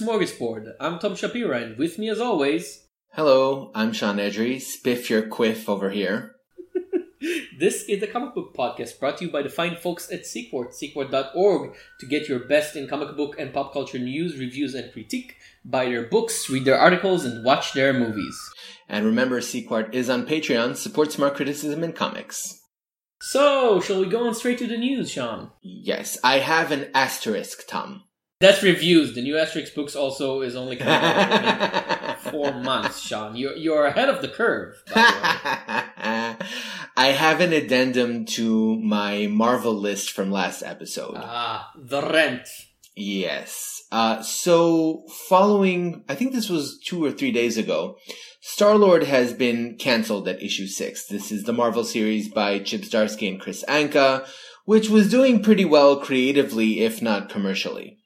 Smorgasbord. 0.00 0.72
I'm 0.80 0.98
Tom 0.98 1.12
Shapira, 1.12 1.62
and 1.62 1.76
with 1.76 1.98
me 1.98 2.08
as 2.08 2.20
always... 2.20 2.86
Hello, 3.10 3.70
I'm 3.74 3.92
Sean 3.92 4.16
Edry, 4.16 4.56
spiff 4.56 5.10
your 5.10 5.20
quiff 5.20 5.68
over 5.68 5.90
here. 5.90 6.36
this 7.58 7.84
is 7.84 8.00
the 8.00 8.06
comic 8.06 8.34
book 8.34 8.56
podcast 8.56 8.98
brought 8.98 9.18
to 9.18 9.26
you 9.26 9.30
by 9.30 9.42
the 9.42 9.50
fine 9.50 9.76
folks 9.76 10.10
at 10.10 10.22
Sequart, 10.22 10.72
sequart.org, 10.72 11.74
to 11.98 12.06
get 12.06 12.30
your 12.30 12.38
best 12.38 12.76
in 12.76 12.88
comic 12.88 13.14
book 13.14 13.36
and 13.38 13.52
pop 13.52 13.74
culture 13.74 13.98
news, 13.98 14.38
reviews, 14.38 14.74
and 14.74 14.90
critique. 14.90 15.36
Buy 15.66 15.84
their 15.84 16.06
books, 16.06 16.48
read 16.48 16.64
their 16.64 16.78
articles, 16.78 17.26
and 17.26 17.44
watch 17.44 17.74
their 17.74 17.92
movies. 17.92 18.38
And 18.88 19.04
remember, 19.04 19.40
Sequart 19.40 19.92
is 19.92 20.08
on 20.08 20.26
Patreon, 20.26 20.76
support 20.76 21.12
smart 21.12 21.34
criticism 21.34 21.84
in 21.84 21.92
comics. 21.92 22.62
So, 23.20 23.82
shall 23.82 24.00
we 24.00 24.06
go 24.06 24.26
on 24.26 24.34
straight 24.34 24.56
to 24.60 24.66
the 24.66 24.78
news, 24.78 25.10
Sean? 25.10 25.50
Yes, 25.60 26.16
I 26.24 26.38
have 26.38 26.72
an 26.72 26.90
asterisk, 26.94 27.68
Tom. 27.68 28.04
That's 28.40 28.62
reviews. 28.62 29.14
The 29.14 29.20
new 29.20 29.34
Asterix 29.34 29.74
books 29.74 29.94
also 29.94 30.40
is 30.40 30.56
only 30.56 30.76
coming 30.76 30.94
out 30.94 32.08
in 32.08 32.16
four 32.32 32.54
months, 32.54 33.00
Sean. 33.00 33.36
You're 33.36 33.54
you're 33.54 33.84
ahead 33.84 34.08
of 34.08 34.22
the 34.22 34.28
curve. 34.28 34.82
I 34.96 36.36
have 36.96 37.40
an 37.40 37.52
addendum 37.52 38.24
to 38.26 38.80
my 38.80 39.26
Marvel 39.26 39.74
list 39.74 40.12
from 40.12 40.30
last 40.30 40.62
episode. 40.62 41.16
Ah, 41.16 41.70
the 41.76 42.00
rent. 42.00 42.48
Yes. 42.96 43.82
Uh, 43.92 44.22
so 44.22 45.04
following, 45.28 46.04
I 46.08 46.14
think 46.14 46.32
this 46.32 46.48
was 46.48 46.78
two 46.84 47.04
or 47.04 47.12
three 47.12 47.32
days 47.32 47.58
ago, 47.58 47.96
Star 48.40 48.76
Lord 48.76 49.04
has 49.04 49.32
been 49.34 49.76
canceled 49.78 50.28
at 50.28 50.42
issue 50.42 50.66
six. 50.66 51.06
This 51.06 51.30
is 51.30 51.44
the 51.44 51.52
Marvel 51.52 51.84
series 51.84 52.28
by 52.28 52.58
Chip 52.58 52.82
Zdarsky 52.82 53.28
and 53.28 53.40
Kris 53.40 53.64
Anka, 53.68 54.26
which 54.64 54.88
was 54.88 55.10
doing 55.10 55.42
pretty 55.42 55.64
well 55.64 55.96
creatively, 56.00 56.80
if 56.80 57.00
not 57.02 57.28
commercially. 57.28 57.99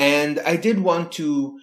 And 0.00 0.40
I 0.40 0.56
did 0.56 0.80
want 0.80 1.12
to 1.12 1.60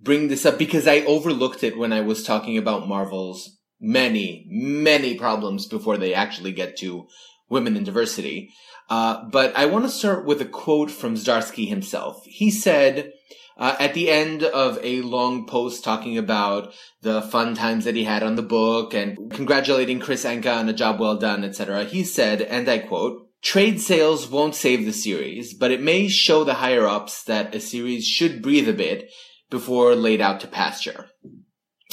bring 0.00 0.28
this 0.28 0.46
up 0.46 0.58
because 0.58 0.88
I 0.88 1.00
overlooked 1.00 1.62
it 1.62 1.76
when 1.76 1.92
I 1.92 2.00
was 2.00 2.22
talking 2.22 2.56
about 2.56 2.88
Marvel's 2.88 3.58
many, 3.78 4.46
many 4.48 5.18
problems 5.18 5.66
before 5.66 5.98
they 5.98 6.14
actually 6.14 6.52
get 6.52 6.78
to 6.78 7.06
women 7.50 7.76
in 7.76 7.84
diversity. 7.84 8.48
Uh, 8.88 9.24
but 9.30 9.54
I 9.54 9.66
want 9.66 9.84
to 9.84 9.90
start 9.90 10.24
with 10.24 10.40
a 10.40 10.46
quote 10.46 10.90
from 10.90 11.14
Zdarsky 11.14 11.68
himself. 11.68 12.24
He 12.24 12.50
said, 12.50 13.12
uh, 13.58 13.76
at 13.78 13.92
the 13.92 14.10
end 14.10 14.44
of 14.44 14.78
a 14.82 15.02
long 15.02 15.46
post 15.46 15.84
talking 15.84 16.16
about 16.16 16.72
the 17.02 17.20
fun 17.20 17.54
times 17.54 17.84
that 17.84 17.96
he 17.96 18.04
had 18.04 18.22
on 18.22 18.36
the 18.36 18.42
book 18.42 18.94
and 18.94 19.30
congratulating 19.30 20.00
Kris 20.00 20.24
Anka 20.24 20.56
on 20.56 20.70
a 20.70 20.72
job 20.72 20.98
well 20.98 21.18
done, 21.18 21.44
etc., 21.44 21.84
he 21.84 22.02
said, 22.02 22.40
and 22.40 22.66
I 22.66 22.78
quote, 22.78 23.28
Trade 23.44 23.78
sales 23.78 24.26
won't 24.26 24.54
save 24.54 24.86
the 24.86 24.92
series, 24.92 25.52
but 25.52 25.70
it 25.70 25.82
may 25.82 26.08
show 26.08 26.44
the 26.44 26.54
higher 26.54 26.86
ups 26.86 27.22
that 27.24 27.54
a 27.54 27.60
series 27.60 28.06
should 28.06 28.40
breathe 28.40 28.68
a 28.68 28.72
bit 28.72 29.10
before 29.50 29.94
laid 29.94 30.22
out 30.22 30.40
to 30.40 30.48
pasture. 30.48 31.10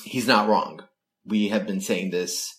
He's 0.05 0.27
not 0.27 0.47
wrong. 0.47 0.81
We 1.25 1.49
have 1.49 1.67
been 1.67 1.81
saying 1.81 2.11
this 2.11 2.49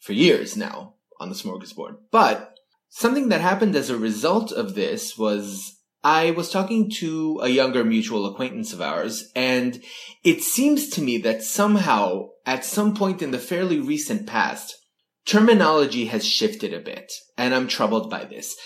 for 0.00 0.12
years 0.12 0.54
now 0.54 0.96
on 1.18 1.30
the 1.30 1.34
smorgasbord. 1.34 1.96
But 2.10 2.54
something 2.90 3.30
that 3.30 3.40
happened 3.40 3.74
as 3.74 3.88
a 3.88 3.96
result 3.96 4.52
of 4.52 4.74
this 4.74 5.16
was 5.16 5.78
I 6.04 6.32
was 6.32 6.50
talking 6.50 6.90
to 6.98 7.40
a 7.42 7.48
younger 7.48 7.84
mutual 7.84 8.26
acquaintance 8.26 8.74
of 8.74 8.82
ours, 8.82 9.30
and 9.34 9.82
it 10.24 10.42
seems 10.42 10.90
to 10.90 11.00
me 11.02 11.16
that 11.18 11.42
somehow, 11.42 12.28
at 12.44 12.66
some 12.66 12.94
point 12.94 13.22
in 13.22 13.30
the 13.30 13.38
fairly 13.38 13.80
recent 13.80 14.26
past, 14.26 14.76
terminology 15.26 16.06
has 16.06 16.26
shifted 16.26 16.72
a 16.72 16.80
bit, 16.80 17.12
and 17.36 17.54
I'm 17.54 17.68
troubled 17.68 18.10
by 18.10 18.24
this. 18.24 18.56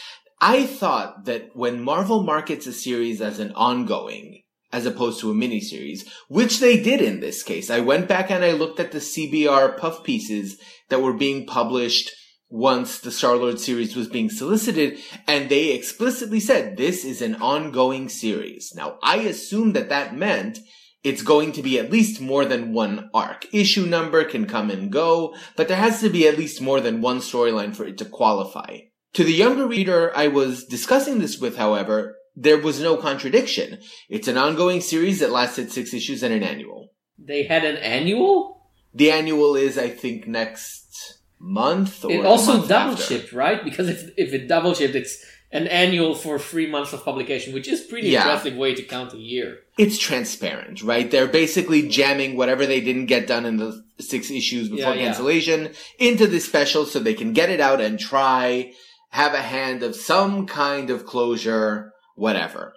I 0.41 0.67
thought 0.67 1.25
that 1.25 1.50
when 1.55 1.83
Marvel 1.83 2.22
markets 2.22 2.67
a 2.67 2.72
series 2.72 3.21
as 3.21 3.39
an 3.39 3.53
ongoing, 3.53 4.43
as 4.72 4.84
opposed 4.84 5.21
to 5.21 5.31
a 5.31 5.34
miniseries, 5.34 6.00
which 6.28 6.61
they 6.61 6.83
did 6.83 7.00
in 7.00 7.21
this 7.21 7.43
case, 7.43 7.71
I 7.71 7.81
went 7.81 8.09
back 8.09 8.31
and 8.31 8.45
I 8.45 8.53
looked 8.53 8.78
at 8.81 8.93
the 8.93 8.99
CBR 8.99 9.78
puff 9.78 10.05
pieces 10.05 10.59
that 10.91 11.00
were 11.00 11.15
being 11.15 11.47
published 11.47 12.11
once 12.49 13.00
the 13.00 13.11
Star-Lord 13.11 13.59
series 13.59 13.97
was 13.97 14.09
being 14.09 14.31
solicited, 14.31 14.99
and 15.27 15.49
they 15.49 15.72
explicitly 15.72 16.39
said 16.39 16.77
this 16.77 17.05
is 17.05 17.22
an 17.22 17.37
ongoing 17.37 18.09
series. 18.09 18.72
Now, 18.77 18.99
I 19.03 19.19
assumed 19.19 19.75
that 19.75 19.89
that 19.89 20.15
meant 20.16 20.59
it's 21.06 21.22
going 21.22 21.53
to 21.53 21.62
be 21.62 21.78
at 21.78 21.93
least 21.97 22.21
more 22.21 22.44
than 22.44 22.72
one 22.72 23.09
arc. 23.15 23.47
Issue 23.55 23.87
number 23.87 24.25
can 24.25 24.44
come 24.44 24.71
and 24.72 24.91
go, 24.91 25.37
but 25.56 25.69
there 25.69 25.77
has 25.77 26.00
to 26.00 26.11
be 26.11 26.27
at 26.27 26.37
least 26.37 26.61
more 26.61 26.81
than 26.81 27.00
one 27.00 27.19
storyline 27.19 27.77
for 27.77 27.84
it 27.87 27.97
to 27.99 28.05
qualify. 28.05 28.78
To 29.12 29.22
the 29.22 29.33
younger 29.33 29.69
reader 29.69 30.12
I 30.16 30.27
was 30.27 30.65
discussing 30.65 31.21
this 31.21 31.39
with, 31.39 31.56
however, 31.56 32.16
there 32.34 32.61
was 32.61 32.81
no 32.81 32.97
contradiction. 32.97 33.78
It's 34.09 34.27
an 34.27 34.37
ongoing 34.37 34.81
series 34.81 35.21
that 35.21 35.31
lasted 35.31 35.71
six 35.71 35.95
issues 35.95 36.25
and 36.25 36.34
an 36.34 36.43
annual. 36.43 36.91
They 37.16 37.45
had 37.45 37.65
an 37.65 37.77
annual? 37.77 38.66
The 38.93 39.12
annual 39.12 39.55
is, 39.55 39.78
I 39.78 39.91
think, 39.91 40.27
next 40.27 41.21
month 41.39 42.05
or 42.05 42.11
It 42.11 42.27
also 42.27 42.55
month 42.55 42.69
double 42.69 42.93
after. 42.95 43.05
shipped, 43.05 43.33
right? 43.33 43.62
Because 43.62 43.89
if 43.89 44.11
if 44.16 44.34
it 44.34 44.49
double 44.49 44.75
shipped, 44.75 44.97
it's 44.97 45.25
an 45.53 45.67
annual 45.69 46.15
for 46.15 46.39
three 46.39 46.67
months 46.67 46.93
of 46.93 47.05
publication, 47.05 47.55
which 47.55 47.69
is 47.69 47.81
pretty 47.83 48.09
Yeah. 48.09 48.23
impressive 48.23 48.57
way 48.57 48.75
to 48.75 48.83
count 48.83 49.12
a 49.15 49.19
year. 49.19 49.59
It's 49.79 49.99
transparent, 49.99 50.83
right? 50.83 51.11
They're 51.11 51.29
basically 51.29 51.89
jamming 51.89 52.37
whatever 52.37 52.67
they 52.67 52.81
didn't 52.81 53.07
get 53.07 53.27
done 53.27 53.47
in 53.47 53.57
the 53.57 53.84
six 54.01 54.31
issues 54.31 54.69
before 54.69 54.95
Yeah, 54.95 55.01
yeah. 55.01 55.07
cancellation 55.07 55.71
into 55.99 56.27
this 56.27 56.45
special 56.45 56.84
so 56.84 56.99
they 56.99 57.15
can 57.15 57.33
get 57.33 57.51
it 57.51 57.61
out 57.61 57.81
and 57.81 57.99
try, 57.99 58.73
have 59.11 59.34
a 59.34 59.43
hand 59.43 59.83
of 59.83 59.95
some 59.97 60.47
kind 60.47 60.91
of 60.91 61.07
closure, 61.07 61.93
whatever. 62.17 62.75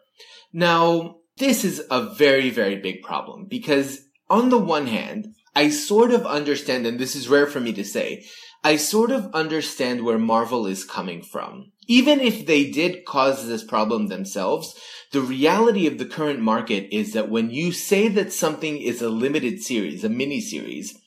Now, 0.54 1.18
this 1.38 1.66
is 1.66 1.82
a 1.90 2.02
very, 2.02 2.50
very 2.50 2.76
big 2.76 3.02
problem 3.02 3.46
because 3.50 4.02
on 4.30 4.50
the 4.50 4.58
one 4.58 4.88
hand, 4.88 5.34
I 5.56 5.70
sort 5.70 6.12
of 6.12 6.26
understand, 6.26 6.86
and 6.86 7.00
this 7.00 7.16
is 7.16 7.28
rare 7.28 7.48
for 7.48 7.60
me 7.60 7.74
to 7.74 7.84
say, 7.84 8.26
I 8.64 8.76
sort 8.76 9.12
of 9.12 9.34
understand 9.34 10.04
where 10.04 10.20
Marvel 10.20 10.68
is 10.68 10.84
coming 10.84 11.22
from. 11.22 11.72
Even 11.88 12.20
if 12.20 12.46
they 12.46 12.70
did 12.70 13.06
cause 13.06 13.48
this 13.48 13.64
problem 13.64 14.08
themselves, 14.08 14.78
the 15.12 15.22
reality 15.22 15.88
of 15.88 15.98
the 15.98 16.06
current 16.06 16.40
market 16.40 16.94
is 16.94 17.14
that 17.14 17.30
when 17.30 17.50
you 17.50 17.72
say 17.72 18.08
that 18.10 18.34
something 18.34 18.78
is 18.78 19.02
a 19.02 19.10
limited 19.10 19.62
series, 19.62 20.04
a 20.04 20.10
mini 20.10 20.42
series, 20.42 20.98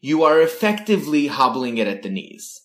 you 0.00 0.22
are 0.22 0.40
effectively 0.40 1.26
hobbling 1.26 1.78
it 1.78 1.88
at 1.88 2.02
the 2.02 2.10
knees. 2.10 2.60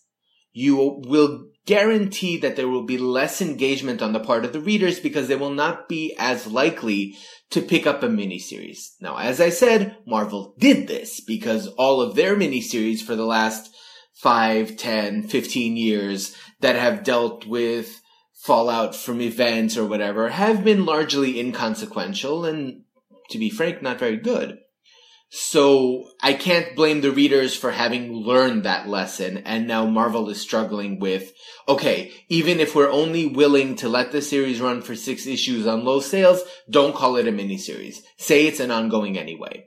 You 0.51 1.01
will 1.05 1.47
guarantee 1.65 2.37
that 2.37 2.55
there 2.55 2.67
will 2.67 2.85
be 2.85 2.97
less 2.97 3.41
engagement 3.41 4.01
on 4.01 4.13
the 4.13 4.19
part 4.19 4.45
of 4.45 4.53
the 4.53 4.59
readers 4.59 4.99
because 4.99 5.27
they 5.27 5.35
will 5.35 5.49
not 5.49 5.89
be 5.89 6.15
as 6.19 6.45
likely 6.45 7.15
to 7.49 7.61
pick 7.61 7.87
up 7.87 8.03
a 8.03 8.07
miniseries. 8.07 8.91
Now, 9.01 9.17
as 9.17 9.41
I 9.41 9.49
said, 9.49 9.97
Marvel 10.05 10.55
did 10.59 10.87
this 10.87 11.19
because 11.19 11.67
all 11.69 12.01
of 12.01 12.15
their 12.15 12.35
miniseries 12.35 13.01
for 13.01 13.15
the 13.15 13.25
last 13.25 13.74
5, 14.15 14.77
10, 14.77 15.23
15 15.23 15.77
years 15.77 16.35
that 16.61 16.75
have 16.75 17.03
dealt 17.03 17.45
with 17.45 18.01
fallout 18.33 18.95
from 18.95 19.21
events 19.21 19.75
or 19.75 19.85
whatever 19.85 20.29
have 20.29 20.63
been 20.63 20.85
largely 20.85 21.39
inconsequential 21.39 22.45
and, 22.45 22.83
to 23.29 23.37
be 23.37 23.49
frank, 23.49 23.81
not 23.81 23.99
very 23.99 24.17
good. 24.17 24.59
So 25.29 26.11
I 26.21 26.33
can't 26.33 26.75
blame 26.75 27.01
the 27.01 27.11
readers 27.11 27.55
for 27.55 27.71
having 27.71 28.13
learned 28.13 28.63
that 28.63 28.87
lesson 28.87 29.39
and 29.39 29.67
now 29.67 29.85
Marvel 29.85 30.29
is 30.29 30.39
struggling 30.39 30.99
with, 30.99 31.33
okay, 31.67 32.13
even 32.29 32.59
if 32.59 32.75
we're 32.75 32.91
only 32.91 33.25
willing 33.25 33.75
to 33.77 33.89
let 33.89 34.11
the 34.11 34.21
series 34.21 34.61
run 34.61 34.81
for 34.81 34.95
six 34.95 35.25
issues 35.25 35.65
on 35.65 35.83
low 35.83 35.99
sales, 35.99 36.41
don't 36.69 36.95
call 36.95 37.17
it 37.17 37.27
a 37.27 37.31
miniseries. 37.31 37.97
Say 38.17 38.45
it's 38.45 38.59
an 38.59 38.71
ongoing 38.71 39.17
anyway. 39.17 39.65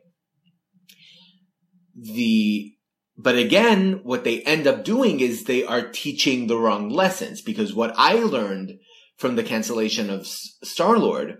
The, 1.97 2.78
but 3.21 3.37
again, 3.37 4.01
what 4.05 4.23
they 4.23 4.43
end 4.43 4.69
up 4.69 4.85
doing 4.85 5.19
is 5.19 5.43
they 5.45 5.65
are 5.65 5.91
teaching 5.91 6.47
the 6.47 6.57
wrong 6.57 6.89
lessons 6.89 7.43
because 7.43 7.75
what 7.75 7.93
I 7.97 8.15
learned 8.15 8.79
from 9.17 9.35
the 9.35 9.43
cancellation 9.43 10.09
of 10.09 10.25
Star 10.25 10.97
Lord 10.97 11.39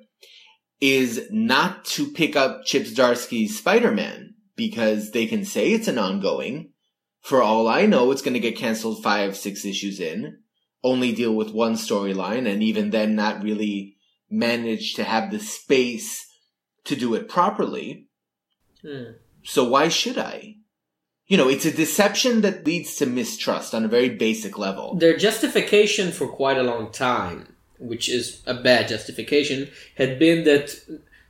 is 0.81 1.29
not 1.31 1.85
to 1.85 2.11
pick 2.11 2.35
up 2.35 2.65
Chip 2.65 2.83
Zdarsky's 2.83 3.57
Spider-Man 3.57 4.35
because 4.57 5.13
they 5.13 5.27
can 5.27 5.45
say 5.45 5.71
it's 5.71 5.87
an 5.87 5.99
ongoing. 5.99 6.73
For 7.21 7.41
all 7.41 7.69
I 7.69 7.87
know, 7.87 8.11
it's 8.11 8.23
going 8.23 8.35
to 8.35 8.41
get 8.41 8.57
canceled 8.57 9.05
five, 9.05 9.37
six 9.37 9.65
issues 9.65 10.01
in, 10.01 10.39
only 10.83 11.13
deal 11.13 11.33
with 11.33 11.53
one 11.53 11.75
storyline, 11.75 12.51
and 12.51 12.61
even 12.61 12.91
then 12.91 13.15
not 13.15 13.43
really 13.45 13.97
manage 14.29 14.95
to 14.95 15.05
have 15.05 15.31
the 15.31 15.39
space 15.39 16.27
to 16.85 16.97
do 16.97 17.15
it 17.15 17.29
properly. 17.29 18.09
Hmm. 18.83 19.13
So 19.45 19.69
why 19.69 19.89
should 19.89 20.19
I? 20.19 20.58
You 21.29 21.37
know, 21.37 21.49
it's 21.49 21.67
a 21.67 21.71
deception 21.71 22.41
that 22.41 22.67
leads 22.67 22.97
to 22.97 23.07
mistrust 23.07 23.75
on 23.75 23.85
a 23.85 23.89
very 23.89 24.09
basic 24.09 24.57
level. 24.57 24.95
Their 24.95 25.17
justification 25.17 26.11
for 26.11 26.27
quite 26.27 26.57
a 26.57 26.63
long 26.63 26.91
time, 26.91 27.55
which 27.79 28.09
is 28.09 28.43
a 28.47 28.55
bad 28.55 28.89
justification, 28.89 29.69
had 29.97 30.19
been 30.19 30.45
that, 30.45 30.81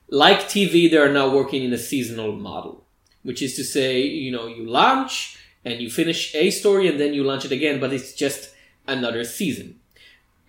like 0.09 0.43
TV, 0.43 0.89
they 0.89 0.99
are 0.99 1.13
now 1.13 1.29
working 1.29 1.65
in 1.65 1.73
a 1.73 1.79
seasonal 1.79 2.31
model, 2.31 2.85
which 3.25 3.43
is 3.43 3.57
to 3.57 3.65
say, 3.65 4.01
you 4.01 4.31
know, 4.31 4.47
you 4.47 4.65
launch 4.65 5.37
and 5.65 5.81
you 5.81 5.91
finish 5.91 6.33
a 6.33 6.53
story 6.53 6.87
and 6.87 7.01
then 7.01 7.13
you 7.13 7.25
launch 7.25 7.45
it 7.45 7.51
again, 7.51 7.81
but 7.81 7.93
it's 7.93 8.13
just 8.13 8.55
another 8.87 9.25
season. 9.25 9.81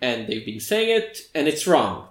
And 0.00 0.28
they've 0.28 0.46
been 0.46 0.60
saying 0.60 0.90
it, 0.96 1.28
and 1.34 1.48
it's 1.48 1.66
wrong. 1.66 2.06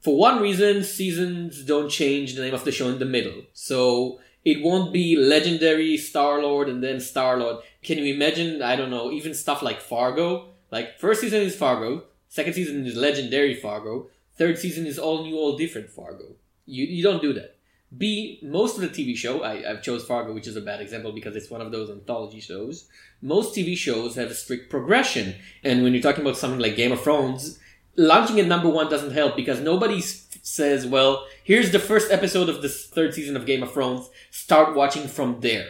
For 0.00 0.14
one 0.14 0.42
reason, 0.42 0.84
seasons 0.84 1.64
don't 1.64 1.88
change 1.88 2.34
the 2.34 2.42
name 2.42 2.54
of 2.54 2.64
the 2.64 2.70
show 2.70 2.88
in 2.88 2.98
the 2.98 3.06
middle. 3.06 3.44
So 3.54 4.20
it 4.46 4.62
won't 4.62 4.92
be 4.92 5.16
legendary 5.16 5.96
Star 5.96 6.40
Lord 6.40 6.68
and 6.68 6.82
then 6.82 7.00
Star 7.00 7.36
Lord. 7.36 7.64
Can 7.82 7.98
you 7.98 8.14
imagine? 8.14 8.62
I 8.62 8.76
don't 8.76 8.90
know, 8.90 9.10
even 9.10 9.34
stuff 9.34 9.60
like 9.60 9.80
Fargo. 9.80 10.50
Like 10.70 10.98
first 11.00 11.20
season 11.20 11.42
is 11.42 11.56
Fargo, 11.56 12.04
second 12.28 12.54
season 12.54 12.86
is 12.86 12.94
legendary 12.94 13.54
Fargo, 13.54 14.08
third 14.38 14.58
season 14.58 14.86
is 14.86 14.98
all 15.00 15.24
new, 15.24 15.36
all 15.36 15.56
different 15.58 15.90
Fargo. 15.90 16.36
You 16.64 16.84
you 16.86 17.02
don't 17.02 17.20
do 17.20 17.32
that. 17.32 17.56
B, 17.96 18.38
most 18.42 18.76
of 18.76 18.82
the 18.82 18.88
TV 18.88 19.16
show, 19.16 19.42
I, 19.42 19.68
I've 19.68 19.82
chose 19.82 20.04
Fargo, 20.04 20.32
which 20.32 20.46
is 20.46 20.56
a 20.56 20.60
bad 20.60 20.80
example 20.80 21.12
because 21.12 21.34
it's 21.36 21.50
one 21.50 21.60
of 21.60 21.72
those 21.72 21.90
anthology 21.90 22.40
shows. 22.40 22.88
Most 23.22 23.54
TV 23.54 23.76
shows 23.76 24.16
have 24.16 24.30
a 24.30 24.34
strict 24.34 24.70
progression. 24.70 25.36
And 25.62 25.82
when 25.82 25.92
you're 25.92 26.02
talking 26.02 26.22
about 26.22 26.36
something 26.36 26.58
like 26.58 26.74
Game 26.74 26.90
of 26.90 27.02
Thrones, 27.02 27.60
launching 27.96 28.38
at 28.40 28.46
number 28.46 28.68
one 28.68 28.90
doesn't 28.90 29.12
help 29.12 29.36
because 29.36 29.60
nobody 29.60 30.00
says, 30.00 30.86
well, 30.86 31.26
here's 31.42 31.72
the 31.72 31.78
first 31.78 32.10
episode 32.10 32.48
of 32.48 32.62
this 32.62 32.86
third 32.86 33.14
season 33.14 33.36
of 33.36 33.46
Game 33.46 33.62
of 33.62 33.72
Thrones, 33.72 34.08
start 34.30 34.74
watching 34.74 35.08
from 35.08 35.40
there. 35.40 35.66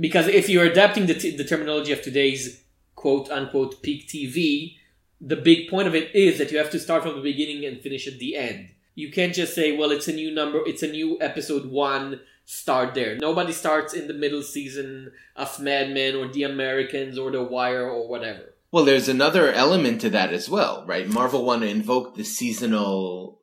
Because 0.00 0.26
if 0.26 0.48
you're 0.48 0.64
adapting 0.64 1.06
the, 1.06 1.14
t- 1.14 1.36
the 1.36 1.44
terminology 1.44 1.92
of 1.92 2.02
today's 2.02 2.64
quote 2.94 3.30
unquote 3.30 3.82
peak 3.82 4.08
TV, 4.08 4.76
the 5.20 5.36
big 5.36 5.68
point 5.68 5.88
of 5.88 5.94
it 5.94 6.14
is 6.14 6.38
that 6.38 6.50
you 6.50 6.58
have 6.58 6.70
to 6.70 6.80
start 6.80 7.02
from 7.02 7.14
the 7.14 7.22
beginning 7.22 7.64
and 7.64 7.80
finish 7.80 8.06
at 8.06 8.18
the 8.18 8.36
end. 8.36 8.70
You 8.94 9.12
can't 9.12 9.34
just 9.34 9.54
say, 9.54 9.76
well, 9.76 9.90
it's 9.90 10.08
a 10.08 10.12
new 10.12 10.34
number, 10.34 10.62
it's 10.66 10.82
a 10.82 10.90
new 10.90 11.18
episode 11.20 11.66
one, 11.66 12.20
start 12.46 12.94
there. 12.94 13.16
Nobody 13.16 13.52
starts 13.52 13.92
in 13.92 14.08
the 14.08 14.14
middle 14.14 14.42
season 14.42 15.12
of 15.36 15.60
Mad 15.60 15.92
Men 15.92 16.16
or 16.16 16.28
The 16.28 16.44
Americans 16.44 17.18
or 17.18 17.30
The 17.30 17.42
Wire 17.42 17.88
or 17.88 18.08
whatever. 18.08 18.54
Well, 18.76 18.84
there's 18.84 19.08
another 19.08 19.50
element 19.50 20.02
to 20.02 20.10
that 20.10 20.34
as 20.34 20.50
well, 20.50 20.84
right? 20.86 21.08
Marvel 21.08 21.46
want 21.46 21.62
to 21.62 21.66
invoke 21.66 22.14
the 22.14 22.24
seasonal 22.24 23.40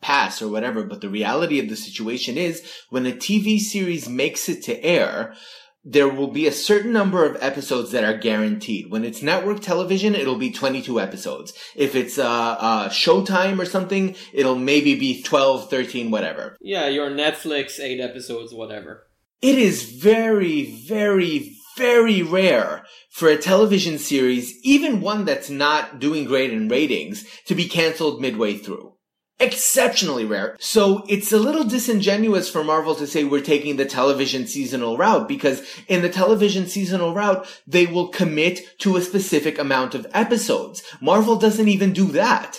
pass 0.00 0.42
or 0.42 0.48
whatever, 0.48 0.82
but 0.82 1.00
the 1.00 1.08
reality 1.08 1.60
of 1.60 1.68
the 1.68 1.76
situation 1.76 2.36
is 2.36 2.68
when 2.90 3.06
a 3.06 3.12
TV 3.12 3.60
series 3.60 4.08
makes 4.08 4.48
it 4.48 4.60
to 4.64 4.84
air, 4.84 5.36
there 5.84 6.08
will 6.08 6.32
be 6.32 6.48
a 6.48 6.52
certain 6.52 6.92
number 6.92 7.24
of 7.24 7.40
episodes 7.40 7.92
that 7.92 8.02
are 8.02 8.18
guaranteed. 8.18 8.90
When 8.90 9.04
it's 9.04 9.22
network 9.22 9.60
television, 9.60 10.16
it'll 10.16 10.34
be 10.34 10.50
22 10.50 11.00
episodes. 11.00 11.52
If 11.76 11.94
it's 11.94 12.18
uh, 12.18 12.26
uh, 12.28 12.88
Showtime 12.88 13.60
or 13.60 13.66
something, 13.66 14.16
it'll 14.32 14.58
maybe 14.58 14.98
be 14.98 15.22
12, 15.22 15.70
13, 15.70 16.10
whatever. 16.10 16.56
Yeah, 16.60 16.88
your 16.88 17.08
Netflix, 17.08 17.78
eight 17.78 18.00
episodes, 18.00 18.52
whatever. 18.52 19.06
It 19.42 19.58
is 19.58 19.92
very, 19.92 20.72
very, 20.88 21.56
very 21.76 22.22
rare 22.22 22.84
for 23.10 23.28
a 23.28 23.36
television 23.36 23.98
series, 23.98 24.58
even 24.62 25.00
one 25.00 25.24
that's 25.24 25.50
not 25.50 25.98
doing 25.98 26.24
great 26.24 26.52
in 26.52 26.68
ratings, 26.68 27.24
to 27.46 27.54
be 27.54 27.68
canceled 27.68 28.20
midway 28.20 28.56
through. 28.56 28.94
Exceptionally 29.40 30.24
rare. 30.24 30.56
So 30.60 31.04
it's 31.08 31.32
a 31.32 31.38
little 31.38 31.64
disingenuous 31.64 32.48
for 32.48 32.62
Marvel 32.62 32.94
to 32.94 33.06
say 33.06 33.24
we're 33.24 33.40
taking 33.40 33.76
the 33.76 33.84
television 33.84 34.46
seasonal 34.46 34.96
route 34.96 35.26
because 35.26 35.66
in 35.88 36.02
the 36.02 36.08
television 36.08 36.66
seasonal 36.66 37.12
route, 37.12 37.46
they 37.66 37.86
will 37.86 38.08
commit 38.08 38.60
to 38.78 38.96
a 38.96 39.02
specific 39.02 39.58
amount 39.58 39.96
of 39.96 40.06
episodes. 40.12 40.82
Marvel 41.00 41.36
doesn't 41.36 41.68
even 41.68 41.92
do 41.92 42.06
that. 42.12 42.58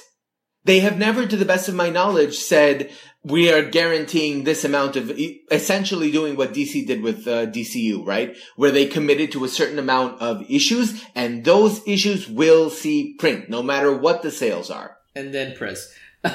They 0.65 0.79
have 0.79 0.97
never, 0.97 1.25
to 1.25 1.37
the 1.37 1.45
best 1.45 1.69
of 1.69 1.75
my 1.75 1.89
knowledge, 1.89 2.37
said 2.37 2.91
we 3.23 3.51
are 3.51 3.63
guaranteeing 3.63 4.43
this 4.43 4.65
amount 4.65 4.95
of 4.95 5.11
essentially 5.49 6.11
doing 6.11 6.35
what 6.35 6.53
DC 6.53 6.85
did 6.85 7.01
with 7.01 7.27
uh, 7.27 7.45
DCU, 7.45 8.05
right? 8.05 8.35
Where 8.57 8.71
they 8.71 8.85
committed 8.85 9.31
to 9.31 9.45
a 9.45 9.49
certain 9.49 9.79
amount 9.79 10.21
of 10.21 10.43
issues 10.49 11.03
and 11.15 11.45
those 11.45 11.81
issues 11.87 12.27
will 12.27 12.69
see 12.69 13.15
print 13.15 13.49
no 13.49 13.63
matter 13.63 13.95
what 13.95 14.21
the 14.23 14.31
sales 14.31 14.69
are. 14.69 14.97
And 15.15 15.33
then 15.33 15.55
Prez. 15.55 15.93
uh, 16.23 16.33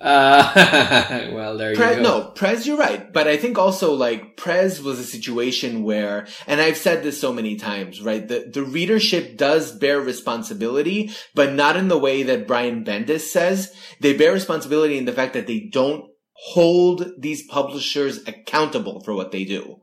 well, 0.00 1.56
there 1.58 1.70
you 1.72 1.76
go. 1.76 2.02
no, 2.02 2.24
Prez, 2.30 2.66
you're 2.66 2.78
right. 2.78 3.12
But 3.12 3.28
I 3.28 3.36
think 3.36 3.56
also 3.56 3.92
like 3.92 4.36
Prez 4.36 4.82
was 4.82 4.98
a 4.98 5.04
situation 5.04 5.84
where, 5.84 6.26
and 6.48 6.60
I've 6.60 6.76
said 6.76 7.04
this 7.04 7.20
so 7.20 7.32
many 7.32 7.54
times, 7.54 8.02
right? 8.02 8.26
The, 8.26 8.50
the 8.52 8.64
readership 8.64 9.36
does 9.36 9.70
bear 9.70 10.00
responsibility, 10.00 11.12
but 11.36 11.52
not 11.52 11.76
in 11.76 11.86
the 11.86 11.98
way 11.98 12.24
that 12.24 12.48
Brian 12.48 12.84
Bendis 12.84 13.20
says. 13.20 13.72
They 14.00 14.16
bear 14.16 14.32
responsibility 14.32 14.98
in 14.98 15.04
the 15.04 15.12
fact 15.12 15.34
that 15.34 15.46
they 15.46 15.60
don't 15.60 16.10
hold 16.38 17.12
these 17.18 17.46
publishers 17.46 18.26
accountable 18.26 19.02
for 19.02 19.14
what 19.14 19.32
they 19.32 19.44
do. 19.44 19.76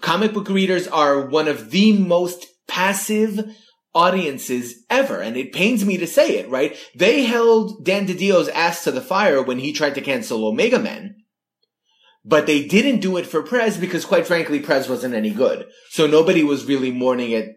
Comic 0.00 0.32
book 0.32 0.48
readers 0.48 0.86
are 0.88 1.26
one 1.26 1.48
of 1.48 1.70
the 1.70 1.92
most 1.92 2.46
passive 2.68 3.54
audiences 3.94 4.84
ever. 4.88 5.20
And 5.20 5.36
it 5.36 5.52
pains 5.52 5.84
me 5.84 5.96
to 5.98 6.06
say 6.06 6.38
it, 6.38 6.48
right? 6.48 6.76
They 6.94 7.24
held 7.24 7.84
Dan 7.84 8.06
DiDio's 8.06 8.48
ass 8.48 8.84
to 8.84 8.92
the 8.92 9.00
fire 9.00 9.42
when 9.42 9.58
he 9.58 9.72
tried 9.72 9.94
to 9.96 10.00
cancel 10.00 10.46
Omega 10.46 10.78
Men. 10.78 11.16
But 12.24 12.46
they 12.46 12.66
didn't 12.66 13.00
do 13.00 13.16
it 13.16 13.26
for 13.26 13.42
Prez 13.42 13.78
because 13.78 14.04
quite 14.04 14.26
frankly, 14.26 14.60
Prez 14.60 14.88
wasn't 14.88 15.14
any 15.14 15.30
good. 15.30 15.66
So 15.88 16.06
nobody 16.06 16.44
was 16.44 16.66
really 16.66 16.90
mourning 16.90 17.30
it 17.30 17.56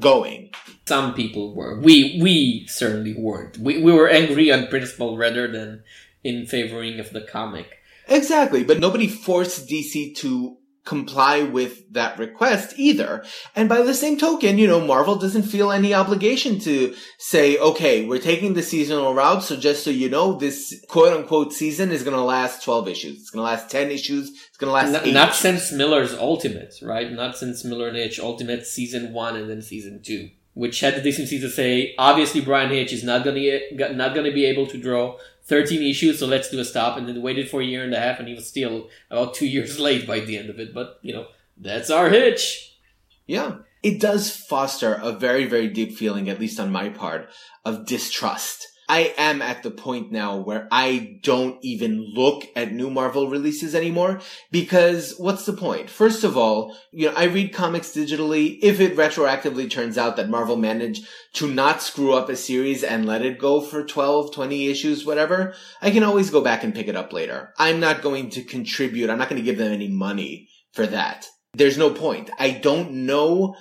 going. 0.00 0.50
Some 0.86 1.14
people 1.14 1.54
were. 1.54 1.80
We 1.80 2.18
we 2.20 2.66
certainly 2.66 3.14
weren't. 3.16 3.58
We 3.58 3.80
we 3.80 3.92
were 3.92 4.08
angry 4.08 4.50
on 4.50 4.66
principle 4.66 5.16
rather 5.16 5.46
than 5.46 5.84
in 6.24 6.46
favoring 6.46 7.00
of 7.00 7.10
the 7.12 7.20
comic. 7.20 7.66
Exactly. 8.08 8.64
But 8.64 8.80
nobody 8.80 9.08
forced 9.08 9.68
DC 9.68 10.16
to 10.16 10.56
comply 10.84 11.42
with 11.44 11.92
that 11.92 12.18
request 12.18 12.74
either. 12.76 13.24
And 13.54 13.68
by 13.68 13.82
the 13.82 13.94
same 13.94 14.18
token, 14.18 14.58
you 14.58 14.66
know, 14.66 14.84
Marvel 14.84 15.14
doesn't 15.14 15.44
feel 15.44 15.70
any 15.70 15.94
obligation 15.94 16.58
to 16.60 16.94
say, 17.18 17.56
okay, 17.58 18.04
we're 18.04 18.18
taking 18.18 18.54
the 18.54 18.64
seasonal 18.64 19.14
route. 19.14 19.44
So 19.44 19.56
just 19.56 19.84
so 19.84 19.90
you 19.90 20.08
know, 20.08 20.36
this 20.36 20.84
quote 20.88 21.12
unquote 21.16 21.52
season 21.52 21.92
is 21.92 22.02
going 22.02 22.16
to 22.16 22.22
last 22.22 22.64
12 22.64 22.88
issues. 22.88 23.20
It's 23.20 23.30
going 23.30 23.46
to 23.46 23.50
last 23.50 23.70
10 23.70 23.92
issues. 23.92 24.30
It's 24.30 24.56
going 24.56 24.70
to 24.70 24.74
last 24.74 24.90
Not, 24.90 25.06
eight 25.06 25.14
not 25.14 25.28
issues. 25.28 25.40
since 25.40 25.72
Millar's 25.72 26.14
Ultimate, 26.14 26.74
right? 26.82 27.12
Not 27.12 27.36
since 27.36 27.64
Millar 27.64 27.88
and 27.88 27.96
Hitch 27.96 28.18
Ultimate 28.18 28.66
season 28.66 29.12
one 29.12 29.36
and 29.36 29.48
then 29.48 29.62
season 29.62 30.02
two, 30.04 30.30
which 30.54 30.80
had 30.80 30.96
the 30.96 31.00
decency 31.00 31.38
to 31.40 31.48
say, 31.48 31.94
obviously 31.96 32.40
Bryan 32.40 32.70
Hitch 32.70 32.92
is 32.92 33.04
not 33.04 33.24
gonna 33.24 33.38
get, 33.40 33.96
not 33.96 34.16
gonna 34.16 34.32
be 34.32 34.46
able 34.46 34.66
to 34.66 34.78
draw 34.78 35.16
13 35.44 35.82
issues, 35.82 36.18
so 36.18 36.26
let's 36.26 36.50
do 36.50 36.60
a 36.60 36.64
stop. 36.64 36.96
And 36.96 37.08
then 37.08 37.22
waited 37.22 37.50
for 37.50 37.60
a 37.60 37.64
year 37.64 37.84
and 37.84 37.94
a 37.94 38.00
half, 38.00 38.18
and 38.18 38.28
he 38.28 38.34
was 38.34 38.46
still 38.46 38.88
about 39.10 39.34
two 39.34 39.46
years 39.56 39.78
late 39.78 40.06
by 40.06 40.20
the 40.20 40.36
end 40.36 40.50
of 40.50 40.58
it. 40.58 40.74
But 40.74 40.98
you 41.02 41.12
know, 41.12 41.26
that's 41.56 41.90
our 41.90 42.10
Hitch. 42.10 42.78
Yeah. 43.26 43.58
It 43.82 44.00
does 44.00 44.30
foster 44.30 44.94
a 44.94 45.10
very, 45.10 45.44
very 45.44 45.66
deep 45.66 45.96
feeling, 45.96 46.28
at 46.30 46.38
least 46.38 46.60
on 46.60 46.70
my 46.70 46.88
part, 46.88 47.28
of 47.64 47.84
distrust. 47.84 48.68
I 48.88 49.14
am 49.16 49.40
at 49.40 49.62
the 49.62 49.70
point 49.70 50.10
now 50.10 50.36
where 50.36 50.68
I 50.70 51.18
don't 51.22 51.58
even 51.62 52.12
look 52.14 52.44
at 52.56 52.72
new 52.72 52.90
Marvel 52.90 53.28
releases 53.28 53.74
anymore 53.74 54.20
because 54.50 55.14
what's 55.18 55.46
the 55.46 55.52
point? 55.52 55.88
First 55.88 56.24
of 56.24 56.36
all, 56.36 56.76
you 56.90 57.06
know, 57.06 57.14
I 57.16 57.24
read 57.24 57.54
comics 57.54 57.90
digitally. 57.90 58.58
If 58.62 58.80
it 58.80 58.96
retroactively 58.96 59.70
turns 59.70 59.96
out 59.96 60.16
that 60.16 60.28
Marvel 60.28 60.56
managed 60.56 61.06
to 61.34 61.48
not 61.48 61.80
screw 61.80 62.12
up 62.12 62.28
a 62.28 62.36
series 62.36 62.82
and 62.82 63.06
let 63.06 63.22
it 63.22 63.38
go 63.38 63.60
for 63.60 63.84
12, 63.84 64.34
20 64.34 64.68
issues, 64.68 65.06
whatever, 65.06 65.54
I 65.80 65.90
can 65.90 66.02
always 66.02 66.30
go 66.30 66.40
back 66.40 66.64
and 66.64 66.74
pick 66.74 66.88
it 66.88 66.96
up 66.96 67.12
later. 67.12 67.54
I'm 67.58 67.80
not 67.80 68.02
going 68.02 68.30
to 68.30 68.44
contribute. 68.44 69.10
I'm 69.10 69.18
not 69.18 69.28
going 69.28 69.40
to 69.40 69.44
give 69.44 69.58
them 69.58 69.72
any 69.72 69.88
money 69.88 70.48
for 70.72 70.86
that. 70.86 71.26
There's 71.54 71.78
no 71.78 71.90
point. 71.90 72.30
I 72.38 72.50
don't 72.50 73.06
know 73.06 73.56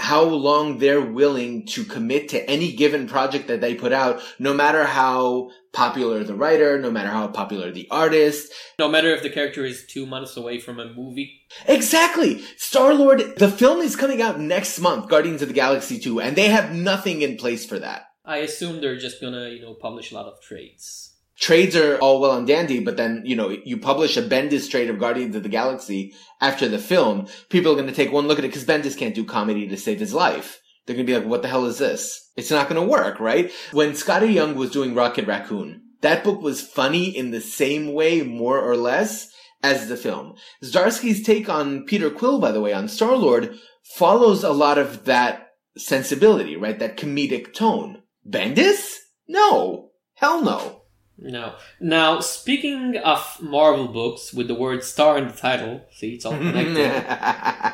how 0.00 0.24
long 0.24 0.78
they're 0.78 1.00
willing 1.00 1.66
to 1.66 1.84
commit 1.84 2.30
to 2.30 2.50
any 2.50 2.72
given 2.72 3.06
project 3.06 3.48
that 3.48 3.60
they 3.60 3.74
put 3.74 3.92
out, 3.92 4.20
no 4.38 4.54
matter 4.54 4.84
how 4.84 5.50
popular 5.72 6.24
the 6.24 6.34
writer, 6.34 6.80
no 6.80 6.90
matter 6.90 7.10
how 7.10 7.28
popular 7.28 7.70
the 7.70 7.86
artist. 7.90 8.52
No 8.78 8.88
matter 8.88 9.14
if 9.14 9.22
the 9.22 9.30
character 9.30 9.64
is 9.64 9.86
two 9.86 10.06
months 10.06 10.36
away 10.36 10.58
from 10.58 10.80
a 10.80 10.92
movie. 10.92 11.42
Exactly! 11.66 12.42
Star-Lord, 12.56 13.36
the 13.36 13.50
film 13.50 13.80
is 13.80 13.94
coming 13.94 14.22
out 14.22 14.40
next 14.40 14.80
month, 14.80 15.08
Guardians 15.08 15.42
of 15.42 15.48
the 15.48 15.54
Galaxy 15.54 15.98
2, 15.98 16.20
and 16.20 16.34
they 16.34 16.48
have 16.48 16.74
nothing 16.74 17.22
in 17.22 17.36
place 17.36 17.66
for 17.66 17.78
that. 17.78 18.06
I 18.24 18.38
assume 18.38 18.80
they're 18.80 18.98
just 18.98 19.20
gonna, 19.20 19.48
you 19.48 19.60
know, 19.60 19.74
publish 19.74 20.12
a 20.12 20.14
lot 20.14 20.26
of 20.26 20.40
trades. 20.40 21.09
Trades 21.40 21.74
are 21.74 21.96
all 21.98 22.20
well 22.20 22.36
and 22.36 22.46
dandy, 22.46 22.80
but 22.80 22.98
then, 22.98 23.22
you 23.24 23.34
know, 23.34 23.48
you 23.48 23.78
publish 23.78 24.16
a 24.16 24.22
Bendis 24.22 24.70
trade 24.70 24.90
of 24.90 24.98
Guardians 24.98 25.34
of 25.34 25.42
the 25.42 25.48
Galaxy 25.48 26.12
after 26.40 26.68
the 26.68 26.78
film, 26.78 27.26
people 27.48 27.72
are 27.72 27.76
going 27.76 27.86
to 27.86 27.94
take 27.94 28.12
one 28.12 28.28
look 28.28 28.38
at 28.38 28.44
it 28.44 28.48
because 28.48 28.66
Bendis 28.66 28.96
can't 28.96 29.14
do 29.14 29.24
comedy 29.24 29.66
to 29.66 29.76
save 29.76 30.00
his 30.00 30.12
life. 30.12 30.60
They're 30.86 30.96
going 30.96 31.06
to 31.06 31.12
be 31.12 31.18
like, 31.18 31.26
what 31.26 31.40
the 31.42 31.48
hell 31.48 31.64
is 31.64 31.78
this? 31.78 32.30
It's 32.36 32.50
not 32.50 32.68
going 32.68 32.80
to 32.80 32.86
work, 32.86 33.20
right? 33.20 33.50
When 33.72 33.92
Skottie 33.92 34.34
Young 34.34 34.54
was 34.54 34.70
doing 34.70 34.94
Rocket 34.94 35.26
Raccoon, 35.26 35.82
that 36.02 36.24
book 36.24 36.42
was 36.42 36.60
funny 36.60 37.16
in 37.16 37.30
the 37.30 37.40
same 37.40 37.92
way, 37.94 38.22
more 38.22 38.58
or 38.58 38.76
less, 38.76 39.30
as 39.62 39.88
the 39.88 39.96
film. 39.96 40.34
Zdarsky's 40.62 41.22
take 41.22 41.48
on 41.48 41.84
Peter 41.84 42.10
Quill, 42.10 42.38
by 42.38 42.52
the 42.52 42.60
way, 42.60 42.72
on 42.72 42.88
Star-Lord, 42.88 43.54
follows 43.94 44.44
a 44.44 44.52
lot 44.52 44.78
of 44.78 45.04
that 45.06 45.48
sensibility, 45.76 46.56
right? 46.56 46.78
That 46.78 46.96
comedic 46.96 47.54
tone. 47.54 48.02
Bendis? 48.28 48.96
No. 49.28 49.90
Hell 50.14 50.42
no. 50.42 50.79
No. 51.22 51.54
Now, 51.80 52.20
speaking 52.20 52.96
of 52.96 53.42
Marvel 53.42 53.88
books 53.88 54.32
with 54.32 54.48
the 54.48 54.54
word 54.54 54.82
star 54.82 55.18
in 55.18 55.28
the 55.28 55.34
title, 55.34 55.82
see, 55.92 56.14
it's 56.14 56.24
all 56.24 56.32
connected. 56.32 56.90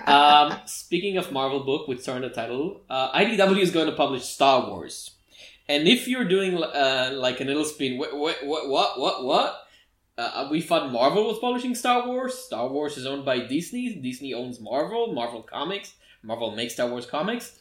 um, 0.11 0.59
speaking 0.67 1.17
of 1.17 1.31
Marvel 1.31 1.63
book 1.63 1.87
with 1.87 2.03
star 2.03 2.17
in 2.17 2.23
the 2.23 2.29
title, 2.29 2.83
uh, 2.91 3.13
IDW 3.13 3.61
is 3.61 3.71
going 3.71 3.87
to 3.87 3.95
publish 3.95 4.25
Star 4.25 4.69
Wars. 4.69 5.13
And 5.69 5.87
if 5.87 6.09
you're 6.09 6.25
doing 6.25 6.61
uh, 6.61 7.11
like 7.15 7.41
an 7.41 7.47
little 7.47 7.65
spin, 7.65 7.99
what, 7.99 8.17
what, 8.17 8.45
what, 8.45 8.69
what, 8.69 8.99
what, 8.99 9.25
what? 9.25 9.63
Uh, 10.19 10.49
we 10.51 10.61
thought 10.61 10.91
Marvel 10.91 11.27
was 11.27 11.39
publishing 11.39 11.75
Star 11.75 12.07
Wars. 12.07 12.37
Star 12.37 12.69
Wars 12.69 12.97
is 12.97 13.07
owned 13.07 13.25
by 13.25 13.41
Disney. 13.41 13.95
Disney 13.95 14.35
owns 14.35 14.61
Marvel. 14.61 15.13
Marvel 15.13 15.43
Comics. 15.43 15.95
Marvel 16.23 16.51
makes 16.51 16.73
Star 16.73 16.89
Wars 16.89 17.07
comics. 17.07 17.59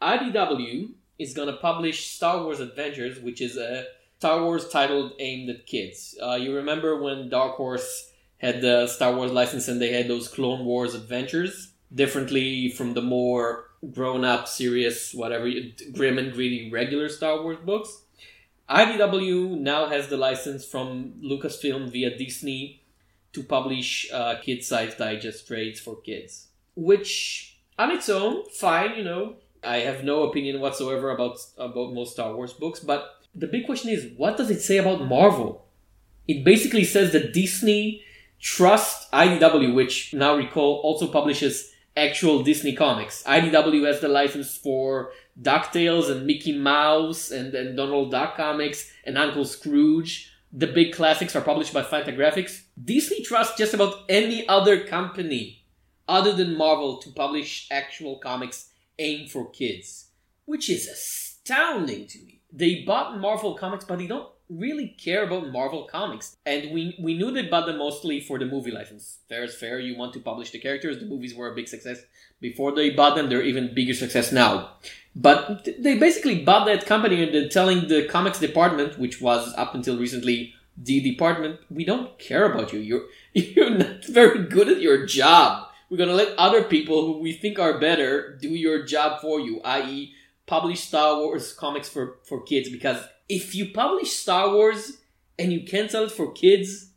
IDW 0.00 0.92
is 1.18 1.34
gonna 1.34 1.56
publish 1.56 2.12
Star 2.12 2.42
Wars 2.44 2.60
Adventures, 2.60 3.20
which 3.20 3.40
is 3.42 3.56
a 3.56 3.84
Star 4.18 4.42
Wars 4.42 4.68
titled 4.68 5.12
aimed 5.20 5.48
at 5.48 5.64
kids. 5.64 6.18
Uh, 6.20 6.34
you 6.34 6.56
remember 6.56 7.00
when 7.00 7.28
Dark 7.28 7.54
Horse 7.54 8.10
had 8.38 8.60
the 8.60 8.88
Star 8.88 9.14
Wars 9.14 9.30
license 9.30 9.68
and 9.68 9.80
they 9.80 9.92
had 9.92 10.08
those 10.08 10.26
Clone 10.26 10.64
Wars 10.64 10.94
Adventures? 10.94 11.72
Differently 11.94 12.68
from 12.68 12.94
the 12.94 13.00
more 13.00 13.70
grown 13.92 14.24
up, 14.24 14.48
serious, 14.48 15.14
whatever, 15.14 15.48
grim 15.92 16.18
and 16.18 16.32
gritty 16.32 16.68
regular 16.68 17.08
Star 17.08 17.40
Wars 17.42 17.58
books. 17.64 18.02
IDW 18.68 19.56
now 19.56 19.86
has 19.86 20.08
the 20.08 20.16
license 20.16 20.64
from 20.64 21.14
Lucasfilm 21.22 21.88
via 21.88 22.18
Disney 22.18 22.82
to 23.32 23.44
publish 23.44 24.10
uh, 24.12 24.34
kid 24.42 24.64
sized 24.64 24.98
digest 24.98 25.46
trades 25.46 25.78
for 25.78 26.00
kids, 26.00 26.48
which 26.74 27.60
on 27.78 27.92
its 27.92 28.08
own, 28.08 28.44
fine, 28.50 28.96
you 28.96 29.04
know. 29.04 29.36
I 29.62 29.78
have 29.78 30.04
no 30.04 30.24
opinion 30.24 30.60
whatsoever 30.60 31.10
about 31.10 31.38
about 31.56 31.94
most 31.94 32.12
Star 32.12 32.34
Wars 32.34 32.52
books, 32.52 32.80
but 32.80 33.17
the 33.34 33.46
big 33.46 33.66
question 33.66 33.90
is, 33.90 34.12
what 34.16 34.36
does 34.36 34.50
it 34.50 34.60
say 34.60 34.78
about 34.78 35.06
Marvel? 35.06 35.66
It 36.26 36.44
basically 36.44 36.84
says 36.84 37.12
that 37.12 37.32
Disney 37.32 38.02
trusts 38.40 39.08
IDW, 39.12 39.74
which 39.74 40.12
now 40.14 40.36
recall 40.36 40.80
also 40.84 41.06
publishes 41.06 41.72
actual 41.96 42.42
Disney 42.42 42.74
comics. 42.74 43.22
IDW 43.24 43.86
has 43.86 44.00
the 44.00 44.08
license 44.08 44.56
for 44.56 45.10
DuckTales 45.40 46.10
and 46.10 46.26
Mickey 46.26 46.56
Mouse 46.56 47.30
and, 47.30 47.54
and 47.54 47.76
Donald 47.76 48.10
Duck 48.10 48.36
comics 48.36 48.90
and 49.04 49.18
Uncle 49.18 49.44
Scrooge. 49.44 50.32
The 50.52 50.66
big 50.66 50.94
classics 50.94 51.36
are 51.36 51.42
published 51.42 51.74
by 51.74 51.82
Fantagraphics. 51.82 52.62
Disney 52.82 53.22
trusts 53.22 53.58
just 53.58 53.74
about 53.74 54.04
any 54.08 54.46
other 54.48 54.84
company 54.84 55.64
other 56.08 56.32
than 56.32 56.56
Marvel 56.56 56.98
to 56.98 57.10
publish 57.10 57.68
actual 57.70 58.18
comics 58.18 58.70
aimed 58.98 59.30
for 59.30 59.50
kids, 59.50 60.08
which 60.46 60.70
is 60.70 60.88
astounding 60.88 62.06
to 62.06 62.18
me. 62.20 62.37
They 62.52 62.82
bought 62.86 63.18
Marvel 63.18 63.54
comics, 63.54 63.84
but 63.84 63.98
they 63.98 64.06
don't 64.06 64.28
really 64.48 64.88
care 64.88 65.24
about 65.24 65.52
Marvel 65.52 65.84
comics. 65.84 66.36
And 66.46 66.72
we 66.72 66.96
we 67.00 67.16
knew 67.16 67.30
they 67.30 67.42
bought 67.42 67.66
them 67.66 67.78
mostly 67.78 68.20
for 68.20 68.38
the 68.38 68.46
movie 68.46 68.70
license. 68.70 69.18
Fair 69.28 69.44
is 69.44 69.54
fair. 69.54 69.78
You 69.78 69.96
want 69.96 70.14
to 70.14 70.20
publish 70.20 70.50
the 70.50 70.58
characters. 70.58 70.98
The 70.98 71.06
movies 71.06 71.34
were 71.34 71.50
a 71.50 71.54
big 71.54 71.68
success 71.68 71.98
before 72.40 72.74
they 72.74 72.90
bought 72.90 73.16
them. 73.16 73.28
They're 73.28 73.42
even 73.42 73.74
bigger 73.74 73.94
success 73.94 74.32
now. 74.32 74.70
But 75.14 75.68
they 75.78 75.98
basically 75.98 76.44
bought 76.44 76.66
that 76.66 76.86
company 76.86 77.22
and 77.22 77.34
they're 77.34 77.48
telling 77.48 77.88
the 77.88 78.06
comics 78.06 78.38
department, 78.38 78.98
which 78.98 79.20
was 79.20 79.52
up 79.56 79.74
until 79.74 79.98
recently 79.98 80.54
the 80.80 81.00
department, 81.00 81.58
we 81.70 81.84
don't 81.84 82.18
care 82.18 82.50
about 82.50 82.72
you. 82.72 82.80
You're 82.80 83.06
you're 83.32 83.70
not 83.70 84.04
very 84.04 84.44
good 84.44 84.68
at 84.68 84.80
your 84.80 85.06
job. 85.06 85.68
We're 85.90 85.96
gonna 85.96 86.12
let 86.12 86.38
other 86.38 86.62
people 86.64 87.06
who 87.06 87.18
we 87.18 87.32
think 87.32 87.58
are 87.58 87.80
better 87.80 88.36
do 88.40 88.48
your 88.50 88.84
job 88.84 89.20
for 89.20 89.40
you, 89.40 89.60
i.e., 89.64 90.14
publish 90.48 90.80
Star 90.80 91.18
Wars 91.18 91.52
comics 91.52 91.88
for, 91.88 92.18
for 92.24 92.42
kids 92.42 92.68
because 92.68 93.04
if 93.28 93.54
you 93.54 93.72
publish 93.72 94.12
Star 94.12 94.52
Wars 94.52 94.98
and 95.38 95.52
you 95.52 95.64
can't 95.64 95.90
sell 95.90 96.04
it 96.04 96.10
for 96.10 96.32
kids, 96.32 96.88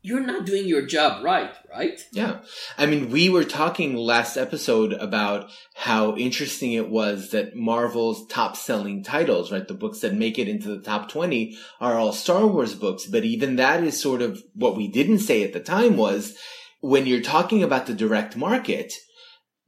you're 0.00 0.20
not 0.20 0.46
doing 0.46 0.66
your 0.66 0.86
job 0.86 1.22
right, 1.22 1.52
right? 1.70 2.00
Yeah. 2.12 2.40
I 2.78 2.86
mean, 2.86 3.10
we 3.10 3.28
were 3.28 3.44
talking 3.44 3.94
last 3.94 4.36
episode 4.36 4.92
about 4.94 5.50
how 5.74 6.16
interesting 6.16 6.72
it 6.72 6.88
was 6.88 7.30
that 7.32 7.54
Marvel's 7.54 8.26
top 8.28 8.56
selling 8.56 9.02
titles, 9.02 9.52
right? 9.52 9.66
The 9.66 9.74
books 9.74 10.00
that 10.00 10.14
make 10.14 10.38
it 10.38 10.48
into 10.48 10.68
the 10.68 10.80
top 10.80 11.10
20 11.10 11.56
are 11.80 11.98
all 11.98 12.12
Star 12.12 12.46
Wars 12.46 12.74
books. 12.74 13.06
But 13.06 13.24
even 13.24 13.56
that 13.56 13.84
is 13.84 14.00
sort 14.00 14.22
of 14.22 14.42
what 14.54 14.76
we 14.76 14.88
didn't 14.88 15.18
say 15.18 15.42
at 15.42 15.52
the 15.52 15.60
time 15.60 15.96
was 15.96 16.36
when 16.80 17.06
you're 17.06 17.20
talking 17.20 17.62
about 17.62 17.86
the 17.86 17.94
direct 17.94 18.36
market, 18.36 18.94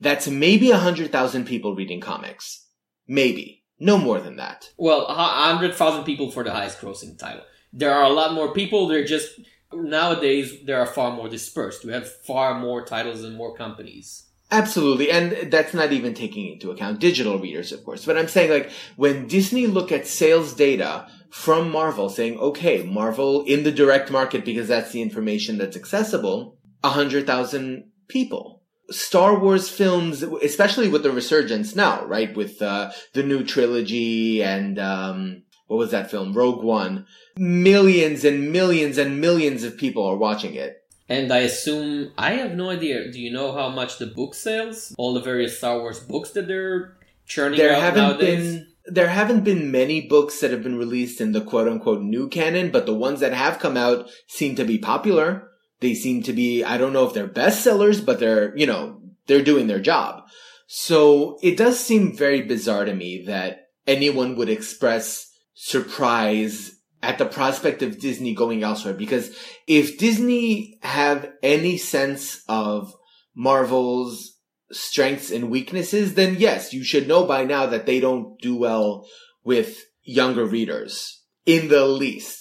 that's 0.00 0.28
maybe 0.28 0.70
a 0.70 0.78
hundred 0.78 1.12
thousand 1.12 1.44
people 1.46 1.74
reading 1.74 2.00
comics. 2.00 2.66
Maybe. 3.10 3.64
No 3.80 3.98
more 3.98 4.20
than 4.20 4.36
that. 4.36 4.70
Well, 4.76 5.06
a 5.06 5.14
hundred 5.14 5.74
thousand 5.74 6.04
people 6.04 6.30
for 6.30 6.44
the 6.44 6.52
highest 6.52 6.80
grossing 6.80 7.18
title. 7.18 7.42
There 7.72 7.92
are 7.92 8.04
a 8.04 8.12
lot 8.12 8.34
more 8.34 8.54
people. 8.54 8.86
They're 8.86 9.04
just 9.04 9.40
nowadays 9.72 10.64
there 10.64 10.78
are 10.78 10.86
far 10.86 11.10
more 11.10 11.28
dispersed. 11.28 11.84
We 11.84 11.92
have 11.92 12.08
far 12.24 12.60
more 12.60 12.84
titles 12.84 13.24
and 13.24 13.36
more 13.36 13.56
companies. 13.56 14.26
Absolutely. 14.52 15.10
And 15.10 15.50
that's 15.50 15.74
not 15.74 15.92
even 15.92 16.14
taking 16.14 16.52
into 16.52 16.70
account 16.70 17.00
digital 17.00 17.40
readers, 17.40 17.72
of 17.72 17.84
course. 17.84 18.04
But 18.04 18.16
I'm 18.16 18.28
saying 18.28 18.50
like 18.50 18.70
when 18.94 19.26
Disney 19.26 19.66
look 19.66 19.90
at 19.90 20.06
sales 20.06 20.54
data 20.54 21.08
from 21.30 21.68
Marvel 21.70 22.10
saying, 22.10 22.38
okay, 22.38 22.84
Marvel 22.84 23.44
in 23.44 23.64
the 23.64 23.72
direct 23.72 24.12
market 24.12 24.44
because 24.44 24.68
that's 24.68 24.92
the 24.92 25.02
information 25.02 25.58
that's 25.58 25.76
accessible, 25.76 26.58
a 26.84 26.90
hundred 26.90 27.26
thousand 27.26 27.90
people. 28.06 28.59
Star 28.90 29.38
Wars 29.38 29.68
films, 29.68 30.22
especially 30.22 30.88
with 30.88 31.02
the 31.02 31.10
resurgence 31.10 31.76
now, 31.76 32.04
right? 32.06 32.34
With 32.36 32.60
uh, 32.60 32.90
the 33.12 33.22
new 33.22 33.44
trilogy 33.44 34.42
and 34.42 34.78
um, 34.78 35.42
what 35.66 35.76
was 35.76 35.92
that 35.92 36.10
film? 36.10 36.32
Rogue 36.32 36.64
One. 36.64 37.06
Millions 37.36 38.24
and 38.24 38.52
millions 38.52 38.98
and 38.98 39.20
millions 39.20 39.62
of 39.62 39.78
people 39.78 40.04
are 40.04 40.16
watching 40.16 40.54
it. 40.54 40.84
And 41.08 41.32
I 41.32 41.38
assume 41.38 42.12
I 42.16 42.32
have 42.32 42.52
no 42.52 42.70
idea. 42.70 43.10
Do 43.10 43.20
you 43.20 43.32
know 43.32 43.52
how 43.52 43.68
much 43.68 43.98
the 43.98 44.06
book 44.06 44.34
sales? 44.34 44.94
All 44.98 45.14
the 45.14 45.20
various 45.20 45.58
Star 45.58 45.78
Wars 45.78 46.00
books 46.00 46.30
that 46.30 46.46
they're 46.46 46.96
churning 47.26 47.58
there 47.58 47.74
out 47.74 47.82
haven't 47.82 48.02
nowadays. 48.02 48.54
been 48.54 48.66
there 48.86 49.08
haven't 49.08 49.44
been 49.44 49.70
many 49.70 50.00
books 50.00 50.40
that 50.40 50.50
have 50.50 50.62
been 50.62 50.78
released 50.78 51.20
in 51.20 51.32
the 51.32 51.40
quote 51.40 51.68
unquote 51.68 52.02
new 52.02 52.28
canon, 52.28 52.70
but 52.70 52.86
the 52.86 52.94
ones 52.94 53.20
that 53.20 53.32
have 53.32 53.58
come 53.58 53.76
out 53.76 54.08
seem 54.26 54.54
to 54.56 54.64
be 54.64 54.78
popular. 54.78 55.49
They 55.80 55.94
seem 55.94 56.22
to 56.24 56.32
be, 56.32 56.62
I 56.62 56.78
don't 56.78 56.92
know 56.92 57.06
if 57.06 57.14
they're 57.14 57.28
bestsellers, 57.28 58.04
but 58.04 58.20
they're, 58.20 58.56
you 58.56 58.66
know, 58.66 59.00
they're 59.26 59.42
doing 59.42 59.66
their 59.66 59.80
job. 59.80 60.24
So 60.66 61.38
it 61.42 61.56
does 61.56 61.80
seem 61.80 62.16
very 62.16 62.42
bizarre 62.42 62.84
to 62.84 62.94
me 62.94 63.24
that 63.26 63.68
anyone 63.86 64.36
would 64.36 64.48
express 64.48 65.26
surprise 65.54 66.72
at 67.02 67.18
the 67.18 67.26
prospect 67.26 67.82
of 67.82 67.98
Disney 67.98 68.34
going 68.34 68.62
elsewhere. 68.62 68.94
Because 68.94 69.34
if 69.66 69.98
Disney 69.98 70.78
have 70.82 71.30
any 71.42 71.76
sense 71.78 72.42
of 72.48 72.94
Marvel's 73.34 74.36
strengths 74.70 75.30
and 75.30 75.50
weaknesses, 75.50 76.14
then 76.14 76.36
yes, 76.38 76.72
you 76.72 76.84
should 76.84 77.08
know 77.08 77.24
by 77.24 77.44
now 77.44 77.66
that 77.66 77.86
they 77.86 78.00
don't 78.00 78.38
do 78.40 78.56
well 78.56 79.06
with 79.44 79.84
younger 80.02 80.44
readers 80.44 81.22
in 81.46 81.68
the 81.68 81.86
least 81.86 82.39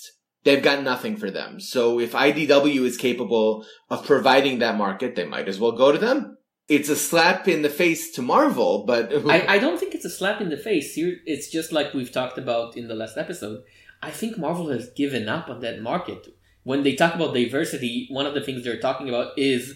they've 0.50 0.64
got 0.64 0.84
nothing 0.84 1.16
for 1.16 1.30
them. 1.30 1.60
So 1.60 2.00
if 2.00 2.14
IDW 2.14 2.82
is 2.82 2.98
capable 2.98 3.66
of 3.90 4.06
providing 4.06 4.60
that 4.60 4.78
market, 4.78 5.16
they 5.16 5.26
might 5.26 5.48
as 5.48 5.60
well 5.60 5.74
go 5.74 5.92
to 5.92 5.98
them. 5.98 6.38
It's 6.68 6.90
a 6.90 6.96
slap 6.96 7.48
in 7.48 7.62
the 7.62 7.70
face 7.70 8.12
to 8.12 8.22
Marvel, 8.22 8.86
but 8.86 9.12
I, 9.28 9.56
I 9.56 9.60
don't 9.60 9.80
think 9.80 9.96
it's 9.96 10.06
a 10.06 10.10
slap 10.10 10.40
in 10.40 10.50
the 10.50 10.58
face. 10.58 10.94
It's 10.98 11.50
just 11.50 11.72
like 11.72 11.94
we've 11.94 12.12
talked 12.12 12.38
about 12.38 12.78
in 12.78 12.88
the 12.88 12.96
last 12.96 13.18
episode. 13.18 13.64
I 14.04 14.12
think 14.12 14.38
Marvel 14.38 14.70
has 14.70 14.90
given 14.92 15.28
up 15.28 15.50
on 15.50 15.62
that 15.62 15.82
market. 15.82 16.28
When 16.64 16.84
they 16.84 16.96
talk 16.96 17.16
about 17.16 17.34
diversity, 17.34 18.08
one 18.12 18.28
of 18.28 18.34
the 18.34 18.42
things 18.42 18.64
they're 18.64 18.80
talking 18.80 19.10
about 19.10 19.38
is 19.38 19.76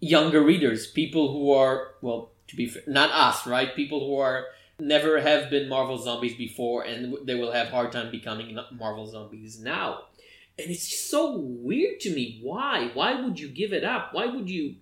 younger 0.00 0.42
readers, 0.42 0.86
people 0.86 1.32
who 1.32 1.52
are, 1.52 1.94
well, 2.02 2.32
to 2.48 2.56
be 2.56 2.66
fair, 2.66 2.82
not 2.86 3.10
us, 3.12 3.46
right? 3.46 3.74
People 3.74 4.00
who 4.06 4.18
are 4.18 4.44
never 4.80 5.20
have 5.20 5.50
been 5.50 5.68
Marvel 5.68 5.98
zombies 5.98 6.36
before, 6.36 6.82
and 6.82 7.16
they 7.26 7.34
will 7.34 7.52
have 7.52 7.68
hard 7.68 7.92
time 7.92 8.10
becoming 8.10 8.58
Marvel 8.72 9.06
zombies 9.06 9.60
now. 9.60 10.00
And 10.58 10.70
it's 10.70 11.08
so 11.10 11.38
weird 11.38 12.00
to 12.00 12.14
me. 12.14 12.40
Why? 12.42 12.90
Why 12.94 13.20
would 13.20 13.38
you 13.38 13.48
give 13.48 13.72
it 13.72 13.84
up? 13.84 14.10
Why 14.12 14.26
would 14.26 14.48
you 14.48 14.76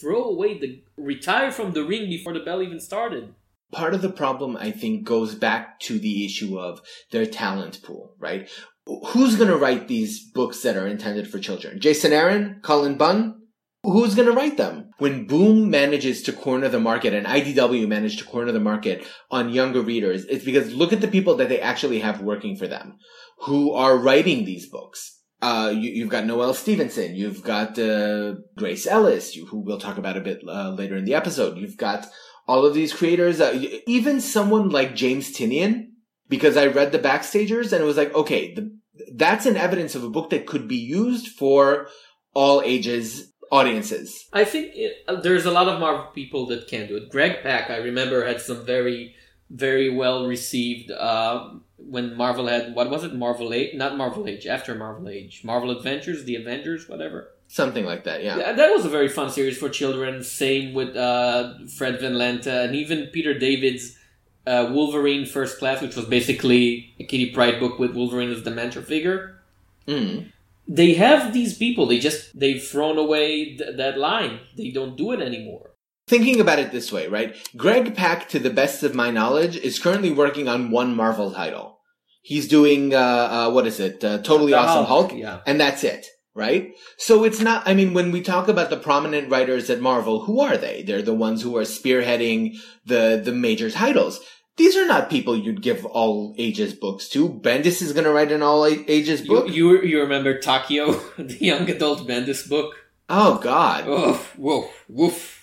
throw 0.00 0.24
away 0.24 0.58
the 0.58 0.82
retire 0.96 1.52
from 1.52 1.72
the 1.72 1.84
ring 1.84 2.08
before 2.08 2.32
the 2.32 2.40
bell 2.40 2.62
even 2.62 2.80
started? 2.80 3.34
Part 3.70 3.94
of 3.94 4.02
the 4.02 4.10
problem, 4.10 4.56
I 4.56 4.70
think, 4.70 5.04
goes 5.04 5.34
back 5.34 5.80
to 5.80 5.98
the 5.98 6.26
issue 6.26 6.58
of 6.58 6.82
their 7.10 7.24
talent 7.24 7.82
pool, 7.82 8.14
right? 8.18 8.50
Who's 8.84 9.36
going 9.36 9.48
to 9.48 9.56
write 9.56 9.86
these 9.86 10.20
books 10.20 10.60
that 10.62 10.76
are 10.76 10.88
intended 10.88 11.30
for 11.30 11.38
children? 11.38 11.80
Jason 11.80 12.12
Aaron? 12.12 12.58
Cullen 12.62 12.96
Bunn? 12.96 13.41
Who's 13.84 14.14
going 14.14 14.28
to 14.28 14.34
write 14.34 14.56
them? 14.56 14.90
When 14.98 15.26
Boom 15.26 15.68
manages 15.68 16.22
to 16.22 16.32
corner 16.32 16.68
the 16.68 16.78
market 16.78 17.14
and 17.14 17.26
IDW 17.26 17.88
managed 17.88 18.20
to 18.20 18.24
corner 18.24 18.52
the 18.52 18.60
market 18.60 19.04
on 19.28 19.48
younger 19.48 19.82
readers, 19.82 20.24
it's 20.26 20.44
because 20.44 20.72
look 20.72 20.92
at 20.92 21.00
the 21.00 21.08
people 21.08 21.34
that 21.36 21.48
they 21.48 21.60
actually 21.60 21.98
have 21.98 22.20
working 22.20 22.56
for 22.56 22.68
them 22.68 22.98
who 23.40 23.72
are 23.72 23.98
writing 23.98 24.44
these 24.44 24.68
books. 24.68 25.18
Uh, 25.40 25.74
you, 25.76 26.02
have 26.02 26.12
got 26.12 26.26
Noelle 26.26 26.54
Stevenson. 26.54 27.16
You've 27.16 27.42
got 27.42 27.76
uh, 27.76 28.36
Grace 28.56 28.86
Ellis, 28.86 29.34
who 29.34 29.58
we'll 29.58 29.78
talk 29.78 29.98
about 29.98 30.16
a 30.16 30.20
bit 30.20 30.40
uh, 30.46 30.70
later 30.70 30.96
in 30.96 31.04
the 31.04 31.14
episode. 31.14 31.58
You've 31.58 31.76
got 31.76 32.06
all 32.46 32.64
of 32.64 32.74
these 32.74 32.92
creators. 32.92 33.40
Uh, 33.40 33.60
even 33.88 34.20
someone 34.20 34.68
like 34.68 34.94
James 34.94 35.36
Tynion, 35.36 35.88
because 36.28 36.56
I 36.56 36.66
read 36.66 36.92
the 36.92 37.00
backstagers 37.00 37.72
and 37.72 37.82
it 37.82 37.86
was 37.86 37.96
like, 37.96 38.14
okay, 38.14 38.54
the, 38.54 38.70
that's 39.16 39.46
an 39.46 39.56
evidence 39.56 39.96
of 39.96 40.04
a 40.04 40.10
book 40.10 40.30
that 40.30 40.46
could 40.46 40.68
be 40.68 40.76
used 40.76 41.26
for 41.26 41.88
all 42.32 42.62
ages 42.62 43.31
audiences. 43.52 44.26
I 44.32 44.44
think 44.44 44.72
it, 44.74 45.04
uh, 45.06 45.20
there's 45.20 45.44
a 45.44 45.52
lot 45.52 45.68
of 45.68 45.78
Marvel 45.78 46.06
people 46.06 46.46
that 46.46 46.66
can 46.66 46.88
do 46.88 46.96
it. 46.96 47.10
Greg 47.10 47.42
Pak, 47.42 47.70
I 47.70 47.76
remember, 47.76 48.26
had 48.26 48.40
some 48.40 48.64
very 48.64 49.14
very 49.50 49.90
well 49.90 50.26
received 50.26 50.90
uh, 50.90 51.50
when 51.76 52.16
Marvel 52.16 52.46
had 52.46 52.74
what 52.74 52.90
was 52.90 53.04
it? 53.04 53.14
Marvel 53.14 53.52
Age, 53.52 53.74
not 53.74 53.96
Marvel 53.96 54.26
Age, 54.26 54.46
after 54.46 54.74
Marvel 54.74 55.08
Age, 55.08 55.42
Marvel 55.44 55.70
Adventures, 55.70 56.24
The 56.24 56.36
Avengers, 56.36 56.88
whatever. 56.88 57.28
Something 57.48 57.84
like 57.84 58.04
that, 58.04 58.24
yeah. 58.24 58.38
Yeah, 58.38 58.52
that 58.54 58.70
was 58.70 58.86
a 58.86 58.88
very 58.88 59.08
fun 59.08 59.28
series 59.28 59.58
for 59.58 59.68
children. 59.68 60.24
Same 60.24 60.72
with 60.72 60.96
uh, 60.96 61.52
Fred 61.76 62.00
Van 62.00 62.14
Lente 62.14 62.46
and 62.64 62.74
even 62.74 63.08
Peter 63.08 63.38
David's 63.38 63.98
uh, 64.46 64.70
Wolverine 64.72 65.26
First 65.26 65.58
Class, 65.58 65.82
which 65.82 65.94
was 65.94 66.06
basically 66.06 66.94
a 66.98 67.04
Kitty 67.04 67.30
Pryde 67.30 67.60
book 67.60 67.78
with 67.78 67.94
Wolverine 67.94 68.30
as 68.30 68.42
the 68.42 68.50
mentor 68.50 68.80
figure. 68.80 69.38
Mm. 69.86 70.32
They 70.68 70.94
have 70.94 71.32
these 71.32 71.58
people. 71.58 71.86
They 71.86 71.98
just 71.98 72.38
they've 72.38 72.62
thrown 72.62 72.98
away 72.98 73.56
th- 73.56 73.76
that 73.76 73.98
line. 73.98 74.40
They 74.56 74.70
don't 74.70 74.96
do 74.96 75.12
it 75.12 75.20
anymore. 75.20 75.70
Thinking 76.06 76.40
about 76.40 76.58
it 76.58 76.72
this 76.72 76.92
way, 76.92 77.06
right? 77.06 77.36
Greg 77.56 77.94
Pak, 77.94 78.28
to 78.30 78.38
the 78.38 78.50
best 78.50 78.82
of 78.82 78.94
my 78.94 79.10
knowledge, 79.10 79.56
is 79.56 79.78
currently 79.78 80.10
working 80.12 80.48
on 80.48 80.70
one 80.70 80.94
Marvel 80.96 81.32
title. 81.32 81.78
He's 82.22 82.48
doing, 82.48 82.94
uh, 82.94 82.98
uh, 82.98 83.50
what 83.50 83.66
is 83.66 83.80
it? 83.80 84.02
Uh, 84.04 84.18
totally 84.18 84.52
The 84.52 84.58
Awesome 84.58 84.84
Hulk. 84.84 85.10
Hulk, 85.10 85.20
yeah. 85.20 85.40
And 85.46 85.60
that's 85.60 85.84
it, 85.84 86.06
right? 86.34 86.72
So 86.98 87.24
it's 87.24 87.40
not, 87.40 87.66
I 87.66 87.74
mean, 87.74 87.94
when 87.94 88.12
we 88.12 88.20
talk 88.20 88.48
about 88.48 88.70
the 88.70 88.76
prominent 88.76 89.30
writers 89.30 89.70
at 89.70 89.80
Marvel, 89.80 90.24
who 90.24 90.40
are 90.40 90.56
they? 90.56 90.82
They're 90.82 91.02
the 91.02 91.14
ones 91.14 91.42
who 91.42 91.56
are 91.56 91.62
spearheading 91.62 92.56
the, 92.84 93.20
the 93.24 93.32
major 93.32 93.70
titles. 93.70 94.20
These 94.56 94.76
are 94.76 94.86
not 94.86 95.08
people 95.08 95.36
you'd 95.36 95.62
give 95.62 95.86
all 95.86 96.34
ages 96.38 96.74
books 96.74 97.08
to. 97.10 97.28
Bendis 97.28 97.80
is 97.80 97.92
going 97.92 98.04
to 98.04 98.12
write 98.12 98.32
an 98.32 98.42
all 98.42 98.66
ages 98.66 99.22
book. 99.22 99.48
you 99.48 99.82
you 99.82 100.00
remember 100.00 100.38
Takio, 100.38 101.00
the 101.16 101.44
young 101.44 101.68
adult 101.70 102.06
Bendis 102.06 102.48
book? 102.48 102.74
oh 103.08 103.38
God. 103.38 103.84
Oh, 103.86 104.26
woof, 104.36 104.84
woof. 104.88 105.38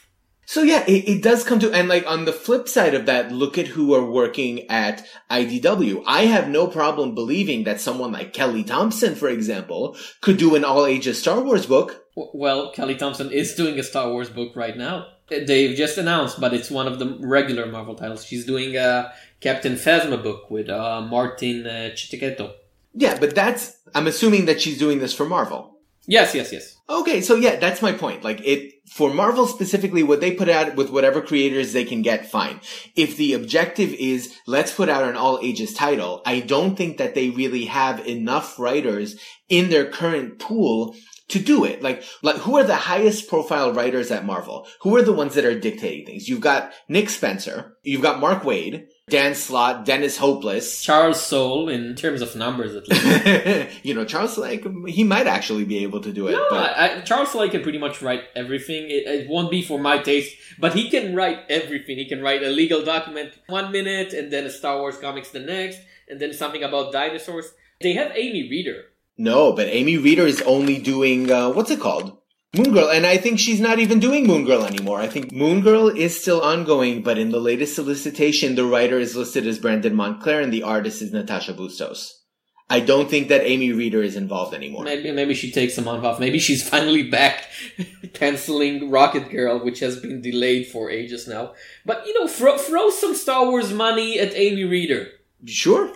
So 0.46 0.64
yeah, 0.64 0.84
it, 0.88 1.08
it 1.08 1.22
does 1.22 1.44
come 1.44 1.60
to, 1.60 1.72
and 1.72 1.88
like 1.88 2.08
on 2.08 2.26
the 2.26 2.34
flip 2.34 2.68
side 2.68 2.96
of 2.96 3.06
that, 3.06 3.32
look 3.32 3.60
at 3.60 3.68
who 3.68 3.94
are 3.94 4.04
working 4.04 4.68
at 4.68 5.06
IDW. 5.30 6.04
I 6.08 6.26
have 6.26 6.50
no 6.50 6.66
problem 6.66 7.14
believing 7.14 7.66
that 7.66 7.80
someone 7.80 8.12
like 8.12 8.34
Kelly 8.34 8.64
Thompson, 8.64 9.14
for 9.14 9.30
example, 9.30 9.96
could 10.22 10.38
do 10.38 10.56
an 10.56 10.64
all 10.64 10.88
ages 10.88 11.20
Star 11.20 11.40
Wars 11.42 11.68
book. 11.68 12.04
Well, 12.16 12.72
Kelly 12.72 12.96
Thompson 12.96 13.32
is 13.32 13.54
doing 13.54 13.78
a 13.78 13.84
Star 13.84 14.10
Wars 14.10 14.32
book 14.32 14.56
right 14.56 14.76
now. 14.76 15.06
They've 15.30 15.76
just 15.76 15.98
announced, 15.98 16.40
but 16.40 16.54
it's 16.54 16.70
one 16.72 16.88
of 16.88 17.00
the 17.00 17.18
regular 17.22 17.66
Marvel 17.66 17.96
titles. 17.96 18.26
She's 18.26 18.46
doing 18.46 18.76
a 18.76 19.14
Captain 19.40 19.74
Phasma 19.74 20.22
book 20.22 20.50
with 20.50 20.70
uh, 20.70 21.02
Martin 21.02 21.66
uh, 21.66 21.90
Checchetto. 21.96 22.54
Yeah, 22.94 23.18
but 23.20 23.36
that's, 23.36 23.78
I'm 23.94 24.08
assuming 24.08 24.46
that 24.46 24.62
she's 24.62 24.78
doing 24.78 25.00
this 25.00 25.14
for 25.14 25.26
Marvel. 25.26 25.78
Yes, 26.08 26.34
yes, 26.34 26.52
yes. 26.52 26.76
Okay, 26.90 27.22
so 27.22 27.36
yeah, 27.36 27.58
that's 27.58 27.82
my 27.82 27.92
point. 27.92 28.24
Like 28.24 28.42
it, 28.42 28.79
for 28.90 29.14
Marvel 29.14 29.46
specifically, 29.46 30.04
what 30.04 30.20
they 30.20 30.34
put 30.34 30.50
out 30.50 30.76
with 30.76 30.90
whatever 30.90 31.22
creators 31.22 31.74
they 31.74 31.86
can 31.86 32.02
get, 32.02 32.30
fine. 32.30 32.60
If 32.96 33.18
the 33.18 33.34
objective 33.34 33.94
is, 33.94 34.36
let's 34.48 34.74
put 34.74 34.90
out 34.90 35.04
an 35.04 35.16
all 35.16 35.40
ages 35.42 35.74
title, 35.74 36.22
I 36.26 36.40
don't 36.40 36.76
think 36.76 36.98
that 36.98 37.14
they 37.14 37.30
really 37.30 37.66
have 37.66 38.06
enough 38.08 38.58
writers 38.58 39.16
in 39.48 39.70
their 39.70 39.86
current 39.86 40.40
pool 40.40 40.96
to 41.30 41.40
do 41.40 41.64
it. 41.64 41.82
Like, 41.82 42.04
like 42.24 42.38
who 42.38 42.58
are 42.58 42.64
the 42.64 42.76
highest 42.76 43.30
profile 43.30 43.72
writers 43.72 44.10
at 44.10 44.26
Marvel? 44.26 44.68
Who 44.82 44.96
are 44.98 45.04
the 45.04 45.14
ones 45.14 45.36
that 45.36 45.46
are 45.46 45.60
dictating 45.60 46.06
things? 46.06 46.28
You've 46.28 46.42
got 46.42 46.74
Nick 46.88 47.10
Spencer, 47.10 47.78
you've 47.84 48.02
got 48.02 48.20
Mark 48.20 48.44
Waid, 48.44 48.88
Dan 49.10 49.36
Slott, 49.36 49.86
Dennis 49.86 50.18
Hopeless. 50.18 50.82
Charles 50.82 51.22
Soule, 51.22 51.70
in 51.70 51.96
terms 51.96 52.22
of 52.22 52.36
numbers 52.36 52.76
at 52.76 52.88
least. 52.88 53.68
you 53.84 53.94
know, 53.94 54.06
Charles 54.06 54.38
like 54.38 54.66
he 54.88 55.04
might 55.04 55.28
actually 55.28 55.66
be 55.66 55.84
able 55.84 56.02
to 56.02 56.12
do 56.12 56.28
it. 56.28 56.34
no, 56.34 56.46
but 56.50 56.78
I, 56.78 57.02
Charles 57.02 57.32
Soule 57.32 57.50
can 57.50 57.62
pretty 57.62 57.78
much 57.78 58.02
write 58.02 58.24
everything. 58.36 58.86
It, 58.86 59.08
it 59.08 59.30
won't 59.30 59.52
be 59.52 59.62
for 59.62 59.80
my 59.80 59.98
taste, 59.98 60.36
but 60.60 60.74
he 60.74 60.90
can 60.90 61.16
write 61.16 61.40
everything. 61.50 61.98
He 61.98 62.06
can 62.06 62.22
write 62.22 62.44
a 62.44 62.50
legal 62.50 62.84
document 62.84 63.34
one 63.48 63.72
minute, 63.72 64.14
and 64.14 64.32
then 64.32 64.46
a 64.46 64.50
Star 64.50 64.80
Wars 64.80 64.98
comics 64.98 65.30
the 65.32 65.40
next, 65.40 65.80
and 66.08 66.20
then 66.20 66.34
something 66.34 66.64
about 66.64 66.92
dinosaurs. 66.92 67.54
They 67.82 67.94
have 67.94 68.12
Amy 68.16 68.50
Reeder. 68.50 68.86
No, 69.18 69.52
but 69.52 69.68
Amy 69.68 69.98
Reeder 69.98 70.26
is 70.26 70.42
only 70.44 70.80
doing 70.80 71.30
uh, 71.30 71.50
what's 71.52 71.72
it 71.72 71.80
called? 71.80 72.19
Moon 72.56 72.74
Girl, 72.74 72.90
and 72.90 73.06
I 73.06 73.18
think 73.18 73.38
she's 73.38 73.62
not 73.62 73.78
even 73.78 74.00
doing 74.00 74.26
Moon 74.26 74.44
Girl 74.44 74.66
anymore. 74.66 75.00
I 75.00 75.08
think 75.08 75.32
Moon 75.32 75.62
Girl 75.62 75.88
is 75.88 76.20
still 76.20 76.42
ongoing, 76.42 77.04
but 77.04 77.20
in 77.20 77.30
the 77.30 77.40
latest 77.40 77.76
solicitation, 77.76 78.56
the 78.56 78.66
writer 78.66 78.98
is 78.98 79.16
listed 79.16 79.46
as 79.46 79.60
Brandon 79.60 79.94
Montclare 79.94 80.42
and 80.42 80.52
the 80.52 80.64
artist 80.64 81.04
is 81.04 81.14
Natasha 81.14 81.54
Bustos. 81.54 82.20
I 82.68 82.80
don't 82.80 83.08
think 83.10 83.30
that 83.30 83.46
Amy 83.46 83.72
Reeder 83.72 84.02
is 84.02 84.16
involved 84.16 84.56
anymore. 84.56 84.84
Maybe 84.84 85.12
maybe 85.12 85.34
she 85.36 85.52
takes 85.52 85.78
a 85.78 85.82
month 85.84 86.04
off. 86.04 86.20
Maybe 86.20 86.40
she's 86.40 86.68
finally 86.68 87.04
back 87.04 87.46
canceling 88.14 88.90
Rocket 88.90 89.30
Girl, 89.30 89.64
which 89.64 89.80
has 89.80 90.00
been 90.00 90.22
delayed 90.22 90.68
for 90.68 90.90
ages 90.90 91.28
now. 91.28 91.54
But 91.86 92.06
you 92.08 92.14
know, 92.20 92.28
throw, 92.28 92.58
throw 92.58 92.90
some 92.90 93.16
Star 93.16 93.46
Wars 93.46 93.74
money 93.74 94.20
at 94.20 94.36
Amy 94.36 94.64
Reeder. 94.64 95.08
Sure. 95.46 95.94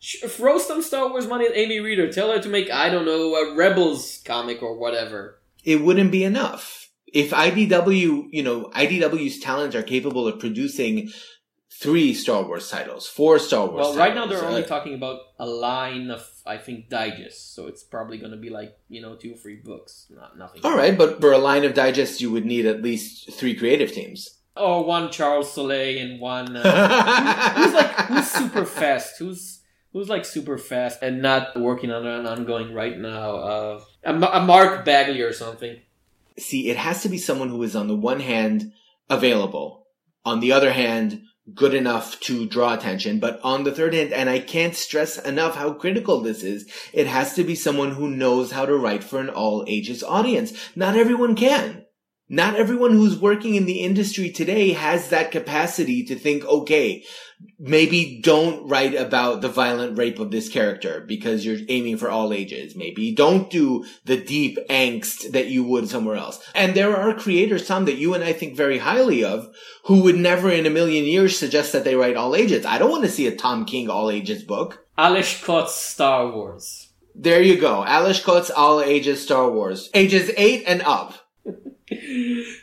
Throw 0.00 0.58
some 0.58 0.82
Star 0.82 1.08
Wars 1.08 1.26
money 1.26 1.46
at 1.46 1.56
Amy 1.56 1.80
Reeder. 1.80 2.12
Tell 2.12 2.30
her 2.30 2.40
to 2.40 2.48
make 2.48 2.70
I 2.70 2.90
don't 2.90 3.06
know 3.06 3.34
a 3.34 3.56
Rebels 3.56 4.20
comic 4.24 4.62
or 4.62 4.76
whatever. 4.76 5.35
It 5.66 5.82
wouldn't 5.82 6.12
be 6.12 6.24
enough. 6.24 6.88
If 7.12 7.30
IDW, 7.30 8.28
you 8.30 8.42
know, 8.42 8.70
IDW's 8.74 9.40
talents 9.40 9.74
are 9.74 9.82
capable 9.82 10.28
of 10.28 10.38
producing 10.38 11.10
three 11.80 12.14
Star 12.14 12.44
Wars 12.44 12.70
titles, 12.70 13.06
four 13.06 13.38
Star 13.38 13.66
Wars 13.66 13.86
Well, 13.86 13.96
right 13.96 14.14
now 14.14 14.26
they're 14.26 14.44
only 14.44 14.64
uh, 14.64 14.66
talking 14.66 14.94
about 14.94 15.20
a 15.38 15.46
line 15.46 16.10
of 16.10 16.26
I 16.46 16.58
think 16.58 16.88
digests, 16.88 17.54
so 17.54 17.66
it's 17.66 17.82
probably 17.82 18.18
going 18.18 18.30
to 18.30 18.36
be 18.36 18.50
like 18.50 18.76
you 18.88 19.02
know 19.02 19.16
two 19.16 19.32
or 19.32 19.36
three 19.36 19.56
books, 19.56 20.06
not 20.10 20.38
nothing. 20.38 20.62
All 20.64 20.76
right, 20.76 20.96
but 20.96 21.20
for 21.20 21.32
a 21.32 21.38
line 21.38 21.64
of 21.64 21.74
digest, 21.74 22.20
you 22.20 22.30
would 22.30 22.46
need 22.46 22.66
at 22.66 22.82
least 22.82 23.32
three 23.32 23.54
creative 23.54 23.92
teams. 23.92 24.38
Or 24.56 24.84
one 24.84 25.10
Charles 25.10 25.52
Soleil 25.52 25.98
and 25.98 26.20
one. 26.20 26.56
Uh, 26.56 27.52
who's 27.56 27.74
like 27.74 27.90
who's 28.06 28.30
super 28.30 28.64
fast? 28.64 29.18
Who's 29.18 29.55
who's 29.96 30.10
like 30.10 30.26
super 30.26 30.58
fast 30.58 30.98
and 31.00 31.22
not 31.22 31.58
working 31.58 31.90
on 31.90 32.06
an 32.06 32.26
ongoing 32.26 32.74
right 32.74 32.98
now? 32.98 33.36
Uh, 33.36 33.80
a, 34.04 34.12
a 34.12 34.40
Mark 34.44 34.84
Bagley 34.84 35.22
or 35.22 35.32
something. 35.32 35.80
See, 36.38 36.68
it 36.68 36.76
has 36.76 37.02
to 37.02 37.08
be 37.08 37.16
someone 37.16 37.48
who 37.48 37.62
is 37.62 37.74
on 37.74 37.88
the 37.88 37.96
one 37.96 38.20
hand 38.20 38.72
available, 39.08 39.86
on 40.22 40.40
the 40.40 40.52
other 40.52 40.70
hand 40.70 41.22
good 41.54 41.72
enough 41.72 42.20
to 42.20 42.44
draw 42.46 42.74
attention, 42.74 43.20
but 43.20 43.40
on 43.42 43.64
the 43.64 43.72
third 43.72 43.94
hand, 43.94 44.12
and 44.12 44.28
I 44.28 44.40
can't 44.40 44.74
stress 44.74 45.16
enough 45.16 45.54
how 45.54 45.72
critical 45.72 46.20
this 46.20 46.42
is, 46.42 46.70
it 46.92 47.06
has 47.06 47.34
to 47.36 47.44
be 47.44 47.54
someone 47.54 47.92
who 47.92 48.10
knows 48.10 48.50
how 48.50 48.66
to 48.66 48.76
write 48.76 49.02
for 49.02 49.18
an 49.18 49.30
all 49.30 49.64
ages 49.66 50.02
audience. 50.02 50.52
Not 50.76 50.96
everyone 50.96 51.36
can. 51.36 51.85
Not 52.28 52.56
everyone 52.56 52.90
who's 52.90 53.16
working 53.16 53.54
in 53.54 53.66
the 53.66 53.82
industry 53.82 54.30
today 54.30 54.72
has 54.72 55.10
that 55.10 55.30
capacity 55.30 56.04
to 56.06 56.16
think, 56.16 56.44
okay, 56.44 57.04
maybe 57.56 58.20
don't 58.20 58.68
write 58.68 58.94
about 58.94 59.42
the 59.42 59.48
violent 59.48 59.96
rape 59.96 60.18
of 60.18 60.32
this 60.32 60.48
character 60.48 61.04
because 61.06 61.46
you're 61.46 61.60
aiming 61.68 61.98
for 61.98 62.10
all 62.10 62.32
ages. 62.32 62.74
Maybe 62.74 63.14
don't 63.14 63.48
do 63.48 63.84
the 64.04 64.16
deep 64.16 64.58
angst 64.68 65.30
that 65.32 65.46
you 65.46 65.62
would 65.62 65.88
somewhere 65.88 66.16
else. 66.16 66.44
And 66.52 66.74
there 66.74 66.96
are 66.96 67.14
creators, 67.14 67.64
some 67.64 67.84
that 67.84 67.98
you 67.98 68.14
and 68.14 68.24
I 68.24 68.32
think 68.32 68.56
very 68.56 68.78
highly 68.78 69.22
of 69.22 69.48
who 69.84 70.02
would 70.02 70.16
never 70.16 70.50
in 70.50 70.66
a 70.66 70.70
million 70.70 71.04
years 71.04 71.38
suggest 71.38 71.72
that 71.72 71.84
they 71.84 71.94
write 71.94 72.16
all 72.16 72.34
ages. 72.34 72.66
I 72.66 72.78
don't 72.78 72.90
want 72.90 73.04
to 73.04 73.10
see 73.10 73.28
a 73.28 73.36
Tom 73.36 73.64
King 73.64 73.88
all 73.88 74.10
ages 74.10 74.42
book. 74.42 74.84
Ales 74.98 75.40
Kot's 75.44 75.76
Star 75.76 76.28
Wars. 76.32 76.88
There 77.14 77.40
you 77.40 77.58
go. 77.58 77.84
Ales 77.86 78.22
Kot 78.22 78.50
all 78.50 78.82
ages 78.82 79.22
Star 79.22 79.50
Wars. 79.50 79.90
Ages 79.94 80.30
eight 80.36 80.64
and 80.66 80.82
up. 80.82 81.14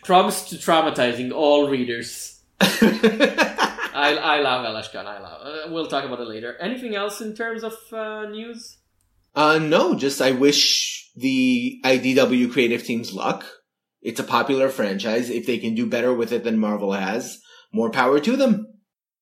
Promise 0.04 0.50
to 0.50 0.56
traumatizing 0.56 1.32
all 1.32 1.70
readers. 1.70 2.42
I, 2.62 4.16
I 4.16 4.40
love 4.40 4.92
Kot. 4.92 5.06
I 5.06 5.20
love. 5.20 5.42
Uh, 5.46 5.72
we'll 5.72 5.88
talk 5.88 6.06
about 6.06 6.20
it 6.20 6.28
later. 6.28 6.58
Anything 6.60 6.96
else 6.96 7.22
in 7.22 7.36
terms 7.36 7.64
of 7.64 7.74
uh, 7.92 8.26
news? 8.30 8.78
Uh, 9.36 9.60
no, 9.60 9.96
just 9.96 10.22
I 10.22 10.32
wish 10.32 11.12
the 11.16 11.80
IDW 11.84 12.52
creative 12.52 12.84
teams 12.84 13.14
luck. 13.14 13.46
It's 14.02 14.20
a 14.20 14.24
popular 14.24 14.70
franchise. 14.70 15.30
If 15.30 15.46
they 15.46 15.58
can 15.58 15.76
do 15.76 15.88
better 15.88 16.14
with 16.14 16.32
it 16.32 16.44
than 16.44 16.58
Marvel 16.58 16.94
has, 16.94 17.42
more 17.72 17.90
power 17.90 18.20
to 18.20 18.36
them. 18.36 18.68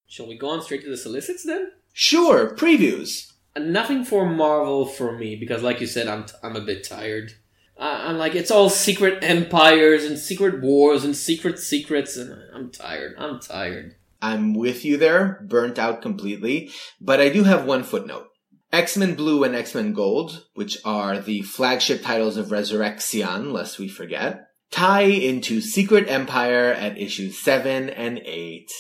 Shall 0.08 0.28
we 0.28 0.38
go 0.38 0.50
on 0.50 0.62
straight 0.62 0.84
to 0.84 0.90
the 0.90 0.98
solicits 0.98 1.46
then? 1.46 1.72
Sure, 1.94 2.56
previews. 2.56 3.32
Nothing 3.58 4.04
for 4.04 4.26
Marvel 4.26 4.86
for 4.86 5.18
me 5.18 5.36
because, 5.36 5.62
like 5.62 5.82
you 5.82 5.88
said, 5.88 6.08
I'm 6.08 6.26
I'm 6.42 6.56
a 6.56 6.62
bit 6.62 6.84
tired. 6.84 7.34
I'm 7.82 8.17
like 8.17 8.36
it's 8.36 8.52
all 8.52 8.70
secret 8.70 9.24
empires 9.24 10.06
and 10.06 10.17
secret 10.17 10.62
wars 10.62 11.04
and 11.04 11.15
secret 11.15 11.58
secrets, 11.58 12.15
and 12.15 12.38
I'm 12.54 12.70
tired. 12.70 13.15
I'm 13.17 13.39
tired. 13.39 13.96
I'm 14.22 14.54
with 14.54 14.86
you 14.86 14.98
there, 14.98 15.44
burnt 15.48 15.80
out 15.80 16.02
completely, 16.02 16.70
but 17.00 17.20
I 17.20 17.30
do 17.30 17.44
have 17.44 17.65
one 17.65 17.84
footnote. 17.84 18.28
X-Men 18.72 19.15
Blue 19.15 19.44
and 19.44 19.56
X-Men 19.56 19.94
Gold, 19.94 20.46
which 20.54 20.78
are 20.86 21.20
the 21.20 21.41
flagship 21.41 22.04
titles 22.04 22.38
of 22.38 22.48
ResurrXion, 22.48 23.52
lest 23.52 23.80
we 23.80 23.89
forget, 23.89 24.48
tie 24.70 25.02
into 25.02 25.60
Secret 25.60 26.08
Empire 26.08 26.72
at 26.72 26.98
issues 26.98 27.38
7 27.39 27.89
and 27.89 28.20
8. 28.20 28.72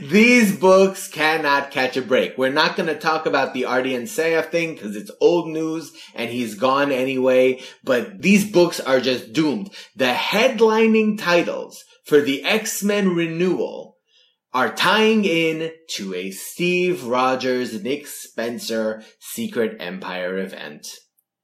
These 0.00 0.56
books 0.56 1.08
cannot 1.08 1.70
catch 1.70 1.96
a 1.96 2.02
break. 2.02 2.36
We're 2.36 2.52
not 2.52 2.76
going 2.76 2.88
to 2.88 2.98
talk 2.98 3.26
about 3.26 3.54
the 3.54 3.62
Ardian 3.62 4.02
Syaf 4.02 4.50
thing 4.50 4.74
because 4.74 4.96
it's 4.96 5.10
old 5.20 5.48
news 5.48 5.92
and 6.14 6.30
he's 6.30 6.54
gone 6.54 6.92
anyway, 6.92 7.62
but 7.84 8.22
these 8.22 8.50
books 8.50 8.80
are 8.80 9.00
just 9.00 9.32
doomed. 9.32 9.70
The 9.94 10.12
headlining 10.12 11.18
titles 11.18 11.84
for 12.04 12.20
the 12.20 12.44
X-Men 12.44 13.14
renewal 13.14 13.96
are 14.52 14.74
tying 14.74 15.24
in 15.24 15.70
to 15.90 16.14
a 16.14 16.30
Steve 16.30 17.04
Rogers, 17.04 17.82
Nick 17.82 18.06
Spencer 18.06 19.02
Secret 19.18 19.76
Empire 19.80 20.38
event. 20.38 20.86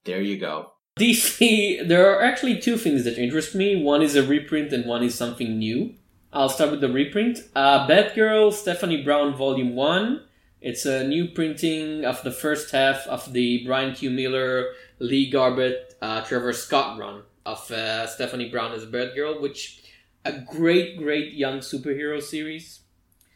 There 0.05 0.21
you 0.21 0.39
go. 0.39 0.67
DC, 0.97 1.87
there 1.87 2.11
are 2.11 2.21
actually 2.21 2.59
two 2.59 2.77
things 2.77 3.03
that 3.03 3.17
interest 3.17 3.55
me. 3.55 3.81
One 3.81 4.01
is 4.01 4.15
a 4.15 4.23
reprint 4.25 4.71
and 4.73 4.85
one 4.85 5.03
is 5.03 5.15
something 5.15 5.57
new. 5.57 5.95
I'll 6.35 6.49
start 6.49 6.71
with 6.71 6.81
the 6.81 6.91
reprint. 6.91 7.41
Uh, 7.55 7.87
Batgirl, 7.87 8.53
Stephanie 8.53 9.03
Brown, 9.03 9.35
Volume 9.35 9.75
1. 9.75 10.23
It's 10.61 10.83
a 10.83 11.07
new 11.07 11.27
printing 11.27 12.05
of 12.05 12.23
the 12.23 12.31
first 12.31 12.71
half 12.71 13.05
of 13.05 13.33
the 13.33 13.63
Brian 13.67 13.93
Q. 13.93 14.09
Miller, 14.09 14.73
Lee 14.97 15.29
Garbett, 15.29 15.95
uh, 16.01 16.21
Trevor 16.21 16.51
Scott 16.53 16.97
run 16.97 17.21
of 17.45 17.69
uh, 17.69 18.07
Stephanie 18.07 18.49
Brown 18.49 18.71
as 18.71 18.83
Batgirl, 18.83 19.41
which 19.41 19.83
a 20.25 20.31
great, 20.31 20.97
great 20.97 21.33
young 21.33 21.59
superhero 21.59 22.19
series. 22.19 22.79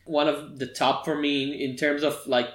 One 0.06 0.28
of 0.28 0.58
the 0.58 0.66
top 0.68 1.06
for 1.06 1.16
me 1.16 1.64
in, 1.64 1.76
terms 1.76 2.02
of 2.02 2.26
like 2.26 2.50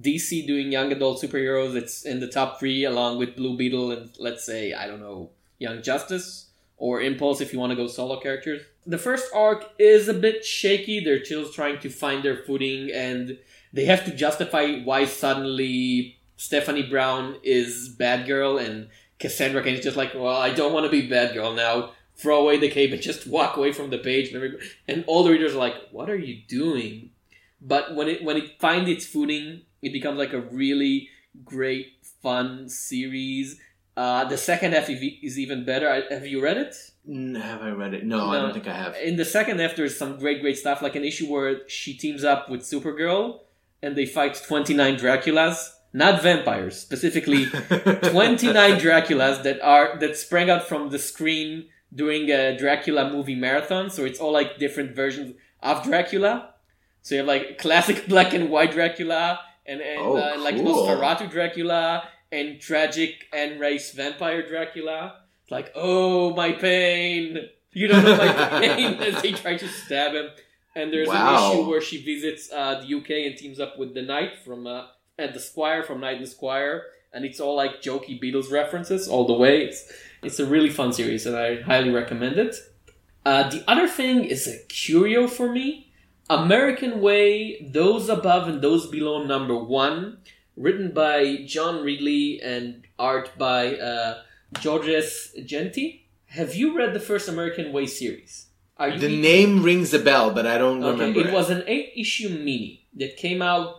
DC 0.00 0.46
doing 0.46 0.70
young 0.70 0.92
adult 0.92 1.20
superheroes. 1.20 1.74
It's 1.74 2.04
in 2.04 2.20
the 2.20 2.28
top 2.28 2.60
three 2.60 2.84
along 2.84 3.18
with 3.18 3.34
Blue 3.34 3.56
Beetle 3.56 3.90
and 3.90 4.10
let's 4.20 4.46
say 4.46 4.74
I 4.74 4.86
don't 4.86 5.00
know 5.00 5.30
Young 5.58 5.82
Justice 5.82 6.50
or 6.76 7.00
Impulse 7.00 7.40
if 7.40 7.52
you 7.52 7.58
want 7.58 7.70
to 7.70 7.76
go 7.76 7.88
solo 7.88 8.20
characters. 8.20 8.62
The 8.88 8.96
first 8.96 9.30
arc 9.34 9.70
is 9.78 10.08
a 10.08 10.14
bit 10.14 10.46
shaky. 10.46 10.98
They're 10.98 11.22
still 11.22 11.46
trying 11.46 11.78
to 11.80 11.90
find 11.90 12.24
their 12.24 12.38
footing 12.38 12.90
and 12.90 13.36
they 13.70 13.84
have 13.84 14.06
to 14.06 14.16
justify 14.16 14.80
why 14.80 15.04
suddenly 15.04 16.16
Stephanie 16.38 16.88
Brown 16.88 17.36
is 17.42 17.94
Batgirl 18.00 18.64
and 18.64 18.88
Cassandra 19.18 19.62
Cain 19.62 19.74
is 19.74 19.84
just 19.84 19.98
like, 19.98 20.14
well, 20.14 20.34
I 20.34 20.54
don't 20.54 20.72
want 20.72 20.86
to 20.86 20.90
be 20.90 21.06
Batgirl 21.06 21.54
now. 21.54 21.90
Throw 22.16 22.40
away 22.40 22.58
the 22.58 22.70
cape 22.70 22.90
and 22.92 23.02
just 23.02 23.26
walk 23.26 23.58
away 23.58 23.72
from 23.72 23.90
the 23.90 23.98
page. 23.98 24.32
And, 24.88 25.04
all 25.06 25.22
the 25.22 25.32
readers 25.32 25.54
are 25.54 25.58
like, 25.58 25.74
what 25.92 26.08
are 26.08 26.16
you 26.16 26.40
doing? 26.48 27.10
But 27.60 27.94
when 27.94 28.08
it 28.08 28.24
when 28.24 28.38
it 28.38 28.58
finds 28.58 28.88
its 28.88 29.04
footing, 29.04 29.62
it 29.82 29.92
becomes 29.92 30.16
like 30.16 30.32
a 30.32 30.40
really 30.40 31.10
great, 31.44 32.06
fun 32.22 32.70
series. 32.70 33.60
Uh, 33.96 34.24
the 34.24 34.38
second 34.38 34.72
half 34.72 34.88
is 34.88 35.38
even 35.38 35.64
better. 35.64 36.04
Have 36.08 36.26
you 36.26 36.40
read 36.40 36.56
it? 36.56 36.74
Have 37.08 37.62
I 37.62 37.70
read 37.70 37.94
it? 37.94 38.04
No, 38.04 38.18
no, 38.18 38.30
I 38.30 38.40
don't 38.40 38.52
think 38.52 38.68
I 38.68 38.74
have. 38.74 38.94
In 38.96 39.16
the 39.16 39.24
second 39.24 39.60
half, 39.60 39.76
there's 39.76 39.96
some 39.96 40.18
great, 40.18 40.42
great 40.42 40.58
stuff, 40.58 40.82
like 40.82 40.94
an 40.94 41.04
issue 41.04 41.30
where 41.30 41.66
she 41.66 41.94
teams 41.94 42.22
up 42.22 42.50
with 42.50 42.60
Supergirl 42.60 43.40
and 43.82 43.96
they 43.96 44.04
fight 44.04 44.40
29 44.46 44.96
Draculas. 44.96 45.70
Not 45.90 46.22
vampires, 46.22 46.78
specifically 46.78 47.46
29 47.46 48.78
Draculas 48.78 49.42
that 49.42 49.58
are 49.62 49.98
that 49.98 50.18
sprang 50.18 50.50
out 50.50 50.68
from 50.68 50.90
the 50.90 50.98
screen 50.98 51.68
during 51.94 52.30
a 52.30 52.58
Dracula 52.58 53.10
movie 53.10 53.34
marathon. 53.34 53.88
So 53.88 54.04
it's 54.04 54.20
all 54.20 54.32
like 54.32 54.58
different 54.58 54.94
versions 54.94 55.34
of 55.62 55.82
Dracula. 55.84 56.54
So 57.00 57.14
you 57.14 57.20
have 57.20 57.26
like 57.26 57.56
classic 57.56 58.06
black 58.08 58.34
and 58.34 58.50
white 58.50 58.72
Dracula, 58.72 59.40
and, 59.64 59.80
and 59.80 59.98
oh, 59.98 60.16
uh, 60.18 60.38
like 60.38 60.56
Nosferatu 60.56 61.30
Dracula, 61.30 62.06
and 62.30 62.60
tragic 62.60 63.24
Anne 63.32 63.58
Rice 63.58 63.92
vampire 63.92 64.46
Dracula. 64.46 65.22
Like, 65.50 65.72
oh 65.74 66.34
my 66.34 66.52
pain, 66.52 67.38
you 67.72 67.88
don't 67.88 68.04
know 68.04 68.16
my 68.16 68.32
pain 68.60 68.94
as 68.94 69.22
they 69.22 69.32
try 69.32 69.56
to 69.56 69.68
stab 69.68 70.12
him. 70.12 70.28
And 70.74 70.92
there's 70.92 71.08
wow. 71.08 71.52
an 71.52 71.52
issue 71.52 71.68
where 71.68 71.80
she 71.80 72.04
visits 72.04 72.50
uh, 72.52 72.80
the 72.80 72.94
UK 72.94 73.10
and 73.26 73.36
teams 73.36 73.58
up 73.58 73.78
with 73.78 73.94
the 73.94 74.02
Knight 74.02 74.38
from 74.44 74.66
uh, 74.66 74.86
and 75.18 75.34
the 75.34 75.40
Squire 75.40 75.82
from 75.82 76.00
Knight 76.00 76.18
and 76.18 76.28
Squire, 76.28 76.84
and 77.12 77.24
it's 77.24 77.40
all 77.40 77.56
like 77.56 77.82
jokey 77.82 78.22
Beatles 78.22 78.52
references 78.52 79.08
all 79.08 79.26
the 79.26 79.32
way. 79.32 79.62
It's 79.62 79.90
it's 80.22 80.38
a 80.38 80.46
really 80.46 80.70
fun 80.70 80.92
series, 80.92 81.26
and 81.26 81.36
I 81.36 81.62
highly 81.62 81.90
recommend 81.90 82.38
it. 82.38 82.54
Uh, 83.24 83.48
the 83.50 83.64
other 83.68 83.88
thing 83.88 84.24
is 84.24 84.46
a 84.46 84.58
curio 84.68 85.26
for 85.26 85.50
me. 85.50 85.92
American 86.30 87.00
Way, 87.00 87.68
Those 87.72 88.08
Above 88.08 88.48
and 88.48 88.60
Those 88.60 88.86
Below, 88.86 89.24
number 89.24 89.56
one, 89.56 90.18
written 90.56 90.92
by 90.92 91.42
John 91.46 91.82
Ridley 91.82 92.40
and 92.42 92.86
art 92.98 93.30
by 93.38 93.76
uh, 93.76 94.22
Georges 94.60 95.34
Jeanty. 95.44 96.08
Have 96.26 96.54
you 96.54 96.76
read 96.76 96.94
the 96.94 97.00
first 97.00 97.28
American 97.28 97.72
Way 97.72 97.86
series? 97.86 98.46
Are 98.76 98.90
you 98.90 98.98
the 98.98 99.08
name 99.08 99.62
rings 99.62 99.92
a 99.92 99.98
bell, 99.98 100.32
but 100.32 100.46
I 100.46 100.56
don't 100.56 100.82
okay, 100.82 100.90
remember. 100.90 101.20
It, 101.20 101.26
it 101.26 101.32
was 101.32 101.50
an 101.50 101.64
eight 101.66 101.92
issue 101.96 102.28
mini 102.28 102.86
that 102.94 103.16
came 103.16 103.42
out 103.42 103.74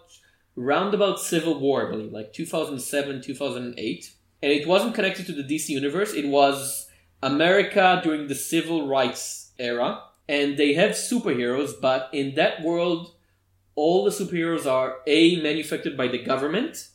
round 0.55 0.93
about 0.93 1.19
Civil 1.19 1.59
War, 1.59 1.87
I 1.87 1.91
believe, 1.91 2.11
like 2.11 2.33
2007, 2.33 3.21
2008. 3.21 4.13
And 4.41 4.51
it 4.51 4.67
wasn't 4.67 4.95
connected 4.95 5.25
to 5.27 5.33
the 5.33 5.43
DC 5.43 5.69
universe. 5.69 6.13
It 6.13 6.27
was 6.27 6.89
America 7.21 8.01
during 8.03 8.27
the 8.27 8.35
civil 8.35 8.87
rights 8.87 9.51
era. 9.57 10.03
And 10.27 10.57
they 10.57 10.73
have 10.73 10.91
superheroes, 10.91 11.71
but 11.81 12.09
in 12.13 12.35
that 12.35 12.61
world, 12.61 13.15
all 13.75 14.03
the 14.03 14.11
superheroes 14.11 14.69
are 14.69 14.97
A, 15.07 15.41
manufactured 15.41 15.97
by 15.97 16.07
the 16.07 16.23
government, 16.23 16.89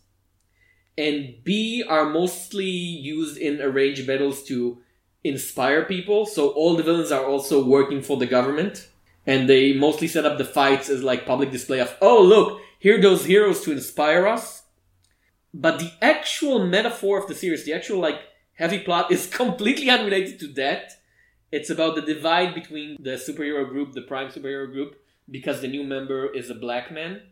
and 0.96 1.34
B, 1.42 1.82
are 1.86 2.08
mostly 2.08 2.66
used 2.66 3.36
in 3.36 3.60
arranged 3.60 4.06
battles 4.06 4.44
to 4.44 4.78
inspire 5.24 5.84
people. 5.84 6.26
So 6.26 6.50
all 6.50 6.76
the 6.76 6.82
villains 6.82 7.10
are 7.10 7.24
also 7.24 7.64
working 7.64 8.02
for 8.02 8.16
the 8.16 8.26
government. 8.26 8.88
And 9.26 9.48
they 9.48 9.72
mostly 9.72 10.06
set 10.06 10.26
up 10.26 10.38
the 10.38 10.44
fights 10.44 10.88
as 10.88 11.02
like 11.02 11.26
public 11.26 11.50
display 11.50 11.80
of, 11.80 11.96
oh 12.00 12.22
look, 12.22 12.60
here 12.78 13.00
those 13.00 13.24
heroes 13.24 13.62
to 13.62 13.72
inspire 13.72 14.26
us. 14.26 14.62
But 15.52 15.78
the 15.78 15.92
actual 16.02 16.66
metaphor 16.66 17.18
of 17.18 17.28
the 17.28 17.34
series, 17.34 17.64
the 17.64 17.72
actual 17.72 18.00
like 18.00 18.20
heavy 18.54 18.80
plot 18.80 19.10
is 19.10 19.26
completely 19.42 19.88
unrelated 19.88 20.38
to 20.40 20.48
that. 20.54 20.92
It's 21.50 21.70
about 21.70 21.94
the 21.94 22.02
divide 22.02 22.54
between 22.54 22.96
the 23.00 23.12
superhero 23.12 23.68
group, 23.68 23.92
the 23.92 24.02
prime 24.02 24.28
superhero 24.28 24.70
group, 24.70 24.96
because 25.30 25.60
the 25.60 25.68
new 25.68 25.84
member 25.84 26.26
is 26.26 26.50
a 26.50 26.54
black 26.54 26.92
man. 26.92 27.22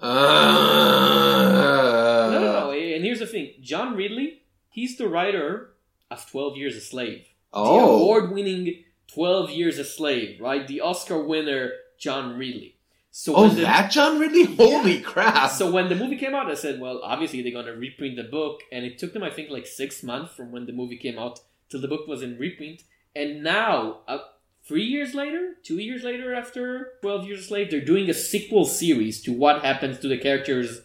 Uh... 0.00 1.87
No, 2.32 2.40
no, 2.40 2.52
no. 2.52 2.70
And 2.72 3.04
here's 3.04 3.20
the 3.20 3.26
thing 3.26 3.54
John 3.60 3.96
Ridley, 3.96 4.42
he's 4.68 4.96
the 4.96 5.08
writer 5.08 5.70
of 6.10 6.28
12 6.30 6.56
Years 6.56 6.76
a 6.76 6.80
Slave. 6.80 7.26
Oh. 7.52 7.64
The 7.64 7.92
award 7.92 8.30
winning 8.32 8.84
12 9.08 9.50
Years 9.50 9.78
a 9.78 9.84
Slave, 9.84 10.40
right? 10.40 10.66
The 10.66 10.80
Oscar 10.80 11.22
winner, 11.22 11.72
John 11.98 12.36
Ridley. 12.38 12.76
So 13.10 13.34
oh, 13.34 13.48
the, 13.48 13.62
that 13.62 13.90
John 13.90 14.20
Ridley? 14.20 14.44
Holy 14.44 14.98
yeah. 14.98 15.02
crap! 15.02 15.50
So 15.50 15.70
when 15.70 15.88
the 15.88 15.96
movie 15.96 16.16
came 16.16 16.34
out, 16.34 16.50
I 16.50 16.54
said, 16.54 16.80
well, 16.80 17.00
obviously 17.02 17.42
they're 17.42 17.52
gonna 17.52 17.74
reprint 17.74 18.16
the 18.16 18.22
book, 18.22 18.60
and 18.70 18.84
it 18.84 18.98
took 18.98 19.12
them, 19.12 19.22
I 19.22 19.30
think, 19.30 19.50
like 19.50 19.66
six 19.66 20.02
months 20.02 20.34
from 20.34 20.52
when 20.52 20.66
the 20.66 20.72
movie 20.72 20.98
came 20.98 21.18
out 21.18 21.40
till 21.68 21.80
the 21.80 21.88
book 21.88 22.06
was 22.06 22.22
in 22.22 22.38
reprint. 22.38 22.84
And 23.16 23.42
now, 23.42 24.00
uh, 24.06 24.18
three 24.62 24.84
years 24.84 25.14
later, 25.14 25.54
two 25.62 25.78
years 25.78 26.04
later, 26.04 26.34
after 26.34 26.92
Twelve 27.00 27.26
Years 27.26 27.40
a 27.40 27.42
Slave, 27.44 27.70
they're 27.70 27.80
doing 27.80 28.08
a 28.08 28.14
sequel 28.14 28.64
series 28.64 29.22
to 29.22 29.32
what 29.32 29.64
happens 29.64 29.98
to 30.00 30.08
the 30.08 30.18
characters 30.18 30.82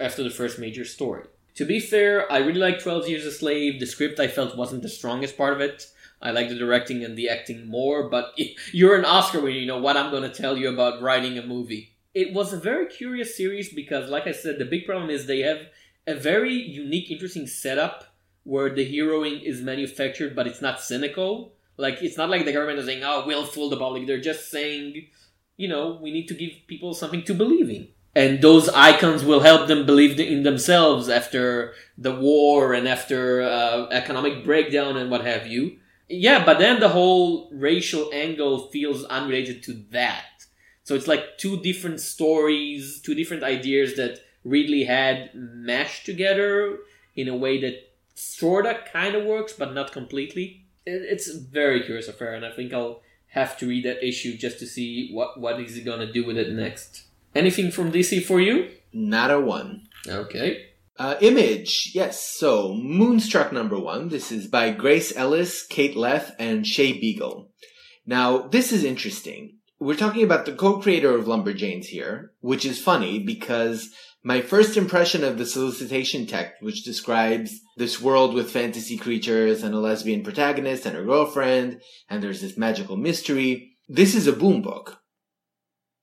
after 0.00 0.22
the 0.22 0.30
first 0.30 0.58
major 0.58 0.84
story. 0.84 1.24
To 1.56 1.64
be 1.64 1.78
fair, 1.78 2.30
I 2.32 2.38
really 2.38 2.60
liked 2.60 2.82
12 2.82 3.08
Years 3.08 3.26
a 3.26 3.30
Slave. 3.30 3.80
The 3.80 3.86
script 3.86 4.18
I 4.18 4.28
felt 4.28 4.56
wasn't 4.56 4.82
the 4.82 4.88
strongest 4.88 5.36
part 5.36 5.52
of 5.52 5.60
it. 5.60 5.86
I 6.22 6.30
like 6.30 6.48
the 6.48 6.54
directing 6.54 7.04
and 7.04 7.16
the 7.16 7.28
acting 7.28 7.68
more, 7.68 8.08
but 8.08 8.38
you're 8.72 8.98
an 8.98 9.04
Oscar 9.04 9.40
winner, 9.40 9.56
you 9.56 9.66
know 9.66 9.78
what 9.78 9.96
I'm 9.96 10.10
going 10.10 10.22
to 10.22 10.42
tell 10.42 10.56
you 10.56 10.68
about 10.68 11.02
writing 11.02 11.38
a 11.38 11.46
movie. 11.46 11.92
It 12.14 12.32
was 12.32 12.52
a 12.52 12.58
very 12.58 12.86
curious 12.86 13.36
series 13.36 13.72
because, 13.72 14.10
like 14.10 14.26
I 14.26 14.32
said, 14.32 14.58
the 14.58 14.64
big 14.64 14.84
problem 14.84 15.10
is 15.10 15.26
they 15.26 15.40
have 15.40 15.66
a 16.06 16.14
very 16.14 16.54
unique, 16.54 17.10
interesting 17.10 17.46
setup 17.46 18.14
where 18.44 18.70
the 18.74 18.90
heroing 18.90 19.42
is 19.42 19.60
manufactured, 19.60 20.34
but 20.34 20.46
it's 20.46 20.62
not 20.62 20.80
cynical. 20.80 21.52
Like, 21.76 22.02
it's 22.02 22.16
not 22.16 22.30
like 22.30 22.44
the 22.44 22.52
government 22.52 22.80
is 22.80 22.86
saying, 22.86 23.04
oh, 23.04 23.24
we'll 23.26 23.46
fool 23.46 23.70
the 23.70 23.76
public. 23.76 24.06
They're 24.06 24.20
just 24.20 24.50
saying, 24.50 25.06
you 25.56 25.68
know, 25.68 25.98
we 26.02 26.10
need 26.10 26.26
to 26.28 26.34
give 26.34 26.52
people 26.66 26.94
something 26.94 27.22
to 27.24 27.34
believe 27.34 27.70
in 27.70 27.88
and 28.14 28.42
those 28.42 28.68
icons 28.70 29.24
will 29.24 29.40
help 29.40 29.68
them 29.68 29.86
believe 29.86 30.18
in 30.18 30.42
themselves 30.42 31.08
after 31.08 31.74
the 31.96 32.14
war 32.14 32.72
and 32.72 32.88
after 32.88 33.42
uh, 33.42 33.86
economic 33.90 34.44
breakdown 34.44 34.96
and 34.96 35.10
what 35.10 35.24
have 35.24 35.46
you. 35.46 35.78
Yeah, 36.08 36.44
but 36.44 36.58
then 36.58 36.80
the 36.80 36.88
whole 36.88 37.48
racial 37.52 38.10
angle 38.12 38.68
feels 38.68 39.04
unrelated 39.04 39.62
to 39.64 39.84
that. 39.90 40.24
So 40.82 40.96
it's 40.96 41.06
like 41.06 41.38
two 41.38 41.60
different 41.60 42.00
stories, 42.00 43.00
two 43.00 43.14
different 43.14 43.44
ideas 43.44 43.94
that 43.96 44.18
Ridley 44.42 44.84
had 44.84 45.30
mashed 45.34 46.04
together 46.04 46.78
in 47.14 47.28
a 47.28 47.36
way 47.36 47.60
that 47.60 47.92
sorta 48.16 48.80
kind 48.92 49.14
of 49.14 49.24
works, 49.24 49.52
but 49.52 49.72
not 49.72 49.92
completely. 49.92 50.64
It's 50.84 51.28
a 51.28 51.38
very 51.38 51.82
curious 51.82 52.08
affair, 52.08 52.34
and 52.34 52.44
I 52.44 52.50
think 52.50 52.72
I'll 52.72 53.02
have 53.28 53.56
to 53.58 53.68
read 53.68 53.84
that 53.84 54.04
issue 54.04 54.36
just 54.36 54.58
to 54.58 54.66
see 54.66 55.12
what 55.12 55.38
what 55.38 55.60
is 55.60 55.76
he 55.76 55.82
gonna 55.82 56.10
do 56.12 56.24
with 56.24 56.36
it 56.36 56.52
next. 56.52 57.04
Anything 57.34 57.70
from 57.70 57.92
DC 57.92 58.24
for 58.24 58.40
you? 58.40 58.70
Not 58.92 59.30
a 59.30 59.40
one. 59.40 59.82
Okay. 60.06 60.66
Uh, 60.98 61.16
image, 61.20 61.92
yes. 61.94 62.26
So, 62.26 62.74
Moonstruck 62.74 63.52
number 63.52 63.78
one. 63.78 64.08
This 64.08 64.30
is 64.32 64.46
by 64.48 64.70
Grace 64.70 65.16
Ellis, 65.16 65.64
Kate 65.66 65.96
Leth, 65.96 66.34
and 66.38 66.64
Shae 66.64 67.00
Beagle. 67.00 67.50
Now, 68.04 68.48
this 68.48 68.72
is 68.72 68.84
interesting. 68.84 69.58
We're 69.78 69.96
talking 69.96 70.24
about 70.24 70.44
the 70.44 70.52
co-creator 70.52 71.14
of 71.14 71.24
Lumberjanes 71.24 71.86
here, 71.86 72.32
which 72.40 72.66
is 72.66 72.82
funny 72.82 73.18
because 73.18 73.90
my 74.22 74.42
first 74.42 74.76
impression 74.76 75.24
of 75.24 75.38
the 75.38 75.46
solicitation 75.46 76.26
text, 76.26 76.60
which 76.60 76.84
describes 76.84 77.60
this 77.76 78.00
world 78.00 78.34
with 78.34 78.50
fantasy 78.50 78.98
creatures 78.98 79.62
and 79.62 79.74
a 79.74 79.78
lesbian 79.78 80.22
protagonist 80.22 80.84
and 80.84 80.94
her 80.94 81.04
girlfriend, 81.04 81.80
and 82.10 82.22
there's 82.22 82.42
this 82.42 82.58
magical 82.58 82.96
mystery, 82.96 83.78
this 83.88 84.14
is 84.14 84.26
a 84.26 84.32
boom 84.32 84.60
book. 84.60 84.99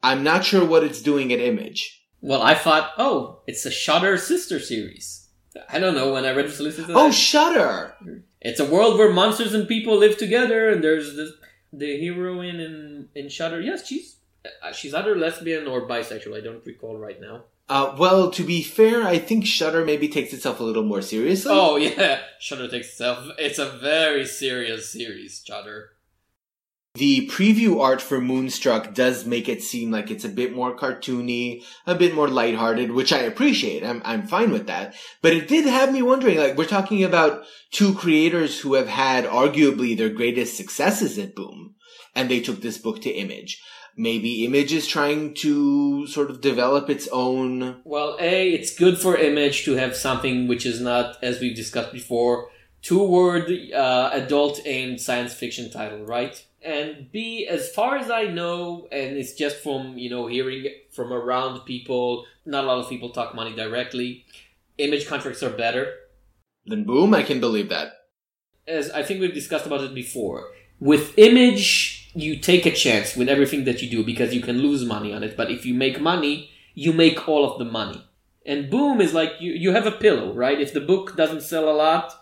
I'm 0.03 0.23
not 0.23 0.45
sure 0.45 0.65
what 0.65 0.83
it's 0.83 1.01
doing 1.01 1.33
at 1.33 1.39
Image. 1.39 2.05
Well, 2.21 2.41
I 2.41 2.55
thought, 2.55 2.91
oh, 2.97 3.41
it's 3.47 3.65
a 3.65 3.71
Shutter 3.71 4.17
sister 4.17 4.59
series. 4.59 5.27
I 5.69 5.79
don't 5.79 5.95
know 5.95 6.13
when 6.13 6.25
I 6.25 6.31
read 6.31 6.47
the 6.47 6.51
solicitor. 6.51 6.93
Oh, 6.95 7.11
Shutter! 7.11 7.95
It's 8.41 8.59
a 8.59 8.65
world 8.65 8.97
where 8.97 9.11
monsters 9.11 9.53
and 9.53 9.67
people 9.67 9.97
live 9.97 10.17
together, 10.17 10.69
and 10.69 10.83
there's 10.83 11.15
this, 11.15 11.31
the 11.73 11.99
heroine 12.03 12.59
in 12.59 13.09
in 13.15 13.29
Shutter. 13.29 13.59
Yes, 13.59 13.87
she's 13.87 14.17
uh, 14.45 14.71
she's 14.71 14.93
either 14.93 15.15
lesbian 15.15 15.67
or 15.67 15.87
bisexual. 15.87 16.37
I 16.37 16.41
don't 16.41 16.65
recall 16.65 16.97
right 16.97 17.19
now. 17.19 17.43
Uh, 17.69 17.93
well, 17.97 18.31
to 18.31 18.43
be 18.43 18.63
fair, 18.63 19.03
I 19.03 19.19
think 19.19 19.45
Shutter 19.45 19.83
maybe 19.83 20.07
takes 20.07 20.31
itself 20.31 20.59
a 20.59 20.63
little 20.63 20.83
more 20.83 21.01
seriously. 21.01 21.51
Oh 21.53 21.75
yeah, 21.77 22.21
Shutter 22.39 22.67
takes 22.67 22.87
itself. 22.89 23.27
It's 23.37 23.59
a 23.59 23.69
very 23.69 24.25
serious 24.25 24.91
series, 24.91 25.43
Shutter. 25.45 25.91
The 26.97 27.27
preview 27.27 27.79
art 27.79 28.01
for 28.01 28.19
Moonstruck 28.19 28.95
does 28.95 29.25
make 29.25 29.47
it 29.47 29.61
seem 29.61 29.91
like 29.91 30.09
it's 30.09 30.25
a 30.25 30.29
bit 30.29 30.55
more 30.55 30.75
cartoony, 30.75 31.63
a 31.85 31.93
bit 31.93 32.15
more 32.15 32.27
lighthearted, 32.27 32.91
which 32.91 33.13
I 33.13 33.19
appreciate. 33.19 33.83
I'm, 33.83 34.01
I'm 34.03 34.25
fine 34.25 34.51
with 34.51 34.65
that. 34.65 34.95
But 35.21 35.33
it 35.33 35.47
did 35.47 35.65
have 35.65 35.93
me 35.93 36.01
wondering, 36.01 36.39
like, 36.39 36.57
we're 36.57 36.65
talking 36.65 37.03
about 37.03 37.43
two 37.71 37.93
creators 37.93 38.59
who 38.61 38.73
have 38.73 38.87
had 38.87 39.25
arguably 39.25 39.95
their 39.95 40.09
greatest 40.09 40.57
successes 40.57 41.19
at 41.19 41.35
Boom, 41.35 41.75
and 42.15 42.29
they 42.29 42.39
took 42.39 42.61
this 42.61 42.79
book 42.79 43.01
to 43.01 43.11
Image. 43.11 43.61
Maybe 43.95 44.45
Image 44.45 44.73
is 44.73 44.87
trying 44.87 45.35
to 45.35 46.07
sort 46.07 46.31
of 46.31 46.41
develop 46.41 46.89
its 46.89 47.07
own. 47.11 47.81
Well, 47.83 48.17
A, 48.19 48.53
it's 48.53 48.75
good 48.75 48.97
for 48.97 49.15
Image 49.17 49.65
to 49.65 49.73
have 49.73 49.95
something 49.95 50.47
which 50.47 50.65
is 50.65 50.81
not, 50.81 51.17
as 51.21 51.39
we've 51.39 51.55
discussed 51.55 51.93
before, 51.93 52.49
two 52.81 53.03
word, 53.03 53.51
uh, 53.71 54.09
adult 54.13 54.61
aimed 54.65 54.99
science 55.01 55.33
fiction 55.35 55.69
title, 55.69 56.03
right? 56.05 56.43
And 56.61 57.11
B, 57.11 57.47
as 57.47 57.69
far 57.71 57.97
as 57.97 58.09
I 58.09 58.25
know, 58.25 58.87
and 58.91 59.17
it's 59.17 59.33
just 59.33 59.57
from 59.57 59.97
you 59.97 60.09
know 60.09 60.27
hearing 60.27 60.67
from 60.91 61.13
around 61.13 61.61
people, 61.65 62.25
not 62.45 62.63
a 62.63 62.67
lot 62.67 62.79
of 62.79 62.89
people 62.89 63.09
talk 63.09 63.35
money 63.35 63.55
directly. 63.55 64.25
Image 64.77 65.07
contracts 65.07 65.43
are 65.43 65.49
better. 65.49 65.93
Then 66.65 66.83
boom, 66.83 67.13
I 67.13 67.23
can 67.23 67.39
believe 67.39 67.69
that. 67.69 67.93
As 68.67 68.91
I 68.91 69.03
think 69.03 69.21
we've 69.21 69.33
discussed 69.33 69.65
about 69.65 69.81
it 69.81 69.95
before, 69.95 70.49
with 70.79 71.17
Image, 71.17 72.11
you 72.13 72.37
take 72.37 72.65
a 72.65 72.71
chance 72.71 73.15
with 73.15 73.29
everything 73.29 73.63
that 73.65 73.81
you 73.81 73.89
do 73.89 74.03
because 74.03 74.33
you 74.33 74.41
can 74.41 74.59
lose 74.59 74.83
money 74.83 75.13
on 75.13 75.23
it. 75.23 75.37
But 75.37 75.51
if 75.51 75.65
you 75.65 75.73
make 75.73 76.01
money, 76.01 76.49
you 76.73 76.93
make 76.93 77.27
all 77.27 77.49
of 77.49 77.59
the 77.59 77.65
money. 77.65 78.03
And 78.45 78.69
boom 78.69 79.01
is 79.01 79.13
like 79.13 79.33
you, 79.39 79.51
you 79.53 79.71
have 79.71 79.85
a 79.85 79.91
pillow, 79.91 80.33
right? 80.33 80.59
If 80.59 80.73
the 80.73 80.81
book 80.81 81.15
doesn't 81.15 81.41
sell 81.41 81.69
a 81.69 81.75
lot, 81.75 82.13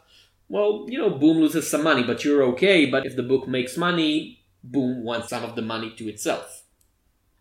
well, 0.47 0.85
you 0.87 0.97
know, 0.97 1.09
Boom 1.09 1.37
loses 1.37 1.69
some 1.69 1.83
money, 1.83 2.03
but 2.03 2.23
you're 2.23 2.43
okay. 2.43 2.85
But 2.85 3.05
if 3.05 3.15
the 3.15 3.23
book 3.23 3.47
makes 3.47 3.77
money, 3.77 4.43
Boom 4.63 5.03
wants 5.03 5.29
some 5.29 5.43
of 5.43 5.55
the 5.55 5.61
money 5.61 5.93
to 5.97 6.07
itself. 6.07 6.63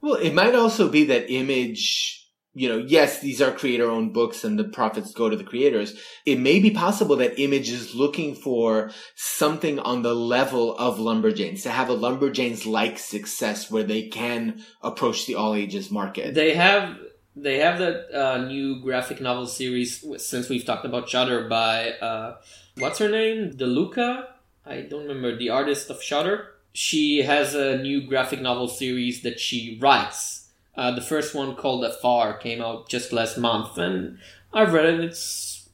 Well, 0.00 0.14
it 0.14 0.34
might 0.34 0.54
also 0.54 0.88
be 0.88 1.04
that 1.04 1.30
Image, 1.30 2.28
you 2.52 2.68
know, 2.68 2.78
yes, 2.78 3.20
these 3.20 3.40
are 3.40 3.50
creator 3.50 3.90
owned 3.90 4.12
books 4.12 4.44
and 4.44 4.58
the 4.58 4.64
profits 4.64 5.12
go 5.12 5.30
to 5.30 5.36
the 5.36 5.44
creators. 5.44 5.98
It 6.26 6.38
may 6.38 6.60
be 6.60 6.70
possible 6.70 7.16
that 7.16 7.40
Image 7.40 7.70
is 7.70 7.94
looking 7.94 8.34
for 8.34 8.90
something 9.14 9.78
on 9.78 10.02
the 10.02 10.14
level 10.14 10.76
of 10.76 10.98
Lumberjanes, 10.98 11.62
to 11.62 11.70
have 11.70 11.88
a 11.88 11.96
Lumberjanes 11.96 12.66
like 12.66 12.98
success 12.98 13.70
where 13.70 13.84
they 13.84 14.08
can 14.08 14.62
approach 14.82 15.26
the 15.26 15.34
all 15.34 15.54
ages 15.54 15.90
market. 15.90 16.34
They 16.34 16.54
have 16.54 16.98
they 17.36 17.58
have 17.58 17.78
that 17.78 18.14
uh, 18.14 18.38
new 18.46 18.80
graphic 18.80 19.20
novel 19.20 19.46
series 19.46 20.04
since 20.18 20.48
we've 20.48 20.64
talked 20.64 20.84
about 20.84 21.08
Shutter 21.08 21.48
by 21.48 21.90
uh, 21.90 22.36
what's 22.76 22.98
her 22.98 23.08
name? 23.08 23.56
del 23.56 23.74
Duca? 23.74 24.28
I 24.66 24.82
don't 24.82 25.06
remember 25.06 25.36
the 25.36 25.50
artist 25.50 25.90
of 25.90 26.02
Shutter. 26.02 26.54
She 26.72 27.22
has 27.22 27.54
a 27.54 27.78
new 27.78 28.06
graphic 28.06 28.40
novel 28.40 28.68
series 28.68 29.22
that 29.22 29.38
she 29.38 29.78
writes. 29.80 30.50
Uh, 30.76 30.90
the 30.90 31.00
first 31.00 31.34
one 31.34 31.54
called 31.54 31.84
Afar 31.84 32.36
came 32.36 32.60
out 32.60 32.88
just 32.88 33.12
last 33.12 33.38
month, 33.38 33.78
and 33.78 34.18
I've 34.52 34.72
read 34.72 34.86
it. 34.86 35.00
It's 35.00 35.68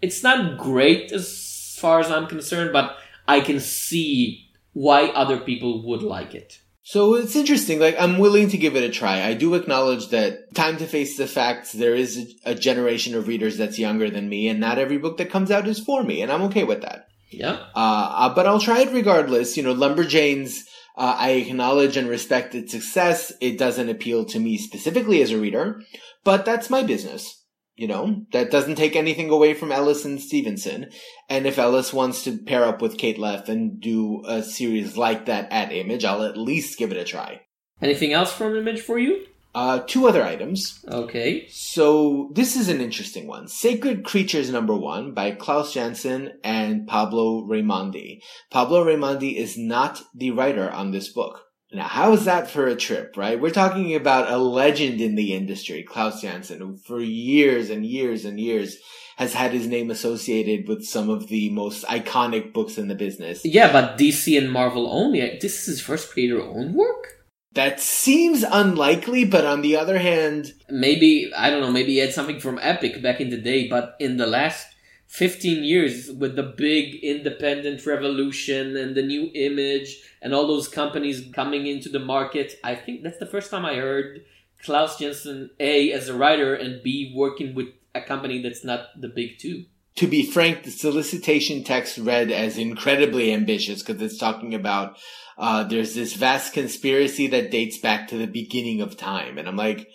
it's 0.00 0.22
not 0.22 0.58
great 0.58 1.12
as 1.12 1.76
far 1.78 2.00
as 2.00 2.10
I'm 2.10 2.26
concerned, 2.26 2.72
but 2.72 2.96
I 3.26 3.40
can 3.40 3.60
see 3.60 4.48
why 4.72 5.08
other 5.08 5.38
people 5.38 5.82
would 5.82 6.02
like 6.02 6.34
it. 6.34 6.60
So 6.88 7.16
it's 7.16 7.36
interesting. 7.36 7.80
Like, 7.80 7.96
I'm 8.00 8.16
willing 8.16 8.48
to 8.48 8.56
give 8.56 8.74
it 8.74 8.82
a 8.82 8.88
try. 8.88 9.22
I 9.22 9.34
do 9.34 9.54
acknowledge 9.54 10.08
that 10.08 10.54
time 10.54 10.78
to 10.78 10.86
face 10.86 11.18
the 11.18 11.26
facts, 11.26 11.72
there 11.72 11.94
is 11.94 12.34
a, 12.46 12.54
generation 12.54 13.14
of 13.14 13.28
readers 13.28 13.58
that's 13.58 13.78
younger 13.78 14.08
than 14.08 14.26
me, 14.26 14.48
and 14.48 14.58
not 14.58 14.78
every 14.78 14.96
book 14.96 15.18
that 15.18 15.28
comes 15.30 15.50
out 15.50 15.68
is 15.68 15.78
for 15.78 16.02
me, 16.02 16.22
and 16.22 16.32
I'm 16.32 16.44
okay 16.44 16.64
with 16.64 16.80
that. 16.80 17.08
Yeah. 17.28 17.58
Uh, 17.76 18.08
uh, 18.10 18.34
but 18.34 18.46
I'll 18.46 18.58
try 18.58 18.80
it 18.80 18.92
regardless. 18.94 19.54
You 19.54 19.64
know, 19.64 19.74
Lumberjanes, 19.74 20.60
uh, 20.96 21.14
I 21.18 21.32
acknowledge 21.32 21.98
and 21.98 22.08
respect 22.08 22.54
its 22.54 22.72
success. 22.72 23.34
It 23.42 23.58
doesn't 23.58 23.90
appeal 23.90 24.24
to 24.24 24.40
me 24.40 24.56
specifically 24.56 25.20
as 25.20 25.30
a 25.30 25.38
reader, 25.38 25.82
but 26.24 26.46
that's 26.46 26.70
my 26.70 26.82
business. 26.82 27.37
You 27.78 27.86
know, 27.86 28.24
that 28.32 28.50
doesn't 28.50 28.74
take 28.74 28.96
anything 28.96 29.30
away 29.30 29.54
from 29.54 29.70
Ellis 29.70 30.04
and 30.04 30.20
Stevenson. 30.20 30.90
And 31.28 31.46
if 31.46 31.60
Ellis 31.60 31.92
wants 31.92 32.24
to 32.24 32.36
pair 32.36 32.64
up 32.64 32.82
with 32.82 32.98
Kate 32.98 33.20
Leth 33.20 33.48
and 33.48 33.80
do 33.80 34.24
a 34.26 34.42
series 34.42 34.96
like 34.96 35.26
that 35.26 35.46
at 35.52 35.72
Image, 35.72 36.04
I'll 36.04 36.24
at 36.24 36.36
least 36.36 36.76
give 36.76 36.90
it 36.90 36.98
a 36.98 37.04
try. 37.04 37.42
Anything 37.80 38.12
else 38.12 38.32
from 38.32 38.56
Image 38.56 38.80
for 38.80 38.98
you? 38.98 39.26
Uh, 39.54 39.78
two 39.86 40.08
other 40.08 40.24
items. 40.24 40.84
Okay. 40.88 41.46
So 41.50 42.30
this 42.34 42.56
is 42.56 42.68
an 42.68 42.80
interesting 42.80 43.28
one. 43.28 43.46
Sacred 43.46 44.04
Creatures 44.04 44.50
number 44.50 44.74
one 44.74 45.14
by 45.14 45.30
Klaus 45.30 45.72
Janson 45.72 46.32
and 46.42 46.86
Pablo 46.88 47.46
Raimondi. 47.46 48.18
Pablo 48.50 48.84
Raimondi 48.84 49.36
is 49.36 49.56
not 49.56 50.02
the 50.12 50.32
writer 50.32 50.68
on 50.68 50.90
this 50.90 51.12
book. 51.12 51.44
Now, 51.72 51.84
how 51.84 52.12
is 52.14 52.24
that 52.24 52.50
for 52.50 52.66
a 52.66 52.76
trip, 52.76 53.16
right? 53.16 53.38
We're 53.38 53.50
talking 53.50 53.94
about 53.94 54.32
a 54.32 54.38
legend 54.38 55.00
in 55.00 55.16
the 55.16 55.34
industry, 55.34 55.82
Klaus 55.82 56.22
Janson, 56.22 56.60
who 56.60 56.76
for 56.78 57.00
years 57.00 57.68
and 57.68 57.84
years 57.84 58.24
and 58.24 58.40
years 58.40 58.78
has 59.18 59.34
had 59.34 59.52
his 59.52 59.66
name 59.66 59.90
associated 59.90 60.66
with 60.68 60.84
some 60.84 61.10
of 61.10 61.26
the 61.26 61.50
most 61.50 61.84
iconic 61.86 62.52
books 62.52 62.78
in 62.78 62.88
the 62.88 62.94
business. 62.94 63.42
Yeah, 63.44 63.70
but 63.70 63.98
DC 63.98 64.38
and 64.38 64.50
Marvel 64.50 64.88
only. 64.90 65.20
This 65.40 65.60
is 65.60 65.66
his 65.66 65.80
first 65.80 66.10
creator 66.10 66.40
owned 66.40 66.74
work? 66.74 67.08
That 67.52 67.80
seems 67.80 68.44
unlikely, 68.44 69.24
but 69.24 69.44
on 69.44 69.62
the 69.62 69.76
other 69.76 69.98
hand. 69.98 70.52
Maybe, 70.70 71.30
I 71.36 71.50
don't 71.50 71.60
know, 71.60 71.72
maybe 71.72 71.94
he 71.94 71.98
had 71.98 72.12
something 72.12 72.38
from 72.38 72.60
Epic 72.62 73.02
back 73.02 73.20
in 73.20 73.30
the 73.30 73.40
day, 73.40 73.68
but 73.68 73.94
in 73.98 74.16
the 74.16 74.26
last 74.26 74.66
15 75.08 75.64
years 75.64 76.10
with 76.10 76.36
the 76.36 76.42
big 76.42 77.02
independent 77.02 77.84
revolution 77.86 78.76
and 78.76 78.94
the 78.94 79.02
new 79.02 79.30
image 79.34 80.02
and 80.20 80.34
all 80.34 80.46
those 80.46 80.68
companies 80.68 81.26
coming 81.34 81.66
into 81.66 81.88
the 81.88 81.98
market. 81.98 82.58
I 82.62 82.74
think 82.74 83.02
that's 83.02 83.18
the 83.18 83.26
first 83.26 83.50
time 83.50 83.64
I 83.64 83.76
heard 83.76 84.24
Klaus 84.62 84.98
Janson 84.98 85.50
A 85.58 85.92
as 85.92 86.08
a 86.08 86.14
writer 86.14 86.54
and 86.54 86.82
B 86.82 87.12
working 87.16 87.54
with 87.54 87.68
a 87.94 88.02
company 88.02 88.42
that's 88.42 88.64
not 88.64 88.88
the 89.00 89.08
big 89.08 89.38
two. 89.38 89.64
To 89.96 90.06
be 90.06 90.30
frank, 90.30 90.62
the 90.62 90.70
solicitation 90.70 91.64
text 91.64 91.98
read 91.98 92.30
as 92.30 92.58
incredibly 92.58 93.32
ambitious 93.32 93.82
because 93.82 94.00
it's 94.00 94.18
talking 94.18 94.54
about 94.54 94.96
uh, 95.38 95.64
there's 95.64 95.94
this 95.94 96.14
vast 96.14 96.52
conspiracy 96.52 97.26
that 97.28 97.50
dates 97.50 97.78
back 97.78 98.08
to 98.08 98.18
the 98.18 98.26
beginning 98.26 98.80
of 98.80 98.96
time. 98.96 99.38
And 99.38 99.48
I'm 99.48 99.56
like, 99.56 99.88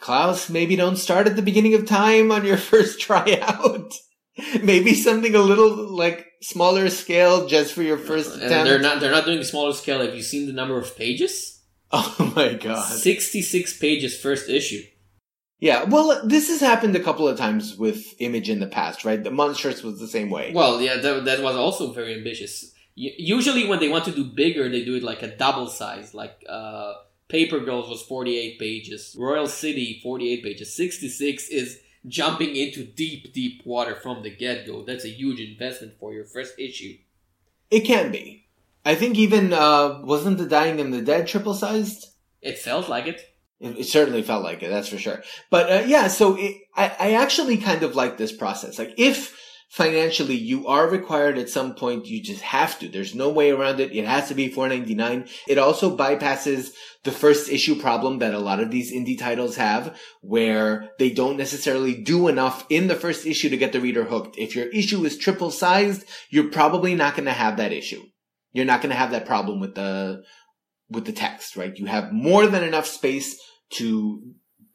Klaus, 0.00 0.50
maybe 0.50 0.76
don't 0.76 0.96
start 0.96 1.26
at 1.26 1.36
the 1.36 1.42
beginning 1.42 1.74
of 1.74 1.86
time 1.86 2.32
on 2.32 2.44
your 2.44 2.56
first 2.58 3.00
tryout. 3.00 3.94
Maybe 4.62 4.94
something 4.94 5.34
a 5.34 5.40
little 5.40 5.96
like 5.96 6.26
smaller 6.42 6.88
scale 6.88 7.46
just 7.46 7.72
for 7.72 7.82
your 7.82 7.98
first 7.98 8.34
and 8.34 8.42
attempt. 8.44 8.68
They're 8.68 8.78
not 8.78 9.00
they're 9.00 9.10
not 9.10 9.24
doing 9.24 9.38
a 9.38 9.44
smaller 9.44 9.72
scale. 9.72 10.00
Have 10.00 10.14
you 10.14 10.22
seen 10.22 10.46
the 10.46 10.52
number 10.52 10.78
of 10.78 10.96
pages? 10.96 11.54
Oh 11.90 12.32
my 12.36 12.52
god. 12.52 12.86
66 12.86 13.78
pages 13.78 14.20
first 14.20 14.50
issue. 14.50 14.82
Yeah, 15.58 15.84
well, 15.84 16.20
this 16.24 16.48
has 16.48 16.60
happened 16.60 16.94
a 16.94 17.02
couple 17.02 17.26
of 17.26 17.38
times 17.38 17.76
with 17.76 18.14
Image 18.20 18.50
in 18.50 18.60
the 18.60 18.66
past, 18.66 19.04
right? 19.06 19.24
The 19.24 19.30
Monstress 19.30 19.82
was 19.82 19.98
the 19.98 20.06
same 20.06 20.28
way. 20.28 20.52
Well, 20.54 20.80
yeah, 20.82 20.98
that, 20.98 21.24
that 21.24 21.42
was 21.42 21.56
also 21.56 21.92
very 21.92 22.14
ambitious. 22.14 22.72
Usually, 22.94 23.66
when 23.66 23.80
they 23.80 23.88
want 23.88 24.04
to 24.04 24.12
do 24.12 24.22
bigger, 24.24 24.68
they 24.68 24.84
do 24.84 24.96
it 24.96 25.02
like 25.02 25.22
a 25.22 25.34
double 25.34 25.66
size. 25.66 26.14
Like 26.14 26.44
uh, 26.48 26.92
Paper 27.28 27.60
Girls 27.60 27.88
was 27.88 28.02
48 28.02 28.58
pages, 28.58 29.16
Royal 29.18 29.46
City 29.46 30.00
48 30.02 30.42
pages, 30.42 30.76
66 30.76 31.48
is 31.48 31.80
jumping 32.06 32.56
into 32.56 32.84
deep, 32.84 33.32
deep 33.32 33.62
water 33.64 33.94
from 33.94 34.22
the 34.22 34.30
get 34.34 34.66
go. 34.66 34.82
That's 34.82 35.04
a 35.04 35.10
huge 35.10 35.40
investment 35.40 35.94
for 35.98 36.12
your 36.12 36.24
first 36.24 36.58
issue. 36.58 36.98
It 37.70 37.80
can 37.80 38.10
be. 38.10 38.46
I 38.84 38.94
think 38.94 39.18
even 39.18 39.52
uh, 39.52 40.00
wasn't 40.02 40.38
the 40.38 40.46
Dying 40.46 40.80
and 40.80 40.92
the 40.92 41.02
Dead 41.02 41.26
triple 41.26 41.54
sized. 41.54 42.08
It 42.40 42.58
felt 42.58 42.88
like 42.88 43.06
it. 43.06 43.20
It, 43.60 43.78
it 43.78 43.84
certainly 43.84 44.22
felt 44.22 44.44
like 44.44 44.62
it. 44.62 44.70
That's 44.70 44.88
for 44.88 44.98
sure. 44.98 45.22
But 45.50 45.70
uh, 45.70 45.84
yeah, 45.86 46.08
so 46.08 46.36
it, 46.36 46.56
I, 46.74 46.96
I 46.98 47.12
actually 47.14 47.58
kind 47.58 47.82
of 47.82 47.96
like 47.96 48.16
this 48.16 48.32
process. 48.32 48.78
Like 48.78 48.94
if 48.96 49.36
financially 49.68 50.34
you 50.34 50.66
are 50.66 50.88
required 50.88 51.36
at 51.36 51.50
some 51.50 51.74
point 51.74 52.06
you 52.06 52.22
just 52.22 52.40
have 52.40 52.78
to. 52.78 52.88
There's 52.88 53.14
no 53.14 53.28
way 53.28 53.50
around 53.50 53.80
it. 53.80 53.94
It 53.94 54.06
has 54.06 54.28
to 54.28 54.34
be 54.34 54.50
4.99 54.50 55.30
it 55.46 55.58
also 55.58 55.96
bypasses 55.96 56.70
the 57.04 57.12
first 57.12 57.50
issue 57.50 57.80
problem 57.80 58.18
that 58.18 58.34
a 58.34 58.38
lot 58.38 58.60
of 58.60 58.70
these 58.70 58.92
indie 58.92 59.18
titles 59.18 59.56
have 59.56 59.96
where 60.20 60.90
they 60.98 61.10
don't 61.10 61.36
necessarily 61.36 61.94
do 61.94 62.28
enough 62.28 62.64
in 62.70 62.88
the 62.88 62.96
first 62.96 63.26
issue 63.26 63.50
to 63.50 63.56
get 63.56 63.72
the 63.72 63.80
reader 63.80 64.04
hooked. 64.04 64.38
If 64.38 64.56
your 64.56 64.68
issue 64.68 65.04
is 65.04 65.18
triple 65.18 65.50
sized 65.50 66.04
you're 66.30 66.50
probably 66.50 66.94
not 66.94 67.14
going 67.14 67.26
to 67.26 67.32
have 67.32 67.58
that 67.58 67.72
issue. 67.72 68.02
You're 68.52 68.64
not 68.64 68.80
going 68.80 68.90
to 68.90 68.96
have 68.96 69.10
that 69.10 69.26
problem 69.26 69.60
with 69.60 69.74
the 69.74 70.22
with 70.90 71.04
the 71.04 71.12
text, 71.12 71.56
right? 71.56 71.76
You 71.76 71.84
have 71.84 72.12
more 72.12 72.46
than 72.46 72.64
enough 72.64 72.86
space 72.86 73.38
to 73.72 74.22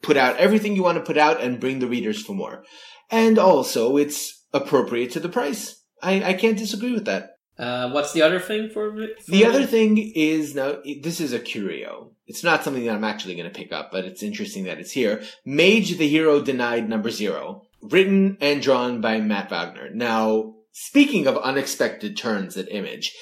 put 0.02 0.16
out 0.16 0.36
everything 0.36 0.76
you 0.76 0.82
want 0.84 0.98
to 0.98 1.04
put 1.04 1.18
out 1.18 1.42
and 1.42 1.58
bring 1.58 1.80
the 1.80 1.88
readers 1.88 2.22
for 2.22 2.34
more. 2.34 2.64
And 3.10 3.38
also 3.38 3.96
it's 3.96 4.43
appropriate 4.54 5.10
to 5.12 5.20
the 5.20 5.28
price. 5.28 5.82
I, 6.02 6.22
I 6.22 6.32
can't 6.34 6.56
disagree 6.56 6.92
with 6.92 7.04
that. 7.04 7.32
Uh, 7.58 7.90
what's 7.90 8.12
the 8.12 8.22
other 8.22 8.40
thing 8.40 8.68
for, 8.68 8.96
for 8.96 9.06
The 9.28 9.44
other 9.44 9.66
thing 9.66 10.12
is 10.14 10.54
now, 10.54 10.76
this 11.02 11.20
is 11.20 11.32
a 11.32 11.38
curio. 11.38 12.12
It's 12.26 12.42
not 12.42 12.64
something 12.64 12.84
that 12.84 12.94
I'm 12.94 13.04
actually 13.04 13.36
going 13.36 13.50
to 13.50 13.56
pick 13.56 13.72
up, 13.72 13.92
but 13.92 14.04
it's 14.04 14.22
interesting 14.22 14.64
that 14.64 14.78
it's 14.78 14.92
here. 14.92 15.22
Mage 15.44 15.98
the 15.98 16.08
Hero 16.08 16.40
Denied 16.40 16.88
number 16.88 17.10
zero. 17.10 17.66
Written 17.82 18.38
and 18.40 18.62
drawn 18.62 19.02
by 19.02 19.20
Matt 19.20 19.50
Wagner. 19.50 19.90
Now, 19.92 20.54
speaking 20.72 21.26
of 21.26 21.36
unexpected 21.36 22.16
turns 22.16 22.56
at 22.56 22.72
Image, 22.72 23.14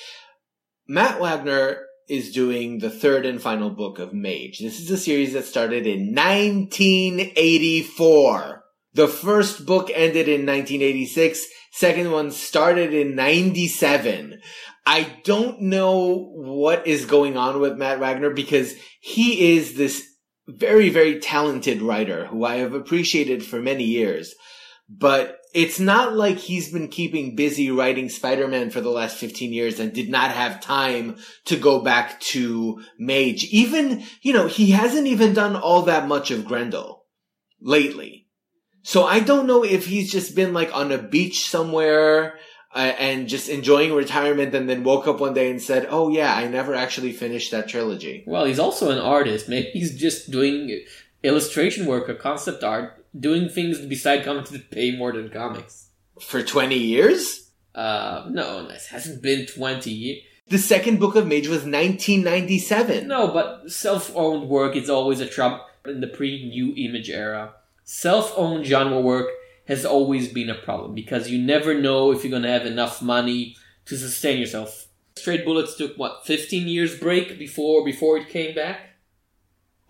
Matt 0.87 1.21
Wagner 1.21 1.87
is 2.09 2.33
doing 2.33 2.79
the 2.79 2.91
third 2.91 3.27
and 3.27 3.43
final 3.43 3.71
book 3.71 3.99
of 3.99 4.15
Mage. 4.15 4.61
This 4.61 4.81
is 4.81 4.91
a 4.91 4.97
series 4.97 5.33
that 5.33 5.45
started 5.45 5.85
in 5.87 6.15
1984. 6.15 8.62
The 8.95 9.09
first 9.09 9.65
book 9.65 9.91
ended 9.95 10.29
in 10.29 10.47
1986. 10.47 11.47
Second 11.73 12.11
one 12.11 12.31
started 12.31 12.93
in 12.93 13.15
97. 13.15 14.41
I 14.85 15.17
don't 15.25 15.63
know 15.63 16.31
what 16.35 16.87
is 16.87 17.07
going 17.07 17.37
on 17.37 17.61
with 17.61 17.79
Matt 17.79 18.01
Wagner 18.01 18.31
because 18.31 18.75
he 19.01 19.57
is 19.57 19.75
this 19.75 20.07
very, 20.47 20.91
very 20.91 21.21
talented 21.21 21.81
writer 21.81 22.27
who 22.27 22.45
I 22.45 22.57
have 22.57 22.75
appreciated 22.75 23.45
for 23.45 23.61
many 23.61 23.85
years. 23.85 24.35
But 24.89 25.39
it's 25.55 25.81
not 25.81 26.15
like 26.15 26.39
he's 26.39 26.73
been 26.73 26.89
keeping 26.89 27.37
busy 27.37 27.71
writing 27.71 28.09
Spider-Man 28.09 28.71
for 28.71 28.81
the 28.81 28.91
last 28.91 29.17
15 29.17 29.53
years 29.53 29.79
and 29.81 29.93
did 29.93 30.11
not 30.11 30.33
have 30.33 30.61
time 30.61 31.17
to 31.47 31.57
go 31.57 31.81
back 31.81 32.21
to 32.21 32.83
Mage. 32.99 33.45
Even, 33.45 34.05
you 34.21 34.33
know, 34.33 34.49
he 34.49 34.73
hasn't 34.73 35.07
even 35.07 35.33
done 35.33 35.57
all 35.57 35.83
that 35.83 36.09
much 36.09 36.31
of 36.31 36.45
Grendel 36.45 37.05
lately. 37.61 38.22
So 38.83 39.05
I 39.05 39.21
don't 39.21 39.47
know 39.47 39.65
if 39.65 39.87
he's 39.87 40.11
just 40.11 40.35
been 40.35 40.53
like 40.53 40.75
on 40.75 40.91
a 40.93 40.99
beach 40.99 41.49
somewhere 41.49 42.39
uh, 42.75 42.93
and 42.99 43.29
just 43.29 43.49
enjoying 43.49 43.93
retirement 43.93 44.55
and 44.55 44.69
then 44.69 44.83
woke 44.83 45.07
up 45.07 45.21
one 45.21 45.35
day 45.35 45.51
and 45.51 45.61
said, 45.61 45.87
"Oh 45.91 46.09
yeah, 46.09 46.35
I 46.35 46.49
never 46.49 46.75
actually 46.75 47.13
finished 47.13 47.51
that 47.51 47.69
trilogy." 47.69 48.25
Well, 48.27 48.45
he's 48.45 48.59
also 48.59 48.91
an 48.91 48.99
artist. 48.99 49.49
Maybe 49.49 49.71
he's 49.73 49.99
just 49.99 50.31
doing 50.31 50.85
illustration 51.23 51.87
work 51.87 52.09
or 52.09 52.15
concept 52.15 52.65
art, 52.65 53.05
doing 53.19 53.49
things 53.49 53.79
beside 53.87 54.25
comics 54.25 54.51
that 54.51 54.71
pay 54.71 54.97
more 54.97 55.13
than 55.13 55.31
comics. 55.31 55.89
For 56.21 56.43
20 56.43 56.77
years? 56.77 57.51
Uh, 57.75 58.27
no, 58.31 58.69
it 58.69 58.83
hasn't 58.91 59.23
been 59.23 59.47
20 59.47 59.91
years. 59.91 60.23
The 60.49 60.59
second 60.59 60.99
book 61.01 61.17
of 61.17 61.27
Mage 61.27 61.49
was 61.49 61.65
1997. 61.65 63.07
No, 63.09 63.29
but 63.29 63.71
self-owned 63.71 64.49
work 64.49 64.77
is 64.77 64.91
always 64.91 65.21
a 65.21 65.27
trump 65.27 65.63
in 65.87 66.01
the 66.01 66.09
pre-new 66.09 66.75
image 66.77 67.09
era. 67.09 67.55
Self-owned 67.95 68.65
genre 68.65 69.03
work 69.03 69.29
has 69.67 69.85
always 69.85 70.33
been 70.33 70.49
a 70.49 70.55
problem 70.55 70.95
because 70.95 71.29
you 71.29 71.39
never 71.39 71.79
know 71.79 72.11
if 72.11 72.25
you're 72.25 72.31
going 72.31 72.43
to 72.43 72.49
have 72.49 72.65
enough 72.65 73.03
money 73.03 73.55
to 73.85 73.99
sustain 73.99 74.41
yourself. 74.41 74.87
Stray 75.15 75.45
Bullets 75.45 75.77
took 75.77 75.99
what 75.99 76.25
15 76.25 76.69
years 76.69 76.99
break 76.99 77.39
before 77.39 77.85
before 77.85 78.17
it 78.17 78.31
came 78.31 78.55
back. 78.55 78.81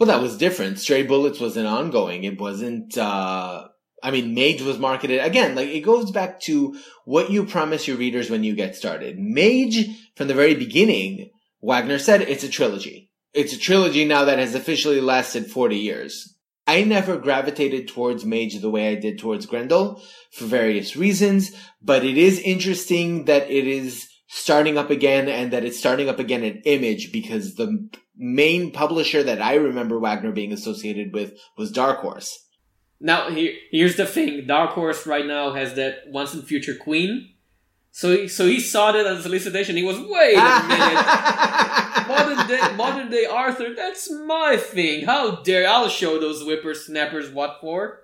Well, 0.01 0.09
that 0.09 0.21
was 0.21 0.37
different. 0.37 0.81
Stray 0.81 1.05
Bullets 1.05 1.39
was 1.39 1.57
an 1.57 1.67
ongoing. 1.67 2.25
It 2.25 2.41
wasn't. 2.41 2.99
uh 2.99 3.69
I 4.03 4.11
mean, 4.11 4.35
Mage 4.35 4.63
was 4.63 4.81
marketed 4.81 5.21
again. 5.25 5.55
Like 5.55 5.69
it 5.69 5.83
goes 5.83 6.11
back 6.11 6.41
to 6.41 6.77
what 7.05 7.31
you 7.31 7.47
promise 7.47 7.87
your 7.87 7.99
readers 7.99 8.29
when 8.29 8.43
you 8.43 8.57
get 8.57 8.75
started. 8.75 9.17
Mage, 9.17 9.87
from 10.17 10.27
the 10.27 10.35
very 10.35 10.57
beginning, 10.57 11.31
Wagner 11.61 12.01
said 12.01 12.23
it's 12.23 12.43
a 12.43 12.49
trilogy. 12.49 13.13
It's 13.33 13.53
a 13.53 13.59
trilogy 13.59 14.05
now 14.05 14.25
that 14.25 14.41
has 14.41 14.57
officially 14.57 15.01
lasted 15.01 15.47
40 15.47 15.77
years. 15.77 16.32
I 16.67 16.85
never 16.85 17.17
gravitated 17.17 17.89
towards 17.89 18.25
Mage 18.25 18.61
the 18.61 18.71
way 18.71 18.89
I 18.89 18.95
did 18.95 19.19
towards 19.19 19.47
Grendel 19.47 20.01
for 20.31 20.45
various 20.45 20.97
reasons, 20.97 21.53
but 21.83 22.05
it 22.05 22.17
is 22.17 22.39
interesting 22.39 23.25
that 23.25 23.51
it 23.51 23.67
is 23.67 24.09
starting 24.29 24.79
up 24.79 24.89
again 24.89 25.29
and 25.29 25.53
that 25.53 25.65
it's 25.65 25.79
starting 25.79 26.09
up 26.09 26.19
again 26.19 26.43
in 26.43 26.63
Image 26.65 27.13
because 27.13 27.57
the 27.57 27.89
main 28.17 28.71
publisher 28.71 29.23
that 29.23 29.43
I 29.43 29.55
remember 29.55 29.99
Wagner 29.99 30.33
being 30.33 30.53
associated 30.53 31.13
with 31.13 31.35
was 31.59 31.73
Dark 31.73 31.99
Horse. 31.99 32.47
Now 33.01 33.31
here, 33.31 33.53
here's 33.71 33.97
the 33.97 34.07
thing: 34.07 34.47
Dark 34.47 34.71
Horse 34.71 35.07
right 35.07 35.27
now 35.27 35.53
has 35.53 35.75
that 35.75 36.05
Once 36.07 36.33
and 36.35 36.45
Future 36.45 36.77
Queen. 36.77 37.32
So 37.95 38.17
he, 38.17 38.29
so 38.29 38.47
he 38.47 38.59
saw 38.59 38.91
that 38.93 39.07
as 39.07 39.19
a 39.19 39.23
solicitation. 39.23 39.77
He 39.77 39.85
was 39.85 39.99
wait 40.01 40.37
a 40.37 40.67
minute, 40.67 42.09
modern 42.09 42.49
day 42.49 42.77
modern 42.77 43.11
day 43.11 43.27
Arthur. 43.27 43.75
That's 43.75 44.11
my 44.11 44.57
thing. 44.57 45.05
How 45.05 45.43
dare 45.43 45.69
I'll 45.69 45.91
show 45.91 46.19
those 46.19 46.43
whippersnappers 46.43 47.31
what 47.31 47.59
for. 47.61 48.01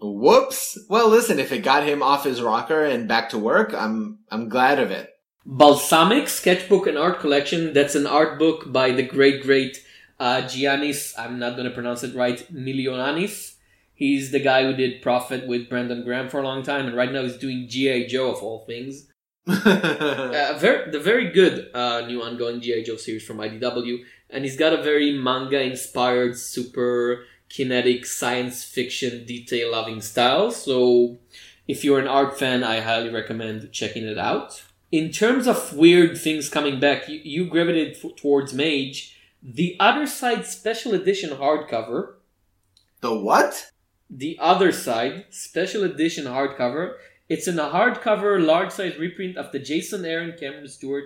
Whoops. 0.00 0.78
Well, 0.88 1.08
listen, 1.08 1.38
if 1.38 1.52
it 1.52 1.62
got 1.62 1.84
him 1.84 2.02
off 2.02 2.24
his 2.24 2.42
rocker 2.42 2.84
and 2.84 3.06
back 3.08 3.30
to 3.30 3.38
work, 3.38 3.72
I'm 3.72 4.18
I'm 4.28 4.48
glad 4.48 4.80
of 4.80 4.90
it. 4.90 5.14
Balsamic 5.46 6.28
Sketchbook 6.28 6.88
and 6.88 6.98
Art 6.98 7.20
Collection. 7.20 7.72
That's 7.72 7.94
an 7.94 8.06
art 8.06 8.38
book 8.38 8.70
by 8.72 8.90
the 8.90 9.02
great, 9.02 9.44
great 9.44 9.82
uh, 10.20 10.42
Giannis. 10.42 11.14
I'm 11.16 11.38
not 11.38 11.56
going 11.56 11.68
to 11.68 11.74
pronounce 11.74 12.02
it 12.02 12.14
right. 12.14 12.38
Milionanis. 12.52 13.54
He's 13.94 14.30
the 14.30 14.40
guy 14.40 14.64
who 14.64 14.74
did 14.74 15.00
Prophet 15.00 15.46
with 15.46 15.68
Brandon 15.68 16.04
Graham 16.04 16.28
for 16.28 16.40
a 16.40 16.44
long 16.44 16.62
time, 16.62 16.86
and 16.86 16.96
right 16.96 17.10
now 17.10 17.22
he's 17.22 17.38
doing 17.38 17.66
G.I. 17.66 18.08
Joe 18.08 18.30
of 18.30 18.42
all 18.42 18.64
things. 18.66 19.08
uh, 19.64 20.58
very, 20.58 20.90
the 20.90 21.00
very 21.00 21.30
good 21.30 21.70
uh, 21.74 22.02
new 22.06 22.22
ongoing 22.22 22.60
G.I. 22.60 22.82
Joe 22.82 22.96
series 22.96 23.24
from 23.24 23.38
IDW, 23.38 24.00
and 24.30 24.44
he's 24.44 24.56
got 24.56 24.72
a 24.72 24.82
very 24.82 25.12
manga 25.12 25.60
inspired, 25.60 26.36
super 26.36 27.24
kinetic 27.48 28.04
science 28.04 28.62
fiction 28.62 29.24
detail 29.24 29.72
loving 29.72 30.02
style. 30.02 30.50
So, 30.50 31.18
if 31.66 31.84
you're 31.84 31.98
an 31.98 32.08
art 32.08 32.38
fan, 32.38 32.62
I 32.62 32.80
highly 32.80 33.10
recommend 33.10 33.72
checking 33.72 34.04
it 34.04 34.18
out 34.18 34.62
in 34.90 35.10
terms 35.10 35.46
of 35.46 35.74
weird 35.74 36.18
things 36.18 36.48
coming 36.48 36.80
back, 36.80 37.08
you, 37.08 37.20
you 37.22 37.46
gravitated 37.46 37.96
f- 38.02 38.16
towards 38.16 38.54
Mage. 38.54 39.16
The 39.42 39.76
Other 39.78 40.06
Side 40.06 40.46
Special 40.46 40.94
Edition 40.94 41.30
hardcover. 41.30 42.14
The 43.00 43.14
what? 43.14 43.70
The 44.10 44.38
Other 44.40 44.72
Side 44.72 45.26
Special 45.30 45.84
Edition 45.84 46.24
hardcover. 46.24 46.94
It's 47.28 47.46
in 47.46 47.58
a 47.58 47.68
hardcover, 47.68 48.42
large 48.44 48.70
size 48.72 48.96
reprint 48.98 49.36
of 49.36 49.52
the 49.52 49.58
Jason 49.58 50.04
Aaron 50.04 50.34
Cameron 50.38 50.68
Stewart 50.68 51.04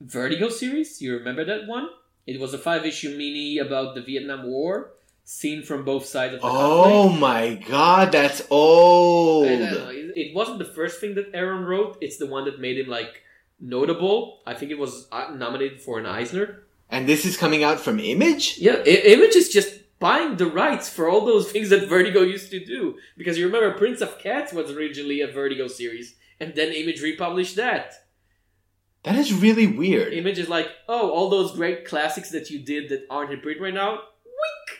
Vertigo 0.00 0.48
series. 0.48 1.02
You 1.02 1.16
remember 1.16 1.44
that 1.44 1.66
one? 1.66 1.88
It 2.26 2.38
was 2.38 2.54
a 2.54 2.58
five 2.58 2.86
issue 2.86 3.10
mini 3.10 3.58
about 3.58 3.94
the 3.94 4.02
Vietnam 4.02 4.46
War, 4.46 4.92
seen 5.24 5.62
from 5.62 5.84
both 5.84 6.06
sides 6.06 6.34
of 6.34 6.40
the 6.40 6.46
Oh 6.46 7.08
conflict. 7.08 7.20
my 7.20 7.54
god, 7.68 8.12
that's 8.12 8.42
old. 8.50 9.46
Uh, 9.48 9.88
it 10.14 10.34
wasn't 10.34 10.58
the 10.58 10.64
first 10.64 11.00
thing 11.00 11.14
that 11.16 11.30
Aaron 11.34 11.64
wrote. 11.64 11.98
It's 12.00 12.18
the 12.18 12.26
one 12.26 12.44
that 12.44 12.60
made 12.60 12.78
him 12.78 12.86
like 12.88 13.22
notable. 13.58 14.40
I 14.46 14.54
think 14.54 14.70
it 14.70 14.78
was 14.78 15.08
uh, 15.10 15.32
nominated 15.34 15.80
for 15.80 15.98
an 15.98 16.06
Eisner. 16.06 16.62
And 16.88 17.08
this 17.08 17.24
is 17.24 17.36
coming 17.36 17.62
out 17.64 17.80
from 17.80 17.98
Image? 17.98 18.58
Yeah, 18.58 18.74
I- 18.86 19.02
Image 19.14 19.34
is 19.36 19.48
just 19.48 19.79
buying 20.00 20.36
the 20.36 20.46
rights 20.46 20.88
for 20.88 21.08
all 21.08 21.24
those 21.24 21.52
things 21.52 21.68
that 21.68 21.88
Vertigo 21.88 22.22
used 22.22 22.50
to 22.50 22.64
do. 22.64 22.96
Because 23.16 23.38
you 23.38 23.46
remember, 23.46 23.78
Prince 23.78 24.00
of 24.00 24.18
Cats 24.18 24.52
was 24.52 24.70
originally 24.70 25.20
a 25.20 25.28
Vertigo 25.30 25.68
series, 25.68 26.16
and 26.40 26.54
then 26.54 26.72
Image 26.72 27.00
republished 27.02 27.54
that. 27.56 27.92
That 29.04 29.16
is 29.16 29.32
really 29.32 29.66
weird. 29.66 30.12
Image 30.12 30.38
is 30.38 30.48
like, 30.48 30.68
oh, 30.88 31.10
all 31.10 31.30
those 31.30 31.54
great 31.54 31.86
classics 31.86 32.30
that 32.30 32.50
you 32.50 32.58
did 32.58 32.88
that 32.88 33.06
aren't 33.08 33.32
in 33.32 33.40
print 33.40 33.60
right 33.60 33.72
now. 33.72 33.92
Wink. 33.92 34.78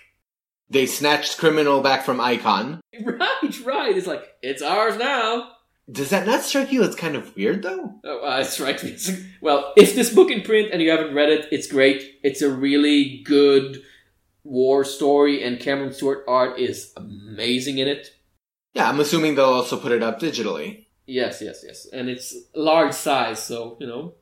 They 0.68 0.87
snatched 0.87 1.39
Criminal 1.39 1.81
back 1.81 2.05
from 2.05 2.21
Icon. 2.21 2.81
Right, 3.03 3.64
right. 3.64 3.97
It's 3.97 4.07
like 4.07 4.25
it's 4.43 4.61
ours 4.61 4.97
now. 4.99 5.53
Does 5.91 6.11
that 6.11 6.27
not 6.27 6.43
strike 6.43 6.71
you 6.71 6.83
as 6.83 6.95
kind 6.95 7.16
of 7.16 7.35
weird 7.35 7.62
though? 7.62 7.95
Oh, 8.05 8.21
uh, 8.27 8.41
it's 8.41 8.61
right. 8.61 8.77
It's- 8.85 9.11
well, 9.41 9.73
if 9.77 9.95
this 9.95 10.12
book 10.14 10.31
in 10.31 10.43
print 10.43 10.68
and 10.71 10.83
you 10.83 10.91
haven't 10.91 11.14
read 11.14 11.31
it, 11.31 11.49
it's 11.51 11.66
great. 11.66 12.18
It's 12.23 12.43
a 12.43 12.51
really 12.51 13.23
good 13.25 13.83
war 14.45 14.84
story, 14.84 15.43
and 15.43 15.61
Cameron 15.61 15.93
Stewart 15.93 16.24
art 16.28 16.59
is 16.59 16.93
amazing 16.97 17.78
in 17.78 17.88
it. 17.88 18.09
Yeah, 18.74 18.88
I'm 18.88 19.01
assuming 19.01 19.34
they'll 19.34 19.47
also 19.47 19.78
put 19.78 19.93
it 19.93 20.03
up 20.03 20.20
digitally. 20.20 20.86
Yes, 21.07 21.43
yes, 21.43 21.64
yes, 21.66 21.86
and 21.93 22.09
it's 22.09 22.36
large 22.55 22.93
size, 22.95 23.43
so 23.43 23.76
you 23.80 23.86
know, 23.86 24.14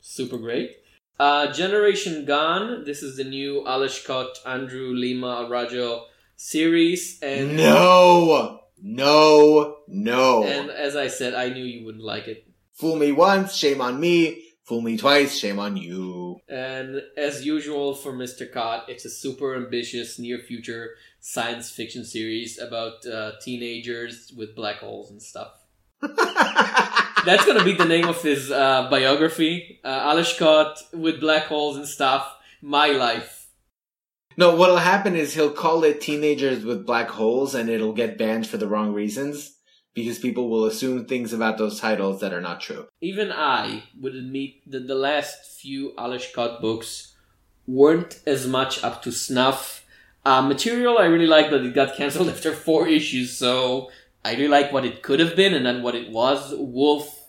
super 0.00 0.38
great. 0.38 0.76
Uh, 1.18 1.52
Generation 1.52 2.24
Gone. 2.24 2.84
This 2.84 3.02
is 3.02 3.18
the 3.18 3.24
new 3.24 3.66
Ales 3.68 4.02
Kot, 4.06 4.38
Andre 4.46 4.80
Lima 4.80 5.44
Araujo 5.46 6.06
series, 6.36 7.18
and 7.22 7.58
No! 7.58 8.60
No! 8.82 9.76
No! 9.86 10.44
and 10.44 10.70
as 10.70 10.96
I 10.96 11.08
said, 11.08 11.34
I 11.34 11.50
knew 11.50 11.64
you 11.64 11.84
wouldn't 11.84 12.02
like 12.04 12.26
it. 12.26 12.46
Fool 12.72 12.96
me 12.96 13.12
once, 13.12 13.54
shame 13.54 13.82
on 13.82 14.00
me. 14.00 14.49
Fool 14.70 14.82
me 14.82 14.96
twice, 14.96 15.36
shame 15.36 15.58
on 15.58 15.76
you. 15.76 16.40
And 16.48 17.02
as 17.16 17.44
usual 17.44 17.92
for 17.92 18.12
Mr. 18.12 18.48
Kot, 18.48 18.88
it's 18.88 19.04
a 19.04 19.10
super 19.10 19.56
ambitious 19.56 20.16
near 20.16 20.38
future 20.38 20.90
science 21.18 21.72
fiction 21.72 22.04
series 22.04 22.56
about 22.56 23.04
uh, 23.04 23.32
teenagers 23.42 24.32
with 24.36 24.54
black 24.54 24.76
holes 24.76 25.10
and 25.10 25.20
stuff. 25.20 25.50
That's 26.00 27.44
gonna 27.44 27.64
be 27.64 27.72
the 27.72 27.84
name 27.84 28.06
of 28.06 28.22
his 28.22 28.52
uh, 28.52 28.86
biography. 28.88 29.80
Uh, 29.82 30.12
Ales 30.14 30.38
Kot 30.38 30.78
with 30.92 31.18
black 31.18 31.46
holes 31.46 31.76
and 31.76 31.88
stuff. 31.88 32.32
my 32.62 32.90
life. 32.90 33.48
No, 34.36 34.54
what'll 34.54 34.76
happen 34.76 35.16
is 35.16 35.34
he'll 35.34 35.50
call 35.50 35.82
it 35.82 36.00
Teenagers 36.00 36.64
with 36.64 36.86
Black 36.86 37.08
Holes 37.08 37.56
and 37.56 37.68
it'll 37.68 37.92
get 37.92 38.16
banned 38.16 38.46
for 38.46 38.56
the 38.56 38.68
wrong 38.68 38.92
reasons 38.92 39.56
because 39.94 40.18
people 40.18 40.48
will 40.48 40.64
assume 40.64 41.04
things 41.04 41.32
about 41.32 41.58
those 41.58 41.80
titles 41.80 42.20
that 42.20 42.32
are 42.32 42.40
not 42.40 42.60
true. 42.60 42.86
Even 43.00 43.32
I 43.32 43.84
would 44.00 44.14
admit 44.14 44.70
that 44.70 44.86
the 44.86 44.94
last 44.94 45.58
few 45.60 45.92
Kot 46.34 46.60
books 46.60 47.14
weren't 47.66 48.20
as 48.26 48.46
much 48.46 48.82
up 48.84 49.02
to 49.02 49.12
snuff. 49.12 49.84
Uh, 50.24 50.42
material 50.42 50.98
I 50.98 51.06
really 51.06 51.26
like, 51.26 51.50
but 51.50 51.64
it 51.64 51.74
got 51.74 51.96
cancelled 51.96 52.28
after 52.34 52.52
four 52.52 52.86
issues, 52.86 53.36
so 53.36 53.90
I 54.24 54.32
really 54.32 54.48
like 54.48 54.72
what 54.72 54.84
it 54.84 55.02
could 55.02 55.20
have 55.20 55.34
been 55.34 55.54
and 55.54 55.64
then 55.64 55.82
what 55.82 55.94
it 55.94 56.10
was. 56.10 56.54
Wolf, 56.56 57.28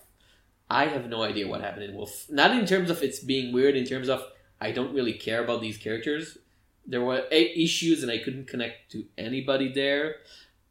I 0.70 0.86
have 0.86 1.07
no 1.07 1.24
idea 1.24 1.47
what 1.47 1.62
happened 1.62 1.84
in 1.84 1.95
Wolf. 1.95 2.28
Not 2.30 2.51
in 2.51 2.66
terms 2.66 2.89
of 2.89 3.01
it's 3.01 3.20
being 3.20 3.53
weird, 3.53 3.76
in 3.76 3.86
terms 3.86 4.09
of 4.09 4.24
I 4.59 4.72
don't 4.72 4.93
really 4.93 5.14
care 5.14 5.43
about 5.43 5.62
these 5.62 5.78
characters. 5.78 6.38
There 6.86 7.01
were 7.01 7.26
eight 7.32 7.51
issues 7.55 8.03
and 8.03 8.12
I 8.12 8.18
couldn't 8.18 8.47
connect 8.47 8.91
to 8.91 9.05
anybody 9.18 9.72
there. 9.72 10.18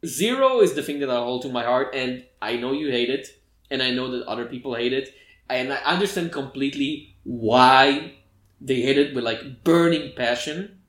Zero 0.05 0.61
is 0.61 0.73
the 0.73 0.83
thing 0.83 0.99
that 0.99 1.09
I 1.09 1.17
hold 1.17 1.43
to 1.43 1.49
my 1.49 1.63
heart, 1.63 1.93
and 1.93 2.23
I 2.41 2.57
know 2.57 2.71
you 2.71 2.89
hate 2.89 3.09
it, 3.09 3.27
and 3.69 3.83
I 3.83 3.91
know 3.91 4.11
that 4.11 4.25
other 4.27 4.45
people 4.45 4.75
hate 4.75 4.93
it, 4.93 5.13
and 5.49 5.71
I 5.71 5.77
understand 5.77 6.31
completely 6.31 7.17
why 7.23 8.15
they 8.59 8.81
hate 8.81 8.97
it 8.97 9.13
with 9.13 9.23
like 9.23 9.63
burning 9.63 10.13
passion. 10.15 10.81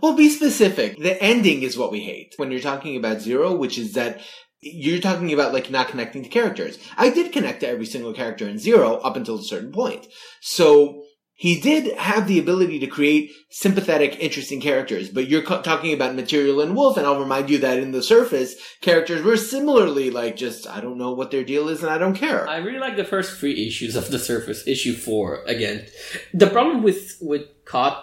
Well, 0.00 0.16
be 0.16 0.30
specific. 0.30 0.98
The 0.98 1.22
ending 1.22 1.62
is 1.62 1.76
what 1.76 1.92
we 1.92 2.00
hate. 2.00 2.34
When 2.36 2.50
you're 2.50 2.60
talking 2.60 2.96
about 2.96 3.20
Zero, 3.20 3.54
which 3.54 3.76
is 3.76 3.92
that 3.92 4.20
you're 4.60 5.00
talking 5.00 5.32
about 5.32 5.52
like 5.52 5.70
not 5.70 5.88
connecting 5.88 6.22
to 6.22 6.28
characters. 6.30 6.78
I 6.96 7.10
did 7.10 7.32
connect 7.32 7.60
to 7.60 7.68
every 7.68 7.84
single 7.84 8.14
character 8.14 8.48
in 8.48 8.58
Zero 8.58 8.94
up 8.96 9.16
until 9.16 9.38
a 9.38 9.42
certain 9.42 9.72
point. 9.72 10.06
So 10.40 11.04
he 11.44 11.60
did 11.60 11.94
have 11.98 12.26
the 12.26 12.38
ability 12.38 12.78
to 12.78 12.86
create 12.86 13.30
sympathetic, 13.50 14.18
interesting 14.18 14.62
characters, 14.62 15.10
but 15.10 15.28
you're 15.28 15.42
talking 15.42 15.92
about 15.92 16.14
Material 16.14 16.62
and 16.62 16.74
Wolf, 16.74 16.96
and 16.96 17.06
I'll 17.06 17.20
remind 17.20 17.50
you 17.50 17.58
that 17.58 17.78
in 17.78 17.92
the 17.92 18.02
surface, 18.02 18.54
characters 18.80 19.20
were 19.20 19.36
similarly 19.36 20.10
like 20.10 20.36
just, 20.36 20.66
I 20.66 20.80
don't 20.80 20.96
know 20.96 21.12
what 21.12 21.30
their 21.30 21.44
deal 21.44 21.68
is 21.68 21.82
and 21.82 21.92
I 21.92 21.98
don't 21.98 22.14
care. 22.14 22.48
I 22.48 22.56
really 22.56 22.78
like 22.78 22.96
the 22.96 23.04
first 23.04 23.38
three 23.38 23.66
issues 23.66 23.94
of 23.94 24.10
the 24.10 24.18
surface, 24.18 24.66
issue 24.66 24.94
four, 24.94 25.42
again. 25.44 25.84
The 26.32 26.46
problem 26.46 26.82
with, 26.82 27.18
with 27.20 27.42
Kot, 27.66 28.02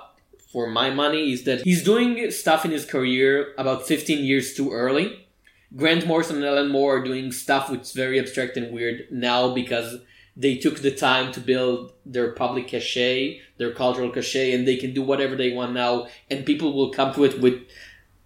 for 0.54 0.68
my 0.68 0.92
money, 0.92 1.32
is 1.32 1.44
that 1.46 1.62
he's 1.62 1.84
doing 1.84 2.30
stuff 2.30 2.64
in 2.64 2.70
his 2.70 2.86
career 2.86 3.56
about 3.58 3.88
15 3.88 4.24
years 4.24 4.54
too 4.54 4.72
early. 4.72 5.28
Grant 5.76 6.06
Morrison 6.06 6.36
and 6.36 6.46
Alan 6.46 6.70
Moore 6.70 6.98
are 6.98 7.04
doing 7.04 7.32
stuff 7.32 7.72
which 7.72 7.82
is 7.82 7.94
very 7.94 8.20
abstract 8.20 8.56
and 8.56 8.72
weird 8.72 9.08
now 9.10 9.52
because 9.52 9.98
they 10.36 10.58
took 10.58 10.80
the 10.80 10.92
time 10.92 11.32
to 11.34 11.40
build 11.40 11.94
their 12.06 12.32
public 12.32 12.68
cachet, 12.68 13.42
their 13.58 13.74
cultural 13.74 14.10
cachet, 14.10 14.54
and 14.54 14.68
they 14.68 14.78
can 14.78 14.94
do 14.94 15.02
whatever 15.02 15.36
they 15.36 15.52
want 15.52 15.74
now, 15.74 16.08
and 16.30 16.46
people 16.46 16.74
will 16.74 16.92
come 16.92 17.14
to 17.14 17.26
it 17.26 17.42
with 17.42 17.62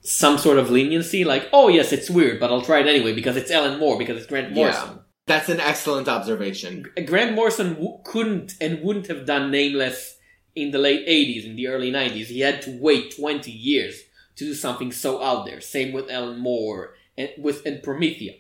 some 0.02 0.38
sort 0.38 0.60
of 0.60 0.70
leniency, 0.70 1.24
like, 1.24 1.50
oh 1.52 1.68
yes, 1.68 1.92
it's 1.92 2.10
weird, 2.10 2.40
but 2.40 2.52
I'll 2.52 2.62
try 2.62 2.80
it 2.80 2.88
anyway 2.88 3.14
because 3.14 3.36
it's 3.36 3.50
Alan 3.50 3.80
Moore, 3.80 3.98
because 3.98 4.18
it's 4.18 4.28
Grant 4.28 4.54
Morrison. 4.54 4.90
Yeah, 4.90 4.98
that's 5.26 5.50
an 5.50 5.60
excellent 5.60 6.08
observation. 6.08 6.86
Grant 7.06 7.34
Morrison 7.34 7.74
w- 7.74 7.98
couldn't 8.04 8.54
and 8.62 8.84
wouldn't 8.84 9.08
have 9.08 9.26
done 9.26 9.50
Nameless 9.50 10.18
in 10.56 10.72
the 10.72 10.78
late 10.78 11.08
80s, 11.08 11.46
in 11.46 11.56
the 11.56 11.68
early 11.68 11.92
90s. 11.92 12.28
He 12.28 12.42
had 12.42 12.62
to 12.64 12.78
wait 12.80 13.16
20 13.16 13.52
years 13.52 14.00
to 14.36 14.46
do 14.46 14.54
something 14.54 14.92
so 14.92 15.24
out 15.24 15.46
there. 15.46 15.60
Same 15.60 15.92
with 15.92 16.10
Alan 16.10 16.40
Moore 16.40 16.94
and 17.18 17.30
with 17.38 17.66
and 17.66 17.82
Promethea. 17.82 18.36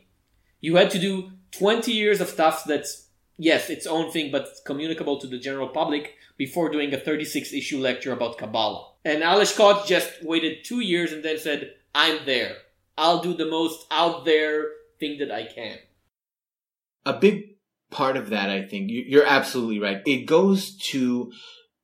You 0.61 0.76
had 0.76 0.91
to 0.91 0.99
do 0.99 1.32
20 1.51 1.91
years 1.91 2.22
of 2.22 2.30
stuff 2.30 2.63
that's 2.66 3.05
yes, 3.38 3.70
its 3.70 3.88
own 3.88 4.12
thing, 4.12 4.32
but 4.32 4.48
communicable 4.66 5.20
to 5.20 5.28
the 5.28 5.40
general 5.40 5.70
public 5.70 6.16
before 6.38 6.70
doing 6.70 6.94
a 6.94 7.00
36 7.00 7.54
issue 7.54 7.80
lecture 7.80 8.12
about 8.12 8.38
Kabbalah. 8.38 8.92
And 9.04 9.24
Ales 9.24 9.56
Kot 9.56 9.88
just 9.88 10.24
waited 10.24 10.64
two 10.64 10.80
years 10.80 11.12
and 11.12 11.24
then 11.24 11.38
said, 11.38 11.76
I'm 11.94 12.26
there. 12.26 12.58
I'll 12.98 13.22
do 13.22 13.34
the 13.34 13.46
most 13.46 13.86
out 13.92 14.26
there 14.26 14.66
thing 15.00 15.20
that 15.20 15.32
I 15.32 15.46
can. 15.46 15.78
A 17.06 17.14
big 17.14 17.58
part 17.92 18.18
of 18.18 18.30
that, 18.30 18.50
I 18.50 18.64
think, 18.64 18.90
you're 18.90 19.26
absolutely 19.26 19.80
right. 19.80 20.02
It 20.06 20.26
goes 20.26 20.76
to 20.90 21.32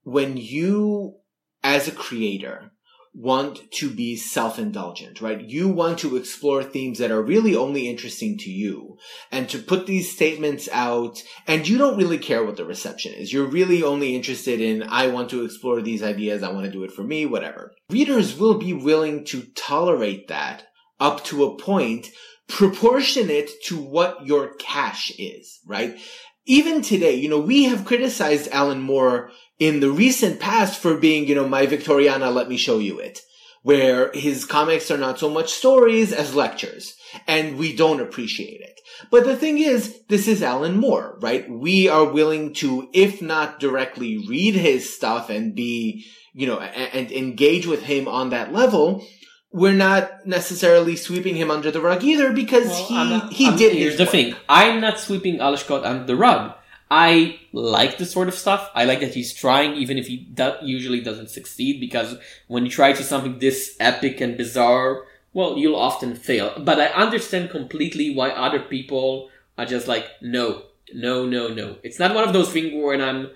when 0.03 0.37
you, 0.37 1.17
as 1.63 1.87
a 1.87 1.91
creator, 1.91 2.71
want 3.13 3.69
to 3.71 3.89
be 3.89 4.15
self-indulgent, 4.15 5.19
right? 5.19 5.41
You 5.41 5.67
want 5.67 5.99
to 5.99 6.15
explore 6.15 6.63
themes 6.63 6.99
that 6.99 7.11
are 7.11 7.21
really 7.21 7.55
only 7.55 7.89
interesting 7.89 8.37
to 8.39 8.49
you 8.49 8.97
and 9.31 9.49
to 9.49 9.59
put 9.59 9.85
these 9.85 10.11
statements 10.11 10.69
out 10.71 11.21
and 11.45 11.67
you 11.67 11.77
don't 11.77 11.97
really 11.97 12.17
care 12.17 12.43
what 12.45 12.55
the 12.55 12.65
reception 12.65 13.13
is. 13.13 13.33
You're 13.33 13.47
really 13.47 13.83
only 13.83 14.15
interested 14.15 14.61
in, 14.61 14.83
I 14.83 15.07
want 15.07 15.29
to 15.31 15.43
explore 15.43 15.81
these 15.81 16.03
ideas. 16.03 16.41
I 16.41 16.51
want 16.51 16.65
to 16.65 16.71
do 16.71 16.83
it 16.83 16.93
for 16.93 17.03
me, 17.03 17.25
whatever. 17.25 17.73
Readers 17.89 18.37
will 18.37 18.57
be 18.57 18.71
willing 18.71 19.25
to 19.25 19.43
tolerate 19.55 20.29
that 20.29 20.63
up 20.99 21.23
to 21.25 21.43
a 21.43 21.57
point 21.57 22.07
proportionate 22.47 23.49
to 23.65 23.77
what 23.77 24.25
your 24.25 24.53
cash 24.55 25.11
is, 25.17 25.59
right? 25.65 25.97
Even 26.45 26.81
today, 26.81 27.15
you 27.15 27.29
know, 27.29 27.39
we 27.39 27.65
have 27.65 27.85
criticized 27.85 28.49
Alan 28.51 28.81
Moore 28.81 29.31
in 29.61 29.79
the 29.79 29.91
recent 29.91 30.39
past 30.39 30.79
for 30.79 30.97
being, 30.97 31.27
you 31.27 31.35
know, 31.35 31.47
my 31.47 31.67
Victoriana, 31.67 32.33
let 32.33 32.49
me 32.49 32.57
show 32.57 32.79
you 32.79 32.97
it. 32.97 33.19
Where 33.61 34.11
his 34.11 34.43
comics 34.43 34.89
are 34.89 34.97
not 34.97 35.19
so 35.19 35.29
much 35.29 35.51
stories 35.53 36.11
as 36.11 36.33
lectures. 36.33 36.95
And 37.27 37.59
we 37.59 37.75
don't 37.75 38.01
appreciate 38.01 38.61
it. 38.61 38.81
But 39.11 39.23
the 39.23 39.37
thing 39.37 39.59
is, 39.59 40.01
this 40.09 40.27
is 40.27 40.41
Alan 40.41 40.77
Moore, 40.77 41.15
right? 41.21 41.47
We 41.47 41.87
are 41.87 42.05
willing 42.05 42.53
to, 42.55 42.89
if 42.91 43.21
not 43.21 43.59
directly 43.59 44.25
read 44.27 44.55
his 44.55 44.91
stuff 44.91 45.29
and 45.29 45.53
be, 45.53 46.07
you 46.33 46.47
know, 46.47 46.59
and, 46.59 46.93
and 46.93 47.11
engage 47.11 47.67
with 47.67 47.83
him 47.83 48.07
on 48.07 48.31
that 48.31 48.51
level, 48.51 49.05
we're 49.51 49.73
not 49.73 50.25
necessarily 50.25 50.95
sweeping 50.95 51.35
him 51.35 51.51
under 51.51 51.69
the 51.69 51.81
rug 51.81 52.03
either 52.03 52.33
because 52.33 52.65
well, 52.65 52.85
he 52.87 52.93
not, 52.95 53.33
he 53.33 53.47
I'm, 53.47 53.57
did. 53.57 53.75
Here's 53.75 53.97
the 53.97 54.05
work. 54.05 54.11
thing: 54.11 54.35
I'm 54.49 54.81
not 54.81 54.97
sweeping 54.99 55.39
Ales 55.39 55.63
Kot 55.63 55.85
under 55.85 56.05
the 56.05 56.15
rug. 56.15 56.55
I 56.91 57.39
like 57.53 57.97
this 57.97 58.11
sort 58.11 58.27
of 58.27 58.33
stuff. 58.33 58.69
I 58.75 58.83
like 58.83 58.99
that 58.99 59.13
he's 59.13 59.33
trying, 59.33 59.75
even 59.75 59.97
if 59.97 60.07
he 60.07 60.17
do- 60.17 60.57
usually 60.61 60.99
doesn't 60.99 61.29
succeed, 61.29 61.79
because 61.79 62.17
when 62.47 62.65
you 62.65 62.69
try 62.69 62.91
to 62.91 63.01
something 63.01 63.39
this 63.39 63.77
epic 63.79 64.19
and 64.19 64.35
bizarre, 64.35 65.05
well, 65.31 65.57
you'll 65.57 65.77
often 65.77 66.15
fail. 66.15 66.51
But 66.59 66.81
I 66.81 66.87
understand 66.87 67.49
completely 67.49 68.13
why 68.13 68.31
other 68.31 68.59
people 68.59 69.29
are 69.57 69.65
just 69.65 69.87
like, 69.87 70.05
no, 70.21 70.63
no, 70.93 71.25
no, 71.25 71.47
no. 71.47 71.77
It's 71.81 71.97
not 71.97 72.13
one 72.13 72.27
of 72.27 72.33
those 72.33 72.51
things 72.51 72.73
where 72.73 73.01
I'm 73.01 73.29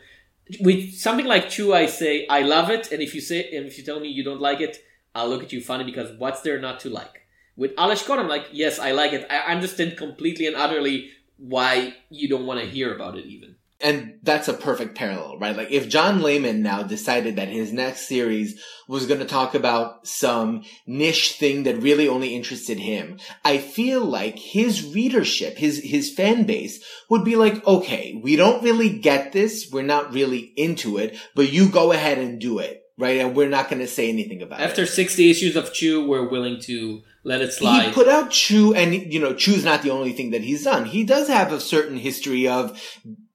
with 0.59 0.93
something 0.93 1.25
like 1.25 1.49
Chew. 1.49 1.73
I 1.73 1.85
say 1.85 2.27
I 2.27 2.41
love 2.41 2.69
it, 2.69 2.91
and 2.91 3.01
if 3.01 3.15
you 3.15 3.21
say 3.21 3.55
and 3.55 3.65
if 3.65 3.77
you 3.77 3.85
tell 3.85 4.01
me 4.01 4.09
you 4.09 4.25
don't 4.25 4.41
like 4.41 4.59
it, 4.59 4.83
I'll 5.15 5.29
look 5.29 5.43
at 5.43 5.53
you 5.53 5.61
funny 5.61 5.85
because 5.85 6.11
what's 6.17 6.41
there 6.41 6.59
not 6.59 6.81
to 6.81 6.89
like? 6.89 7.21
With 7.55 7.71
Ales 7.79 8.03
Kot, 8.03 8.19
I'm 8.19 8.27
like, 8.27 8.47
yes, 8.51 8.79
I 8.79 8.91
like 8.91 9.13
it. 9.13 9.25
I 9.29 9.53
understand 9.53 9.95
completely 9.95 10.45
and 10.45 10.57
utterly 10.57 11.11
why 11.37 11.95
you 12.09 12.29
don't 12.29 12.45
want 12.45 12.59
to 12.59 12.65
hear 12.65 12.93
about 12.93 13.17
it 13.17 13.25
even. 13.25 13.55
And 13.81 14.19
that's 14.23 14.47
a 14.47 14.53
perfect 14.53 14.95
parallel, 14.95 15.37
right? 15.37 15.55
Like 15.55 15.69
if 15.69 15.89
John 15.89 16.21
Layman 16.21 16.61
now 16.61 16.81
decided 16.83 17.35
that 17.35 17.49
his 17.49 17.73
next 17.73 18.07
series 18.07 18.59
was 18.87 19.05
going 19.05 19.19
to 19.19 19.25
talk 19.25 19.53
about 19.53 20.07
some 20.07 20.63
niche 20.87 21.33
thing 21.33 21.63
that 21.63 21.81
really 21.81 22.07
only 22.07 22.35
interested 22.35 22.79
him, 22.79 23.19
I 23.43 23.57
feel 23.57 24.03
like 24.03 24.39
his 24.39 24.93
readership, 24.93 25.57
his, 25.57 25.83
his 25.83 26.13
fan 26.13 26.45
base 26.45 26.83
would 27.09 27.25
be 27.25 27.35
like, 27.35 27.67
okay, 27.67 28.19
we 28.23 28.37
don't 28.37 28.63
really 28.63 28.97
get 28.97 29.33
this. 29.33 29.69
We're 29.69 29.83
not 29.83 30.13
really 30.13 30.53
into 30.55 30.97
it, 30.97 31.17
but 31.35 31.51
you 31.51 31.67
go 31.67 31.91
ahead 31.91 32.17
and 32.17 32.39
do 32.39 32.59
it, 32.59 32.81
right? 32.97 33.19
And 33.19 33.35
we're 33.35 33.49
not 33.49 33.69
going 33.69 33.81
to 33.81 33.87
say 33.87 34.09
anything 34.09 34.41
about 34.41 34.59
After 34.59 34.81
it. 34.81 34.83
After 34.83 34.93
60 34.93 35.29
issues 35.29 35.55
of 35.55 35.73
Chew, 35.73 36.07
we're 36.07 36.27
willing 36.27 36.59
to 36.61 37.01
let 37.23 37.41
it 37.41 37.53
slide. 37.53 37.87
He 37.87 37.91
put 37.93 38.07
out 38.07 38.31
Chew, 38.31 38.73
and 38.73 38.93
you 38.93 39.19
know, 39.19 39.33
Chew's 39.33 39.65
not 39.65 39.81
the 39.81 39.91
only 39.91 40.13
thing 40.13 40.31
that 40.31 40.41
he's 40.41 40.63
done. 40.63 40.85
He 40.85 41.03
does 41.03 41.27
have 41.27 41.51
a 41.51 41.59
certain 41.59 41.97
history 41.97 42.47
of 42.47 42.79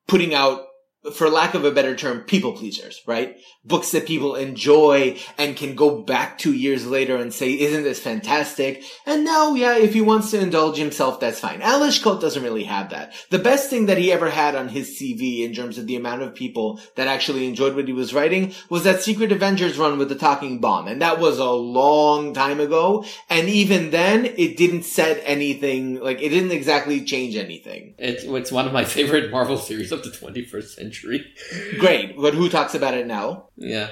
putting 0.07 0.35
out 0.35 0.67
for 1.15 1.31
lack 1.31 1.55
of 1.55 1.65
a 1.65 1.71
better 1.71 1.97
term, 1.97 2.21
people 2.21 2.53
pleasers, 2.53 3.01
right? 3.07 3.39
Books 3.65 3.91
that 3.93 4.07
people 4.07 4.35
enjoy 4.35 5.19
and 5.39 5.57
can 5.57 5.75
go 5.75 6.03
back 6.03 6.37
two 6.37 6.53
years 6.53 6.87
later 6.87 7.17
and 7.17 7.33
say, 7.33 7.59
isn't 7.59 7.85
this 7.85 8.01
fantastic? 8.01 8.85
And 9.07 9.25
now, 9.25 9.55
yeah, 9.55 9.79
if 9.79 9.95
he 9.95 10.03
wants 10.03 10.31
to 10.33 10.41
indulge 10.41 10.77
himself, 10.77 11.19
that's 11.19 11.41
fine. 11.41 11.63
Ales 11.63 11.99
Kot 11.99 12.21
doesn't 12.21 12.43
really 12.43 12.65
have 12.65 12.91
that. 12.91 13.15
The 13.31 13.39
best 13.39 13.71
thing 13.71 13.87
that 13.87 13.97
he 13.97 14.13
ever 14.13 14.29
had 14.29 14.55
on 14.55 14.69
his 14.69 15.01
CV 15.01 15.43
in 15.43 15.55
terms 15.55 15.79
of 15.79 15.87
the 15.87 15.97
amount 15.97 16.21
of 16.21 16.35
people 16.35 16.81
that 16.97 17.09
actually 17.09 17.47
enjoyed 17.47 17.75
what 17.75 17.89
he 17.89 17.95
was 17.95 18.13
writing 18.13 18.53
was 18.69 18.85
that 18.85 19.03
Secret 19.03 19.33
Avengers 19.33 19.79
run 19.79 19.97
with 19.97 20.11
the 20.11 20.15
talking 20.15 20.61
bomb. 20.61 20.87
And 20.87 21.01
that 21.01 21.19
was 21.19 21.39
a 21.39 21.51
long 21.51 22.35
time 22.35 22.61
ago. 22.61 23.07
And 23.31 23.49
even 23.49 23.91
then, 23.91 24.27
it 24.27 24.59
didn't 24.59 24.83
set 24.83 25.23
anything, 25.25 25.99
like, 25.99 26.21
it 26.21 26.29
didn't 26.29 26.53
exactly 26.53 27.03
change 27.07 27.37
anything. 27.37 27.95
It's, 27.99 28.25
it's 28.25 28.53
one 28.53 28.67
of 28.67 28.75
my 28.75 28.85
favorite 28.85 29.31
Marvel 29.31 29.57
series 29.57 29.93
of 29.93 30.03
the 30.03 30.11
21st 30.11 30.65
century 30.65 30.90
century. 30.91 31.27
Great, 31.79 32.17
but 32.17 32.35
who 32.35 32.49
talks 32.49 32.75
about 32.75 32.95
it 32.95 33.07
now? 33.07 33.49
Yeah. 33.57 33.91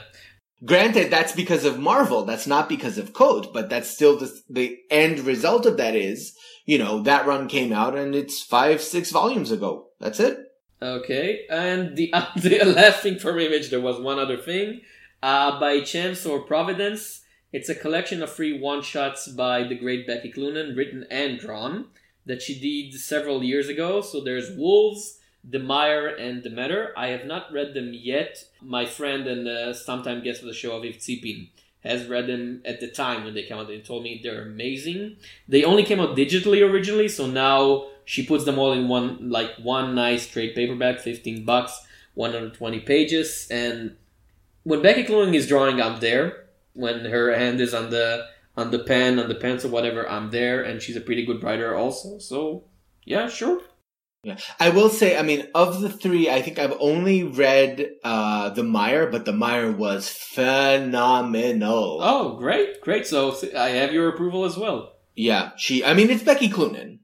Granted, 0.64 1.10
that's 1.10 1.32
because 1.32 1.64
of 1.64 1.78
Marvel. 1.78 2.24
That's 2.24 2.46
not 2.46 2.68
because 2.68 2.98
of 2.98 3.12
Kot, 3.12 3.52
but 3.52 3.70
that's 3.70 3.88
still 3.88 4.18
the, 4.18 4.32
the 4.50 4.78
end 4.90 5.20
result 5.20 5.66
of 5.66 5.76
that 5.76 5.94
is, 5.94 6.36
you 6.66 6.78
know, 6.78 7.02
that 7.02 7.26
run 7.26 7.48
came 7.48 7.72
out 7.72 7.96
and 7.96 8.14
it's 8.14 8.42
five, 8.42 8.82
six 8.82 9.10
volumes 9.10 9.52
ago. 9.52 9.88
That's 10.00 10.18
it. 10.18 10.38
Okay, 10.82 11.44
and 11.50 11.96
the, 11.96 12.12
the 12.36 12.64
last 12.64 13.02
thing 13.02 13.18
from 13.18 13.38
Image, 13.38 13.70
there 13.70 13.80
was 13.80 14.00
one 14.00 14.18
other 14.18 14.36
thing. 14.36 14.80
Uh, 15.22 15.58
by 15.58 15.80
chance 15.80 16.24
or 16.26 16.40
providence, 16.40 17.22
it's 17.52 17.68
a 17.68 17.74
collection 17.74 18.22
of 18.22 18.30
free 18.30 18.58
one 18.58 18.82
shots 18.82 19.28
by 19.28 19.62
the 19.64 19.76
great 19.76 20.06
Becky 20.06 20.30
Cloonan, 20.30 20.76
written 20.76 21.06
and 21.10 21.38
drawn, 21.38 21.86
that 22.26 22.42
she 22.42 22.58
did 22.58 22.98
several 22.98 23.42
years 23.42 23.68
ago. 23.68 24.00
So 24.00 24.20
there's 24.20 24.56
Wolves, 24.56 25.17
The 25.44 25.58
Mire, 25.58 26.08
and 26.08 26.42
Demeter. 26.42 26.92
I 26.96 27.08
have 27.08 27.24
not 27.24 27.52
read 27.52 27.74
them 27.74 27.92
yet. 27.92 28.44
My 28.60 28.86
friend 28.86 29.26
and 29.26 29.48
uh, 29.48 29.74
sometime 29.74 30.22
guest 30.22 30.40
of 30.40 30.46
the 30.46 30.54
show, 30.54 30.78
Aviv 30.78 30.96
Tzipin, 30.98 31.48
has 31.80 32.06
read 32.06 32.26
them 32.26 32.62
at 32.64 32.80
the 32.80 32.88
time 32.88 33.24
when 33.24 33.34
they 33.34 33.44
came 33.44 33.58
out 33.58 33.70
and 33.70 33.84
told 33.84 34.02
me 34.02 34.20
they're 34.22 34.42
amazing. 34.42 35.16
They 35.48 35.64
only 35.64 35.84
came 35.84 36.00
out 36.00 36.16
digitally 36.16 36.68
originally, 36.68 37.08
so 37.08 37.26
now 37.26 37.88
she 38.04 38.26
puts 38.26 38.44
them 38.44 38.58
all 38.58 38.72
in 38.72 38.88
one 38.88 39.30
like 39.30 39.54
one 39.56 39.94
nice 39.94 40.26
trade 40.26 40.54
paperback, 40.54 41.00
15 41.00 41.44
bucks, 41.44 41.86
120 42.14 42.80
pages, 42.80 43.46
and 43.50 43.96
when 44.64 44.82
Becky 44.82 45.04
Cloonan 45.04 45.34
is 45.34 45.46
drawing, 45.46 45.80
I'm 45.80 45.98
there. 46.00 46.44
When 46.74 47.06
her 47.06 47.34
hand 47.34 47.60
is 47.60 47.72
on 47.72 47.88
the 47.88 48.26
on 48.56 48.70
the 48.70 48.80
pen, 48.80 49.18
on 49.18 49.28
the 49.28 49.34
pencil, 49.34 49.70
whatever, 49.70 50.08
I'm 50.08 50.30
there, 50.30 50.62
and 50.62 50.82
she's 50.82 50.96
a 50.96 51.00
pretty 51.00 51.24
good 51.24 51.42
writer 51.42 51.74
also. 51.74 52.18
So 52.18 52.64
yeah, 53.04 53.28
sure. 53.28 53.62
Yeah. 54.28 54.38
I 54.60 54.70
will 54.70 54.88
say, 54.90 55.16
I 55.16 55.22
mean, 55.22 55.48
of 55.54 55.80
the 55.80 55.88
three, 55.88 56.30
I 56.30 56.42
think 56.42 56.58
I've 56.58 56.76
only 56.80 57.22
read 57.22 57.90
uh, 58.04 58.50
The 58.50 58.62
Mire, 58.62 59.10
but 59.10 59.24
The 59.24 59.32
Mire 59.32 59.72
was 59.72 60.08
phenomenal. 60.08 62.00
Oh, 62.02 62.36
great, 62.36 62.80
great. 62.80 63.06
So 63.06 63.36
I 63.56 63.70
have 63.70 63.92
your 63.92 64.08
approval 64.08 64.44
as 64.44 64.56
well. 64.56 64.94
Yeah, 65.14 65.50
she, 65.56 65.84
I 65.84 65.94
mean, 65.94 66.10
it's 66.10 66.22
Becky 66.22 66.48
Cloonan. 66.48 67.00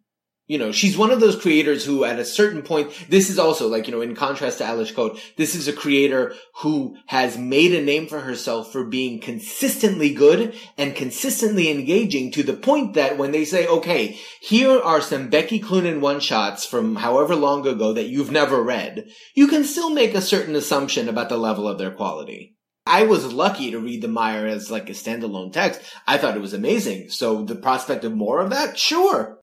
You 0.46 0.58
know, 0.58 0.72
she's 0.72 0.98
one 0.98 1.10
of 1.10 1.20
those 1.20 1.40
creators 1.40 1.86
who 1.86 2.04
at 2.04 2.18
a 2.18 2.24
certain 2.24 2.60
point, 2.60 2.92
this 3.08 3.30
is 3.30 3.38
also 3.38 3.66
like, 3.66 3.86
you 3.86 3.94
know, 3.94 4.02
in 4.02 4.14
contrast 4.14 4.58
to 4.58 4.64
Ales 4.64 4.92
Kot, 4.92 5.18
this 5.38 5.54
is 5.54 5.68
a 5.68 5.72
creator 5.72 6.34
who 6.60 6.98
has 7.06 7.38
made 7.38 7.72
a 7.72 7.82
name 7.82 8.06
for 8.06 8.20
herself 8.20 8.70
for 8.70 8.84
being 8.84 9.20
consistently 9.20 10.12
good 10.12 10.54
and 10.76 10.94
consistently 10.94 11.70
engaging 11.70 12.30
to 12.32 12.42
the 12.42 12.52
point 12.52 12.92
that 12.92 13.16
when 13.16 13.32
they 13.32 13.46
say, 13.46 13.66
okay, 13.66 14.18
here 14.42 14.78
are 14.78 15.00
some 15.00 15.30
Becky 15.30 15.58
Cloonan 15.58 16.00
one 16.00 16.20
shots 16.20 16.66
from 16.66 16.96
however 16.96 17.34
long 17.34 17.66
ago 17.66 17.94
that 17.94 18.08
you've 18.08 18.30
never 18.30 18.62
read, 18.62 19.06
you 19.34 19.48
can 19.48 19.64
still 19.64 19.88
make 19.88 20.14
a 20.14 20.20
certain 20.20 20.56
assumption 20.56 21.08
about 21.08 21.30
the 21.30 21.38
level 21.38 21.66
of 21.66 21.78
their 21.78 21.90
quality. 21.90 22.54
I 22.86 23.04
was 23.04 23.32
lucky 23.32 23.70
to 23.70 23.80
read 23.80 24.02
The 24.02 24.08
Mire 24.08 24.46
as 24.46 24.70
like 24.70 24.90
a 24.90 24.92
standalone 24.92 25.54
text. 25.54 25.80
I 26.06 26.18
thought 26.18 26.36
it 26.36 26.42
was 26.42 26.52
amazing. 26.52 27.08
So 27.08 27.42
the 27.42 27.56
prospect 27.56 28.04
of 28.04 28.12
more 28.12 28.40
of 28.40 28.50
that, 28.50 28.78
sure. 28.78 29.38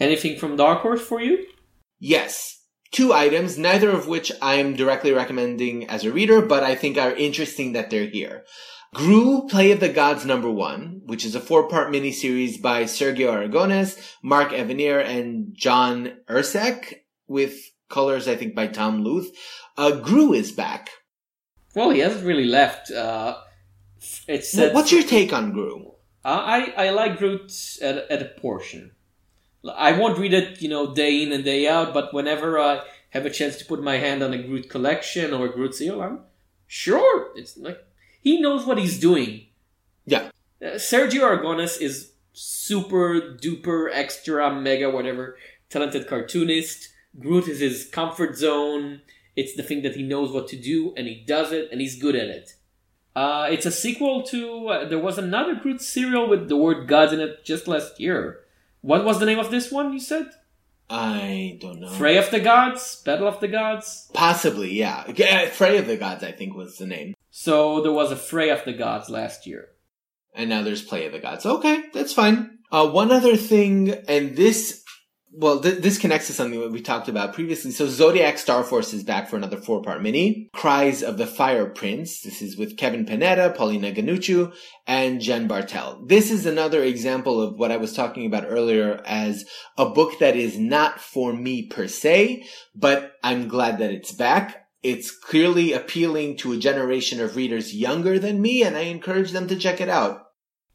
Anything 0.00 0.38
from 0.38 0.56
Dark 0.56 0.80
Horse 0.80 1.00
for 1.00 1.20
you? 1.20 1.46
Yes. 1.98 2.62
Two 2.90 3.12
items, 3.12 3.58
neither 3.58 3.90
of 3.90 4.08
which 4.08 4.32
I'm 4.40 4.74
directly 4.74 5.12
recommending 5.12 5.88
as 5.88 6.04
a 6.04 6.12
reader, 6.12 6.40
but 6.40 6.62
I 6.62 6.74
think 6.74 6.96
are 6.96 7.12
interesting 7.12 7.72
that 7.72 7.90
they're 7.90 8.06
here. 8.06 8.44
Groo, 8.94 9.46
Play 9.50 9.72
of 9.72 9.80
the 9.80 9.90
Gods 9.90 10.24
number 10.24 10.50
one, 10.50 11.02
which 11.04 11.24
is 11.24 11.34
a 11.34 11.40
four-part 11.40 11.92
miniseries 11.92 12.60
by 12.62 12.84
Sergio 12.84 13.30
Aragones, 13.30 13.98
Mark 14.22 14.50
Evanier, 14.50 15.04
and 15.04 15.54
John 15.54 16.12
Ursek, 16.28 16.94
with 17.26 17.54
colors, 17.90 18.26
I 18.26 18.36
think, 18.36 18.54
by 18.54 18.68
Tom 18.68 19.04
Luth. 19.04 19.30
Uh, 19.76 20.00
Groo 20.02 20.34
is 20.34 20.52
back. 20.52 20.88
Well, 21.74 21.90
he 21.90 21.98
hasn't 21.98 22.24
really 22.24 22.46
left. 22.46 22.90
Uh, 22.90 23.36
it's 24.26 24.56
Well, 24.56 24.72
what's 24.72 24.92
your 24.92 25.02
take 25.02 25.34
on 25.34 25.52
Groo? 25.52 25.94
Uh, 26.24 26.42
I 26.44 26.86
I 26.86 26.90
like 26.90 27.18
Groo 27.18 27.40
at, 27.82 28.10
at 28.10 28.22
a 28.22 28.40
portion. 28.40 28.92
I 29.64 29.92
won't 29.92 30.18
read 30.18 30.34
it, 30.34 30.62
you 30.62 30.68
know, 30.68 30.94
day 30.94 31.22
in 31.22 31.32
and 31.32 31.44
day 31.44 31.66
out, 31.66 31.92
but 31.92 32.14
whenever 32.14 32.58
I 32.58 32.82
have 33.10 33.26
a 33.26 33.30
chance 33.30 33.56
to 33.56 33.64
put 33.64 33.82
my 33.82 33.96
hand 33.96 34.22
on 34.22 34.32
a 34.32 34.38
Groo 34.38 34.68
collection 34.68 35.32
or 35.32 35.46
a 35.46 35.52
Groo 35.52 35.72
seal, 35.72 36.00
I'm 36.00 36.20
sure 36.66 37.36
it's 37.36 37.56
like 37.56 37.84
he 38.20 38.40
knows 38.40 38.66
what 38.66 38.78
he's 38.78 39.00
doing. 39.00 39.46
Yeah. 40.06 40.30
Uh, 40.62 40.76
Sergio 40.76 41.22
Aragones 41.22 41.80
is 41.80 42.12
super 42.32 43.20
duper 43.20 43.88
extra 43.92 44.54
mega 44.54 44.90
whatever 44.90 45.36
talented 45.70 46.06
cartoonist. 46.06 46.88
Groo 47.18 47.46
is 47.48 47.60
his 47.60 47.88
comfort 47.90 48.36
zone. 48.36 49.00
It's 49.34 49.54
the 49.54 49.62
thing 49.62 49.82
that 49.82 49.96
he 49.96 50.02
knows 50.02 50.32
what 50.32 50.48
to 50.48 50.56
do, 50.56 50.92
and 50.96 51.06
he 51.06 51.24
does 51.26 51.52
it, 51.52 51.68
and 51.70 51.80
he's 51.80 52.00
good 52.00 52.16
at 52.16 52.26
it. 52.28 52.54
Uh, 53.14 53.48
it's 53.50 53.66
a 53.66 53.72
sequel 53.72 54.22
to 54.22 54.68
uh, 54.68 54.88
there 54.88 54.98
was 54.98 55.18
another 55.18 55.54
Groo 55.56 55.80
serial 55.80 56.28
with 56.28 56.48
the 56.48 56.56
word 56.56 56.86
gods 56.86 57.12
in 57.12 57.20
it 57.20 57.44
just 57.44 57.66
last 57.66 57.98
year. 57.98 58.40
What 58.80 59.04
was 59.04 59.18
the 59.18 59.26
name 59.26 59.38
of 59.38 59.50
this 59.50 59.70
one? 59.70 59.92
You 59.92 60.00
said 60.00 60.30
I 60.90 61.58
don't 61.60 61.80
know. 61.80 61.90
Fray 61.90 62.16
of 62.16 62.30
the 62.30 62.40
Gods, 62.40 63.02
Battle 63.04 63.28
of 63.28 63.40
the 63.40 63.48
Gods. 63.48 64.10
Possibly, 64.14 64.72
yeah. 64.72 65.04
Fray 65.50 65.78
of 65.78 65.86
the 65.86 65.96
Gods, 65.96 66.24
I 66.24 66.32
think, 66.32 66.54
was 66.54 66.78
the 66.78 66.86
name. 66.86 67.14
So 67.30 67.82
there 67.82 67.92
was 67.92 68.10
a 68.10 68.16
Fray 68.16 68.50
of 68.50 68.64
the 68.64 68.72
Gods 68.72 69.10
last 69.10 69.46
year. 69.46 69.68
And 70.34 70.48
now 70.48 70.62
there's 70.62 70.82
Play 70.82 71.04
of 71.06 71.12
the 71.12 71.18
Gods. 71.18 71.44
Okay, 71.44 71.84
that's 71.92 72.12
fine. 72.12 72.58
Uh, 72.70 72.88
one 72.88 73.10
other 73.10 73.36
thing, 73.36 73.90
and 74.08 74.36
this, 74.36 74.84
well, 75.32 75.60
th- 75.60 75.82
this 75.82 75.98
connects 75.98 76.26
to 76.28 76.32
something 76.32 76.58
that 76.60 76.72
we 76.72 76.80
talked 76.80 77.08
about 77.08 77.34
previously. 77.34 77.70
So 77.70 77.86
Zodiac 77.86 78.38
Star 78.38 78.62
Force 78.62 78.92
is 78.94 79.04
back 79.04 79.28
for 79.28 79.36
another 79.36 79.58
four 79.58 79.82
part 79.82 80.02
mini. 80.02 80.48
Cries 80.52 81.02
of 81.02 81.18
the 81.18 81.26
Fire 81.26 81.66
Prince. 81.66 82.22
This 82.22 82.40
is 82.40 82.56
with 82.56 82.76
Kevin 82.76 83.04
Panetta, 83.04 83.54
Paulina 83.54 83.92
Ganucheau, 83.92 84.52
and 84.86 85.20
Jen 85.20 85.46
Bartel. 85.46 86.04
This 86.06 86.30
is 86.30 86.46
another 86.46 86.82
example 86.82 87.40
of 87.40 87.58
what 87.58 87.70
I 87.70 87.76
was 87.76 87.92
talking 87.92 88.26
about 88.26 88.46
earlier 88.48 89.02
as 89.04 89.44
a 89.76 89.90
book 89.90 90.18
that 90.20 90.36
is 90.36 90.58
not 90.58 91.00
for 91.00 91.32
me 91.32 91.66
per 91.66 91.86
se, 91.86 92.46
but 92.74 93.12
I'm 93.22 93.48
glad 93.48 93.78
that 93.78 93.90
it's 93.90 94.12
back. 94.12 94.66
It's 94.82 95.10
clearly 95.10 95.72
appealing 95.72 96.36
to 96.38 96.52
a 96.52 96.58
generation 96.58 97.20
of 97.20 97.36
readers 97.36 97.74
younger 97.74 98.18
than 98.18 98.40
me, 98.40 98.62
and 98.62 98.76
I 98.76 98.82
encourage 98.82 99.32
them 99.32 99.48
to 99.48 99.56
check 99.56 99.80
it 99.80 99.88
out. 99.88 100.22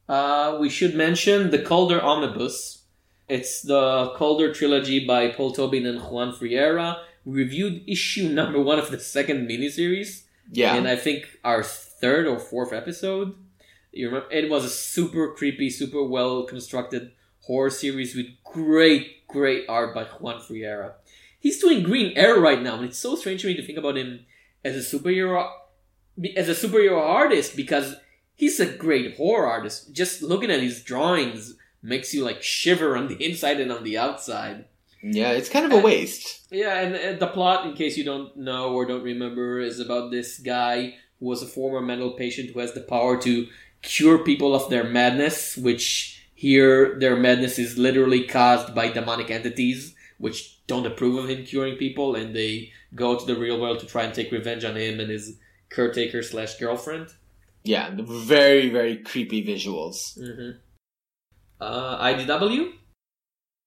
Uh, 0.08 0.58
we 0.60 0.70
should 0.70 0.94
mention 0.94 1.50
the 1.50 1.62
Colder 1.62 2.02
Omnibus. 2.02 2.83
It's 3.30 3.62
the 3.62 4.14
Colder 4.16 4.54
trilogy 4.54 5.06
by 5.06 5.30
Paul 5.30 5.54
Tobin 5.54 5.86
and 5.86 6.02
Juan 6.02 6.34
Ferreyra. 6.34 7.00
We 7.26 7.44
reviewed 7.44 7.84
issue 7.88 8.30
number 8.30 8.60
one 8.60 8.80
of 8.80 8.92
the 8.92 9.00
second 9.00 9.48
miniseries. 9.48 10.24
Yeah. 10.52 10.76
And 10.76 10.88
I 10.88 10.96
think 10.96 11.40
our 11.44 11.64
third 11.64 12.28
or 12.28 12.40
fourth 12.40 12.74
episode. 12.74 13.36
You 13.92 14.08
remember? 14.08 14.32
It 14.32 14.50
was 14.50 14.66
a 14.66 14.70
super 14.70 15.32
creepy, 15.34 15.70
super 15.70 16.04
well 16.04 16.44
constructed 16.44 17.12
horror 17.42 17.70
series 17.70 18.16
with 18.16 18.28
great, 18.44 19.28
great 19.28 19.66
art 19.70 19.94
by 19.94 20.04
Juan 20.06 20.42
Ferreyra. 20.42 20.94
He's 21.40 21.60
doing 21.60 21.84
Green 21.84 22.18
Arrow 22.18 22.40
right 22.40 22.62
now, 22.62 22.76
and 22.76 22.86
it's 22.86 22.98
so 22.98 23.16
strange 23.16 23.42
to 23.42 23.48
me 23.48 23.56
to 23.56 23.66
think 23.66 23.78
about 23.78 23.98
him 23.98 24.26
as 24.64 24.76
a 24.76 24.98
superhero, 24.98 25.50
as 26.38 26.48
a 26.48 26.54
superhero 26.54 27.00
artist 27.00 27.56
because 27.56 27.96
he's 28.34 28.60
a 28.60 28.66
great 28.66 29.18
horror 29.18 29.48
artist. 29.48 29.94
Just 29.94 30.22
looking 30.22 30.50
at 30.50 30.62
his 30.62 30.82
drawings 30.82 31.56
makes 31.84 32.14
you 32.14 32.24
like 32.24 32.42
shiver 32.42 32.98
on 32.98 33.08
the 33.08 33.16
inside 33.26 33.60
and 33.60 33.72
on 33.72 33.84
the 33.84 33.98
outside. 33.98 34.66
Yeah, 35.04 35.32
it's 35.32 35.50
kind 35.50 35.66
of 35.66 35.74
a 35.74 35.82
waste. 35.82 36.48
Yeah, 36.50 36.80
and, 36.80 36.96
and 36.96 37.20
the 37.20 37.28
plot, 37.28 37.66
in 37.66 37.74
case 37.74 37.98
you 37.98 38.06
don't 38.06 38.38
know 38.38 38.74
or 38.74 38.86
don't 38.86 39.04
remember, 39.04 39.60
is 39.60 39.82
about 39.82 40.12
this 40.12 40.40
guy 40.40 40.96
who 41.20 41.26
was 41.26 41.44
a 41.44 41.48
former 41.48 41.82
mental 41.82 42.12
patient 42.12 42.52
who 42.52 42.60
has 42.62 42.74
the 42.74 42.82
power 42.82 43.22
to 43.22 43.48
cure 43.82 44.20
people 44.20 44.56
of 44.56 44.70
their 44.70 44.86
madness, 44.86 45.58
which 45.58 46.26
here 46.34 46.98
their 47.00 47.18
madness 47.18 47.60
is 47.60 47.78
literally 47.78 48.24
caused 48.24 48.74
by 48.74 48.88
demonic 48.88 49.30
entities, 49.30 49.94
which 50.20 50.66
don't 50.68 50.86
approve 50.86 51.22
of 51.22 51.30
him 51.30 51.46
curing 51.46 51.76
people, 51.76 52.16
and 52.16 52.34
they 52.34 52.72
go 52.96 53.20
to 53.20 53.26
the 53.26 53.36
real 53.36 53.60
world 53.60 53.80
to 53.80 53.86
try 53.86 54.04
and 54.04 54.14
take 54.14 54.32
revenge 54.32 54.64
on 54.64 54.78
him 54.78 55.02
and 55.02 55.10
his 55.10 55.38
caretaker 55.70 56.24
slash 56.24 56.58
girlfriend. 56.58 57.08
Yeah, 57.64 57.90
the 57.90 58.04
very, 58.04 58.70
very 58.70 58.98
creepy 58.98 59.46
visuals. 59.46 60.18
Mm-hmm. 60.18 60.60
Uh, 61.60 62.04
IDW. 62.04 62.74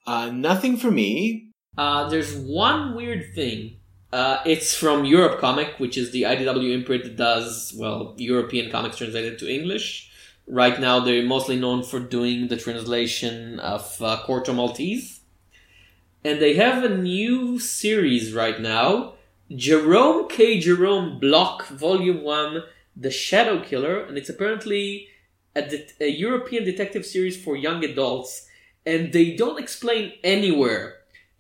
Uh, 0.07 0.31
nothing 0.31 0.77
for 0.77 0.91
me. 0.91 1.51
Uh, 1.77 2.09
there's 2.09 2.35
one 2.35 2.95
weird 2.95 3.35
thing. 3.35 3.77
Uh, 4.13 4.41
it's 4.47 4.75
from 4.75 5.05
Europe 5.05 5.41
Comic, 5.41 5.75
which 5.79 5.99
is 5.99 6.11
the 6.11 6.23
IDW 6.23 6.73
imprint 6.73 7.05
that 7.05 7.17
does, 7.17 7.75
well, 7.77 8.15
European 8.17 8.71
comics 8.71 8.99
translated 8.99 9.39
to 9.39 9.53
English. 9.53 10.11
Right 10.47 10.81
now, 10.81 11.01
they're 11.01 11.25
mostly 11.25 11.57
known 11.57 11.83
for 11.83 11.99
doing 11.99 12.49
the 12.49 12.57
translation 12.57 13.59
of 13.61 14.01
uh, 14.01 14.23
Corto 14.27 14.55
Maltese. 14.55 15.21
And 16.25 16.41
they 16.41 16.55
have 16.55 16.85
a 16.85 16.97
new 16.97 17.59
series 17.59 18.33
right 18.33 18.61
now 18.61 19.15
Jerome 19.55 20.29
K. 20.29 20.59
Jerome 20.59 21.21
Bloche, 21.21 21.69
Volume 21.69 22.23
1, 22.23 22.63
The 22.97 23.11
Shadow 23.11 23.63
Killer. 23.63 24.03
And 24.03 24.17
it's 24.17 24.29
apparently 24.29 25.09
a, 25.57 25.63
det- 25.63 25.95
a 26.01 26.11
European 26.11 26.65
detective 26.65 27.05
series 27.05 27.37
for 27.43 27.57
young 27.57 27.85
adults. 27.85 28.47
And 28.85 29.13
they 29.13 29.35
don't 29.35 29.59
explain 29.59 30.13
anywhere 30.23 30.85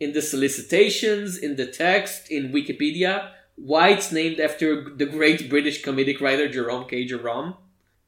in 0.01 0.12
the 0.12 0.23
solicitations, 0.23 1.39
in 1.39 1.57
the 1.57 1.67
text, 1.67 2.31
in 2.31 2.53
Wikipedia, 2.53 3.31
why 3.55 3.91
it's 3.91 4.12
named 4.12 4.41
after 4.41 4.69
the 5.01 5.07
great 5.07 5.49
British 5.49 5.83
comedic 5.85 6.21
writer 6.21 6.49
Jerome 6.49 6.87
K. 6.89 7.05
Jerome. 7.07 7.55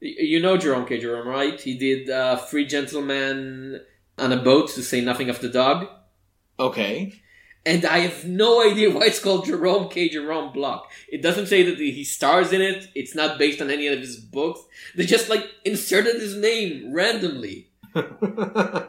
You 0.00 0.40
know 0.40 0.56
Jerome 0.56 0.86
K. 0.86 0.98
Jerome, 0.98 1.28
right? 1.28 1.58
He 1.60 1.74
did 1.78 2.10
uh, 2.10 2.36
Free 2.36 2.66
Gentleman 2.66 3.80
on 4.18 4.32
a 4.32 4.42
Boat, 4.42 4.70
to 4.70 4.82
say 4.82 5.00
nothing 5.00 5.30
of 5.30 5.40
the 5.40 5.48
dog. 5.48 5.86
Okay. 6.58 7.14
And 7.68 7.84
I 7.84 7.98
have 7.98 8.24
no 8.24 8.66
idea 8.66 8.90
why 8.90 9.02
it's 9.02 9.20
called 9.20 9.44
Jerome 9.44 9.90
K. 9.90 10.08
Jerome 10.08 10.54
Bloche. 10.54 10.86
It 11.06 11.20
doesn't 11.20 11.48
say 11.48 11.62
that 11.64 11.76
he 11.76 12.02
stars 12.02 12.50
in 12.54 12.62
it. 12.62 12.88
It's 12.94 13.14
not 13.14 13.38
based 13.38 13.60
on 13.60 13.70
any 13.70 13.88
of 13.88 14.00
his 14.00 14.16
books. 14.16 14.62
They 14.94 15.04
just 15.04 15.28
like 15.28 15.44
inserted 15.66 16.14
his 16.14 16.34
name 16.34 16.94
randomly. 16.94 17.68
I, 17.94 18.02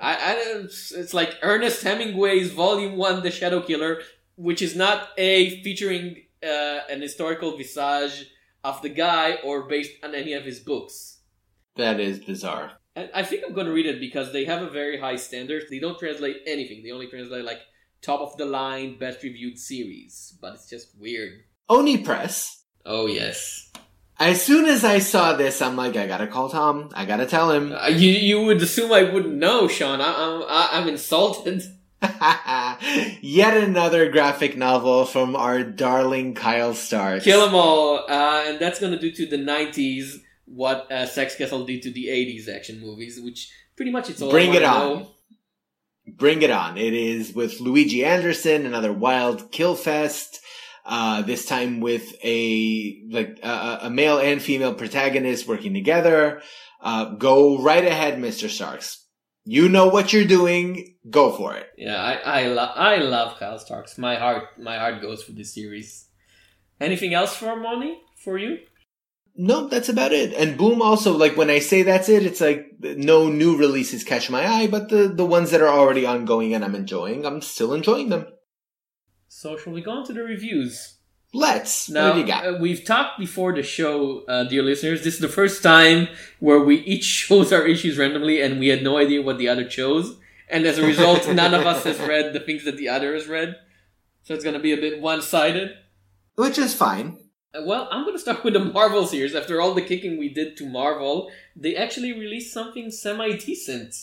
I 0.01 0.41
don't. 0.45 0.63
It's 0.63 1.13
like 1.13 1.35
Ernest 1.41 1.83
Hemingway's 1.83 2.51
Volume 2.53 2.95
One, 2.95 3.21
The 3.21 3.31
Shadow 3.31 3.59
Killer, 3.59 3.99
which 4.37 4.61
is 4.61 4.77
not 4.77 5.09
a 5.17 5.61
featuring 5.61 6.23
uh, 6.41 6.79
an 6.89 7.01
historical 7.01 7.57
visage 7.57 8.31
of 8.63 8.81
the 8.81 8.87
guy 8.87 9.39
or 9.43 9.63
based 9.67 9.91
on 10.05 10.15
any 10.15 10.31
of 10.31 10.45
his 10.45 10.61
books. 10.61 11.17
That 11.75 11.99
is 11.99 12.19
bizarre. 12.19 12.71
And 12.95 13.09
I 13.13 13.23
think 13.23 13.43
I'm 13.45 13.53
going 13.53 13.67
to 13.67 13.73
read 13.73 13.87
it 13.87 13.99
because 13.99 14.31
they 14.31 14.45
have 14.45 14.61
a 14.61 14.69
very 14.69 14.97
high 15.01 15.17
standard. 15.17 15.63
They 15.69 15.79
don't 15.79 15.99
translate 15.99 16.37
anything. 16.47 16.81
They 16.81 16.91
only 16.91 17.07
translate 17.07 17.43
like 17.43 17.59
top 18.01 18.21
of 18.21 18.37
the 18.37 18.45
line, 18.45 18.97
best 18.97 19.23
reviewed 19.23 19.57
series. 19.57 20.37
But 20.41 20.53
it's 20.55 20.69
just 20.69 20.97
weird. 20.99 21.43
Oni 21.69 21.97
Press. 21.99 22.63
Oh 22.85 23.07
yes. 23.07 23.71
As 24.19 24.41
soon 24.41 24.65
as 24.65 24.83
I 24.83 24.99
saw 24.99 25.37
this, 25.37 25.61
I'm 25.61 25.77
like, 25.77 25.95
I 25.95 26.05
gotta 26.05 26.27
call 26.27 26.49
Tom. 26.49 26.89
I 26.93 27.05
gotta 27.05 27.25
tell 27.25 27.51
him. 27.51 27.71
Uh, 27.71 27.87
you 27.87 28.09
you 28.09 28.41
would 28.43 28.61
assume 28.61 28.91
I 28.91 29.03
wouldn't 29.03 29.35
know, 29.35 29.67
Sean. 29.67 30.01
I, 30.01 30.13
I'm 30.13 30.43
I, 30.43 30.69
I'm 30.73 30.87
insulted. 30.89 31.63
Yet 33.21 33.57
another 33.57 34.09
graphic 34.09 34.55
novel 34.57 35.05
from 35.05 35.35
our 35.35 35.63
darling 35.63 36.33
Kyle 36.33 36.73
Starks. 36.73 37.23
Kill 37.25 37.45
'em 37.47 37.53
all, 37.55 37.99
uh, 38.09 38.43
and 38.47 38.59
that's 38.59 38.79
to 38.79 38.97
do 38.97 39.11
to 39.11 39.25
the 39.25 39.37
'90s 39.37 40.21
what 40.45 40.91
uh, 40.91 41.05
Sex 41.05 41.35
Castle 41.35 41.65
did 41.65 41.81
to 41.83 41.91
the 41.91 42.07
'80s 42.07 42.47
action 42.47 42.79
movies, 42.79 43.19
which 43.21 43.51
pretty 43.75 43.91
much 43.91 44.09
it's 44.09 44.21
all. 44.21 44.31
Bring 44.31 44.53
it 44.53 44.63
on. 44.63 44.79
know. 44.99 45.07
Bring 46.19 46.41
it 46.41 46.51
on. 46.51 46.77
It 46.77 46.93
is 46.93 47.33
with 47.33 47.61
Luigi 47.61 48.03
Anderson, 48.03 48.65
another 48.65 48.91
wild 48.91 49.51
kill 49.53 49.75
fest. 49.75 50.41
Uh, 50.85 51.21
this 51.21 51.45
time 51.45 51.79
with 51.79 52.13
a 52.23 53.01
like 53.09 53.39
a, 53.41 53.89
male 53.89 54.17
and 54.19 54.41
female 54.41 54.73
protagonist 54.73 55.47
working 55.47 55.73
together. 55.73 56.41
Uh, 56.81 57.05
go 57.15 57.61
right 57.61 57.85
ahead, 57.85 58.17
Mr. 58.17 58.49
Starks. 58.49 59.05
You 59.45 59.69
know 59.69 59.87
what 59.87 60.11
you're 60.11 60.25
doing. 60.25 60.95
Go 61.09 61.31
for 61.31 61.55
it. 61.55 61.67
Yeah, 61.77 61.95
I 61.95 62.41
I, 62.41 62.47
lo- 62.47 62.73
I 62.75 62.97
love 62.97 63.39
Kyle 63.39 63.59
Starks. 63.59 63.97
My 63.97 64.15
heart 64.15 64.59
my 64.59 64.77
heart 64.77 65.01
goes 65.01 65.23
for 65.23 65.31
this 65.31 65.53
series. 65.53 66.07
Anything 66.81 67.13
else 67.13 67.35
for 67.35 67.55
Money 67.55 68.01
for 68.17 68.37
you? 68.37 68.57
No, 69.35 69.67
that's 69.67 69.89
about 69.89 70.11
it. 70.11 70.33
And 70.33 70.57
Boom 70.57 70.81
also, 70.81 71.15
like 71.15 71.37
when 71.37 71.49
I 71.49 71.59
say 71.59 71.83
that's 71.83 72.09
it, 72.09 72.25
it's 72.25 72.41
like 72.41 72.73
no 72.79 73.29
new 73.29 73.57
releases 73.57 74.03
catch 74.03 74.29
my 74.29 74.45
eye, 74.45 74.67
but 74.67 74.89
the, 74.89 75.07
the 75.07 75.25
ones 75.25 75.51
that 75.51 75.61
are 75.61 75.69
already 75.69 76.05
ongoing 76.05 76.53
and 76.53 76.63
I'm 76.63 76.75
enjoying, 76.75 77.25
I'm 77.25 77.41
still 77.41 77.73
enjoying 77.73 78.09
them. 78.09 78.27
So 79.29 79.55
shall 79.57 79.73
we 79.73 79.81
go 79.81 79.91
on 79.91 80.05
to 80.07 80.13
the 80.13 80.23
reviews? 80.23 80.97
Let's. 81.33 81.89
Now 81.89 82.07
what 82.07 82.13
do 82.15 82.19
you 82.21 82.27
got? 82.27 82.47
uh, 82.47 82.57
we've 82.59 82.83
talked 82.83 83.19
before 83.19 83.53
the 83.53 83.61
show, 83.61 84.23
uh, 84.27 84.45
dear 84.45 84.63
listeners. 84.63 85.03
This 85.03 85.15
is 85.15 85.19
the 85.19 85.27
first 85.27 85.61
time 85.61 86.07
where 86.39 86.59
we 86.59 86.77
each 86.79 87.27
chose 87.27 87.53
our 87.53 87.65
issues 87.65 87.97
randomly, 87.97 88.41
and 88.41 88.59
we 88.59 88.69
had 88.69 88.83
no 88.83 88.97
idea 88.97 89.21
what 89.21 89.37
the 89.37 89.47
other 89.47 89.65
chose. 89.65 90.17
And 90.49 90.65
as 90.65 90.79
a 90.79 90.85
result, 90.85 91.29
none 91.33 91.53
of 91.53 91.65
us 91.65 91.83
has 91.83 91.99
read 91.99 92.33
the 92.33 92.39
things 92.39 92.65
that 92.65 92.77
the 92.77 92.89
other 92.89 93.13
has 93.13 93.27
read. 93.27 93.55
So 94.23 94.33
it's 94.33 94.43
going 94.43 94.55
to 94.55 94.59
be 94.59 94.73
a 94.73 94.77
bit 94.77 95.01
one-sided. 95.01 95.75
Which 96.35 96.57
is 96.57 96.73
fine. 96.73 97.17
Uh, 97.53 97.61
Well, 97.65 97.87
I'm 97.91 98.03
going 98.03 98.15
to 98.15 98.19
start 98.21 98.43
with 98.43 98.53
the 98.53 98.59
Marvel 98.63 99.05
series. 99.07 99.35
After 99.35 99.61
all 99.61 99.73
the 99.73 99.81
kicking 99.81 100.17
we 100.17 100.29
did 100.29 100.57
to 100.57 100.65
Marvel, 100.67 101.31
they 101.55 101.75
actually 101.75 102.13
released 102.13 102.53
something 102.53 102.91
semi 102.91 103.37
decent. 103.37 103.95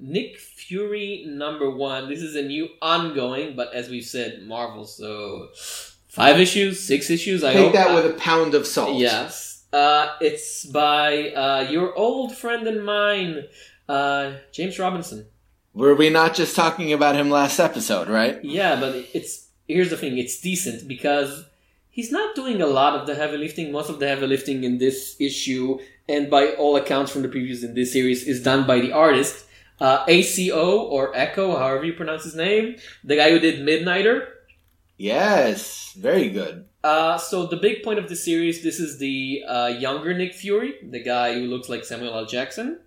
Nick 0.00 0.38
Fury 0.38 1.24
number 1.26 1.70
one. 1.70 2.08
This 2.08 2.20
is 2.20 2.34
a 2.34 2.42
new 2.42 2.68
ongoing, 2.82 3.54
but 3.54 3.72
as 3.72 3.88
we've 3.88 4.04
said, 4.04 4.42
Marvel, 4.42 4.84
so 4.84 5.48
five 6.08 6.40
issues, 6.40 6.80
six 6.80 7.10
issues. 7.10 7.44
I 7.44 7.52
Take 7.52 7.72
that 7.72 7.90
uh, 7.90 7.94
with 7.94 8.06
a 8.06 8.18
pound 8.18 8.54
of 8.54 8.66
salt. 8.66 8.96
Yes. 8.96 9.64
Uh, 9.72 10.14
it's 10.20 10.66
by 10.66 11.30
uh, 11.30 11.66
your 11.68 11.96
old 11.96 12.36
friend 12.36 12.66
and 12.66 12.84
mine, 12.84 13.44
uh, 13.88 14.34
James 14.52 14.78
Robinson. 14.78 15.26
Were 15.72 15.96
we 15.96 16.10
not 16.10 16.34
just 16.34 16.54
talking 16.54 16.92
about 16.92 17.16
him 17.16 17.30
last 17.30 17.58
episode, 17.58 18.08
right? 18.08 18.38
Yeah, 18.44 18.78
but 18.78 18.94
it's 19.12 19.48
here's 19.66 19.90
the 19.90 19.96
thing: 19.96 20.18
it's 20.18 20.40
decent 20.40 20.86
because 20.86 21.44
he's 21.94 22.10
not 22.10 22.34
doing 22.34 22.60
a 22.60 22.66
lot 22.66 22.98
of 22.98 23.06
the 23.06 23.14
heavy 23.14 23.38
lifting. 23.38 23.72
Most 23.72 23.88
of 23.88 24.00
the 24.00 24.08
heavy 24.08 24.26
lifting 24.26 24.64
in 24.64 24.78
this 24.78 25.16
issue, 25.20 25.78
and 26.08 26.28
by 26.28 26.48
all 26.50 26.76
accounts 26.76 27.12
from 27.12 27.22
the 27.22 27.28
previews 27.28 27.62
in 27.62 27.74
this 27.74 27.92
series, 27.92 28.24
is 28.24 28.42
done 28.42 28.66
by 28.66 28.80
the 28.80 28.92
artist 28.92 29.46
uh, 29.80 30.04
ACO 30.08 30.80
or 30.80 31.16
Echo, 31.16 31.56
however 31.56 31.84
you 31.84 31.92
pronounce 31.92 32.24
his 32.24 32.34
name, 32.34 32.76
the 33.02 33.16
guy 33.16 33.30
who 33.30 33.38
did 33.38 33.66
Midnighter. 33.66 34.26
Yes. 34.96 35.92
Very 35.96 36.30
good. 36.30 36.66
Uh, 36.82 37.16
so 37.16 37.46
the 37.46 37.56
big 37.56 37.82
point 37.82 37.98
of 37.98 38.08
the 38.08 38.16
series, 38.16 38.62
this 38.62 38.78
is 38.78 38.98
the 38.98 39.42
uh, 39.48 39.68
younger 39.68 40.14
Nick 40.14 40.34
Fury, 40.34 40.74
the 40.82 41.02
guy 41.02 41.34
who 41.34 41.46
looks 41.46 41.68
like 41.68 41.84
Samuel 41.84 42.14
L. 42.14 42.26
Jackson, 42.26 42.80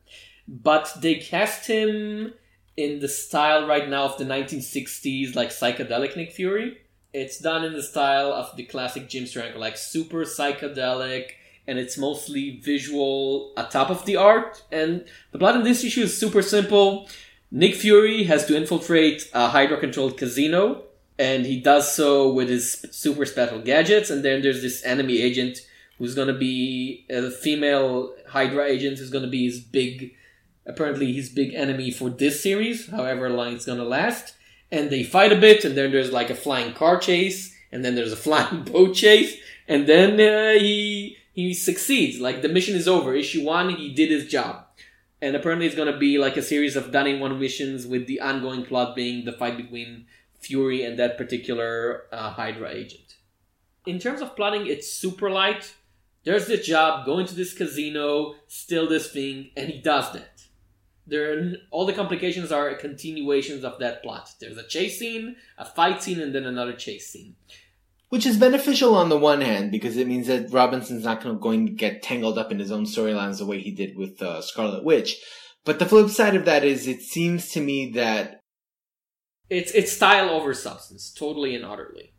but 0.48 0.92
they 1.02 1.16
cast 1.16 1.68
him 1.68 2.34
in 2.76 3.00
the 3.00 3.08
style 3.08 3.66
right 3.68 3.90
now 3.90 4.04
of 4.04 4.18
the 4.18 4.26
1960s, 4.26 5.36
like 5.36 5.50
psychedelic 5.50 6.16
Nick 6.16 6.32
Fury. 6.32 6.78
It's 7.18 7.40
done 7.40 7.66
in 7.66 7.74
the 7.74 7.82
style 7.82 8.32
of 8.32 8.56
the 8.56 8.64
classic 8.64 9.10
Jim 9.10 9.24
Steranko, 9.24 9.58
like 9.58 9.76
super 9.76 10.24
psychedelic, 10.24 11.32
and 11.66 11.80
it's 11.80 11.98
mostly 11.98 12.60
visual 12.60 13.54
atop 13.58 13.90
of 13.90 14.06
the 14.06 14.18
art. 14.18 14.64
And 14.72 15.04
the 15.32 15.40
plot 15.40 15.56
in 15.56 15.64
this 15.64 15.84
issue 15.84 16.04
is 16.04 16.16
super 16.16 16.44
simple. 16.44 17.10
Nick 17.50 17.74
Fury 17.74 18.26
has 18.26 18.46
to 18.46 18.56
infiltrate 18.56 19.32
a 19.34 19.48
Hydra-controlled 19.48 20.16
casino, 20.16 20.84
and 21.18 21.44
he 21.48 21.60
does 21.60 21.92
so 21.92 22.32
with 22.32 22.50
his 22.50 22.86
super 22.92 23.26
special 23.26 23.62
gadgets. 23.62 24.12
And 24.12 24.24
then 24.24 24.44
there's 24.44 24.62
this 24.62 24.86
enemy 24.86 25.20
agent 25.20 25.58
who's 25.98 26.14
to 26.28 26.38
be 26.38 27.08
uh, 27.12 27.16
a 27.16 27.32
female 27.32 28.14
Hydra 28.28 28.66
agent 28.66 29.00
who's 29.00 29.10
to 29.24 29.36
be 29.40 29.46
his 29.46 29.60
big, 29.60 30.14
apparently 30.68 31.14
his 31.14 31.30
big 31.30 31.56
enemy 31.56 31.90
for 31.90 32.12
this 32.12 32.44
series, 32.44 32.92
however 32.92 33.28
long 33.28 33.54
it's 33.54 33.66
to 33.66 33.84
last. 33.84 34.36
And 34.72 34.90
they 34.90 35.04
fight 35.04 35.32
a 35.32 35.40
bit, 35.40 35.64
and 35.66 35.78
then 35.78 35.92
there's 35.92 36.12
like 36.12 36.30
a 36.30 36.36
flying 36.36 36.74
car 36.74 36.98
chase, 36.98 37.56
and 37.72 37.84
then 37.84 37.96
there's 37.96 38.12
a 38.12 38.18
flying 38.28 38.64
boat 38.64 38.96
chase, 38.96 39.36
and 39.68 39.88
then 39.88 40.14
uh, 40.14 40.60
he 40.60 41.18
he 41.34 41.54
succeeds. 41.54 42.20
Like 42.20 42.42
the 42.42 42.50
mission 42.50 42.76
is 42.76 42.88
over. 42.88 43.14
Issue 43.14 43.46
one, 43.46 43.70
he 43.70 43.94
did 43.94 44.10
his 44.10 44.28
job. 44.28 44.66
And 45.22 45.36
apparently 45.36 45.66
it's 45.66 45.76
to 45.76 45.98
be 45.98 46.18
like 46.18 46.38
a 46.38 46.44
series 46.44 46.76
of 46.76 46.92
done 46.92 47.08
in 47.08 47.20
one 47.20 47.40
missions 47.40 47.88
with 47.88 48.06
the 48.06 48.22
ongoing 48.22 48.66
plot 48.66 48.96
being 48.96 49.26
the 49.26 49.32
fight 49.32 49.58
between 49.58 50.06
Fury 50.40 50.84
and 50.84 50.98
that 51.00 51.18
particular 51.18 52.04
uh, 52.12 52.32
Hydra 52.32 52.70
agent. 52.70 53.16
In 53.86 54.00
terms 54.00 54.22
of 54.22 54.36
plotting, 54.36 54.68
it's 54.68 54.92
super 54.92 55.30
light. 55.30 55.74
There's 56.24 56.48
the 56.48 56.58
job, 56.58 57.06
going 57.06 57.26
to 57.28 57.36
this 57.36 57.54
casino, 57.54 58.36
steal 58.48 58.88
this 58.88 59.12
thing, 59.12 59.52
and 59.56 59.70
he 59.70 59.80
does 59.80 60.12
that. 60.14 60.37
There, 61.08 61.54
all 61.72 61.86
the 61.86 61.94
complications 61.94 62.52
are 62.52 62.76
continuations 62.76 63.64
of 63.64 63.80
that 63.80 64.04
plot. 64.04 64.30
There's 64.42 64.58
a 64.58 64.68
chase 64.68 65.00
scene, 65.00 65.38
a 65.58 65.66
fight 65.66 66.04
scene, 66.04 66.20
and 66.20 66.36
then 66.36 66.46
another 66.46 66.74
chase 66.74 67.10
scene. 67.10 67.36
Which 68.10 68.26
is 68.26 68.38
beneficial 68.38 68.96
on 68.96 69.10
the 69.10 69.18
one 69.18 69.42
hand 69.42 69.72
because 69.72 69.98
it 69.98 70.08
means 70.08 70.28
that 70.28 70.52
Robinson's 70.52 71.04
not 71.06 71.22
going 71.22 71.66
to 71.66 71.72
get 71.74 72.04
tangled 72.04 72.38
up 72.38 72.52
in 72.52 72.60
his 72.60 72.72
own 72.72 72.86
storylines 72.86 73.38
the 73.38 73.46
way 73.46 73.60
he 73.60 73.72
did 73.72 73.98
with 73.98 74.22
uh, 74.22 74.42
Scarlet 74.42 74.84
Witch. 74.84 75.18
But 75.66 75.80
the 75.80 75.86
flip 75.86 76.10
side 76.10 76.36
of 76.36 76.46
that 76.46 76.64
is 76.64 76.88
it 76.88 77.02
seems 77.02 77.50
to 77.52 77.62
me 77.62 77.92
that 77.92 78.40
It's 79.50 79.72
it's 79.72 79.92
style 79.92 80.30
over 80.30 80.54
substance, 80.54 81.12
totally 81.12 81.56
and 81.56 81.66
utterly. 81.66 82.14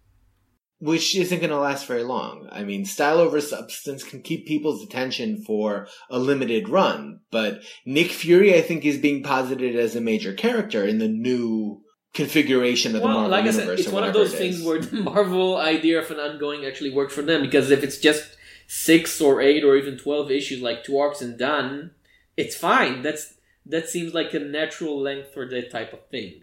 Which 0.80 1.16
isn't 1.16 1.38
going 1.38 1.50
to 1.50 1.58
last 1.58 1.86
very 1.86 2.04
long. 2.04 2.48
I 2.52 2.62
mean, 2.64 2.84
style 2.84 3.18
over 3.18 3.40
substance 3.40 4.04
can 4.04 4.22
keep 4.22 4.46
people's 4.46 4.82
attention 4.82 5.42
for 5.44 5.88
a 6.08 6.18
limited 6.18 6.68
run, 6.68 7.20
but 7.30 7.62
Nick 7.84 8.10
Fury, 8.10 8.54
I 8.54 8.60
think, 8.62 8.84
is 8.84 8.98
being 8.98 9.22
posited 9.22 9.74
as 9.76 9.96
a 9.96 10.00
major 10.00 10.32
character 10.32 10.84
in 10.84 10.98
the 10.98 11.08
new 11.08 11.82
configuration 12.14 12.94
of 12.94 13.02
the 13.02 13.06
Well, 13.06 13.14
Marvel 13.14 13.30
like 13.30 13.44
I 13.44 13.46
universe. 13.50 13.66
said, 13.66 13.78
it's 13.80 13.88
one 13.88 14.04
of 14.04 14.14
those 14.14 14.34
things 14.34 14.62
where 14.62 14.80
the 14.80 15.02
Marvel 15.02 15.56
idea 15.56 16.00
of 16.00 16.10
an 16.10 16.18
ongoing 16.18 16.64
actually 16.64 16.90
worked 16.90 17.12
for 17.12 17.22
them 17.22 17.42
because 17.42 17.70
if 17.70 17.82
it's 17.82 17.98
just 17.98 18.36
six 18.66 19.20
or 19.20 19.40
eight 19.40 19.64
or 19.64 19.76
even 19.76 19.96
twelve 19.98 20.30
issues, 20.30 20.60
like 20.62 20.84
two 20.84 20.98
arcs 20.98 21.20
and 21.20 21.38
done, 21.38 21.92
it's 22.36 22.56
fine. 22.56 23.02
That's 23.02 23.34
that 23.66 23.88
seems 23.88 24.14
like 24.14 24.32
a 24.32 24.38
natural 24.38 25.00
length 25.00 25.34
for 25.34 25.46
that 25.48 25.70
type 25.70 25.92
of 25.92 26.06
thing. 26.08 26.42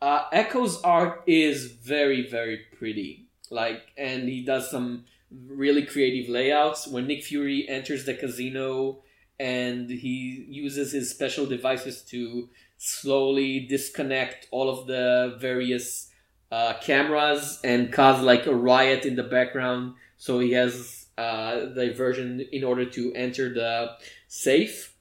Uh, 0.00 0.24
Echo's 0.32 0.80
art 0.82 1.22
is 1.26 1.66
very 1.66 2.28
very 2.28 2.58
pretty, 2.78 3.28
like, 3.50 3.92
and 3.96 4.28
he 4.28 4.44
does 4.44 4.70
some 4.70 5.04
really 5.30 5.84
creative 5.84 6.30
layouts. 6.30 6.86
When 6.86 7.06
Nick 7.06 7.24
Fury 7.24 7.68
enters 7.68 8.04
the 8.04 8.14
casino 8.14 9.02
and 9.38 9.90
he 9.90 10.46
uses 10.48 10.92
his 10.92 11.10
special 11.10 11.46
devices 11.46 12.02
to 12.10 12.48
slowly 12.78 13.60
disconnect 13.60 14.48
all 14.50 14.70
of 14.70 14.86
the 14.86 15.36
various 15.38 16.10
uh, 16.50 16.74
cameras 16.80 17.60
and 17.62 17.92
cause 17.92 18.22
like 18.22 18.46
a 18.46 18.54
riot 18.54 19.04
in 19.04 19.16
the 19.16 19.22
background. 19.22 19.94
So 20.16 20.40
he 20.40 20.52
has 20.52 21.06
uh, 21.16 21.66
diversion 21.66 22.46
in 22.52 22.64
order 22.64 22.84
to 22.86 23.12
enter 23.14 23.52
the 23.52 23.92
safe. 24.28 24.94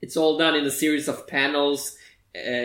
It's 0.00 0.16
all 0.16 0.36
done 0.36 0.54
in 0.54 0.64
a 0.64 0.70
series 0.70 1.08
of 1.08 1.26
panels, 1.26 1.96
uh, 2.36 2.64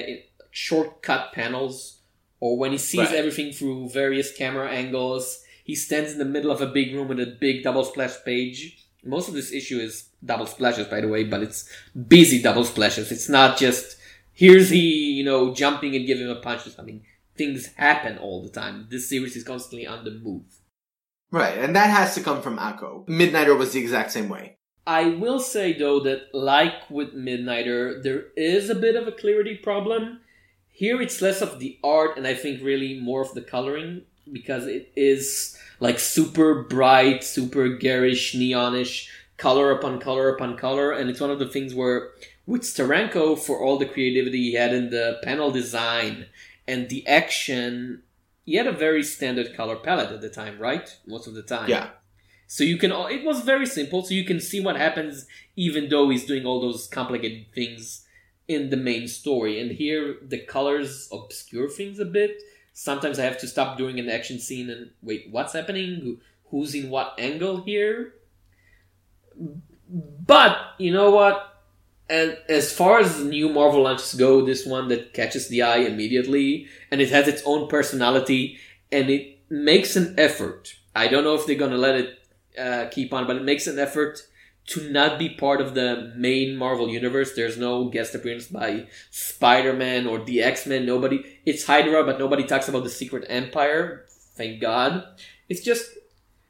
shortcut 0.51 1.33
panels 1.33 1.96
or 2.39 2.57
when 2.57 2.71
he 2.71 2.77
sees 2.77 2.99
Right. 3.09 3.15
everything 3.15 3.51
through 3.51 3.89
various 3.89 4.31
camera 4.31 4.69
angles. 4.69 5.43
He 5.63 5.75
stands 5.75 6.11
in 6.13 6.17
the 6.19 6.25
middle 6.25 6.51
of 6.51 6.61
a 6.61 6.67
big 6.67 6.93
room 6.95 7.07
with 7.09 7.19
a 7.19 7.25
big 7.25 7.63
double 7.63 7.83
splash 7.83 8.13
page. 8.23 8.85
Most 9.03 9.27
of 9.27 9.33
this 9.33 9.51
issue 9.51 9.79
is 9.79 10.09
double 10.23 10.45
splashes, 10.45 10.87
by 10.87 11.01
the 11.01 11.07
way, 11.07 11.23
but 11.23 11.41
it's 11.41 11.69
busy 12.07 12.41
double 12.41 12.63
splashes. 12.63 13.11
It's 13.11 13.29
not 13.29 13.57
just 13.57 13.97
here's 14.33 14.69
he, 14.69 15.11
you 15.13 15.23
know, 15.23 15.53
jumping 15.53 15.95
and 15.95 16.05
giving 16.05 16.29
a 16.29 16.35
punch 16.35 16.65
or 16.67 16.69
something. 16.69 17.03
Things 17.35 17.67
happen 17.75 18.17
all 18.17 18.41
the 18.43 18.49
time. 18.49 18.87
This 18.89 19.09
series 19.09 19.35
is 19.35 19.43
constantly 19.43 19.85
on 19.85 20.03
the 20.05 20.11
move. 20.11 20.43
Right, 21.31 21.57
and 21.57 21.75
that 21.75 21.89
has 21.89 22.15
to 22.15 22.21
come 22.21 22.41
from 22.41 22.57
Akko. 22.57 23.05
Midnighter 23.07 23.57
was 23.57 23.73
the 23.73 23.79
exact 23.79 24.11
same 24.11 24.29
way. 24.29 24.57
I 24.85 25.05
will 25.05 25.41
say 25.41 25.73
though 25.73 25.99
that 26.01 26.33
like 26.33 26.89
with 26.89 27.13
Midnighter, 27.13 28.01
there 28.01 28.27
is 28.37 28.69
a 28.69 28.75
bit 28.75 28.95
of 28.95 29.05
a 29.07 29.11
clarity 29.11 29.55
problem. 29.55 30.21
Here 30.77 31.01
it's 31.01 31.23
less 31.23 31.41
of 31.41 31.57
the 31.57 31.79
art 31.83 32.17
and 32.17 32.27
I 32.27 32.35
think 32.35 32.61
really 32.61 32.99
more 32.99 33.23
of 33.23 33.33
the 33.33 33.41
coloring 33.41 34.03
because 34.31 34.67
it 34.67 34.91
is 34.95 35.57
like 35.79 35.97
super 35.97 36.61
bright, 36.61 37.23
super 37.23 37.67
garish, 37.69 38.35
neonish, 38.35 39.07
color 39.37 39.71
upon 39.71 39.99
color 39.99 40.29
upon 40.29 40.55
color, 40.55 40.91
and 40.91 41.09
it's 41.09 41.19
one 41.19 41.31
of 41.31 41.39
the 41.39 41.47
things 41.47 41.73
where 41.73 42.11
with 42.45 42.61
Steranko 42.61 43.39
for 43.39 43.59
all 43.59 43.79
the 43.79 43.87
creativity 43.87 44.37
he 44.37 44.53
had 44.53 44.71
in 44.71 44.91
the 44.91 45.19
panel 45.23 45.49
design 45.49 46.27
and 46.67 46.89
the 46.89 47.07
action, 47.07 48.03
he 48.45 48.53
had 48.53 48.67
a 48.67 48.71
very 48.71 49.01
standard 49.01 49.55
color 49.55 49.77
palette 49.77 50.11
at 50.11 50.21
the 50.21 50.29
time, 50.29 50.59
right? 50.59 50.95
Most 51.07 51.25
of 51.25 51.33
the 51.33 51.41
time. 51.41 51.71
Yeah. 51.71 51.89
So 52.45 52.63
you 52.63 52.77
can, 52.77 52.91
it 52.91 53.25
was 53.25 53.41
very 53.41 53.65
simple. 53.65 54.03
So 54.03 54.13
you 54.13 54.25
can 54.25 54.39
see 54.39 54.59
what 54.59 54.75
happens 54.75 55.25
even 55.55 55.89
though 55.89 56.07
he's 56.09 56.27
doing 56.27 56.45
all 56.45 56.61
those 56.61 56.87
complicated 56.87 57.47
things 57.51 58.03
in 58.47 58.69
the 58.69 58.77
main 58.77 59.07
story. 59.07 59.59
And 59.59 59.71
here 59.71 60.17
the 60.21 60.39
colors 60.39 61.09
obscure 61.11 61.69
things 61.69 61.99
a 61.99 62.05
bit. 62.05 62.41
Sometimes 62.73 63.19
I 63.19 63.23
have 63.23 63.39
to 63.39 63.47
stop 63.47 63.77
doing 63.77 63.99
an 63.99 64.09
action 64.09 64.39
scene 64.39 64.69
and 64.69 64.91
wait, 65.01 65.27
what's 65.31 65.53
happening? 65.53 66.19
Who's 66.49 66.75
in 66.75 66.89
what 66.89 67.15
angle 67.17 67.63
here? 67.63 68.13
But 69.89 70.57
you 70.77 70.91
know 70.91 71.11
what? 71.11 71.53
And 72.09 72.37
as 72.47 72.71
far 72.71 72.99
as 72.99 73.23
new 73.23 73.49
Marvel 73.49 73.83
launches 73.83 74.13
go, 74.13 74.45
this 74.45 74.65
one 74.65 74.87
that 74.87 75.13
catches 75.13 75.49
the 75.49 75.61
eye 75.63 75.79
immediately, 75.79 76.67
and 76.89 77.01
it 77.01 77.09
has 77.09 77.27
its 77.27 77.41
own 77.45 77.67
personality, 77.67 78.59
and 78.91 79.09
it 79.09 79.39
makes 79.49 79.97
an 79.97 80.15
effort. 80.17 80.73
I 80.95 81.09
don't 81.09 81.25
know 81.25 81.35
if 81.35 81.45
they're 81.45 81.55
gonna 81.55 81.77
let 81.77 81.95
it 81.95 82.19
uh, 82.57 82.87
keep 82.91 83.13
on, 83.13 83.27
but 83.27 83.35
it 83.35 83.43
makes 83.43 83.67
an 83.67 83.77
effort 83.77 84.25
to 84.67 84.89
not 84.91 85.17
be 85.17 85.29
part 85.29 85.61
of 85.61 85.73
the 85.73 86.13
main 86.15 86.55
Marvel 86.55 86.89
universe. 86.89 87.33
There's 87.35 87.57
no 87.57 87.85
guest 87.89 88.13
appearance 88.15 88.47
by 88.47 88.87
Spider-Man 89.11 90.07
or 90.07 90.19
the 90.23 90.41
X-Men. 90.43 90.85
Nobody. 90.85 91.23
It's 91.45 91.65
Hydra, 91.65 92.03
but 92.03 92.19
nobody 92.19 92.43
talks 92.43 92.67
about 92.67 92.83
the 92.83 92.89
Secret 92.89 93.25
Empire. 93.29 94.05
Thank 94.35 94.61
God. 94.61 95.03
It's 95.49 95.61
just 95.61 95.89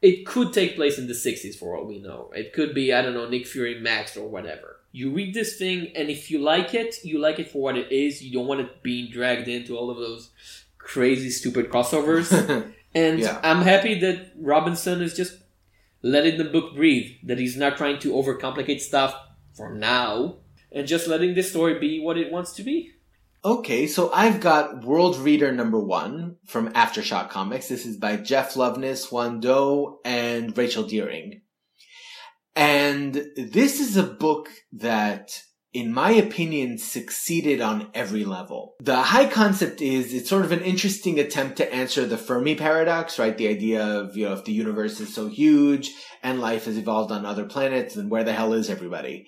it 0.01 0.25
could 0.25 0.53
take 0.53 0.75
place 0.75 0.97
in 0.97 1.07
the 1.07 1.13
60s 1.13 1.55
for 1.55 1.75
all 1.75 1.85
we 1.85 1.99
know. 1.99 2.31
It 2.35 2.53
could 2.53 2.73
be, 2.73 2.93
I 2.93 3.01
don't 3.01 3.13
know, 3.13 3.29
Nick 3.29 3.47
Fury 3.47 3.79
Max 3.79 4.15
or 4.17 4.27
whatever. 4.27 4.77
You 4.91 5.11
read 5.11 5.33
this 5.33 5.57
thing, 5.57 5.91
and 5.95 6.09
if 6.09 6.31
you 6.31 6.39
like 6.39 6.73
it, 6.73 6.95
you 7.03 7.19
like 7.19 7.39
it 7.39 7.51
for 7.51 7.61
what 7.61 7.77
it 7.77 7.91
is. 7.91 8.23
You 8.23 8.31
don't 8.33 8.47
want 8.47 8.61
it 8.61 8.81
being 8.83 9.11
dragged 9.11 9.47
into 9.47 9.77
all 9.77 9.89
of 9.91 9.97
those 9.97 10.31
crazy, 10.77 11.29
stupid 11.29 11.69
crossovers. 11.69 12.31
and 12.95 13.19
Yeah. 13.19 13.39
I'm 13.43 13.61
happy 13.61 13.99
that 13.99 14.31
Robinson 14.39 15.01
is 15.01 15.15
just 15.15 15.37
letting 16.07 16.37
the 16.37 16.45
book 16.45 16.75
breathe, 16.75 17.11
that 17.23 17.39
he's 17.39 17.57
not 17.57 17.77
trying 17.77 17.99
to 17.99 18.13
overcomplicate 18.13 18.79
stuff 18.81 19.15
for 19.55 19.73
now, 19.73 20.37
and 20.71 20.87
just 20.87 21.07
letting 21.07 21.35
this 21.35 21.49
story 21.49 21.79
be 21.79 21.99
what 21.99 22.17
it 22.17 22.31
wants 22.31 22.53
to 22.53 22.63
be. 22.63 22.91
Okay, 23.45 23.87
so 23.87 24.11
I've 24.11 24.39
got 24.39 24.83
World 24.83 25.17
Reader 25.17 25.51
number 25.51 25.79
one 25.79 26.37
from 26.45 26.73
Aftershock 26.73 27.29
Comics. 27.29 27.67
This 27.67 27.85
is 27.85 27.97
by 27.97 28.17
Jeff 28.17 28.55
Loveness, 28.55 29.11
Juan 29.11 29.39
Doe, 29.39 29.99
and 30.03 30.57
Rachel 30.57 30.83
Deering. 30.83 31.41
And 32.55 33.13
this 33.35 33.79
is 33.79 33.95
a 33.95 34.03
book 34.03 34.49
that, 34.73 35.43
in 35.73 35.93
my 35.93 36.11
opinion, 36.11 36.77
succeeded 36.77 37.61
on 37.61 37.89
every 37.93 38.25
level. 38.25 38.75
The 38.79 39.01
high 39.01 39.27
concept 39.27 39.81
is 39.81 40.13
it's 40.13 40.29
sort 40.29 40.45
of 40.45 40.51
an 40.51 40.61
interesting 40.61 41.19
attempt 41.19 41.57
to 41.57 41.73
answer 41.73 42.05
the 42.05 42.17
Fermi 42.17 42.55
paradox, 42.55 43.19
right? 43.19 43.37
The 43.37 43.49
idea 43.49 43.85
of, 43.85 44.15
you 44.15 44.25
know, 44.25 44.33
if 44.33 44.45
the 44.45 44.53
universe 44.53 44.99
is 44.99 45.13
so 45.13 45.27
huge 45.27 45.91
and 46.23 46.39
life 46.39 46.65
has 46.65 46.77
evolved 46.77 47.11
on 47.11 47.25
other 47.25 47.45
planets, 47.45 47.95
then 47.95 48.09
where 48.09 48.23
the 48.23 48.33
hell 48.33 48.53
is 48.53 48.69
everybody? 48.69 49.27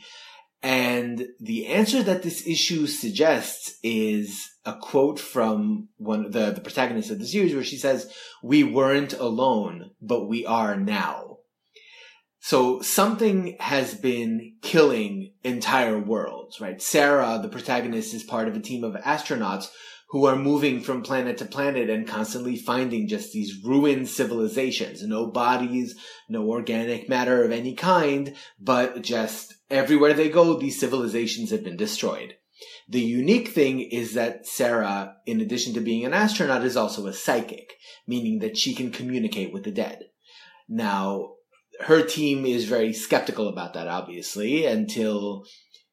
And 0.61 1.27
the 1.39 1.67
answer 1.67 2.03
that 2.03 2.23
this 2.23 2.45
issue 2.45 2.85
suggests 2.87 3.77
is 3.81 4.49
a 4.65 4.73
quote 4.73 5.19
from 5.19 5.87
one 5.97 6.25
of 6.25 6.31
the, 6.33 6.51
the 6.51 6.61
protagonist 6.61 7.11
of 7.11 7.19
the 7.19 7.27
series 7.27 7.53
where 7.53 7.63
she 7.63 7.77
says, 7.77 8.11
We 8.43 8.63
weren't 8.63 9.13
alone, 9.13 9.91
but 10.01 10.27
we 10.27 10.45
are 10.45 10.75
now. 10.75 11.37
So 12.41 12.81
something 12.81 13.57
has 13.59 13.93
been 13.93 14.55
killing 14.61 15.18
entire 15.43 15.99
worlds, 15.99 16.59
right? 16.59 16.81
Sarah, 16.81 17.39
the 17.41 17.49
protagonist, 17.49 18.13
is 18.13 18.23
part 18.23 18.47
of 18.47 18.55
a 18.55 18.59
team 18.59 18.83
of 18.83 18.95
astronauts 18.95 19.67
who 20.09 20.25
are 20.25 20.35
moving 20.35 20.81
from 20.81 21.03
planet 21.03 21.37
to 21.37 21.45
planet 21.45 21.89
and 21.89 22.07
constantly 22.07 22.57
finding 22.57 23.07
just 23.07 23.31
these 23.31 23.63
ruined 23.63 24.09
civilizations. 24.09 25.03
No 25.03 25.27
bodies, 25.27 25.95
no 26.27 26.49
organic 26.49 27.07
matter 27.07 27.43
of 27.43 27.51
any 27.51 27.75
kind, 27.75 28.35
but 28.59 29.03
just 29.03 29.53
everywhere 29.69 30.13
they 30.13 30.29
go, 30.29 30.57
these 30.57 30.79
civilizations 30.79 31.51
have 31.51 31.63
been 31.63 31.77
destroyed. 31.77 32.35
The 32.87 33.01
unique 33.01 33.49
thing 33.49 33.81
is 33.81 34.15
that 34.15 34.47
Sarah, 34.47 35.15
in 35.27 35.41
addition 35.41 35.75
to 35.75 35.79
being 35.79 36.05
an 36.05 36.13
astronaut, 36.13 36.65
is 36.65 36.75
also 36.75 37.05
a 37.05 37.13
psychic, 37.13 37.73
meaning 38.07 38.39
that 38.39 38.57
she 38.57 38.73
can 38.73 38.91
communicate 38.91 39.53
with 39.53 39.63
the 39.63 39.71
dead. 39.71 40.05
Now, 40.67 41.35
her 41.82 42.03
team 42.03 42.45
is 42.45 42.65
very 42.65 42.93
skeptical 42.93 43.47
about 43.47 43.73
that, 43.73 43.88
obviously, 43.88 44.65
until 44.65 45.45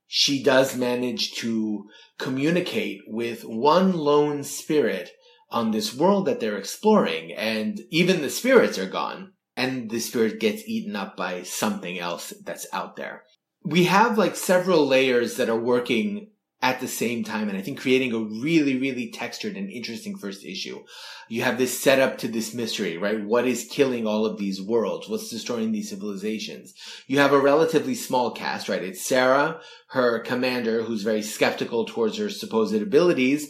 she 0.06 0.42
does 0.42 0.76
manage 0.76 1.32
to 1.34 1.88
communicate 2.18 3.00
with 3.06 3.44
one 3.44 3.92
lone 3.92 4.42
spirit 4.42 5.10
on 5.50 5.70
this 5.70 5.94
world 5.94 6.26
that 6.26 6.40
they're 6.40 6.58
exploring, 6.58 7.32
and 7.32 7.80
even 7.90 8.22
the 8.22 8.30
spirits 8.30 8.78
are 8.78 8.88
gone, 8.88 9.32
and 9.56 9.90
the 9.90 10.00
spirit 10.00 10.40
gets 10.40 10.66
eaten 10.66 10.96
up 10.96 11.16
by 11.16 11.42
something 11.42 11.98
else 11.98 12.32
that's 12.44 12.66
out 12.72 12.96
there. 12.96 13.22
We 13.64 13.84
have 13.84 14.18
like 14.18 14.36
several 14.36 14.86
layers 14.86 15.36
that 15.36 15.48
are 15.48 15.58
working 15.58 16.30
at 16.62 16.80
the 16.80 16.88
same 16.88 17.22
time, 17.22 17.48
and 17.48 17.58
I 17.58 17.60
think 17.60 17.78
creating 17.78 18.12
a 18.12 18.18
really, 18.18 18.78
really 18.78 19.10
textured 19.10 19.56
and 19.56 19.70
interesting 19.70 20.16
first 20.16 20.44
issue. 20.44 20.82
You 21.28 21.42
have 21.42 21.58
this 21.58 21.78
setup 21.78 22.18
to 22.18 22.28
this 22.28 22.54
mystery, 22.54 22.96
right? 22.96 23.22
What 23.22 23.46
is 23.46 23.68
killing 23.70 24.06
all 24.06 24.24
of 24.24 24.38
these 24.38 24.62
worlds? 24.62 25.08
What's 25.08 25.28
destroying 25.28 25.72
these 25.72 25.90
civilizations? 25.90 26.72
You 27.06 27.18
have 27.18 27.32
a 27.32 27.40
relatively 27.40 27.94
small 27.94 28.30
cast, 28.30 28.68
right? 28.68 28.82
It's 28.82 29.06
Sarah, 29.06 29.60
her 29.88 30.20
commander, 30.20 30.82
who's 30.82 31.02
very 31.02 31.22
skeptical 31.22 31.84
towards 31.84 32.16
her 32.16 32.30
supposed 32.30 32.74
abilities, 32.74 33.48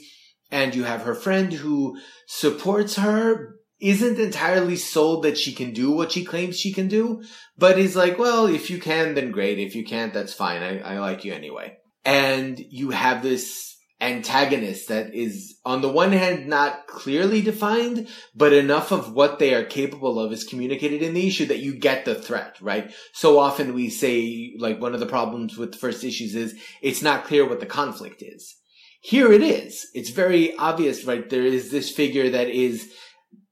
and 0.51 0.75
you 0.75 0.85
have 0.85 1.03
her 1.03 1.15
friend 1.15 1.53
who 1.53 1.99
supports 2.27 2.97
her, 2.97 3.57
isn't 3.79 4.19
entirely 4.19 4.77
sold 4.77 5.23
that 5.23 5.39
she 5.39 5.53
can 5.53 5.73
do 5.73 5.93
what 5.93 6.11
she 6.11 6.25
claims 6.25 6.59
she 6.59 6.73
can 6.73 6.89
do, 6.89 7.23
but 7.59 7.79
is 7.79 7.95
like, 7.95 8.19
well, 8.19 8.47
if 8.47 8.71
you 8.71 8.79
can, 8.79 9.15
then 9.15 9.31
great. 9.31 9.59
If 9.59 9.75
you 9.75 9.85
can't, 9.85 10.15
that's 10.15 10.33
fine. 10.35 10.63
I, 10.63 10.79
I 10.79 10.99
like 10.99 11.25
you 11.25 11.35
anyway. 11.35 11.77
And 12.07 12.59
you 12.71 12.91
have 12.91 13.23
this 13.23 13.77
antagonist 14.01 14.89
that 14.89 15.15
is, 15.15 15.59
on 15.65 15.81
the 15.81 15.89
one 15.91 16.13
hand, 16.13 16.47
not 16.47 16.87
clearly 16.87 17.43
defined, 17.43 18.09
but 18.35 18.53
enough 18.53 18.93
of 18.93 19.13
what 19.13 19.39
they 19.39 19.55
are 19.55 19.65
capable 19.65 20.21
of 20.21 20.33
is 20.33 20.45
communicated 20.45 21.03
in 21.03 21.15
the 21.15 21.27
issue 21.27 21.47
that 21.47 21.59
you 21.59 21.75
get 21.75 22.05
the 22.05 22.15
threat, 22.15 22.57
right? 22.61 22.93
So 23.13 23.39
often 23.39 23.75
we 23.75 23.91
say, 23.91 24.55
like, 24.59 24.81
one 24.81 24.95
of 24.95 25.01
the 25.01 25.07
problems 25.07 25.59
with 25.59 25.73
the 25.73 25.79
first 25.79 26.05
issues 26.05 26.35
is 26.35 26.55
it's 26.81 27.03
not 27.03 27.25
clear 27.25 27.49
what 27.49 27.59
the 27.59 27.67
conflict 27.67 28.23
is. 28.23 28.55
Here 29.01 29.33
it 29.33 29.43
is. 29.43 29.89
It's 29.95 30.11
very 30.11 30.55
obvious, 30.57 31.05
right? 31.05 31.29
There 31.29 31.43
is 31.43 31.71
this 31.71 31.91
figure 31.91 32.31
that 32.31 32.49
is 32.49 32.93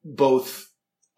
both 0.04 0.66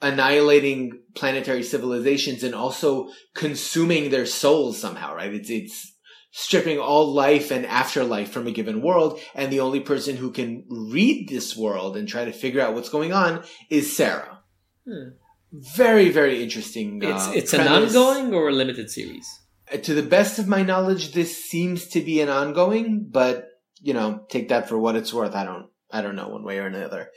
annihilating 0.01 1.03
planetary 1.15 1.63
civilizations 1.63 2.45
and 2.45 2.55
also 2.55 3.09
consuming 3.35 4.11
their 4.11 4.27
souls 4.27 4.79
somehow, 4.79 5.15
right? 5.15 5.35
It's, 5.35 5.51
it's 5.51 5.96
stripping 6.39 6.79
all 6.79 7.15
life 7.15 7.51
and 7.51 7.65
afterlife 7.65 8.31
from 8.31 8.47
a 8.47 8.51
given 8.51 8.83
world. 8.83 9.19
And 9.35 9.51
the 9.51 9.61
only 9.61 9.81
person 9.81 10.17
who 10.17 10.31
can 10.31 10.65
read 10.69 11.31
this 11.31 11.57
world 11.57 11.97
and 11.97 12.07
try 12.07 12.27
to 12.27 12.33
figure 12.33 12.61
out 12.61 12.75
what's 12.75 12.91
going 12.91 13.15
on 13.15 13.43
is 13.71 13.97
Sarah. 13.97 14.41
Hmm. 14.87 15.17
Very, 15.51 16.11
very 16.11 16.43
interesting. 16.43 17.01
It's 17.03 17.27
uh, 17.27 17.33
it's 17.35 17.55
an 17.55 17.61
premise. 17.61 17.97
ongoing 17.97 18.35
or 18.35 18.51
a 18.51 18.53
limited 18.53 18.91
series. 18.91 19.27
Uh, 19.73 19.79
To 19.79 19.95
the 19.95 20.03
best 20.03 20.39
of 20.39 20.47
my 20.47 20.63
knowledge, 20.63 21.13
this 21.13 21.43
seems 21.43 21.87
to 21.89 22.03
be 22.03 22.21
an 22.21 22.29
ongoing, 22.29 23.09
but 23.11 23.47
you 23.81 23.95
know, 23.95 24.27
take 24.29 24.51
that 24.51 24.69
for 24.69 24.79
what 24.79 24.97
it's 24.97 25.15
worth. 25.15 25.35
I 25.35 25.45
don't, 25.45 25.69
I 25.91 26.03
don't 26.03 26.17
know 26.17 26.29
one 26.29 26.45
way 26.45 26.59
or 26.59 26.67
another. 26.67 27.09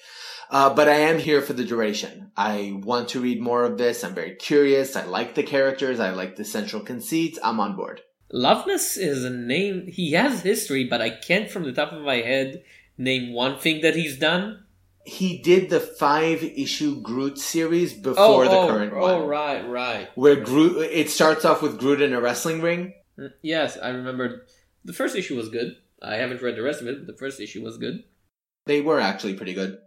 Uh, 0.49 0.73
but 0.73 0.87
I 0.87 0.99
am 1.11 1.19
here 1.19 1.41
for 1.41 1.53
the 1.53 1.65
duration. 1.65 2.31
I 2.37 2.79
want 2.83 3.09
to 3.09 3.19
read 3.19 3.41
more 3.41 3.65
of 3.65 3.77
this. 3.77 4.03
I'm 4.03 4.15
very 4.15 4.35
curious. 4.35 4.95
I 4.95 5.03
like 5.03 5.35
the 5.35 5.43
characters. 5.43 5.99
I 5.99 6.11
like 6.11 6.37
the 6.37 6.45
central 6.45 6.83
conceits. 6.83 7.37
I'm 7.43 7.59
on 7.59 7.75
board. 7.75 8.01
Loveness 8.31 8.97
is 8.97 9.23
a 9.23 9.29
name. 9.29 9.87
He 9.87 10.11
has 10.13 10.41
history, 10.41 10.83
but 10.83 11.01
I 11.01 11.09
can't, 11.09 11.49
from 11.49 11.63
the 11.63 11.73
top 11.73 11.91
of 11.91 12.03
my 12.03 12.17
head, 12.17 12.63
name 12.97 13.33
one 13.33 13.57
thing 13.57 13.81
that 13.81 13.95
he's 13.95 14.17
done. 14.17 14.63
he 15.05 15.39
did 15.39 15.69
the 15.69 15.79
five 15.79 16.43
issue 16.43 17.01
Groot 17.01 17.39
series 17.39 17.93
before 17.93 18.45
the 18.45 18.51
oh, 18.51 18.67
current 18.67 18.93
oh, 18.93 18.99
one. 18.99 19.11
Oh, 19.11 19.25
right, 19.25 19.67
right. 19.67 20.09
Where 20.15 20.35
Groot, 20.35 20.87
it 20.91 21.09
starts 21.09 21.45
off 21.45 21.61
with 21.63 21.79
Groot 21.79 22.01
in 22.01 22.13
a 22.13 22.21
wrestling 22.21 22.61
ring. 22.61 22.93
Mm, 23.17 23.31
Yes, 23.41 23.77
I 23.81 23.89
remember. 23.89 24.45
The 24.85 24.93
first 24.93 25.15
issue 25.15 25.35
was 25.35 25.49
good. 25.49 25.77
I 26.01 26.15
haven't 26.15 26.41
read 26.41 26.55
the 26.55 26.61
rest 26.61 26.81
of 26.81 26.87
it, 26.87 26.99
but 26.99 27.07
the 27.07 27.17
first 27.17 27.39
issue 27.39 27.63
was 27.63 27.77
good. 27.77 28.03
They 28.65 28.81
were 28.81 28.99
actually 28.99 29.33
pretty 29.33 29.53
good. 29.53 29.79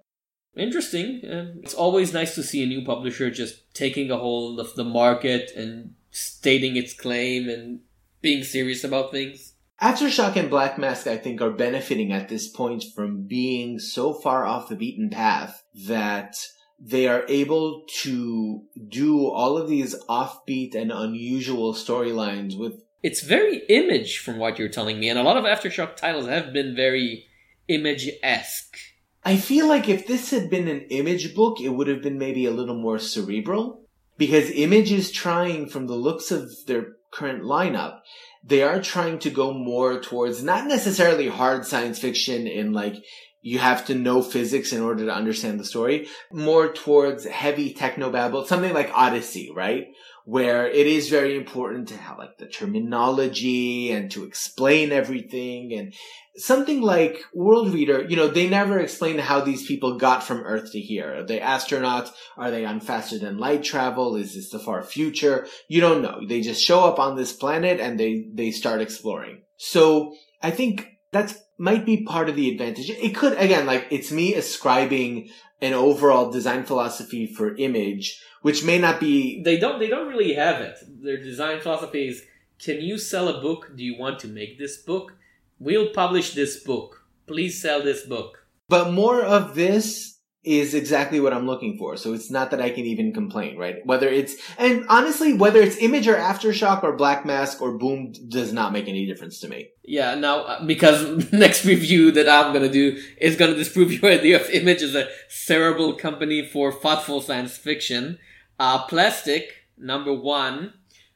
Interesting. 0.57 1.25
Uh, 1.25 1.53
it's 1.63 1.73
always 1.73 2.13
nice 2.13 2.35
to 2.35 2.43
see 2.43 2.63
a 2.63 2.67
new 2.67 2.85
publisher 2.85 3.31
just 3.31 3.73
taking 3.75 4.11
a 4.11 4.19
hold 4.19 4.61
of 4.61 4.75
the 4.75 4.85
market 4.85 5.51
and 5.57 5.95
stating 6.11 6.77
its 6.77 6.93
claim 6.93 7.49
and 7.49 7.81
being 8.23 8.45
serious 8.45 8.85
about 8.85 9.11
things. 9.11 9.55
Aftershock 9.83 10.37
and 10.37 10.49
Black 10.49 10.79
Mask, 10.79 11.07
I 11.09 11.17
think, 11.17 11.41
are 11.41 11.51
benefiting 11.51 12.13
at 12.13 12.29
this 12.29 12.49
point 12.49 12.85
from 12.95 13.27
being 13.27 13.81
so 13.81 14.15
far 14.15 14.47
off 14.47 14.69
the 14.69 14.77
beaten 14.77 15.11
path 15.11 15.65
that 15.87 16.37
they 16.79 17.09
are 17.09 17.25
able 17.29 17.85
to 18.03 18.63
do 18.89 19.27
all 19.27 19.59
of 19.59 19.69
these 19.69 19.95
offbeat 20.09 20.75
and 20.75 20.93
unusual 20.93 21.75
storylines 21.75 22.57
with 22.57 22.83
It's 23.03 23.23
very 23.23 23.63
image 23.69 24.19
from 24.19 24.39
what 24.39 24.59
you're 24.59 24.69
telling 24.69 25.01
me, 25.01 25.09
and 25.09 25.19
a 25.19 25.23
lot 25.23 25.37
of 25.37 25.45
Aftershock 25.45 25.97
titles 25.97 26.29
have 26.29 26.53
been 26.53 26.77
very 26.77 27.27
image 27.67 28.09
esque. 28.23 28.77
I 29.25 29.37
feel 29.37 29.69
like 29.69 29.89
if 29.89 30.07
this 30.07 30.31
had 30.31 30.51
been 30.51 30.69
an 30.69 30.83
image 30.91 31.35
book, 31.35 31.61
it 31.61 31.71
would 31.71 31.87
have 31.89 32.03
been 32.03 32.19
maybe 32.19 32.45
a 32.47 32.51
little 32.51 32.75
more 32.75 32.99
cerebral. 32.99 33.81
Because 34.19 34.51
Image 34.51 34.93
is 34.93 35.11
trying, 35.11 35.69
from 35.69 35.87
the 35.87 35.95
looks 35.95 36.31
of 36.31 36.51
their 36.67 36.97
current 37.13 37.43
lineup, 37.45 38.01
they 38.43 38.63
are 38.63 38.83
trying 38.83 39.19
to 39.21 39.31
go 39.31 39.53
more 39.53 40.01
towards 40.01 40.43
not 40.43 40.67
necessarily 40.67 41.29
hard 41.29 41.67
science 41.67 41.99
fiction 41.99 42.47
in 42.47 42.73
like, 42.73 42.97
you 43.43 43.59
have 43.59 43.85
to 43.87 43.95
know 43.95 44.23
physics 44.23 44.73
in 44.73 44.81
order 44.81 45.05
to 45.05 45.15
understand 45.15 45.59
the 45.59 45.65
story, 45.65 46.07
more 46.33 46.73
towards 46.73 47.27
heavy 47.27 47.75
technobabble, 47.75 48.47
something 48.47 48.73
like 48.73 48.91
Odyssey, 48.95 49.51
right? 49.55 49.89
Where 50.25 50.69
it 50.69 50.87
is 50.87 51.09
very 51.09 51.37
important 51.37 51.89
to 51.89 51.97
have 51.97 52.19
like 52.19 52.39
the 52.39 52.47
terminology 52.47 53.91
and 53.91 54.09
to 54.13 54.25
explain 54.25 54.93
everything 54.93 55.73
and 55.73 55.93
something 56.37 56.81
like 56.81 57.25
World 57.35 57.75
Reader, 57.75 58.07
you 58.09 58.15
know, 58.15 58.29
they 58.29 58.49
never 58.49 58.79
explain 58.79 59.19
how 59.19 59.41
these 59.41 59.67
people 59.67 59.99
got 59.99 60.23
from 60.23 60.39
Earth 60.39 60.71
to 60.73 60.81
here. 60.81 61.19
Are 61.19 61.27
they 61.27 61.41
astronauts? 61.41 62.13
Are 62.37 62.53
they 62.53 62.65
on 62.65 62.79
faster 62.79 63.19
than 63.19 63.39
light 63.39 63.65
travel? 63.65 64.15
Is 64.15 64.37
this 64.37 64.51
the 64.51 64.61
far 64.61 64.85
future? 64.85 65.49
You 65.67 65.81
don't 65.81 66.03
know. 66.03 66.21
They 66.27 66.41
just 66.41 66.63
show 66.63 66.85
up 66.85 67.01
on 67.01 67.17
this 67.17 67.33
planet 67.33 67.81
and 67.81 67.99
they, 67.99 68.27
they 68.33 68.53
start 68.53 68.81
exploring. 68.81 69.43
So 69.57 70.15
I 70.41 70.53
think 70.53 70.87
that's 71.11 71.35
might 71.63 71.87
be 71.87 72.03
part 72.03 72.29
of 72.29 72.35
the 72.35 72.51
advantage. 72.51 72.91
It 72.91 73.15
could, 73.15 73.35
again, 73.39 73.67
like 73.67 73.87
it's 73.91 74.11
me 74.11 74.35
ascribing 74.35 75.31
an 75.61 75.73
overall 75.73 76.29
design 76.29 76.65
philosophy 76.65 77.25
for 77.25 77.55
image, 77.57 78.21
which 78.43 78.65
may 78.65 78.79
not 78.79 78.99
be 78.99 79.41
They 79.43 79.59
don't. 79.59 79.79
They 79.79 79.87
don't 79.89 80.09
really 80.09 80.35
have 80.35 80.61
it. 80.61 80.77
Their 81.05 81.19
design 81.19 81.61
philosophy 81.61 82.09
is: 82.09 82.25
Can 82.59 82.81
you 82.81 82.99
sell 82.99 83.29
a 83.29 83.41
book? 83.41 83.71
Do 83.77 83.85
you 83.85 83.97
want 83.97 84.19
to 84.21 84.29
make 84.29 84.59
this 84.59 84.77
book? 84.77 85.15
We'll 85.61 85.91
publish 85.91 86.35
this 86.35 86.57
book. 86.65 87.07
Please 87.29 87.63
sell 87.63 87.81
this 87.81 88.05
book. 88.05 88.45
But 88.69 88.91
more 88.91 89.23
of 89.23 89.55
this 89.55 90.12
is 90.45 90.75
exactly 90.75 91.21
what 91.21 91.33
I'm 91.33 91.47
looking 91.47 91.79
for. 91.79 91.97
So 91.97 92.13
it's 92.13 92.31
not 92.31 92.51
that 92.51 92.61
I 92.61 92.71
can 92.71 92.85
even 92.85 93.13
complain, 93.13 93.57
right? 93.57 93.85
Whether 93.87 94.09
it's, 94.09 94.35
and 94.59 94.85
honestly, 94.89 95.35
whether 95.35 95.61
it's 95.61 95.77
Image 95.77 96.09
or 96.09 96.17
Aftershock 96.17 96.83
or 96.83 96.97
Black 96.97 97.25
Mask 97.25 97.63
or 97.63 97.79
Boom 97.79 98.13
does 98.29 98.53
not 98.53 98.73
make 98.73 98.89
any 98.89 99.07
difference 99.07 99.39
to 99.41 99.49
me. 99.49 99.69
Yeah. 99.85 100.17
Now, 100.17 100.41
uh, 100.41 100.65
because 100.65 101.33
next 101.33 101.65
review 101.65 102.11
that 102.13 102.29
I'm 102.29 102.53
gonna 102.53 102.69
do 102.69 103.01
is 103.21 103.37
gonna 103.37 103.55
disprove 103.55 103.93
your 104.03 104.11
idea 104.11 104.41
of 104.41 104.51
Image 104.51 104.83
as 104.83 104.97
a 104.97 105.09
cerebral 105.29 105.95
company 105.95 106.45
for 106.45 106.73
thoughtful 106.73 107.21
science 107.21 107.57
fiction. 107.57 108.19
Uh, 108.59 108.85
Plastic 108.87 109.53
number 109.79 110.13
one, 110.13 110.73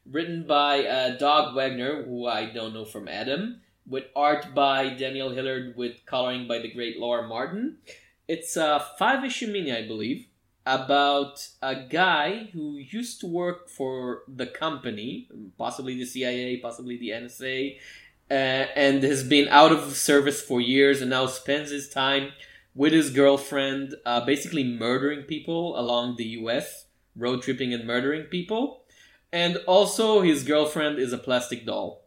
written 0.09 0.47
by 0.47 0.85
uh, 0.85 1.17
Doug 1.17 1.57
Wagner, 1.57 2.05
who 2.05 2.27
I 2.27 2.47
don't 2.53 2.75
know 2.75 2.85
from 2.85 3.09
Adam, 3.09 3.61
with 3.89 4.05
art 4.15 4.55
by 4.55 4.91
Daniel 4.91 5.31
Hillyard, 5.31 5.77
with 5.77 6.07
coloring 6.07 6.47
by 6.47 6.61
the 6.61 6.73
great 6.73 6.99
Laura 6.99 7.27
Martin. 7.27 7.79
It's 8.29 8.57
a 8.57 8.85
five 8.99 9.25
issue 9.25 9.47
mini, 9.49 9.73
I 9.73 9.87
believe, 9.87 10.27
about 10.65 11.47
a 11.63 11.77
guy 11.77 12.51
who 12.53 12.77
used 12.77 13.21
to 13.21 13.27
work 13.27 13.69
for 13.69 14.23
the 14.27 14.47
company, 14.47 15.29
possibly 15.57 15.97
the 15.97 16.05
CIA, 16.05 16.57
possibly 16.59 16.97
the 16.99 17.11
NSA, 17.11 17.77
uh, 18.31 18.35
and 18.35 19.03
has 19.05 19.23
been 19.23 19.47
out 19.49 19.71
of 19.71 19.95
service 19.97 20.43
for 20.43 20.61
years 20.61 21.01
and 21.01 21.11
now 21.11 21.27
spends 21.27 21.71
his 21.71 21.89
time 21.89 22.33
with 22.75 22.93
his 22.93 23.11
girlfriend, 23.11 23.95
uh, 24.05 24.25
basically 24.27 24.65
murdering 24.65 25.23
people 25.23 25.79
along 25.79 26.17
the 26.17 26.25
US, 26.41 26.87
road 27.15 27.43
tripping 27.43 27.73
and 27.73 27.87
murdering 27.87 28.25
people. 28.25 28.83
And 29.33 29.59
also, 29.67 30.23
his 30.23 30.43
girlfriend 30.43 30.99
is 30.99 31.13
a 31.13 31.19
plastic 31.19 31.65
doll. 31.65 32.05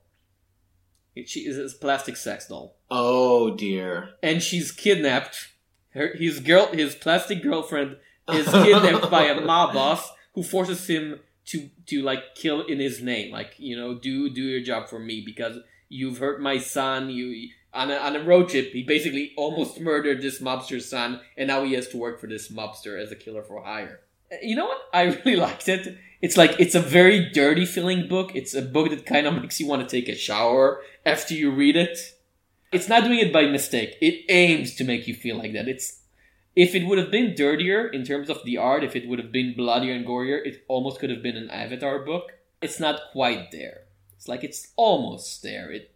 She 1.26 1.42
is 1.42 1.58
a 1.58 1.78
plastic 1.78 2.16
sex 2.16 2.48
doll 2.48 2.78
Oh 2.90 3.56
dear. 3.56 4.12
and 4.24 4.42
she's 4.42 4.72
kidnapped. 4.72 5.50
Her, 5.94 6.14
his 6.16 6.40
girl, 6.40 6.68
his 6.68 6.96
plastic 6.96 7.42
girlfriend, 7.42 7.98
is 8.32 8.48
kidnapped 8.48 9.10
by 9.10 9.26
a 9.26 9.42
mob 9.42 9.74
boss 9.80 10.12
who 10.36 10.44
forces 10.44 10.88
him 10.88 11.20
to 11.46 11.70
to 11.88 12.02
like 12.02 12.36
kill 12.36 12.62
in 12.62 12.80
his 12.80 13.02
name. 13.02 13.32
Like 13.32 13.56
you 13.58 13.76
know, 13.76 13.96
do 13.96 14.30
do 14.30 14.42
your 14.42 14.62
job 14.62 14.88
for 14.88 15.00
me 15.00 15.22
because 15.26 15.58
you've 15.90 16.20
hurt 16.20 16.42
my 16.42 16.60
son. 16.60 17.10
You 17.10 17.50
on 17.74 17.90
a 17.90 17.96
on 17.96 18.16
a 18.16 18.24
road 18.24 18.50
trip, 18.50 18.72
he 18.72 18.84
basically 18.84 19.34
almost 19.36 19.80
murdered 19.80 20.22
this 20.22 20.40
mobster's 20.40 20.88
son, 20.90 21.22
and 21.38 21.48
now 21.48 21.64
he 21.64 21.74
has 21.74 21.88
to 21.90 21.98
work 21.98 22.20
for 22.20 22.28
this 22.28 22.52
mobster 22.52 23.02
as 23.02 23.12
a 23.12 23.16
killer 23.16 23.44
for 23.44 23.64
hire. 23.64 24.02
Uh, 24.32 24.36
You 24.44 24.56
know 24.56 24.66
what? 24.66 24.82
I 24.94 25.04
really 25.26 25.38
liked 25.38 25.68
it. 25.68 25.98
It's 26.22 26.38
like 26.38 26.60
it's 26.60 26.76
a 26.76 26.82
very 26.82 27.30
dirty 27.32 27.66
feeling 27.66 28.08
book. 28.08 28.36
It's 28.36 28.54
a 28.54 28.62
book 28.62 28.90
that 28.92 29.06
kind 29.06 29.26
of 29.26 29.34
makes 29.42 29.60
you 29.60 29.68
want 29.68 29.88
to 29.88 29.90
take 29.90 30.10
a 30.10 30.16
shower 30.16 30.82
after 31.06 31.34
you 31.34 31.50
read 31.50 31.76
it 31.76 31.98
it's 32.72 32.90
not 32.90 33.04
doing 33.04 33.20
it 33.20 33.34
by 33.34 33.46
mistake. 33.46 33.96
It 34.02 34.26
aims 34.30 34.76
to 34.76 34.84
make 34.84 35.08
you 35.08 35.14
feel 35.14 35.38
like 35.38 35.54
that. 35.54 35.68
It's 35.68 36.02
if 36.56 36.76
it 36.76 36.86
would 36.86 36.98
have 36.98 37.12
been 37.12 37.36
dirtier 37.36 37.88
in 37.88 38.04
terms 38.04 38.30
of 38.30 38.44
the 38.44 38.58
art, 38.58 38.84
if 38.84 38.96
it 38.96 39.08
would 39.08 39.20
have 39.20 39.32
been 39.32 39.56
bloodier 39.56 39.94
and 39.94 40.06
gorier, 40.06 40.46
it 40.46 40.66
almost 40.68 41.00
could 41.00 41.10
have 41.10 41.24
been 41.24 41.38
an 41.38 41.50
Avatar 41.50 42.00
book. 42.06 42.32
It's 42.62 42.80
not 42.80 43.00
quite 43.12 43.52
there. 43.52 43.82
It's 44.18 44.28
like 44.28 44.44
it's 44.44 44.74
almost 44.76 45.42
there. 45.44 45.72
It, 45.72 45.96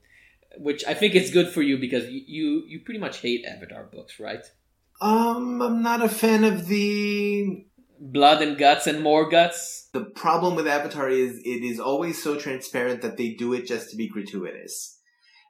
which 0.57 0.85
I 0.85 0.93
think 0.93 1.15
it's 1.15 1.31
good 1.31 1.49
for 1.49 1.61
you 1.61 1.77
because 1.77 2.09
you 2.09 2.21
you, 2.25 2.63
you 2.67 2.79
pretty 2.79 2.99
much 2.99 3.19
hate 3.19 3.45
Avatar 3.45 3.83
books, 3.83 4.19
right? 4.19 4.45
Um, 5.01 5.61
I'm 5.61 5.81
not 5.81 6.03
a 6.03 6.09
fan 6.09 6.43
of 6.43 6.67
the. 6.67 7.65
Blood 8.05 8.41
and 8.41 8.57
guts 8.57 8.85
and 8.85 9.01
more 9.01 9.29
guts. 9.29 9.87
The 9.93 10.03
problem 10.03 10.55
with 10.55 10.67
Avatar 10.67 11.07
is 11.07 11.37
it 11.37 11.63
is 11.63 11.79
always 11.79 12.21
so 12.21 12.37
transparent 12.37 13.01
that 13.01 13.15
they 13.15 13.29
do 13.29 13.53
it 13.53 13.65
just 13.65 13.91
to 13.91 13.95
be 13.95 14.09
gratuitous. 14.09 14.99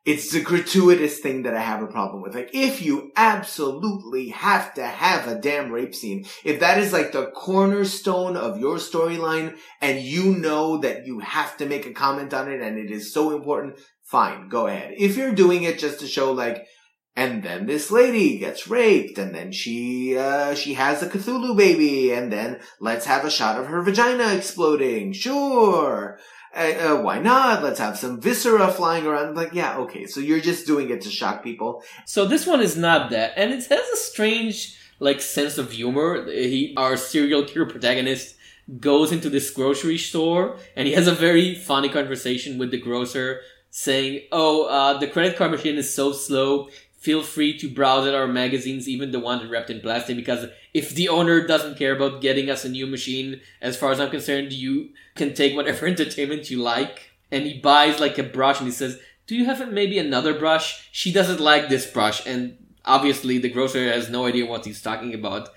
It's 0.05 0.31
the 0.31 0.41
gratuitous 0.41 1.19
thing 1.19 1.43
that 1.43 1.55
I 1.55 1.61
have 1.61 1.81
a 1.81 1.87
problem 1.87 2.21
with. 2.21 2.35
Like, 2.35 2.49
if 2.53 2.81
you 2.81 3.13
absolutely 3.15 4.29
have 4.29 4.73
to 4.73 4.85
have 4.85 5.29
a 5.29 5.39
damn 5.39 5.71
rape 5.71 5.95
scene, 5.95 6.25
if 6.43 6.59
that 6.59 6.77
is 6.77 6.91
like 6.91 7.13
the 7.13 7.27
cornerstone 7.27 8.35
of 8.35 8.59
your 8.59 8.75
storyline 8.77 9.55
and 9.79 10.01
you 10.01 10.35
know 10.35 10.77
that 10.79 11.05
you 11.05 11.19
have 11.19 11.55
to 11.57 11.65
make 11.65 11.85
a 11.85 11.93
comment 11.93 12.33
on 12.33 12.51
it 12.51 12.61
and 12.61 12.77
it 12.77 12.91
is 12.91 13.13
so 13.13 13.33
important, 13.33 13.79
fine, 14.01 14.49
go 14.49 14.67
ahead. 14.67 14.93
If 14.97 15.15
you're 15.15 15.33
doing 15.33 15.63
it 15.63 15.79
just 15.79 16.01
to 16.01 16.07
show 16.07 16.33
like, 16.33 16.67
and 17.15 17.41
then 17.41 17.65
this 17.65 17.89
lady 17.89 18.39
gets 18.39 18.67
raped 18.67 19.17
and 19.17 19.33
then 19.33 19.53
she, 19.53 20.17
uh, 20.17 20.53
she 20.55 20.73
has 20.73 21.01
a 21.01 21.07
Cthulhu 21.07 21.55
baby 21.55 22.11
and 22.11 22.29
then 22.29 22.59
let's 22.81 23.05
have 23.05 23.23
a 23.23 23.31
shot 23.31 23.57
of 23.57 23.67
her 23.67 23.81
vagina 23.81 24.33
exploding. 24.33 25.13
Sure. 25.13 26.19
Uh, 26.55 26.59
uh, 26.59 27.01
why 27.01 27.19
not? 27.19 27.63
Let's 27.63 27.79
have 27.79 27.97
some 27.97 28.21
viscera 28.21 28.71
flying 28.71 29.07
around. 29.07 29.35
Like, 29.35 29.53
yeah, 29.53 29.77
okay. 29.77 30.05
So 30.05 30.19
you're 30.19 30.39
just 30.39 30.67
doing 30.67 30.89
it 30.91 31.01
to 31.01 31.09
shock 31.09 31.43
people. 31.43 31.83
So 32.05 32.25
this 32.25 32.45
one 32.45 32.61
is 32.61 32.77
not 32.77 33.09
that, 33.09 33.33
and 33.35 33.51
it 33.51 33.65
has 33.65 33.89
a 33.89 33.97
strange 33.97 34.77
like 34.99 35.21
sense 35.21 35.57
of 35.57 35.71
humor. 35.71 36.25
He, 36.27 36.73
our 36.77 36.95
serial 36.95 37.43
killer 37.43 37.65
protagonist, 37.65 38.35
goes 38.79 39.11
into 39.11 39.29
this 39.29 39.49
grocery 39.49 39.97
store 39.97 40.57
and 40.75 40.87
he 40.87 40.93
has 40.93 41.07
a 41.07 41.11
very 41.11 41.55
funny 41.55 41.89
conversation 41.89 42.57
with 42.57 42.71
the 42.71 42.79
grocer, 42.79 43.41
saying, 43.69 44.21
"Oh, 44.31 44.65
uh, 44.67 44.97
the 44.97 45.07
credit 45.07 45.35
card 45.35 45.51
machine 45.51 45.75
is 45.75 45.93
so 45.93 46.13
slow. 46.13 46.69
Feel 46.99 47.23
free 47.23 47.57
to 47.57 47.67
browse 47.69 48.07
at 48.07 48.15
our 48.15 48.27
magazines, 48.27 48.87
even 48.87 49.11
the 49.11 49.19
ones 49.19 49.45
wrapped 49.49 49.69
in 49.69 49.81
plastic, 49.81 50.15
because 50.15 50.47
if 50.73 50.95
the 50.95 51.09
owner 51.09 51.45
doesn't 51.45 51.77
care 51.77 51.95
about 51.95 52.21
getting 52.21 52.49
us 52.49 52.65
a 52.65 52.69
new 52.69 52.87
machine, 52.87 53.41
as 53.61 53.77
far 53.77 53.91
as 53.91 53.99
I'm 53.99 54.09
concerned, 54.09 54.51
you 54.51 54.89
can 55.15 55.33
take 55.33 55.55
whatever 55.55 55.85
entertainment 55.87 56.49
you 56.49 56.61
like." 56.61 57.11
And 57.31 57.45
he 57.45 57.59
buys 57.59 57.99
like 57.99 58.19
a 58.19 58.23
brush 58.23 58.59
and 58.59 58.67
he 58.67 58.73
says, 58.73 58.99
do 59.25 59.35
you 59.35 59.45
have 59.45 59.71
maybe 59.71 59.97
another 59.99 60.37
brush? 60.37 60.89
She 60.91 61.11
doesn't 61.11 61.39
like 61.39 61.69
this 61.69 61.89
brush, 61.89 62.25
and 62.25 62.57
obviously 62.85 63.37
the 63.37 63.49
grocer 63.49 63.91
has 63.91 64.09
no 64.09 64.25
idea 64.25 64.45
what 64.45 64.65
he's 64.65 64.81
talking 64.81 65.13
about. 65.13 65.49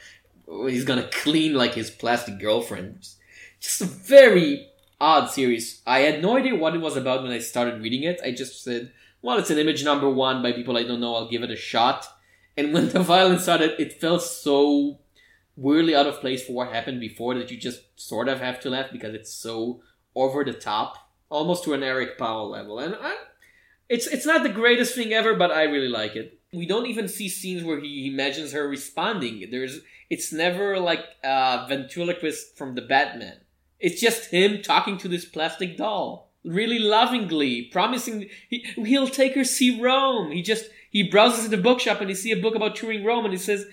He's 0.47 0.85
gonna 0.85 1.09
clean 1.12 1.55
like 1.55 1.75
his 1.75 1.91
plastic 1.91 2.39
girlfriend. 2.39 3.09
Just 3.61 3.81
a 3.81 3.87
very 3.87 4.69
odd 5.01 5.31
series. 5.31 5.83
I 5.87 6.01
had 6.01 6.23
no 6.23 6.37
idea 6.37 6.55
what 6.55 6.75
it 6.75 6.81
was 6.81 6.97
about 6.97 7.23
when 7.23 7.33
I 7.33 7.41
started 7.41 7.83
reading 7.83 8.05
it. 8.05 8.21
I 8.25 8.31
just 8.31 8.62
said, 8.62 8.93
well, 9.21 9.39
it's 9.39 9.51
an 9.51 9.59
image 9.59 9.85
number 9.85 10.09
one 10.09 10.43
by 10.43 10.53
people 10.53 10.77
I 10.77 10.85
don't 10.85 11.01
know. 11.01 11.17
I'll 11.17 11.29
give 11.29 11.43
it 11.43 11.51
a 11.51 11.57
shot. 11.57 12.07
And 12.57 12.73
when 12.73 12.89
the 12.91 13.01
violence 13.01 13.43
started, 13.43 13.81
it 13.81 14.01
felt 14.01 14.23
so 14.23 15.01
weirdly 15.57 15.94
out 15.94 16.07
of 16.07 16.20
place 16.20 16.44
for 16.44 16.52
what 16.52 16.72
happened 16.72 17.00
before 17.00 17.34
that 17.34 17.50
you 17.50 17.57
just 17.57 17.80
sort 17.96 18.28
of 18.28 18.40
have 18.40 18.61
to 18.61 18.70
laugh 18.70 18.88
because 18.92 19.14
it's 19.14 19.32
so 19.32 19.80
over 20.14 20.44
the 20.44 20.52
top, 20.52 21.11
almost 21.28 21.64
to 21.64 21.74
an 21.74 21.82
Eric 21.82 22.18
Powell 22.18 22.50
level. 22.50 22.78
And 22.78 22.94
I, 23.00 23.16
it's 23.88 24.07
it's 24.07 24.26
not 24.26 24.42
the 24.42 24.48
greatest 24.48 24.94
thing 24.94 25.12
ever, 25.12 25.34
but 25.34 25.50
I 25.50 25.64
really 25.64 25.88
like 25.88 26.16
it. 26.16 26.38
We 26.52 26.66
don't 26.66 26.86
even 26.86 27.09
see 27.09 27.28
scenes 27.28 27.64
where 27.64 27.80
he 27.80 28.09
imagines 28.12 28.52
her 28.52 28.68
responding. 28.68 29.48
There's 29.50 29.80
it's 30.11 30.32
never 30.32 30.78
like 30.78 31.04
a 31.24 31.66
ventriloquist 31.68 32.57
from 32.57 32.74
the 32.74 32.82
Batman. 32.82 33.38
It's 33.78 34.00
just 34.00 34.30
him 34.30 34.62
talking 34.62 34.96
to 34.98 35.09
this 35.09 35.24
plastic 35.24 35.76
doll, 35.76 36.30
really 36.44 36.78
lovingly, 36.78 37.62
promising 37.62 38.28
he, 38.48 38.64
he'll 38.76 39.09
take 39.09 39.34
her 39.34 39.44
see 39.44 39.80
Rome. 39.80 40.32
He 40.32 40.42
just 40.42 40.70
he 40.90 41.02
browses 41.02 41.44
in 41.44 41.50
the 41.50 41.57
bookshop 41.59 42.00
and 42.00 42.09
he 42.09 42.14
see 42.14 42.32
a 42.32 42.40
book 42.40 42.54
about 42.54 42.76
touring 42.76 43.04
Rome 43.04 43.24
and 43.24 43.34
he 43.34 43.38
says, 43.38 43.66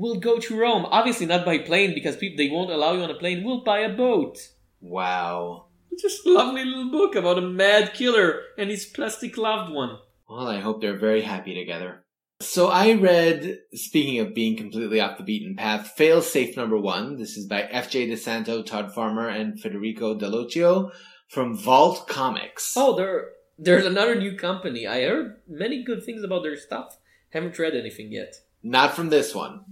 "We'll 0.00 0.20
go 0.28 0.38
to 0.38 0.58
Rome." 0.58 0.86
Obviously 0.86 1.26
not 1.26 1.44
by 1.44 1.58
plane 1.58 1.92
because 1.94 2.16
people 2.16 2.38
they 2.38 2.50
won't 2.50 2.70
allow 2.76 2.92
you 2.94 3.02
on 3.02 3.10
a 3.10 3.20
plane. 3.22 3.44
We'll 3.44 3.64
buy 3.72 3.80
a 3.80 3.96
boat. 4.04 4.36
Wow. 4.80 5.66
It's 5.90 6.02
just 6.02 6.26
a 6.26 6.32
lovely 6.32 6.64
little 6.64 6.90
book 6.90 7.14
about 7.14 7.38
a 7.38 7.42
mad 7.42 7.92
killer 7.92 8.40
and 8.56 8.70
his 8.70 8.86
plastic 8.86 9.36
loved 9.36 9.72
one. 9.72 9.98
Well, 10.28 10.46
I 10.46 10.60
hope 10.60 10.80
they're 10.80 10.98
very 11.08 11.22
happy 11.22 11.54
together. 11.54 12.04
So 12.40 12.68
I 12.68 12.94
read, 12.94 13.58
speaking 13.74 14.18
of 14.20 14.34
being 14.34 14.56
completely 14.56 15.00
off 15.00 15.18
the 15.18 15.24
beaten 15.24 15.56
path, 15.56 15.92
Fail 15.96 16.22
Safe 16.22 16.56
number 16.56 16.78
one. 16.78 17.18
This 17.18 17.36
is 17.36 17.46
by 17.46 17.62
F.J. 17.62 18.08
DeSanto, 18.08 18.64
Todd 18.64 18.94
Farmer, 18.94 19.28
and 19.28 19.60
Federico 19.60 20.18
Dell'Occhio 20.18 20.90
from 21.28 21.54
Vault 21.54 22.08
Comics. 22.08 22.72
Oh, 22.76 22.96
there, 22.96 23.32
there's 23.58 23.84
another 23.84 24.14
new 24.14 24.36
company. 24.36 24.86
I 24.86 25.02
heard 25.02 25.40
many 25.46 25.84
good 25.84 26.02
things 26.02 26.24
about 26.24 26.42
their 26.42 26.56
stuff. 26.56 26.96
Haven't 27.30 27.58
read 27.58 27.74
anything 27.74 28.10
yet. 28.10 28.36
Not 28.62 28.94
from 28.94 29.10
this 29.10 29.34
one. 29.34 29.64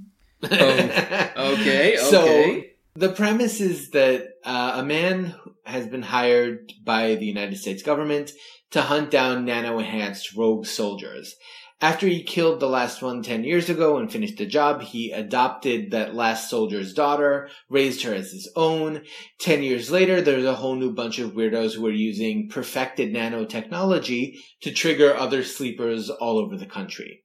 Oh, 0.42 0.48
okay, 0.50 1.32
okay. 1.36 1.96
So 1.96 2.62
the 2.94 3.12
premise 3.12 3.60
is 3.60 3.90
that 3.90 4.28
uh, 4.44 4.72
a 4.76 4.84
man 4.84 5.34
has 5.64 5.86
been 5.86 6.02
hired 6.02 6.72
by 6.84 7.14
the 7.14 7.26
United 7.26 7.56
States 7.56 7.82
government 7.82 8.32
to 8.70 8.82
hunt 8.82 9.10
down 9.10 9.44
nano 9.44 9.78
enhanced 9.78 10.36
rogue 10.36 10.66
soldiers. 10.66 11.34
After 11.80 12.08
he 12.08 12.24
killed 12.24 12.58
the 12.58 12.68
last 12.68 13.02
one 13.02 13.22
10 13.22 13.44
years 13.44 13.70
ago 13.70 13.98
and 13.98 14.10
finished 14.10 14.36
the 14.36 14.46
job, 14.46 14.82
he 14.82 15.12
adopted 15.12 15.92
that 15.92 16.12
last 16.12 16.50
soldier's 16.50 16.92
daughter, 16.92 17.50
raised 17.68 18.02
her 18.02 18.12
as 18.12 18.32
his 18.32 18.50
own. 18.56 19.02
10 19.38 19.62
years 19.62 19.88
later, 19.88 20.20
there's 20.20 20.44
a 20.44 20.56
whole 20.56 20.74
new 20.74 20.92
bunch 20.92 21.20
of 21.20 21.34
weirdos 21.34 21.76
who 21.76 21.86
are 21.86 21.92
using 21.92 22.48
perfected 22.48 23.14
nanotechnology 23.14 24.38
to 24.62 24.72
trigger 24.72 25.14
other 25.14 25.44
sleepers 25.44 26.10
all 26.10 26.38
over 26.38 26.56
the 26.56 26.66
country. 26.66 27.22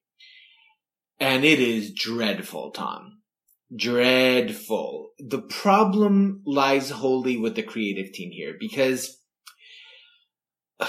And 1.20 1.46
it 1.46 1.60
is 1.60 1.94
dreadful, 1.94 2.72
Tom. 2.72 3.20
Dreadful. 3.76 5.12
The 5.20 5.42
problem 5.42 6.42
lies 6.46 6.90
wholly 6.90 7.38
with 7.38 7.56
the 7.56 7.64
creative 7.64 8.12
team 8.12 8.32
here 8.32 8.56
because 8.60 9.18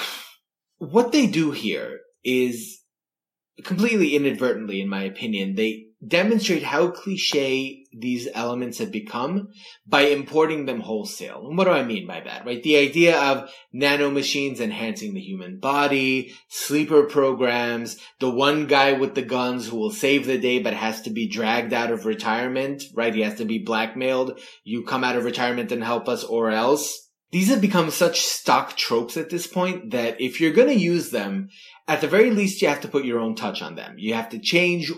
what 0.79 1.12
they 1.12 1.27
do 1.27 1.53
here 1.53 2.01
is 2.25 2.81
completely 3.62 4.16
inadvertently, 4.16 4.81
in 4.81 4.89
my 4.89 5.05
opinion, 5.05 5.55
they 5.55 5.87
demonstrate 6.07 6.62
how 6.62 6.90
cliche 6.90 7.84
these 7.92 8.28
elements 8.34 8.78
have 8.78 8.90
become 8.90 9.48
by 9.86 10.02
importing 10.02 10.66
them 10.66 10.80
wholesale. 10.80 11.46
And 11.46 11.57
what 11.57 11.64
do 11.64 11.70
I 11.70 11.84
mean 11.84 12.07
by 12.07 12.20
that, 12.20 12.44
right? 12.44 12.62
The 12.62 12.76
idea 12.76 13.18
of 13.20 13.50
nanomachines 13.74 14.61
enhancing 14.61 15.14
the 15.14 15.20
human 15.20 15.59
body, 15.59 16.32
sleeper 16.48 17.05
programs, 17.05 17.96
the 18.20 18.30
one 18.30 18.66
guy 18.66 18.92
with 18.92 19.14
the 19.14 19.22
guns 19.22 19.68
who 19.68 19.76
will 19.76 19.92
save 19.92 20.26
the 20.26 20.38
day 20.38 20.59
but 20.59 20.74
has 20.74 21.02
to 21.02 21.11
be 21.11 21.28
dragged 21.28 21.72
out 21.72 21.90
of 21.90 22.07
retirement, 22.07 22.82
right? 22.94 23.14
He 23.14 23.22
has 23.22 23.36
to 23.36 23.44
be 23.44 23.59
blackmailed. 23.59 24.40
You 24.64 24.84
come 24.84 25.05
out 25.05 25.16
of 25.16 25.24
retirement 25.24 25.72
and 25.72 25.84
help 25.84 26.09
us 26.09 26.24
or 26.24 26.50
else. 26.50 27.00
These 27.34 27.48
have 27.48 27.61
become 27.61 27.90
such 27.90 28.20
stock 28.20 28.76
tropes 28.76 29.16
at 29.16 29.28
this 29.28 29.48
point 29.48 29.90
that 29.90 30.20
if 30.20 30.40
you're 30.40 30.52
going 30.52 30.68
to 30.68 30.74
use 30.74 31.11
them, 31.11 31.48
at 31.87 32.01
the 32.01 32.09
very 32.09 32.30
least, 32.30 32.62
you 32.62 32.68
have 32.68 32.80
to 32.80 32.89
put 32.89 33.05
your 33.05 33.18
own 33.20 33.35
touch 33.35 33.61
on 33.61 33.74
them. 33.74 33.97
You 33.99 34.14
have 34.14 34.30
to 34.30 34.39
change 34.39 34.91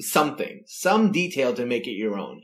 something, 0.00 0.64
some 0.66 1.12
detail 1.12 1.54
to 1.54 1.64
make 1.64 1.86
it 1.86 1.92
your 1.92 2.18
own. 2.18 2.42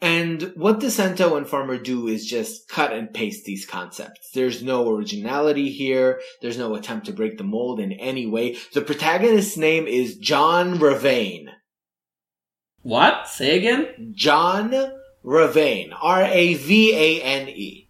And 0.00 0.52
what 0.54 0.78
DeSanto 0.78 1.36
and 1.36 1.48
Farmer 1.48 1.76
do 1.76 2.06
is 2.06 2.26
just 2.26 2.68
cut 2.68 2.92
and 2.92 3.12
paste 3.12 3.44
these 3.44 3.66
concepts. 3.66 4.30
There's 4.32 4.62
no 4.62 4.88
originality 4.88 5.72
here. 5.72 6.20
There's 6.40 6.58
no 6.58 6.76
attempt 6.76 7.06
to 7.06 7.12
break 7.12 7.38
the 7.38 7.44
mold 7.44 7.80
in 7.80 7.92
any 7.92 8.26
way. 8.26 8.56
The 8.72 8.82
protagonist's 8.82 9.56
name 9.56 9.88
is 9.88 10.16
John 10.16 10.78
Ravane. 10.78 11.48
What? 12.82 13.26
Say 13.26 13.58
again? 13.58 14.12
John 14.14 14.72
Ravane. 15.24 15.90
R-A-V-A-N-E. 16.00 17.88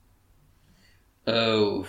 Oh. 1.26 1.86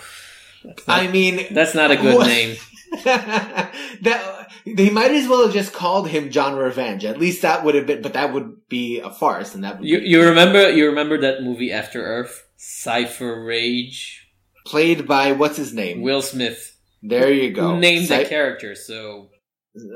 I 0.87 1.07
mean, 1.07 1.53
That's 1.53 1.73
not 1.73 1.89
a 1.89 1.95
good 1.95 2.27
name. 2.27 2.57
that 3.03 4.47
they 4.65 4.89
might 4.89 5.11
as 5.11 5.27
well 5.27 5.43
have 5.45 5.53
just 5.53 5.71
called 5.73 6.09
him 6.09 6.29
John 6.29 6.55
Revenge. 6.57 7.05
At 7.05 7.19
least 7.19 7.41
that 7.41 7.63
would 7.63 7.75
have 7.75 7.87
been, 7.87 8.01
but 8.01 8.13
that 8.13 8.33
would 8.33 8.67
be 8.67 8.99
a 8.99 9.09
farce, 9.09 9.55
and 9.55 9.63
that 9.63 9.79
would 9.79 9.87
You 9.87 9.99
be 9.99 10.07
you 10.09 10.21
remember 10.23 10.69
you 10.69 10.87
remember 10.87 11.17
that 11.21 11.41
movie 11.41 11.71
After 11.71 12.03
Earth? 12.03 12.47
Cypher 12.57 13.37
Raige? 13.43 14.17
played 14.65 15.07
by 15.07 15.31
what's 15.31 15.57
his 15.57 15.73
name? 15.73 16.01
Will 16.01 16.21
Smith. 16.21 16.77
there 17.01 17.31
you 17.31 17.51
go. 17.51 17.75
Who 17.75 17.79
named 17.79 18.07
Cy- 18.07 18.23
the 18.23 18.29
character, 18.29 18.75
so 18.75 19.29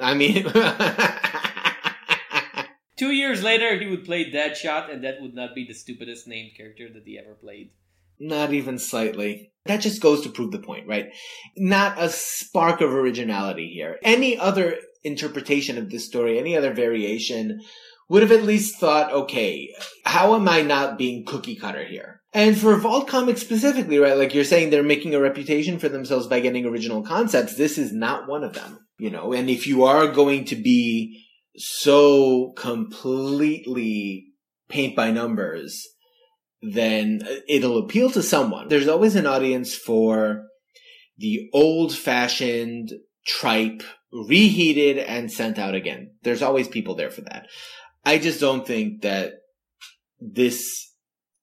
I 0.02 0.14
mean, 0.14 0.44
two 2.98 3.12
years 3.12 3.44
later 3.44 3.78
he 3.78 3.88
would 3.88 4.06
play 4.06 4.32
Deadshot 4.32 4.92
and 4.92 5.04
that 5.04 5.22
would 5.22 5.36
not 5.36 5.54
be 5.54 5.66
the 5.66 5.74
stupidest 5.74 6.28
named 6.28 6.52
character 6.58 6.88
that 6.94 7.04
he 7.06 7.20
ever 7.20 7.34
played. 7.36 7.72
Not 8.20 8.54
even 8.54 8.80
slightly. 8.80 9.52
That 9.66 9.82
just 9.82 10.02
goes 10.02 10.22
to 10.22 10.30
prove 10.30 10.52
the 10.52 10.60
point, 10.60 10.88
right? 10.88 11.08
Not 11.58 12.02
a 12.02 12.10
spark 12.10 12.82
of 12.82 12.94
originality 12.94 13.72
here. 13.74 13.98
Any 14.04 14.38
other 14.38 14.78
interpretation 15.04 15.78
of 15.78 15.90
this 15.90 16.06
story, 16.06 16.38
any 16.38 16.56
other 16.56 16.74
variation, 16.74 17.62
would 18.10 18.22
have 18.22 18.32
at 18.32 18.44
least 18.44 18.80
thought, 18.80 19.12
okay, 19.12 19.74
how 20.06 20.36
am 20.36 20.48
I 20.48 20.62
not 20.62 20.98
being 20.98 21.26
cookie 21.26 21.56
cutter 21.56 21.84
here? 21.84 22.22
And 22.34 22.58
for 22.58 22.76
Vault 22.76 23.08
Comics 23.08 23.42
specifically, 23.42 23.98
right, 23.98 24.18
like 24.18 24.36
you're 24.36 24.44
saying 24.44 24.70
they're 24.70 24.84
making 24.84 25.16
a 25.16 25.20
reputation 25.20 25.80
for 25.80 25.90
themselves 25.90 26.28
by 26.28 26.42
getting 26.42 26.66
original 26.66 27.02
concepts. 27.02 27.56
This 27.56 27.78
is 27.78 27.92
not 27.94 28.28
one 28.28 28.44
of 28.44 28.54
them, 28.54 28.86
you 29.00 29.10
know, 29.10 29.34
and 29.34 29.50
if 29.50 29.66
you 29.66 29.86
are 29.86 30.08
going 30.08 30.46
to 30.46 30.56
be 30.56 31.24
so 31.58 32.52
completely 32.58 34.28
paint 34.70 34.96
by 34.96 35.12
numbers, 35.12 35.88
then 36.74 37.22
it'll 37.48 37.78
appeal 37.78 38.10
to 38.12 38.24
someone. 38.24 38.68
There's 38.68 38.88
always 38.88 39.16
an 39.16 39.28
audience 39.28 39.76
for 39.76 40.44
the 41.18 41.50
old 41.54 41.96
fashioned 41.96 42.92
tripe, 43.26 43.84
reheated 44.12 44.98
and 44.98 45.32
sent 45.32 45.60
out 45.60 45.76
again. 45.76 46.12
There's 46.24 46.42
always 46.42 46.68
people 46.68 46.96
there 46.96 47.12
for 47.12 47.22
that. 47.22 47.48
I 48.06 48.18
just 48.18 48.40
don't 48.40 48.66
think 48.66 49.02
that 49.02 49.34
this 50.20 50.92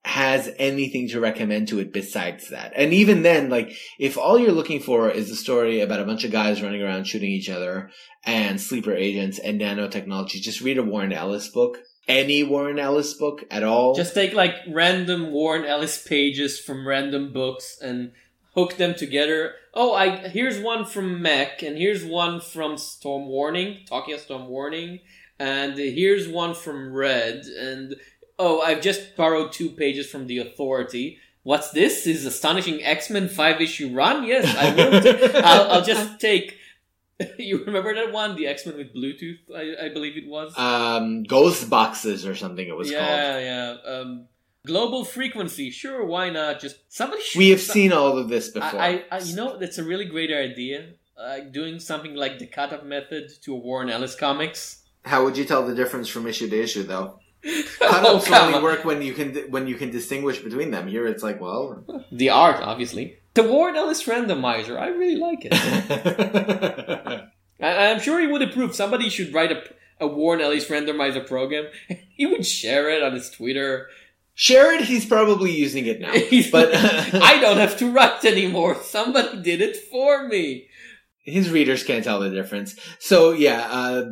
has 0.04 0.50
anything 0.58 1.08
to 1.08 1.20
recommend 1.20 1.68
to 1.68 1.78
it 1.78 1.92
besides 1.92 2.48
that. 2.50 2.72
And 2.74 2.92
even 2.92 3.22
then, 3.22 3.48
like, 3.50 3.72
if 3.98 4.18
all 4.18 4.38
you're 4.38 4.52
looking 4.52 4.80
for 4.80 5.08
is 5.08 5.30
a 5.30 5.36
story 5.36 5.80
about 5.80 6.00
a 6.00 6.04
bunch 6.04 6.24
of 6.24 6.32
guys 6.32 6.60
running 6.60 6.82
around 6.82 7.06
shooting 7.06 7.30
each 7.30 7.48
other 7.48 7.90
and 8.24 8.60
sleeper 8.60 8.92
agents 8.92 9.38
and 9.38 9.60
nanotechnology, 9.60 10.40
just 10.40 10.60
read 10.60 10.78
a 10.78 10.82
Warren 10.82 11.12
Ellis 11.12 11.48
book. 11.48 11.78
Any 12.08 12.42
Warren 12.42 12.78
Ellis 12.78 13.14
book 13.14 13.44
at 13.50 13.62
all. 13.62 13.94
Just 13.94 14.14
take 14.14 14.32
like 14.32 14.56
random 14.68 15.30
Warren 15.30 15.64
Ellis 15.64 16.04
pages 16.06 16.58
from 16.58 16.86
random 16.86 17.32
books 17.32 17.78
and 17.80 18.12
hook 18.54 18.76
them 18.76 18.94
together. 18.94 19.54
Oh, 19.74 19.94
I 19.94 20.28
here's 20.28 20.60
one 20.60 20.84
from 20.84 21.22
Mek, 21.22 21.62
and 21.62 21.78
here's 21.78 22.04
one 22.04 22.40
from 22.40 22.76
Storm 22.76 23.26
Warning, 23.26 23.84
talking 23.86 24.14
Tokyo 24.14 24.16
Storm 24.18 24.48
Warning, 24.48 25.00
and 25.38 25.76
here's 25.76 26.28
one 26.28 26.54
from 26.54 26.92
Red, 26.92 27.44
and 27.44 27.94
oh, 28.38 28.60
I've 28.60 28.82
just 28.82 29.16
borrowed 29.16 29.52
two 29.52 29.70
pages 29.70 30.10
from 30.10 30.26
The 30.26 30.38
Authority. 30.38 31.18
What's 31.44 31.70
this? 31.70 32.06
Is 32.06 32.24
Astonishing 32.26 32.82
X 32.84 33.10
Men 33.10 33.28
five 33.28 33.60
issue 33.60 33.94
run? 33.94 34.24
Yes, 34.24 34.54
I 34.56 34.74
will. 34.74 35.00
t- 35.02 35.38
I'll, 35.38 35.70
I'll 35.70 35.84
just 35.84 36.20
take. 36.20 36.58
You 37.38 37.64
remember 37.64 37.94
that 37.94 38.12
one, 38.12 38.36
the 38.36 38.46
X 38.46 38.66
Men 38.66 38.76
with 38.76 38.94
Bluetooth? 38.94 39.38
I, 39.54 39.86
I 39.86 39.88
believe 39.90 40.16
it 40.16 40.26
was. 40.28 40.56
um, 40.58 41.22
Ghost 41.24 41.68
Boxes 41.70 42.26
or 42.26 42.34
something 42.34 42.66
it 42.66 42.76
was 42.76 42.90
called. 42.90 43.02
yeah, 43.02 43.38
yeah. 43.38 43.76
Um, 43.92 44.26
global 44.66 45.04
frequency. 45.04 45.70
Sure, 45.70 46.04
why 46.04 46.30
not? 46.30 46.60
Just 46.60 46.76
somebody. 46.88 47.22
Should, 47.22 47.38
We 47.38 47.50
have 47.50 47.60
some- 47.60 47.74
seen 47.74 47.92
all 47.92 48.18
of 48.18 48.28
this 48.28 48.50
before. 48.50 48.80
I, 48.80 49.04
I, 49.10 49.16
I, 49.16 49.18
you 49.20 49.34
know, 49.36 49.58
that's 49.58 49.78
a 49.78 49.84
really 49.84 50.04
great 50.06 50.30
idea. 50.32 50.90
Uh, 51.16 51.40
doing 51.40 51.78
something 51.78 52.14
like 52.14 52.38
the 52.38 52.46
cut-up 52.46 52.84
method 52.84 53.30
to 53.42 53.52
a 53.54 53.56
Warren 53.56 53.90
Ellis 53.90 54.14
comics. 54.14 54.82
How 55.04 55.24
would 55.24 55.36
you 55.36 55.44
tell 55.44 55.64
the 55.66 55.74
difference 55.74 56.08
from 56.08 56.26
issue 56.26 56.48
to 56.48 56.60
issue, 56.60 56.82
though? 56.84 57.18
oh, 57.44 57.62
Cut-ups 57.80 58.26
come 58.28 58.46
only 58.46 58.54
on. 58.58 58.62
work 58.62 58.84
when 58.84 59.02
you 59.02 59.12
can 59.14 59.34
when 59.50 59.66
you 59.66 59.74
can 59.74 59.90
distinguish 59.90 60.38
between 60.40 60.70
them. 60.70 60.86
Here, 60.88 61.06
it's 61.06 61.22
like, 61.22 61.40
well, 61.40 61.84
The 62.12 62.30
art, 62.30 62.60
obviously. 62.62 63.18
The 63.34 63.42
Warren 63.42 63.76
Ellis 63.76 64.04
randomizer. 64.04 64.78
I 64.78 64.88
really 64.88 65.16
like 65.16 65.44
it. 65.44 65.52
I, 67.60 67.88
I'm 67.88 68.00
sure 68.00 68.20
he 68.20 68.26
would 68.26 68.42
approve. 68.42 68.74
Somebody 68.74 69.08
should 69.08 69.32
write 69.32 69.52
a, 69.52 69.62
a 70.00 70.06
Warren 70.06 70.40
Ellis 70.40 70.68
randomizer 70.68 71.26
program. 71.26 71.66
he 72.16 72.26
would 72.26 72.44
share 72.44 72.90
it 72.90 73.02
on 73.02 73.14
his 73.14 73.30
Twitter. 73.30 73.88
Share 74.34 74.74
it. 74.74 74.82
He's 74.82 75.06
probably 75.06 75.52
using 75.52 75.86
it 75.86 76.00
now. 76.00 76.12
but 76.52 76.74
I 76.74 77.38
don't 77.40 77.58
have 77.58 77.76
to 77.78 77.90
write 77.90 78.24
anymore. 78.24 78.76
Somebody 78.82 79.42
did 79.42 79.60
it 79.60 79.76
for 79.76 80.26
me. 80.26 80.68
His 81.24 81.50
readers 81.50 81.84
can't 81.84 82.02
tell 82.02 82.20
the 82.20 82.30
difference. 82.30 82.74
So 82.98 83.32
yeah, 83.32 83.68
uh, 83.70 84.04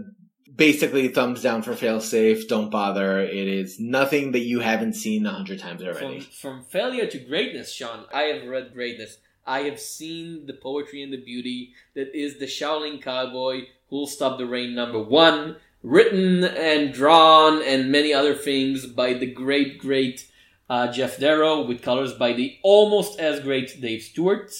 basically 0.60 1.08
thumbs 1.08 1.40
down 1.40 1.62
for 1.62 1.72
failsafe. 1.72 2.46
Don't 2.46 2.70
bother. 2.70 3.18
It 3.18 3.48
is 3.48 3.80
nothing 3.80 4.32
that 4.32 4.40
you 4.40 4.60
haven't 4.60 4.92
seen 4.92 5.24
a 5.24 5.30
hundred 5.30 5.58
times 5.58 5.82
already. 5.82 6.20
From, 6.20 6.58
from 6.58 6.64
failure 6.64 7.06
to 7.06 7.18
greatness, 7.18 7.72
Sean. 7.72 8.04
I 8.12 8.24
have 8.24 8.46
read 8.46 8.74
greatness. 8.74 9.16
I 9.46 9.60
have 9.60 9.80
seen 9.80 10.44
the 10.44 10.52
poetry 10.52 11.02
and 11.02 11.10
the 11.10 11.24
beauty 11.24 11.72
that 11.94 12.14
is 12.14 12.38
the 12.38 12.44
Shaolin 12.44 13.02
Cowboy 13.02 13.68
Who'll 13.88 14.06
Stop 14.06 14.36
the 14.36 14.46
Rain 14.46 14.74
number 14.74 15.02
one, 15.02 15.56
written 15.82 16.44
and 16.44 16.92
drawn 16.92 17.62
and 17.62 17.90
many 17.90 18.12
other 18.12 18.34
things 18.34 18.84
by 18.84 19.14
the 19.14 19.26
great, 19.26 19.78
great 19.78 20.30
uh, 20.68 20.88
Geof 20.88 21.18
Darrow 21.18 21.62
with 21.62 21.82
colors 21.82 22.12
by 22.12 22.34
the 22.34 22.58
almost 22.62 23.18
as 23.18 23.40
great 23.40 23.80
Dave 23.80 24.02
Stewart. 24.02 24.52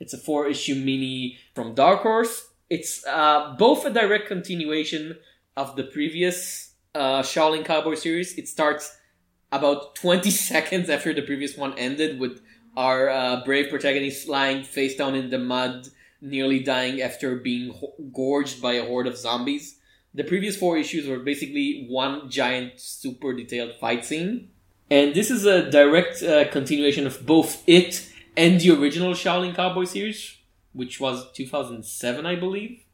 It's 0.00 0.14
a 0.14 0.18
four 0.18 0.48
issue 0.48 0.76
mini 0.76 1.38
from 1.54 1.74
Dark 1.74 2.00
Horse. 2.00 2.49
It's 2.70 3.04
uh, 3.04 3.56
both 3.58 3.84
a 3.84 3.90
direct 3.90 4.28
continuation 4.28 5.18
of 5.56 5.74
the 5.74 5.82
previous 5.82 6.74
uh, 6.94 7.20
Shaolin 7.20 7.64
Cowboy 7.64 7.94
series. 7.94 8.38
It 8.38 8.48
starts 8.48 8.96
about 9.50 9.96
20 9.96 10.30
seconds 10.52 10.88
after 10.88 11.12
the 11.12 11.22
previous 11.22 11.56
one 11.56 11.76
ended 11.76 12.20
with 12.20 12.40
our 12.76 13.10
uh, 13.10 13.44
brave 13.44 13.68
protagonist 13.68 14.28
lying 14.28 14.62
face 14.62 14.94
down 14.94 15.16
in 15.16 15.30
the 15.30 15.38
mud, 15.38 15.88
nearly 16.20 16.60
dying 16.60 17.02
after 17.02 17.36
being 17.36 17.74
ho- 17.74 17.94
gorged 18.12 18.62
by 18.62 18.74
a 18.74 18.86
horde 18.86 19.08
of 19.08 19.18
zombies. 19.18 19.78
The 20.14 20.24
previous 20.24 20.56
four 20.56 20.76
issues 20.78 21.08
were 21.08 21.18
basically 21.18 21.86
one 21.88 22.30
giant, 22.30 22.78
super 22.80 23.34
detailed 23.34 23.74
fight 23.80 24.04
scene. 24.04 24.50
And 24.90 25.14
this 25.14 25.30
is 25.30 25.44
a 25.44 25.70
direct 25.70 26.22
uh, 26.22 26.48
continuation 26.50 27.06
of 27.06 27.26
both 27.26 27.62
it 27.68 28.08
and 28.36 28.60
the 28.60 28.70
original 28.70 29.12
Shaolin 29.12 29.54
Cowboy 29.54 29.84
series, 29.84 30.36
which 30.72 31.00
was 31.00 31.30
2007, 31.32 32.26
I 32.26 32.36
believe. 32.36 32.84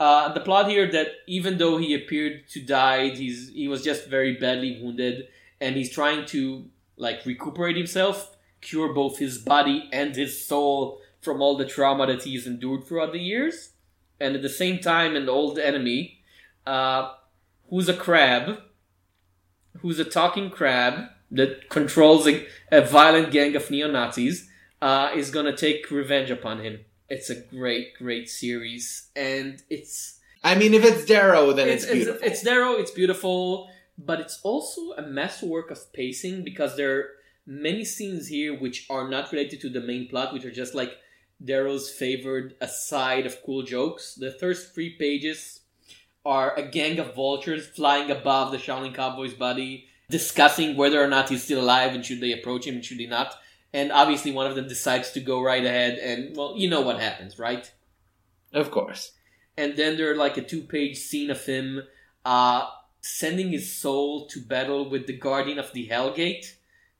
Uh, 0.00 0.32
the 0.32 0.40
plot 0.40 0.68
here 0.68 0.90
that 0.90 1.08
even 1.26 1.58
though 1.58 1.78
he 1.78 1.94
appeared 1.94 2.48
to 2.48 2.60
die, 2.60 3.10
he's 3.10 3.50
he 3.50 3.68
was 3.68 3.84
just 3.84 4.08
very 4.08 4.34
badly 4.34 4.80
wounded, 4.82 5.28
and 5.60 5.76
he's 5.76 5.90
trying 5.90 6.26
to 6.26 6.64
like 6.96 7.24
recuperate 7.24 7.76
himself, 7.76 8.36
cure 8.60 8.92
both 8.92 9.18
his 9.18 9.38
body 9.38 9.88
and 9.92 10.16
his 10.16 10.44
soul 10.44 11.00
from 11.20 11.40
all 11.40 11.56
the 11.56 11.64
trauma 11.64 12.06
that 12.06 12.24
he's 12.24 12.48
endured 12.48 12.84
throughout 12.84 13.12
the 13.12 13.20
years, 13.20 13.74
and 14.18 14.34
at 14.34 14.42
the 14.42 14.48
same 14.48 14.80
time, 14.80 15.14
an 15.14 15.28
old 15.28 15.58
enemy, 15.58 16.18
uh, 16.66 17.12
who's 17.70 17.88
a 17.88 17.94
crab, 17.94 18.60
who's 19.78 20.00
a 20.00 20.04
talking 20.04 20.50
crab 20.50 21.10
that 21.30 21.68
controls 21.68 22.26
a, 22.26 22.46
a 22.70 22.82
violent 22.82 23.30
gang 23.30 23.54
of 23.54 23.70
neo 23.70 23.90
Nazis, 23.90 24.50
uh, 24.82 25.12
is 25.14 25.30
gonna 25.30 25.56
take 25.56 25.90
revenge 25.90 26.30
upon 26.30 26.60
him. 26.60 26.84
It's 27.08 27.30
a 27.30 27.40
great, 27.40 27.94
great 27.96 28.28
series, 28.28 29.10
and 29.14 29.62
it's. 29.70 30.18
I 30.44 30.56
mean, 30.56 30.74
if 30.74 30.84
it's 30.84 31.04
Darrow, 31.04 31.52
then 31.52 31.68
it's, 31.68 31.84
it's 31.84 31.92
beautiful. 31.92 32.22
It's, 32.22 32.32
it's 32.32 32.42
Darrow. 32.42 32.72
It's 32.72 32.90
beautiful, 32.90 33.70
but 33.96 34.18
it's 34.18 34.40
also 34.42 34.92
a 34.98 35.02
masterwork 35.02 35.70
of 35.70 35.92
pacing 35.92 36.42
because 36.42 36.76
there 36.76 36.98
are 36.98 37.04
many 37.46 37.84
scenes 37.84 38.26
here 38.26 38.58
which 38.58 38.86
are 38.90 39.08
not 39.08 39.30
related 39.30 39.60
to 39.60 39.70
the 39.70 39.80
main 39.80 40.08
plot, 40.08 40.32
which 40.32 40.44
are 40.44 40.50
just 40.50 40.74
like 40.74 40.96
Darrow's 41.44 41.88
favored 41.88 42.56
aside 42.60 43.24
of 43.24 43.42
cool 43.44 43.62
jokes. 43.62 44.16
The 44.16 44.32
first 44.32 44.74
three 44.74 44.96
pages 44.98 45.60
are 46.24 46.56
a 46.56 46.62
gang 46.62 46.98
of 46.98 47.14
vultures 47.14 47.66
flying 47.66 48.10
above 48.10 48.50
the 48.50 48.58
Shaolin 48.58 48.94
Cowboy's 48.94 49.34
body, 49.34 49.86
discussing 50.10 50.76
whether 50.76 51.02
or 51.02 51.08
not 51.08 51.28
he's 51.28 51.44
still 51.44 51.60
alive 51.60 51.94
and 51.94 52.04
should 52.04 52.20
they 52.20 52.32
approach 52.32 52.66
him 52.66 52.76
and 52.76 52.84
should 52.84 52.98
they 52.98 53.06
not. 53.06 53.34
And 53.72 53.90
obviously, 53.90 54.32
one 54.32 54.46
of 54.46 54.54
them 54.54 54.68
decides 54.68 55.12
to 55.12 55.20
go 55.20 55.42
right 55.42 55.64
ahead, 55.64 55.98
and 55.98 56.36
well, 56.36 56.54
you 56.56 56.68
know 56.68 56.82
what 56.82 57.00
happens, 57.00 57.38
right? 57.38 57.72
Of 58.52 58.70
course. 58.70 59.12
And 59.56 59.76
then 59.76 59.96
there 59.96 60.10
are 60.10 60.16
like 60.16 60.36
a 60.36 60.42
two-page 60.42 60.98
scene 60.98 61.30
of 61.30 61.44
him 61.44 61.82
uh, 62.24 62.68
sending 63.00 63.50
his 63.50 63.74
soul 63.74 64.26
to 64.28 64.40
battle 64.40 64.88
with 64.88 65.06
the 65.06 65.16
guardian 65.16 65.58
of 65.58 65.72
the 65.72 65.88
Hellgate 65.88 66.54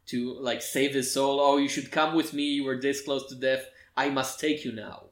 to 0.07 0.35
like 0.41 0.63
save 0.63 0.95
his 0.95 1.13
soul. 1.13 1.41
Oh, 1.41 1.59
you 1.59 1.69
should 1.69 1.93
come 1.93 2.15
with 2.15 2.33
me. 2.33 2.45
You 2.45 2.65
were 2.65 2.81
this 2.81 3.03
close 3.03 3.29
to 3.29 3.35
death. 3.35 3.67
I 3.97 4.09
must 4.09 4.41
take 4.41 4.65
you 4.65 4.73
now. 4.73 5.05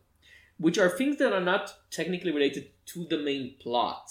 Which 0.58 0.78
are 0.78 0.88
things 0.88 1.16
that 1.18 1.32
are 1.32 1.40
not 1.40 1.74
technically 1.90 2.32
related 2.32 2.70
to 2.86 3.06
the 3.06 3.18
main 3.18 3.54
plot, 3.62 4.11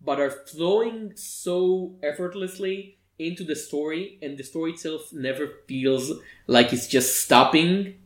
but 0.00 0.20
are 0.20 0.30
flowing 0.30 1.12
so 1.16 1.96
effortlessly 2.02 2.97
into 3.18 3.44
the 3.44 3.56
story, 3.56 4.18
and 4.22 4.38
the 4.38 4.44
story 4.44 4.72
itself 4.72 5.12
never 5.12 5.48
feels 5.66 6.12
like 6.46 6.72
it's 6.72 6.86
just 6.86 7.20
stopping. 7.20 7.96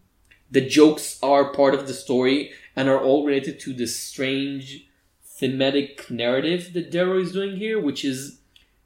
The 0.50 0.66
jokes 0.66 1.18
are 1.22 1.52
part 1.52 1.74
of 1.74 1.86
the 1.86 1.94
story 1.94 2.52
and 2.76 2.88
are 2.88 3.00
all 3.00 3.24
related 3.24 3.60
to 3.60 3.72
this 3.72 3.98
strange 3.98 4.86
thematic 5.24 6.10
narrative 6.10 6.72
that 6.72 6.90
Darrow 6.90 7.18
is 7.18 7.32
doing 7.32 7.56
here, 7.56 7.80
which 7.80 8.04
is 8.04 8.38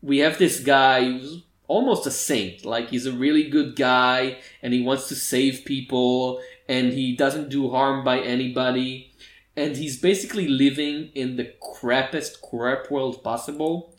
we 0.02 0.18
have 0.18 0.38
this 0.38 0.60
guy 0.60 1.04
who's 1.04 1.42
almost 1.68 2.06
a 2.06 2.10
saint. 2.10 2.64
Like 2.64 2.90
he's 2.90 3.06
a 3.06 3.12
really 3.12 3.48
good 3.48 3.76
guy 3.76 4.38
and 4.62 4.72
he 4.72 4.82
wants 4.82 5.08
to 5.08 5.14
save 5.14 5.64
people 5.64 6.40
and 6.68 6.92
he 6.92 7.16
doesn't 7.16 7.48
do 7.48 7.70
harm 7.70 8.04
by 8.04 8.20
anybody. 8.20 9.12
And 9.56 9.76
he's 9.76 9.98
basically 9.98 10.48
living 10.48 11.10
in 11.14 11.36
the 11.36 11.52
crappiest 11.62 12.40
crap 12.42 12.90
world 12.90 13.24
possible. 13.24 13.94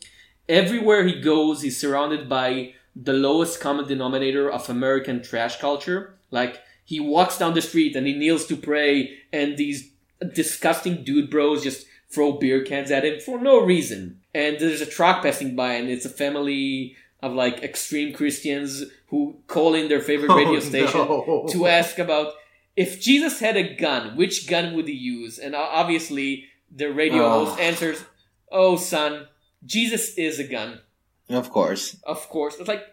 Everywhere 0.50 1.06
he 1.06 1.20
goes, 1.20 1.62
he's 1.62 1.80
surrounded 1.80 2.30
by 2.30 2.74
the 2.96 3.14
lowest 3.14 3.60
common 3.60 3.88
denominator 3.88 4.50
of 4.50 4.70
American 4.70 5.22
trash 5.22 5.60
culture. 5.60 6.16
Like 6.32 6.60
he 6.86 7.00
walks 7.00 7.38
down 7.38 7.54
the 7.54 7.62
street 7.62 7.96
and 7.96 8.08
he 8.08 8.14
kneels 8.14 8.46
to 8.48 8.56
pray 8.58 9.18
and 9.32 9.58
these 9.58 9.92
disgusting 10.34 11.04
dude 11.04 11.30
bros 11.30 11.64
just 11.64 11.86
throw 12.10 12.32
beer 12.34 12.64
cans 12.64 12.90
at 12.92 13.06
him 13.06 13.20
for 13.20 13.40
no 13.40 13.60
reason. 13.62 14.22
And 14.34 14.58
there's 14.60 14.82
a 14.82 14.86
truck 14.86 15.22
passing 15.24 15.56
by 15.56 15.74
and 15.74 15.90
it's 15.90 16.06
a 16.06 16.10
family 16.10 16.96
of 17.22 17.34
like 17.34 17.62
extreme 17.64 18.14
Christians 18.14 18.84
who 19.08 19.38
call 19.48 19.74
in 19.74 19.90
their 19.90 20.02
favorite 20.02 20.32
oh, 20.32 20.38
radio 20.38 20.58
Oh, 20.58 20.60
station 20.60 21.00
no. 21.02 21.46
to 21.52 21.68
ask 21.68 22.00
about 22.00 22.34
if 22.76 23.02
Jesus 23.02 23.40
had 23.40 23.58
a 23.58 23.76
gun, 23.76 24.16
which 24.16 24.48
gun 24.48 24.76
would 24.76 24.88
he 24.88 24.94
use? 24.94 25.40
And 25.40 25.56
obviously, 25.56 26.46
the 26.74 26.88
radio 26.94 27.24
Oh. 27.26 27.46
host 27.46 27.60
answers, 27.60 28.04
"Oh, 28.52 28.76
son, 28.76 29.28
Jesus 29.68 30.16
is 30.16 30.40
a 30.40 30.44
gun." 30.44 30.82
Of 31.30 31.50
course. 31.52 31.98
Of 32.04 32.30
course, 32.30 32.56
it's 32.58 32.68
like 32.68 32.86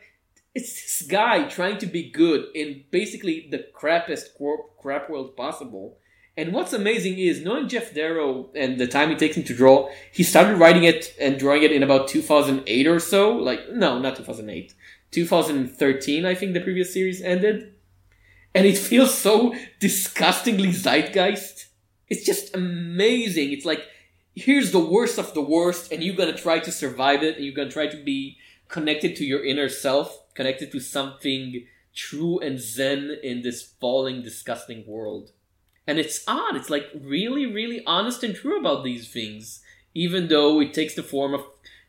it's 0.55 0.75
this 0.75 1.09
guy 1.09 1.49
trying 1.49 1.79
to 1.79 1.87
be 1.87 2.11
good 2.11 2.47
in 2.55 2.85
basically 2.91 3.49
the 3.51 3.67
crappiest 3.75 4.29
crap 4.81 5.11
world 5.11 5.37
possible. 5.37 5.99
And 6.37 6.53
what's 6.53 6.73
amazing 6.73 7.19
is 7.19 7.43
knowing 7.43 7.69
Geof 7.69 7.95
Darrow 7.95 8.51
and 8.55 8.79
the 8.79 8.89
time 8.89 9.11
it 9.11 9.19
takes 9.19 9.37
him 9.37 9.45
to 9.45 9.55
draw, 9.55 9.89
he 10.13 10.23
started 10.23 10.57
writing 10.57 10.85
it 10.85 11.15
and 11.21 11.39
drawing 11.39 11.63
it 11.63 11.73
in 11.73 11.83
about 11.83 12.09
2008 12.09 12.87
or 12.87 12.99
so. 12.99 13.33
Like, 13.33 13.71
no, 13.71 13.99
not 14.01 14.17
2008. 14.17 14.75
2013, 15.13 16.25
I 16.25 16.35
think 16.35 16.55
the 16.55 16.61
previous 16.61 16.93
series 16.93 17.23
ended. 17.23 17.75
And 18.53 18.67
it 18.67 18.79
feels 18.91 19.15
so 19.17 19.55
disgustingly 19.79 20.73
zeitgeist. 20.73 21.67
It's 22.09 22.25
just 22.25 22.55
amazing. 22.55 23.53
It's 23.53 23.65
like, 23.65 23.83
here's 24.35 24.73
the 24.73 24.85
worst 24.85 25.19
of 25.19 25.35
the 25.35 25.43
worst, 25.43 25.93
and 25.93 26.03
you're 26.03 26.17
gonna 26.17 26.37
try 26.37 26.59
to 26.59 26.73
survive 26.73 27.23
it, 27.23 27.37
and 27.37 27.45
you're 27.45 27.55
gonna 27.55 27.71
try 27.71 27.87
to 27.87 28.03
be 28.03 28.39
connected 28.69 29.17
to 29.17 29.25
your 29.25 29.45
inner 29.45 29.69
self, 29.69 30.33
connected 30.35 30.73
to 30.73 30.81
something 30.81 31.67
true 31.95 32.39
and 32.41 32.59
zen 32.59 33.17
in 33.23 33.43
this 33.43 33.63
falling, 33.81 34.23
disgusting 34.23 34.85
world. 34.87 35.31
And 35.87 35.99
it's 35.99 36.25
odd. 36.27 36.57
It's 36.57 36.71
like 36.71 36.87
really, 36.99 37.47
really 37.47 37.83
honest 37.87 38.25
and 38.25 38.35
true 38.35 38.59
about 38.59 38.85
these 38.85 39.09
things, 39.09 39.63
even 39.95 40.29
though 40.29 40.61
it 40.61 40.75
takes 40.75 40.95
the 40.95 41.03
form 41.03 41.35
of 41.35 41.45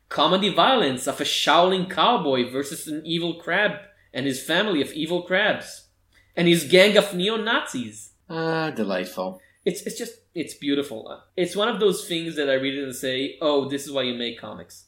comedy 0.09 0.53
violence 0.53 1.07
of 1.07 1.19
a 1.19 1.23
Shaolin 1.23 1.89
cowboy 1.89 2.49
versus 2.49 2.87
an 2.87 3.01
evil 3.05 3.35
crab 3.35 3.79
and 4.13 4.25
his 4.25 4.43
family 4.43 4.81
of 4.81 4.93
evil 4.93 5.23
crabs 5.23 5.87
and 6.35 6.47
his 6.47 6.65
gang 6.65 6.97
of 6.97 7.13
neo 7.15 7.37
Nazis. 7.37 8.11
Ah, 8.29 8.69
delightful. 8.69 9.41
It's 9.65 9.81
it's 9.81 9.97
just 9.97 10.19
it's 10.33 10.53
beautiful. 10.53 11.21
It's 11.35 11.55
one 11.55 11.67
of 11.67 11.79
those 11.79 12.07
things 12.07 12.35
that 12.35 12.49
I 12.49 12.53
read 12.53 12.75
it 12.75 12.83
and 12.83 12.95
say, 12.95 13.37
"Oh, 13.41 13.67
this 13.67 13.85
is 13.85 13.91
why 13.91 14.03
you 14.03 14.13
make 14.13 14.39
comics." 14.39 14.85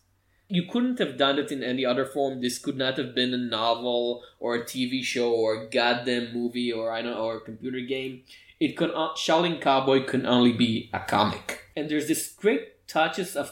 You 0.49 0.63
couldn't 0.63 0.99
have 0.99 1.17
done 1.17 1.39
it 1.39 1.51
in 1.51 1.61
any 1.61 1.85
other 1.85 2.05
form. 2.05 2.39
This 2.39 2.57
could 2.57 2.77
not 2.77 2.97
have 2.97 3.13
been 3.13 3.33
a 3.33 3.37
novel 3.37 4.23
or 4.39 4.55
a 4.55 4.63
TV 4.63 5.03
show 5.03 5.33
or 5.33 5.55
a 5.55 5.69
goddamn 5.69 6.33
movie 6.33 6.71
or 6.71 6.91
I 6.91 7.01
don't 7.01 7.11
know 7.11 7.25
or 7.25 7.37
a 7.37 7.41
computer 7.41 7.81
game. 7.81 8.23
It 8.59 8.77
could 8.77 8.91
uh, 8.91 9.13
Shaolin 9.15 9.59
Cowboy 9.59 10.05
can 10.05 10.25
only 10.25 10.53
be 10.53 10.89
a 10.93 10.99
comic. 10.99 11.63
And 11.75 11.89
there's 11.89 12.07
this 12.07 12.31
great 12.31 12.87
touches 12.87 13.35
of 13.35 13.51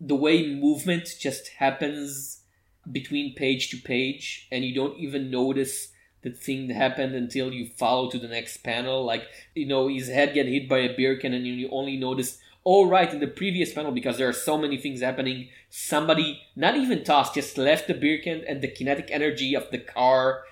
the 0.00 0.16
way 0.16 0.54
movement 0.54 1.14
just 1.18 1.48
happens 1.58 2.42
between 2.90 3.34
page 3.34 3.70
to 3.70 3.76
page, 3.76 4.48
and 4.50 4.64
you 4.64 4.74
don't 4.74 4.98
even 4.98 5.30
notice 5.30 5.88
the 6.28 6.36
thing 6.36 6.70
happened 6.70 7.14
until 7.14 7.52
you 7.52 7.66
follow 7.66 8.10
to 8.10 8.18
the 8.18 8.28
next 8.28 8.58
panel. 8.58 9.04
Like, 9.04 9.24
you 9.54 9.66
know, 9.66 9.88
his 9.88 10.08
head 10.08 10.34
get 10.34 10.46
hit 10.46 10.68
by 10.68 10.78
a 10.78 10.96
beer 10.96 11.16
can 11.16 11.32
and 11.32 11.46
you 11.46 11.68
only 11.70 11.96
notice, 11.96 12.38
oh, 12.64 12.86
right, 12.86 13.12
in 13.12 13.20
the 13.20 13.26
previous 13.26 13.72
panel, 13.72 13.92
because 13.92 14.18
there 14.18 14.28
are 14.28 14.32
so 14.32 14.58
many 14.58 14.76
things 14.76 15.00
happening, 15.00 15.48
somebody, 15.70 16.40
not 16.54 16.76
even 16.76 17.04
tossed, 17.04 17.34
just 17.34 17.56
left 17.56 17.86
the 17.86 17.94
beer 17.94 18.20
can 18.22 18.42
and 18.46 18.60
the 18.60 18.68
kinetic 18.68 19.08
energy 19.10 19.54
of 19.54 19.70
the 19.70 19.78
car 19.78 20.42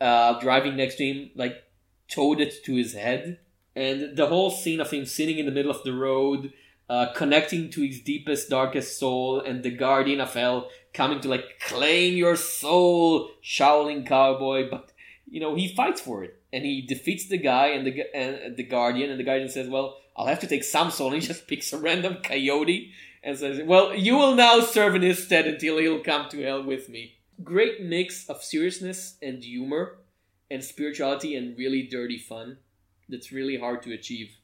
uh, 0.00 0.38
driving 0.40 0.76
next 0.76 0.96
to 0.96 1.04
him, 1.04 1.30
like, 1.34 1.64
towed 2.08 2.40
it 2.40 2.64
to 2.64 2.74
his 2.74 2.94
head. 2.94 3.38
And 3.74 4.16
the 4.16 4.26
whole 4.26 4.50
scene 4.50 4.80
of 4.80 4.90
him 4.90 5.04
sitting 5.04 5.38
in 5.38 5.46
the 5.46 5.52
middle 5.52 5.70
of 5.70 5.82
the 5.82 5.92
road, 5.92 6.52
uh, 6.88 7.12
connecting 7.14 7.68
to 7.70 7.82
his 7.82 8.00
deepest, 8.00 8.48
darkest 8.48 8.98
soul, 8.98 9.40
and 9.40 9.62
the 9.62 9.70
guardian 9.70 10.20
of 10.20 10.34
hell 10.34 10.70
coming 10.94 11.20
to 11.20 11.28
like 11.28 11.60
claim 11.60 12.16
your 12.16 12.36
soul, 12.36 13.30
Shaolin 13.44 14.06
cowboy. 14.06 14.70
But 14.70 14.92
you 15.28 15.40
know 15.40 15.54
he 15.54 15.74
fights 15.74 16.00
for 16.00 16.24
it, 16.24 16.40
and 16.52 16.64
he 16.64 16.82
defeats 16.82 17.28
the 17.28 17.38
guy 17.38 17.68
and 17.68 17.86
the 17.86 18.04
and 18.14 18.56
the 18.56 18.62
guardian, 18.62 19.10
and 19.10 19.18
the 19.18 19.24
guardian 19.24 19.48
says, 19.48 19.68
"Well, 19.68 19.98
I'll 20.16 20.26
have 20.26 20.40
to 20.40 20.46
take 20.46 20.64
Samson." 20.64 21.06
And 21.06 21.14
he 21.20 21.20
just 21.20 21.46
picks 21.46 21.72
a 21.72 21.78
random 21.78 22.18
coyote 22.22 22.92
and 23.22 23.38
says, 23.38 23.60
"Well, 23.64 23.94
you 23.94 24.16
will 24.16 24.34
now 24.34 24.60
serve 24.60 24.94
in 24.94 25.02
his 25.02 25.24
stead 25.24 25.46
until 25.46 25.78
he'll 25.78 26.02
come 26.02 26.28
to 26.30 26.42
hell 26.42 26.62
with 26.62 26.88
me." 26.88 27.16
Great 27.42 27.82
mix 27.82 28.28
of 28.28 28.42
seriousness 28.42 29.16
and 29.20 29.42
humor, 29.42 29.98
and 30.50 30.64
spirituality 30.64 31.34
and 31.36 31.58
really 31.58 31.82
dirty 31.82 32.18
fun. 32.18 32.58
That's 33.08 33.30
really 33.30 33.58
hard 33.58 33.82
to 33.82 33.92
achieve. 33.92 34.36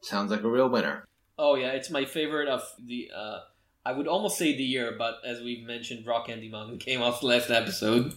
Sounds 0.00 0.30
like 0.30 0.42
a 0.42 0.48
real 0.48 0.68
winner. 0.68 1.04
Oh 1.38 1.54
yeah, 1.54 1.70
it's 1.70 1.90
my 1.90 2.04
favorite 2.04 2.48
of 2.48 2.62
the. 2.78 3.10
Uh, 3.14 3.40
I 3.84 3.92
would 3.92 4.08
almost 4.08 4.36
say 4.38 4.56
the 4.56 4.64
year, 4.64 4.94
but 4.98 5.20
as 5.24 5.40
we've 5.40 5.66
mentioned, 5.66 6.06
Rock 6.06 6.26
Candy 6.26 6.48
Mountain 6.48 6.78
came 6.88 7.02
off 7.02 7.22
last 7.22 7.50
episode. 7.50 8.14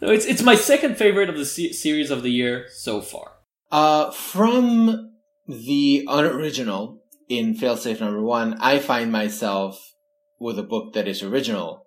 No, 0.00 0.10
it's 0.10 0.26
it's 0.26 0.42
my 0.42 0.54
second 0.54 0.96
favorite 0.96 1.28
of 1.28 1.36
the 1.36 1.44
se- 1.44 1.72
series 1.72 2.10
of 2.10 2.22
the 2.22 2.30
year 2.30 2.66
so 2.70 3.00
far. 3.00 3.32
Uh, 3.70 4.10
from 4.10 5.12
the 5.46 6.06
unoriginal 6.08 7.02
in 7.28 7.54
Failsafe 7.54 8.00
number 8.00 8.22
one, 8.22 8.56
I 8.60 8.78
find 8.78 9.10
myself 9.10 9.94
with 10.38 10.58
a 10.58 10.62
book 10.62 10.94
that 10.94 11.08
is 11.08 11.22
original 11.22 11.84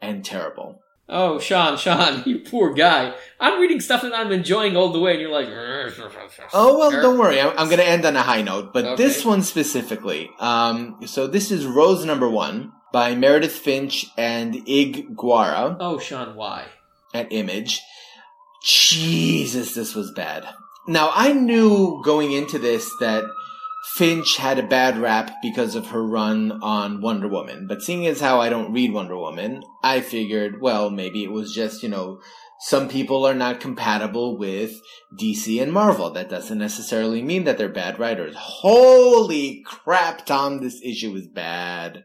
and 0.00 0.24
terrible. 0.24 0.80
Oh, 1.12 1.40
Sean, 1.40 1.76
Sean, 1.76 2.22
you 2.26 2.38
poor 2.38 2.72
guy. 2.72 3.14
I'm 3.40 3.60
reading 3.60 3.80
stuff 3.80 4.02
that 4.02 4.14
I'm 4.14 4.30
enjoying 4.30 4.76
all 4.76 4.92
the 4.92 5.00
way, 5.00 5.12
and 5.12 5.20
you're 5.20 5.30
like, 5.30 5.48
oh 6.52 6.78
well, 6.78 6.90
don't 6.90 7.18
worry. 7.18 7.40
I'm, 7.40 7.50
I'm 7.58 7.66
going 7.66 7.78
to 7.78 7.86
end 7.86 8.04
on 8.04 8.16
a 8.16 8.22
high 8.22 8.42
note, 8.42 8.72
but 8.72 8.84
okay. 8.84 9.02
this 9.02 9.24
one 9.24 9.42
specifically. 9.42 10.30
Um, 10.38 11.00
so 11.06 11.26
this 11.26 11.50
is 11.50 11.66
Rose 11.66 12.04
Number 12.04 12.28
One 12.28 12.72
by 12.92 13.14
Meredith 13.16 13.52
Finch 13.52 14.06
and 14.16 14.56
Ig 14.68 15.16
Guara. 15.16 15.76
Oh, 15.80 15.98
Sean, 15.98 16.36
why? 16.36 16.66
At 17.12 17.32
Image. 17.32 17.80
Jesus, 18.62 19.74
this 19.74 19.94
was 19.94 20.12
bad. 20.12 20.46
Now 20.86 21.10
I 21.14 21.32
knew 21.32 22.02
going 22.04 22.32
into 22.32 22.58
this 22.58 22.90
that 23.00 23.24
Finch 23.94 24.36
had 24.36 24.58
a 24.58 24.66
bad 24.66 24.98
rap 24.98 25.36
because 25.42 25.74
of 25.74 25.88
her 25.88 26.04
run 26.04 26.52
on 26.62 27.00
Wonder 27.00 27.28
Woman. 27.28 27.66
But 27.66 27.82
seeing 27.82 28.06
as 28.06 28.20
how 28.20 28.40
I 28.40 28.48
don't 28.48 28.72
read 28.72 28.92
Wonder 28.92 29.16
Woman, 29.16 29.62
I 29.82 30.00
figured, 30.00 30.60
well, 30.60 30.90
maybe 30.90 31.24
it 31.24 31.32
was 31.32 31.54
just, 31.54 31.82
you 31.82 31.88
know, 31.88 32.20
some 32.60 32.90
people 32.90 33.26
are 33.26 33.34
not 33.34 33.58
compatible 33.58 34.36
with 34.36 34.82
DC 35.18 35.62
and 35.62 35.72
Marvel. 35.72 36.10
That 36.10 36.28
doesn't 36.28 36.58
necessarily 36.58 37.22
mean 37.22 37.44
that 37.44 37.56
they're 37.56 37.70
bad 37.70 37.98
writers. 37.98 38.34
Holy 38.36 39.62
crap, 39.64 40.26
Tom, 40.26 40.58
this 40.58 40.80
issue 40.84 41.14
is 41.16 41.26
bad. 41.26 42.04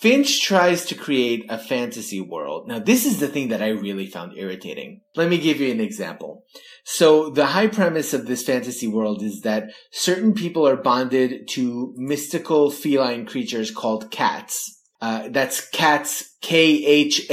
Finch 0.00 0.42
tries 0.42 0.84
to 0.86 0.94
create 0.94 1.44
a 1.48 1.58
fantasy 1.58 2.20
world. 2.20 2.68
Now, 2.68 2.78
this 2.78 3.04
is 3.06 3.18
the 3.20 3.28
thing 3.28 3.48
that 3.48 3.62
I 3.62 3.68
really 3.68 4.06
found 4.06 4.36
irritating. 4.36 5.00
Let 5.16 5.28
me 5.28 5.38
give 5.38 5.60
you 5.60 5.70
an 5.70 5.80
example. 5.80 6.44
So, 6.84 7.30
the 7.30 7.46
high 7.46 7.68
premise 7.68 8.12
of 8.14 8.26
this 8.26 8.42
fantasy 8.42 8.86
world 8.86 9.22
is 9.22 9.40
that 9.42 9.70
certain 9.90 10.34
people 10.34 10.66
are 10.68 10.76
bonded 10.76 11.48
to 11.50 11.94
mystical 11.96 12.70
feline 12.70 13.26
creatures 13.26 13.70
called 13.70 14.10
cats. 14.10 14.80
Uh, 15.00 15.28
that's 15.30 15.66
cats, 15.70 16.36
K-H-A-T-Z. 16.42 17.30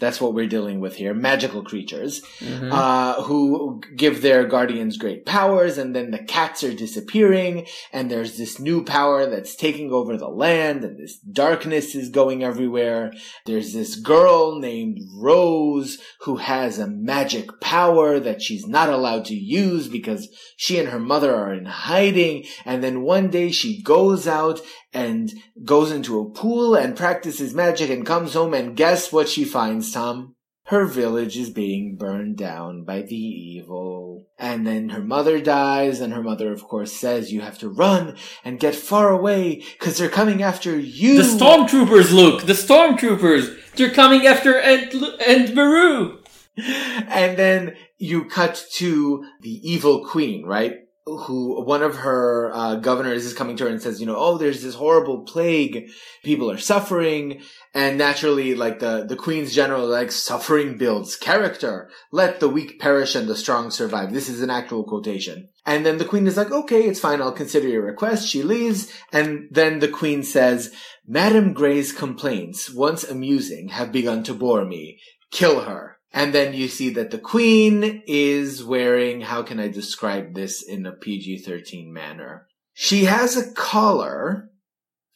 That's 0.00 0.20
what 0.20 0.34
we're 0.34 0.48
dealing 0.48 0.80
with 0.80 0.96
here. 0.96 1.14
Magical 1.14 1.62
creatures, 1.62 2.22
mm-hmm. 2.40 2.72
uh, 2.72 3.22
who 3.22 3.82
give 3.96 4.22
their 4.22 4.44
guardians 4.44 4.96
great 4.96 5.26
powers, 5.26 5.78
and 5.78 5.94
then 5.94 6.10
the 6.10 6.18
cats 6.18 6.64
are 6.64 6.74
disappearing, 6.74 7.66
and 7.92 8.10
there's 8.10 8.36
this 8.36 8.58
new 8.58 8.84
power 8.84 9.26
that's 9.26 9.54
taking 9.54 9.92
over 9.92 10.16
the 10.16 10.28
land, 10.28 10.84
and 10.84 10.98
this 10.98 11.18
darkness 11.18 11.94
is 11.94 12.08
going 12.08 12.42
everywhere. 12.42 13.12
There's 13.46 13.72
this 13.72 13.96
girl 13.96 14.58
named 14.58 15.00
Rose 15.14 15.98
who 16.22 16.36
has 16.36 16.78
a 16.78 16.86
magic 16.86 17.60
power 17.60 18.18
that 18.18 18.42
she's 18.42 18.66
not 18.66 18.88
allowed 18.88 19.26
to 19.26 19.34
use 19.34 19.88
because 19.88 20.28
she 20.56 20.78
and 20.78 20.88
her 20.88 20.98
mother 20.98 21.34
are 21.34 21.52
in 21.52 21.66
hiding, 21.66 22.46
and 22.64 22.82
then 22.82 23.02
one 23.02 23.28
day 23.28 23.50
she 23.50 23.82
goes 23.82 24.26
out 24.26 24.60
and 24.92 25.32
goes 25.64 25.92
into 25.92 26.20
a 26.20 26.30
pool 26.30 26.74
and 26.74 26.96
practices 26.96 27.54
magic 27.54 27.90
and 27.90 28.06
comes 28.06 28.34
home 28.34 28.54
and 28.54 28.76
guess 28.76 29.12
what 29.12 29.28
she 29.28 29.44
finds, 29.44 29.92
Tom? 29.92 30.34
Her 30.64 30.84
village 30.84 31.36
is 31.36 31.50
being 31.50 31.96
burned 31.96 32.36
down 32.36 32.84
by 32.84 33.02
the 33.02 33.16
evil. 33.16 34.28
And 34.38 34.64
then 34.64 34.90
her 34.90 35.02
mother 35.02 35.40
dies, 35.40 36.00
and 36.00 36.12
her 36.12 36.22
mother, 36.22 36.52
of 36.52 36.62
course, 36.62 36.92
says 36.92 37.32
you 37.32 37.40
have 37.40 37.58
to 37.58 37.68
run 37.68 38.16
and 38.44 38.60
get 38.60 38.76
far 38.76 39.08
away, 39.08 39.64
cause 39.80 39.98
they're 39.98 40.08
coming 40.08 40.44
after 40.44 40.78
you. 40.78 41.16
The 41.16 41.22
stormtroopers, 41.24 42.12
Luke! 42.12 42.46
The 42.46 42.52
stormtroopers! 42.52 43.74
They're 43.74 43.90
coming 43.90 44.26
after 44.26 44.60
Aunt, 44.60 44.94
Aunt 45.26 45.54
Beru! 45.56 46.20
And 46.56 47.36
then 47.36 47.74
you 47.98 48.26
cut 48.26 48.64
to 48.74 49.24
the 49.40 49.60
evil 49.68 50.04
queen, 50.04 50.46
right? 50.46 50.76
Who 51.06 51.64
one 51.64 51.82
of 51.82 51.96
her 51.96 52.50
uh, 52.52 52.76
governors 52.76 53.24
is 53.24 53.34
coming 53.34 53.56
to 53.56 53.64
her 53.64 53.70
and 53.70 53.82
says, 53.82 54.00
you 54.00 54.06
know, 54.06 54.16
oh, 54.16 54.38
there's 54.38 54.62
this 54.62 54.74
horrible 54.74 55.22
plague, 55.22 55.88
people 56.22 56.50
are 56.50 56.58
suffering, 56.58 57.42
and 57.74 57.98
naturally, 57.98 58.54
like 58.54 58.78
the 58.80 59.04
the 59.08 59.16
queen's 59.16 59.54
general, 59.54 59.86
like 59.86 60.12
suffering 60.12 60.76
builds 60.76 61.16
character. 61.16 61.90
Let 62.12 62.40
the 62.40 62.48
weak 62.48 62.78
perish 62.78 63.14
and 63.14 63.28
the 63.28 63.36
strong 63.36 63.70
survive. 63.70 64.12
This 64.12 64.28
is 64.28 64.42
an 64.42 64.50
actual 64.50 64.84
quotation. 64.84 65.48
And 65.66 65.84
then 65.84 65.98
the 65.98 66.04
queen 66.04 66.26
is 66.26 66.36
like, 66.36 66.50
okay, 66.50 66.82
it's 66.82 67.00
fine. 67.00 67.20
I'll 67.20 67.32
consider 67.32 67.68
your 67.68 67.84
request. 67.84 68.28
She 68.28 68.42
leaves, 68.42 68.92
and 69.12 69.48
then 69.50 69.78
the 69.78 69.88
queen 69.88 70.22
says, 70.22 70.72
Madame 71.06 71.52
Gray's 71.52 71.92
complaints, 71.92 72.70
once 72.70 73.04
amusing, 73.04 73.68
have 73.68 73.92
begun 73.92 74.22
to 74.24 74.34
bore 74.34 74.64
me. 74.64 75.00
Kill 75.30 75.60
her. 75.60 75.99
And 76.12 76.34
then 76.34 76.54
you 76.54 76.68
see 76.68 76.90
that 76.90 77.10
the 77.10 77.18
queen 77.18 78.02
is 78.06 78.64
wearing, 78.64 79.20
how 79.20 79.42
can 79.42 79.60
I 79.60 79.68
describe 79.68 80.34
this 80.34 80.62
in 80.62 80.84
a 80.84 80.92
PG-13 80.92 81.88
manner? 81.88 82.48
She 82.72 83.04
has 83.04 83.36
a 83.36 83.52
collar, 83.52 84.50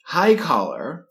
high 0.06 0.36
collar, 0.36 1.06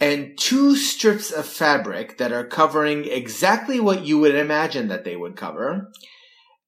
and 0.00 0.36
two 0.36 0.74
strips 0.74 1.30
of 1.30 1.46
fabric 1.46 2.18
that 2.18 2.32
are 2.32 2.46
covering 2.46 3.04
exactly 3.04 3.78
what 3.78 4.04
you 4.04 4.18
would 4.18 4.34
imagine 4.34 4.88
that 4.88 5.04
they 5.04 5.16
would 5.16 5.36
cover. 5.36 5.92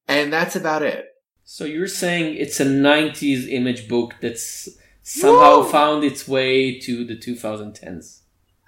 And 0.07 0.31
that's 0.31 0.55
about 0.55 0.81
it. 0.81 1.05
So 1.43 1.65
you're 1.65 1.87
saying 1.87 2.35
it's 2.37 2.59
a 2.61 2.65
90s 2.65 3.49
image 3.49 3.89
book 3.89 4.15
that's 4.21 4.69
somehow 5.01 5.61
Whoa! 5.61 5.63
found 5.65 6.03
its 6.05 6.27
way 6.27 6.79
to 6.79 7.03
the 7.03 7.17
2010s 7.17 8.20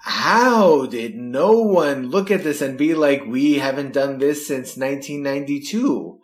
how 0.05 0.85
did 0.87 1.15
no 1.15 1.53
one 1.53 2.09
look 2.09 2.29
at 2.29 2.43
this 2.43 2.61
and 2.61 2.77
be 2.77 2.93
like, 2.93 3.23
we 3.25 3.53
haven't 3.53 3.93
done 3.93 4.17
this 4.17 4.45
since 4.45 4.75
1992? 4.75 6.19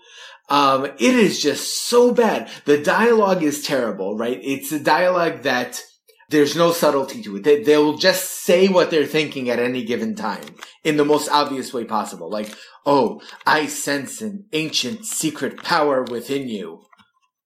Um, 0.50 0.86
it 0.86 1.00
is 1.00 1.42
just 1.42 1.88
so 1.88 2.14
bad. 2.14 2.50
The 2.66 2.78
dialogue 2.78 3.42
is 3.42 3.64
terrible, 3.64 4.18
right? 4.18 4.38
It's 4.44 4.74
a 4.74 4.82
dialogue 4.82 5.44
that 5.44 5.82
there's 6.28 6.58
no 6.58 6.74
subtlety 6.74 7.22
to 7.22 7.38
it. 7.38 7.46
They, 7.46 7.64
they 7.64 7.78
will 7.78 7.98
just 7.98 8.44
say 8.44 8.68
what 8.68 8.92
they're 8.92 9.06
thinking 9.06 9.50
at 9.50 9.60
any 9.60 9.86
given 9.86 10.14
time 10.14 10.44
in 10.84 10.98
the 10.98 11.06
most 11.06 11.30
obvious 11.30 11.74
way 11.74 11.86
possible. 11.86 12.30
Like, 12.30 12.54
oh, 12.86 13.22
I 13.48 13.68
sense 13.68 14.22
an 14.22 14.44
ancient 14.52 15.06
secret 15.06 15.64
power 15.64 16.04
within 16.04 16.50
you. 16.50 16.82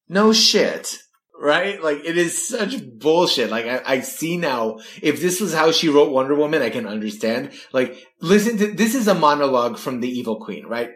No 0.10 0.34
shit 0.34 0.98
right? 1.40 1.82
Like 1.84 2.06
it 2.06 2.18
is 2.18 2.48
such 2.48 2.76
bullshit. 3.00 3.50
Like 3.50 3.66
I, 3.66 3.82
I, 3.86 4.00
see 4.02 4.38
now, 4.38 4.80
if 5.02 5.22
this 5.22 5.42
was 5.42 5.54
how 5.54 5.72
she 5.72 5.90
wrote 5.90 6.12
Wonder 6.12 6.36
Woman, 6.36 6.62
I 6.62 6.70
can 6.70 6.88
understand. 6.88 7.52
Like 7.72 8.08
listen 8.22 8.58
to, 8.58 8.72
this 8.72 8.96
is 8.96 9.08
a 9.08 9.14
monologue 9.14 9.78
from 9.78 10.00
the 10.00 10.10
evil 10.10 10.40
queen, 10.40 10.66
right? 10.66 10.92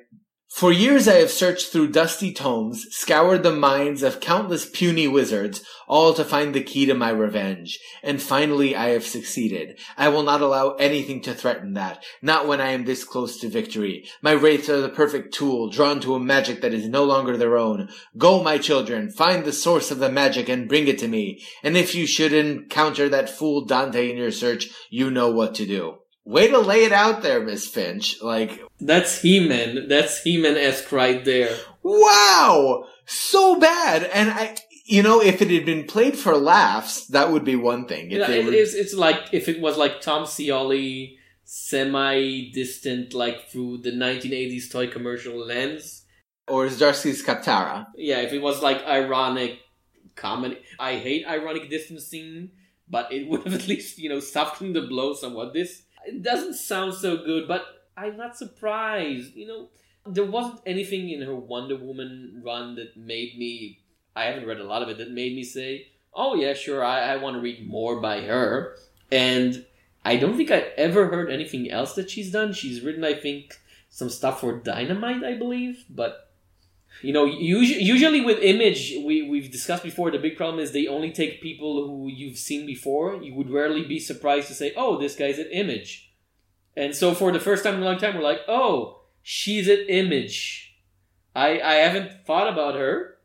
For 0.50 0.72
years 0.72 1.08
I 1.08 1.16
have 1.16 1.30
searched 1.30 1.72
through 1.72 1.90
dusty 1.90 2.34
tomes, 2.34 2.88
scoured 2.90 3.44
the 3.44 3.52
minds 3.52 4.02
of 4.02 4.22
countless 4.22 4.66
puny 4.68 5.08
wizards, 5.08 5.62
all 5.88 6.14
to 6.14 6.24
find 6.24 6.56
the 6.56 6.64
key 6.64 6.86
to 6.88 6.96
my 6.96 7.10
revenge. 7.10 7.78
And 8.02 8.20
finally 8.20 8.76
I 8.76 8.90
have 8.90 9.06
succeeded. 9.06 9.78
I 9.98 10.08
will 10.08 10.24
not 10.24 10.42
allow 10.42 10.72
anything 10.76 11.22
to 11.24 11.36
threaten 11.36 11.74
that, 11.74 12.04
not 12.22 12.48
when 12.48 12.60
I 12.60 12.72
am 12.72 12.86
this 12.86 13.04
close 13.04 13.38
to 13.42 13.50
victory. 13.50 14.08
My 14.22 14.32
wraiths 14.32 14.70
are 14.70 14.82
the 14.82 14.90
perfect 14.90 15.34
tool, 15.34 15.70
drawn 15.70 16.00
to 16.00 16.16
a 16.16 16.20
magic 16.20 16.62
that 16.62 16.74
is 16.74 16.88
no 16.88 17.04
longer 17.04 17.38
their 17.38 17.58
own. 17.58 17.90
Go, 18.18 18.42
my 18.42 18.58
children, 18.58 19.12
find 19.12 19.44
the 19.44 19.54
source 19.54 19.92
of 19.92 20.00
the 20.00 20.10
magic 20.10 20.50
and 20.50 20.70
bring 20.70 20.88
it 20.88 20.98
to 21.00 21.08
me. 21.08 21.44
And 21.62 21.78
if 21.78 21.94
you 21.94 22.08
should 22.08 22.34
encounter 22.34 23.10
that 23.10 23.30
fool 23.30 23.66
Dante 23.66 24.10
in 24.10 24.18
your 24.18 24.32
search, 24.32 24.70
you 24.90 25.12
know 25.12 25.30
what 25.30 25.54
to 25.56 25.68
do. 25.68 26.00
Way 26.28 26.50
to 26.50 26.60
lay 26.60 26.84
it 26.84 26.92
out 26.92 27.22
there, 27.22 27.40
Miss 27.42 27.66
Finch. 27.68 28.22
Like, 28.22 28.60
That's 28.82 29.22
He-Man. 29.22 29.88
That's 29.88 30.22
He-Man-esque 30.24 30.92
right 30.92 31.24
there. 31.24 31.56
wow! 31.84 32.86
So 33.06 33.58
bad. 33.60 34.04
And 34.04 34.30
I, 34.32 34.56
you 34.86 35.02
know, 35.04 35.22
if 35.22 35.42
it 35.42 35.50
had 35.50 35.66
been 35.66 35.86
played 35.86 36.18
for 36.18 36.36
laughs, 36.36 37.06
that 37.08 37.32
would 37.32 37.46
be 37.46 37.56
one 37.56 37.86
thing. 37.88 38.12
If 38.12 38.20
Yeah, 38.20 38.32
it 38.32 38.46
were- 38.46 38.54
is. 38.54 38.76
It's 38.76 38.94
like 38.94 39.22
if 39.32 39.48
it 39.48 39.62
was 39.62 39.78
like 39.78 40.02
Tom 40.02 40.24
Scioli, 40.26 41.16
semi-distant, 41.46 43.14
like 43.14 43.50
through 43.50 43.78
the 43.80 43.92
1980s 43.92 44.70
toy 44.72 44.88
commercial 44.88 45.38
lens. 45.38 46.04
or 46.48 46.66
is 46.66 46.80
Zdarsky's 46.80 47.24
Kaptara. 47.24 47.88
Yeah, 47.98 48.20
if 48.20 48.32
it 48.34 48.42
was 48.42 48.62
like 48.62 48.84
ironic 48.86 49.60
comedy. 50.16 50.58
I 50.80 50.96
hate 50.96 51.26
ironic 51.28 51.70
distancing, 51.70 52.52
but 52.90 53.12
it 53.12 53.28
would 53.30 53.44
have 53.44 53.54
at 53.54 53.68
least 53.68 53.98
you 54.00 54.10
know 54.10 54.20
softened 54.20 54.76
the 54.76 54.82
blow 54.88 55.14
somewhat. 55.14 55.54
This 55.54 55.84
it 56.08 56.24
doesn't 56.24 56.56
sound 56.56 56.94
so 56.94 57.18
good, 57.18 57.48
but 57.48 57.66
I'm 57.96 58.18
not 58.18 58.38
surprised. 58.38 59.36
You 59.36 59.48
know, 59.48 59.70
there 60.06 60.26
wasn't 60.26 60.62
anything 60.66 61.10
in 61.10 61.22
her 61.22 61.36
Wonder 61.36 61.76
Woman 61.76 62.42
run 62.44 62.76
that 62.76 62.96
made 62.96 63.38
me. 63.38 63.80
I 64.16 64.26
haven't 64.26 64.48
read 64.48 64.60
a 64.60 64.64
lot 64.64 64.82
of 64.82 64.90
it 64.90 64.98
that 64.98 65.12
made 65.12 65.36
me 65.36 65.44
say, 65.44 65.88
"Oh 66.14 66.36
yeah, 66.36 66.54
sure, 66.54 66.84
I, 66.84 67.14
I 67.14 67.18
want 67.18 67.36
to 67.36 67.42
read 67.42 67.68
more 67.68 68.00
by 68.00 68.22
her." 68.22 68.78
And 69.12 69.66
I 70.04 70.16
don't 70.16 70.38
think 70.38 70.52
I 70.52 70.60
ever 70.78 71.08
heard 71.08 71.30
anything 71.30 71.70
else 71.70 71.94
that 71.96 72.10
she's 72.10 72.32
done. 72.32 72.54
She's 72.54 72.82
written, 72.82 73.04
I 73.04 73.14
think, 73.14 73.58
some 73.90 74.10
stuff 74.10 74.42
for 74.42 74.58
Dynamite, 74.58 75.24
I 75.24 75.36
believe, 75.36 75.86
but 75.90 76.27
you 77.02 77.14
know, 77.14 77.26
usually, 77.26 77.84
usually 77.84 78.22
with 78.22 78.40
Image, 78.40 78.94
we 79.06 79.28
we've 79.30 79.52
discussed 79.52 79.84
before. 79.84 80.12
The 80.12 80.20
big 80.20 80.38
problem 80.38 80.60
is 80.60 80.72
they 80.72 80.88
only 80.88 81.12
take 81.12 81.42
people 81.42 81.88
who 81.88 82.08
you've 82.08 82.38
seen 82.38 82.66
before. 82.66 83.22
You 83.22 83.34
would 83.36 83.50
rarely 83.50 83.84
be 83.84 84.00
surprised 84.00 84.48
to 84.48 84.54
say, 84.54 84.74
"Oh, 84.76 84.98
this 84.98 85.16
guy's 85.16 85.40
at 85.40 85.52
Image," 85.52 86.14
and 86.76 86.96
so 86.96 87.14
for 87.14 87.32
the 87.32 87.40
first 87.40 87.64
time 87.64 87.76
in 87.76 87.82
a 87.82 87.86
long 87.86 88.00
time, 88.00 88.16
we're 88.16 88.24
like, 88.24 88.42
"Oh, 88.48 89.02
she's 89.22 89.68
at 89.70 89.90
Image." 89.90 90.76
I 91.36 91.60
I 91.60 91.74
haven't 91.76 92.26
thought 92.26 92.52
about 92.52 92.76
her 92.76 93.18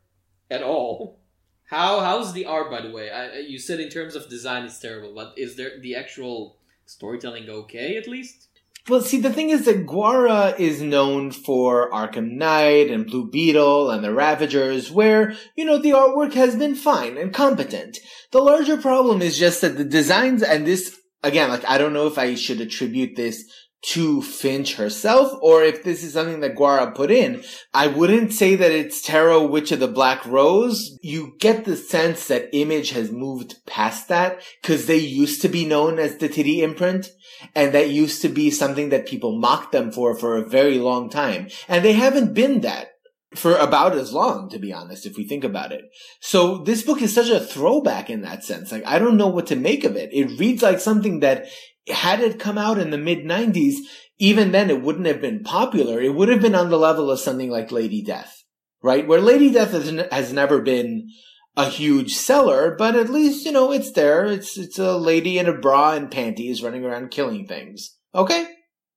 at 0.51 0.62
all. 0.62 1.20
How 1.65 2.01
how's 2.01 2.35
the 2.35 2.44
art, 2.44 2.70
by 2.70 2.82
the 2.82 2.90
way? 2.90 3.11
I, 3.11 3.39
you 3.39 3.59
said 3.59 3.81
in 3.81 3.89
terms 3.89 4.15
of 4.15 4.28
design, 4.28 4.65
it's 4.65 4.78
terrible, 4.78 5.15
but 5.15 5.32
is 5.39 5.57
there 5.57 5.81
the 5.81 5.97
actual 5.97 6.59
storytelling 6.85 7.49
okay 7.49 7.97
at 7.97 8.07
least? 8.07 8.49
Well, 8.89 9.01
see, 9.01 9.21
the 9.21 9.33
thing 9.33 9.51
is 9.51 9.65
that 9.67 9.87
Guara 9.87 10.57
is 10.59 10.83
known 10.83 11.31
for 11.31 11.89
Arkham 11.93 12.33
Knight 12.33 12.91
and 12.91 13.07
Blue 13.07 13.31
Beetle 13.31 13.91
and 13.91 14.03
the 14.03 14.13
Ravagers, 14.13 14.91
where, 14.91 15.35
you 15.55 15.65
know, 15.65 15.79
the 15.79 15.91
artwork 15.91 16.33
has 16.33 16.57
been 16.57 16.75
fine 16.75 17.17
and 17.17 17.33
competent. 17.33 17.99
The 18.33 18.41
larger 18.41 18.77
problem 18.77 19.23
is 19.23 19.39
just 19.39 19.61
that 19.61 19.77
the 19.77 19.85
designs 19.85 20.43
and 20.43 20.67
this, 20.67 20.99
again, 21.23 21.49
like, 21.49 21.65
I 21.69 21.79
don't 21.79 21.93
know 21.93 22.09
if 22.09 22.19
I 22.19 22.35
should 22.35 22.61
attribute 22.61 23.15
this 23.15 23.45
to 23.83 24.23
Finch 24.23 24.77
herself 24.77 25.37
or 25.43 25.65
if 25.65 25.83
this 25.83 26.05
is 26.05 26.13
something 26.13 26.41
that 26.41 26.55
Guara 26.55 26.93
put 26.93 27.11
in. 27.11 27.43
I 27.75 27.89
wouldn't 27.89 28.33
say 28.33 28.55
that 28.55 28.71
it's 28.71 29.03
Tarot 29.03 29.47
Witch 29.47 29.73
of 29.73 29.81
the 29.81 29.89
Black 29.89 30.25
Rose. 30.25 30.99
You 31.03 31.35
get 31.41 31.65
the 31.65 31.77
sense 31.77 32.29
that 32.29 32.49
Image 32.53 32.91
has 32.91 33.11
moved 33.11 33.57
past 33.67 34.09
that 34.09 34.41
because 34.61 34.87
they 34.87 34.99
used 34.99 35.43
to 35.43 35.49
be 35.49 35.65
known 35.65 35.99
as 35.99 36.17
the 36.17 36.29
Titty 36.29 36.63
imprint. 36.63 37.11
And 37.57 37.75
that 37.75 37.91
used 37.91 38.23
to 38.23 38.29
be 38.29 38.51
something 38.51 38.91
that 38.91 39.07
people 39.07 39.37
mocked 39.37 39.73
them 39.73 39.91
for 39.91 40.17
for 40.17 40.37
a 40.37 40.49
very 40.49 40.79
long 40.79 41.11
time. 41.11 41.49
And 41.67 41.85
they 41.85 41.95
haven't 41.95 42.35
been 42.35 42.61
that 42.61 42.93
for 43.35 43.57
about 43.57 43.97
as 43.97 44.13
long, 44.13 44.49
to 44.51 44.59
be 44.59 44.73
honest, 44.73 45.07
if 45.07 45.17
we 45.17 45.27
think 45.27 45.43
about 45.43 45.73
it. 45.73 45.85
So 46.21 46.59
this 46.59 46.83
book 46.83 47.01
is 47.03 47.15
such 47.15 47.31
a 47.31 47.41
throwback 47.41 48.11
in 48.11 48.23
that 48.23 48.45
sense. 48.45 48.71
Like, 48.71 48.87
I 48.87 48.99
don't 48.99 49.17
know 49.17 49.29
what 49.29 49.47
to 49.49 49.57
make 49.57 49.85
of 49.85 49.97
it. 49.97 50.11
It 50.13 50.39
reads 50.39 50.63
like 50.63 50.81
something 50.81 51.21
that 51.21 51.47
had 51.89 52.21
it 52.21 52.39
come 52.39 52.59
out 52.59 52.79
in 52.79 52.91
the 52.91 52.99
mid 52.99 53.25
90s, 53.25 53.77
even 54.19 54.53
then 54.53 54.71
it 54.71 54.83
wouldn't 54.83 55.07
have 55.07 55.21
been 55.21 55.43
popular. 55.43 56.01
It 56.01 56.15
would 56.15 56.29
have 56.29 56.41
been 56.41 56.55
on 56.55 56.71
the 56.71 56.79
level 56.79 57.11
of 57.11 57.21
something 57.21 57.51
like 57.51 57.73
Lady 57.73 58.03
Death, 58.03 58.45
right? 58.83 59.07
Where 59.07 59.21
Lady 59.21 59.51
Death 59.51 59.73
has, 59.73 59.89
has 60.11 60.33
never 60.33 60.61
been 60.61 61.09
a 61.57 61.69
huge 61.69 62.15
seller, 62.15 62.75
but 62.79 62.97
at 62.97 63.11
least, 63.11 63.45
you 63.45 63.53
know, 63.53 63.73
it's 63.73 63.93
there. 63.93 64.27
It's, 64.27 64.57
it's 64.57 64.79
a 64.79 64.97
lady 64.97 65.39
in 65.39 65.47
a 65.47 65.59
bra 65.59 65.93
and 65.93 66.11
panties 66.11 66.63
running 66.63 66.85
around 66.85 67.11
killing 67.11 67.47
things. 67.47 67.97
Okay? 68.15 68.47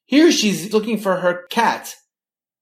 Here 0.05 0.31
she's 0.31 0.71
looking 0.71 0.97
for 0.97 1.17
her 1.17 1.45
cat. 1.49 1.95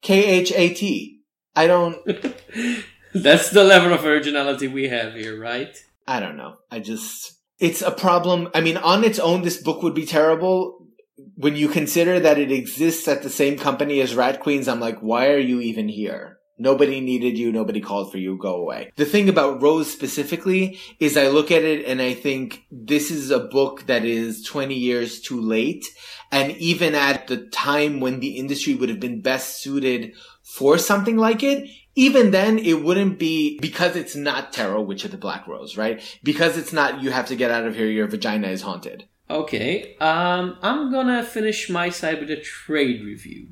K-H-A-T. 0.02 1.20
I 1.56 1.68
don't, 1.68 1.98
That's 3.14 3.52
the 3.52 3.64
level 3.64 3.94
of 3.94 4.06
originality 4.06 4.68
we 4.68 4.88
have 4.88 5.14
here, 5.14 5.40
right? 5.40 5.78
I 6.08 6.20
don't 6.20 6.36
know. 6.36 6.56
I 6.72 6.80
just, 6.80 7.38
it's 7.60 7.82
a 7.82 7.92
problem. 7.92 8.50
I 8.54 8.62
mean, 8.62 8.78
on 8.78 9.04
its 9.04 9.20
own, 9.20 9.42
this 9.42 9.62
book 9.62 9.84
would 9.84 9.94
be 9.94 10.06
terrible. 10.06 10.88
When 11.36 11.56
you 11.56 11.68
consider 11.68 12.20
that 12.20 12.40
it 12.40 12.52
exists 12.52 13.08
at 13.08 13.24
the 13.24 13.30
same 13.30 13.58
company 13.58 14.02
as 14.02 14.16
Rat 14.16 14.40
Queens, 14.40 14.68
I'm 14.68 14.80
like, 14.80 15.00
why 15.00 15.30
are 15.30 15.40
you 15.40 15.62
even 15.62 15.88
here? 15.88 16.40
Nobody 16.58 17.02
needed 17.02 17.38
you. 17.38 17.52
Nobody 17.52 17.82
called 17.82 18.12
for 18.12 18.20
you. 18.20 18.38
Go 18.38 18.56
away. 18.56 18.92
The 18.96 19.06
thing 19.06 19.28
about 19.28 19.62
Rose 19.62 19.92
specifically 19.92 20.80
is 21.00 21.18
I 21.18 21.28
look 21.28 21.52
at 21.52 21.64
it 21.64 21.86
and 21.86 22.02
I 22.02 22.14
think 22.14 22.64
this 22.72 23.10
is 23.10 23.32
a 23.32 23.40
book 23.40 23.88
that 23.88 24.06
is 24.06 24.44
20 24.44 24.76
years 24.76 25.20
too 25.20 25.42
late. 25.42 25.86
And 26.32 26.52
even 26.58 26.96
at 26.96 27.28
the 27.28 27.48
time 27.48 28.00
when 28.00 28.20
the 28.20 28.38
industry 28.38 28.76
would 28.76 28.90
have 28.90 29.00
been 29.00 29.22
best 29.22 29.62
suited 29.62 30.14
for 30.44 30.78
something 30.78 31.18
like 31.18 31.42
it, 31.42 31.70
even 31.96 32.32
then 32.32 32.58
it 32.60 32.84
wouldn't 32.84 33.20
be 33.20 33.60
because 33.60 33.96
it's 33.96 34.16
not 34.16 34.52
Tarot 34.54 34.82
Witch 34.82 35.06
of 35.06 35.12
the 35.12 35.18
Black 35.18 35.48
Rose, 35.48 35.78
right? 35.78 36.02
Because 36.24 36.58
it's 36.58 36.74
not 36.74 37.02
you 37.04 37.12
have 37.12 37.28
to 37.28 37.36
get 37.36 37.52
out 37.52 37.66
of 37.66 37.76
here, 37.76 37.88
your 37.88 38.08
vagina 38.08 38.48
is 38.48 38.62
haunted. 38.62 39.06
Okay, 39.30 39.96
um, 40.00 40.58
I'm 40.62 40.92
gonna 40.92 41.24
finish 41.24 41.70
my 41.70 41.90
side 41.90 42.20
with 42.20 42.30
a 42.30 42.38
trade 42.42 43.04
review. 43.04 43.50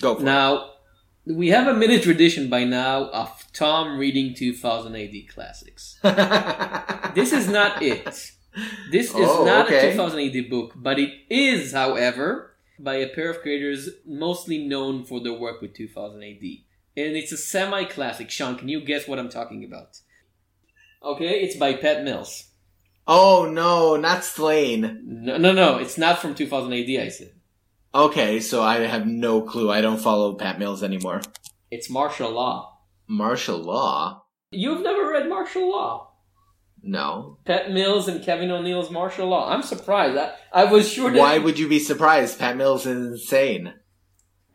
Go 0.00 0.14
for 0.16 0.22
Now, 0.22 0.70
we 1.26 1.48
have 1.48 1.66
a 1.66 1.74
minute 1.74 2.02
tradition 2.02 2.48
by 2.48 2.64
now 2.64 3.04
of 3.10 3.44
Tom 3.52 3.98
reading 3.98 4.34
2000 4.34 4.94
AD 4.96 5.14
classics. 5.28 5.98
This 7.14 7.32
is 7.32 7.48
not 7.48 7.82
it. 7.82 8.04
This 8.90 9.08
is 9.10 9.14
Oh, 9.16 9.44
not 9.44 9.66
okay. 9.66 9.88
a 9.88 9.92
2000 9.92 10.20
AD 10.20 10.48
book, 10.50 10.72
but 10.76 10.98
it 10.98 11.10
is, 11.28 11.72
however, 11.72 12.56
by 12.78 12.94
a 12.96 13.08
pair 13.08 13.30
of 13.30 13.40
creators 13.42 13.88
mostly 14.06 14.58
known 14.66 15.04
for 15.04 15.20
their 15.20 15.32
work 15.34 15.60
with 15.60 15.74
2000 15.74 16.22
AD. 16.22 16.42
And 17.06 17.16
it's 17.16 17.32
a 17.32 17.36
semi 17.36 17.84
classic. 17.84 18.30
Sean, 18.30 18.56
can 18.56 18.68
you 18.68 18.84
guess 18.84 19.06
what 19.08 19.18
I'm 19.18 19.28
talking 19.28 19.64
about? 19.64 19.98
Okay, 21.02 21.40
it's 21.40 21.56
by 21.56 21.74
Pat 21.74 22.04
Mills. 22.04 22.44
oh 23.06 23.48
no, 23.50 23.96
not 23.96 24.20
Sláine. 24.20 25.02
No, 25.02 25.36
no, 25.38 25.52
no, 25.52 25.78
it's 25.78 25.96
not 25.98 26.18
from 26.18 26.34
2000 26.34 26.72
AD, 26.72 26.88
I 27.00 27.08
said. 27.08 27.32
Okay, 27.94 28.38
so 28.40 28.62
I 28.62 28.80
have 28.80 29.06
no 29.06 29.40
clue. 29.42 29.70
I 29.70 29.80
don't 29.80 29.98
follow 30.00 30.34
Pat 30.34 30.58
Mills 30.58 30.82
anymore. 30.82 31.22
It's 31.70 31.90
Marshal 31.90 32.30
Law. 32.30 32.78
Marshal 33.08 33.58
Law? 33.58 34.24
You've 34.52 34.82
never 34.82 35.10
read 35.10 35.28
Marshal 35.28 35.70
Law. 35.70 36.12
No. 36.82 37.38
Pat 37.44 37.72
Mills 37.72 38.08
and 38.08 38.22
Kevin 38.24 38.50
O'Neill's 38.50 38.90
Marshal 38.90 39.28
Law. 39.28 39.50
I'm 39.50 39.62
surprised. 39.62 40.16
I, 40.16 40.32
I 40.52 40.64
was 40.64 40.88
sure 40.90 41.10
that. 41.10 41.18
Why 41.18 41.38
would 41.38 41.58
you 41.58 41.68
be 41.68 41.78
surprised? 41.78 42.38
Pat 42.38 42.56
Mills 42.56 42.86
is 42.86 43.12
insane. 43.12 43.74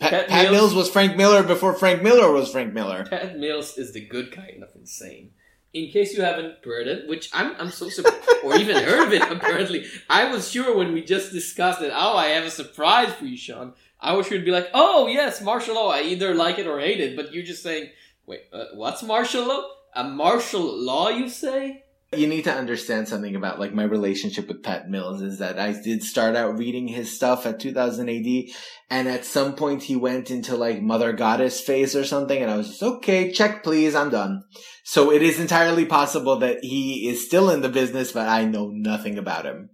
Pat, 0.00 0.10
Pat 0.10 0.28
Pat, 0.28 0.42
Mills- 0.44 0.52
Mills 0.52 0.74
was 0.74 0.90
Frank 0.90 1.16
Miller 1.16 1.42
before 1.42 1.74
Frank 1.74 2.02
Miller 2.02 2.32
was 2.32 2.50
Frank 2.50 2.72
Miller. 2.72 3.04
Pat 3.04 3.38
Mills 3.38 3.76
is 3.78 3.92
the 3.92 4.00
good 4.00 4.32
kind 4.32 4.62
of 4.62 4.70
insane. 4.74 5.32
In 5.72 5.90
case 5.92 6.16
you 6.16 6.22
haven't 6.22 6.64
heard 6.64 6.88
it, 6.88 7.08
which 7.08 7.30
I'm, 7.32 7.54
I'm 7.58 7.70
so 7.70 7.88
surprised, 7.88 8.24
or 8.44 8.56
even 8.56 8.82
heard 8.82 9.06
of 9.06 9.12
it, 9.12 9.22
apparently. 9.30 9.84
I 10.08 10.32
was 10.32 10.50
sure 10.50 10.76
when 10.76 10.92
we 10.92 11.04
just 11.04 11.30
discussed 11.32 11.80
it, 11.80 11.92
oh, 11.94 12.16
I 12.16 12.28
have 12.28 12.44
a 12.44 12.50
surprise 12.50 13.12
for 13.12 13.24
you, 13.26 13.36
Sean. 13.36 13.74
I 14.00 14.14
was 14.14 14.26
sure 14.26 14.38
to 14.38 14.44
be 14.44 14.50
like, 14.50 14.68
oh, 14.74 15.06
yes, 15.06 15.40
Marshal 15.40 15.76
Law. 15.76 15.90
I 15.92 16.00
either 16.02 16.34
like 16.34 16.58
it 16.58 16.66
or 16.66 16.80
hate 16.80 17.00
it, 17.00 17.14
but 17.14 17.32
you're 17.32 17.44
just 17.44 17.62
saying, 17.62 17.90
wait, 18.26 18.40
uh, 18.52 18.64
what's 18.74 19.02
Marshal 19.02 19.46
Law? 19.46 19.68
A 19.94 20.02
Marshal 20.02 20.62
Law, 20.62 21.08
you 21.10 21.28
say? 21.28 21.84
You 22.16 22.26
need 22.26 22.42
to 22.44 22.52
understand 22.52 23.06
something 23.06 23.36
about 23.36 23.60
like 23.60 23.72
my 23.72 23.84
relationship 23.84 24.48
with 24.48 24.64
Pat 24.64 24.88
Mills 24.88 25.22
is 25.22 25.38
that 25.38 25.60
I 25.60 25.80
did 25.80 26.02
start 26.02 26.34
out 26.34 26.58
reading 26.58 26.88
his 26.88 27.14
stuff 27.14 27.46
at 27.46 27.60
2000 27.60 28.08
AD 28.08 28.52
and 28.90 29.08
at 29.08 29.24
some 29.24 29.54
point 29.54 29.84
he 29.84 29.94
went 29.94 30.28
into 30.28 30.56
like 30.56 30.82
mother 30.82 31.12
goddess 31.12 31.60
phase 31.60 31.94
or 31.94 32.04
something 32.04 32.42
and 32.42 32.50
I 32.50 32.56
was 32.56 32.68
just 32.68 32.82
okay, 32.82 33.30
check 33.30 33.62
please, 33.62 33.94
I'm 33.94 34.10
done. 34.10 34.42
So 34.82 35.12
it 35.12 35.22
is 35.22 35.38
entirely 35.38 35.86
possible 35.86 36.36
that 36.40 36.64
he 36.64 37.08
is 37.08 37.24
still 37.24 37.48
in 37.48 37.60
the 37.60 37.68
business 37.68 38.10
but 38.10 38.28
I 38.28 38.44
know 38.44 38.70
nothing 38.72 39.16
about 39.16 39.46
him. 39.46 39.70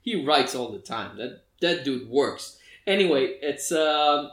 He 0.00 0.24
writes 0.24 0.54
all 0.54 0.70
the 0.70 0.78
time. 0.78 1.18
That 1.18 1.42
that 1.60 1.84
dude 1.84 2.08
works. 2.08 2.56
Anyway, 2.86 3.38
it's 3.42 3.72
um 3.72 4.30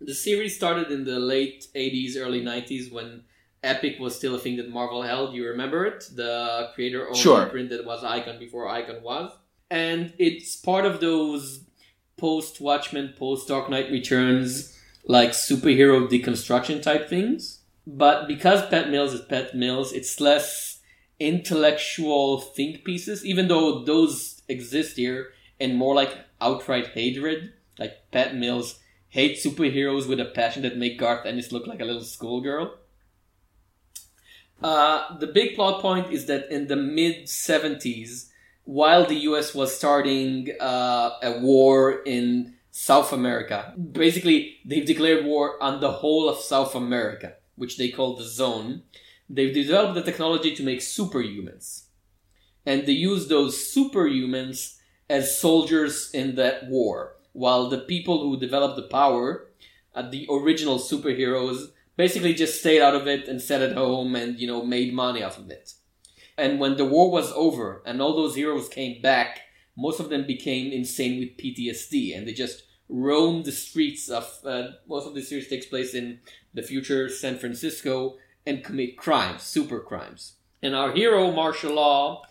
the 0.00 0.14
series 0.14 0.54
started 0.54 0.92
in 0.92 1.04
the 1.04 1.18
late 1.18 1.66
'80s, 1.74 2.16
early 2.16 2.40
'90s 2.40 2.92
when 2.92 3.24
Epic 3.64 3.98
was 3.98 4.14
still 4.14 4.34
a 4.34 4.38
thing 4.38 4.56
that 4.58 4.68
Marvel 4.70 5.02
held. 5.02 5.34
You 5.34 5.48
remember 5.48 5.84
it? 5.86 6.04
The 6.14 6.70
creator-owned 6.74 7.16
Sure. 7.16 7.42
imprint 7.44 7.70
that 7.70 7.84
was 7.84 8.04
Icon 8.04 8.38
before 8.38 8.68
Icon 8.68 9.02
was, 9.02 9.32
and 9.70 10.12
it's 10.18 10.54
part 10.56 10.84
of 10.86 11.00
those 11.00 11.64
post 12.16 12.60
Watchmen, 12.60 13.14
post 13.18 13.48
Dark 13.48 13.68
Knight 13.70 13.90
Returns, 13.90 14.78
like 15.06 15.30
superhero 15.30 16.08
deconstruction 16.08 16.80
type 16.82 17.08
things. 17.08 17.60
But 17.86 18.28
because 18.28 18.66
Pat 18.68 18.88
Mills 18.90 19.12
is 19.12 19.20
Pat 19.22 19.54
Mills, 19.54 19.92
it's 19.92 20.20
less 20.20 20.80
intellectual 21.20 22.40
think 22.40 22.84
pieces, 22.84 23.24
even 23.24 23.48
though 23.48 23.84
those 23.84 24.42
exist 24.48 24.96
here 24.96 25.28
and 25.60 25.76
more 25.76 25.94
like 25.94 26.16
outright 26.40 26.88
hatred. 26.88 27.52
Like 27.78 28.10
Pat 28.10 28.34
Mills 28.34 28.80
hates 29.08 29.44
superheroes 29.44 30.08
with 30.08 30.20
a 30.20 30.24
passion 30.24 30.62
that 30.62 30.78
make 30.78 30.98
Garth 30.98 31.26
Ennis 31.26 31.52
look 31.52 31.66
like 31.66 31.80
a 31.80 31.84
little 31.84 32.02
schoolgirl. 32.02 32.74
Uh, 34.64 35.18
the 35.18 35.26
big 35.26 35.54
plot 35.54 35.82
point 35.82 36.10
is 36.10 36.24
that 36.24 36.50
in 36.50 36.68
the 36.68 36.76
mid 36.76 37.26
70s, 37.26 38.30
while 38.64 39.04
the 39.04 39.28
US 39.28 39.54
was 39.54 39.76
starting 39.76 40.48
uh, 40.58 41.10
a 41.22 41.38
war 41.40 42.02
in 42.06 42.54
South 42.70 43.12
America, 43.12 43.74
basically 43.76 44.56
they've 44.64 44.86
declared 44.86 45.26
war 45.26 45.62
on 45.62 45.80
the 45.80 45.92
whole 45.92 46.30
of 46.30 46.38
South 46.38 46.74
America, 46.74 47.34
which 47.56 47.76
they 47.76 47.90
call 47.90 48.16
the 48.16 48.24
zone. 48.24 48.84
They've 49.28 49.52
developed 49.52 49.96
the 49.96 50.02
technology 50.02 50.56
to 50.56 50.62
make 50.62 50.80
superhumans. 50.80 51.82
And 52.64 52.86
they 52.86 52.92
use 52.92 53.28
those 53.28 53.54
superhumans 53.58 54.78
as 55.10 55.38
soldiers 55.38 56.10
in 56.14 56.36
that 56.36 56.68
war, 56.70 57.16
while 57.34 57.68
the 57.68 57.80
people 57.80 58.22
who 58.22 58.40
developed 58.40 58.76
the 58.76 58.88
power, 58.88 59.46
uh, 59.94 60.08
the 60.08 60.26
original 60.30 60.78
superheroes, 60.78 61.72
basically 61.96 62.34
just 62.34 62.60
stayed 62.60 62.82
out 62.82 62.94
of 62.94 63.06
it 63.06 63.28
and 63.28 63.40
sat 63.40 63.62
at 63.62 63.76
home 63.76 64.16
and, 64.16 64.38
you 64.38 64.46
know, 64.46 64.64
made 64.64 64.92
money 64.92 65.22
off 65.22 65.38
of 65.38 65.50
it. 65.50 65.72
And 66.36 66.58
when 66.58 66.76
the 66.76 66.84
war 66.84 67.10
was 67.10 67.32
over 67.32 67.82
and 67.86 68.02
all 68.02 68.16
those 68.16 68.34
heroes 68.34 68.68
came 68.68 69.00
back, 69.00 69.40
most 69.76 70.00
of 70.00 70.08
them 70.08 70.26
became 70.26 70.72
insane 70.72 71.18
with 71.20 71.36
PTSD 71.36 72.16
and 72.16 72.26
they 72.26 72.32
just 72.32 72.64
roamed 72.88 73.44
the 73.44 73.52
streets 73.52 74.08
of, 74.08 74.28
uh, 74.44 74.68
most 74.88 75.06
of 75.06 75.14
the 75.14 75.22
series 75.22 75.48
takes 75.48 75.66
place 75.66 75.94
in 75.94 76.20
the 76.52 76.62
future 76.62 77.08
San 77.08 77.38
Francisco 77.38 78.16
and 78.46 78.64
commit 78.64 78.96
crimes, 78.96 79.42
super 79.42 79.80
crimes. 79.80 80.34
And 80.62 80.74
our 80.74 80.92
hero, 80.92 81.30
Marshal 81.30 81.74
Law, 81.74 82.24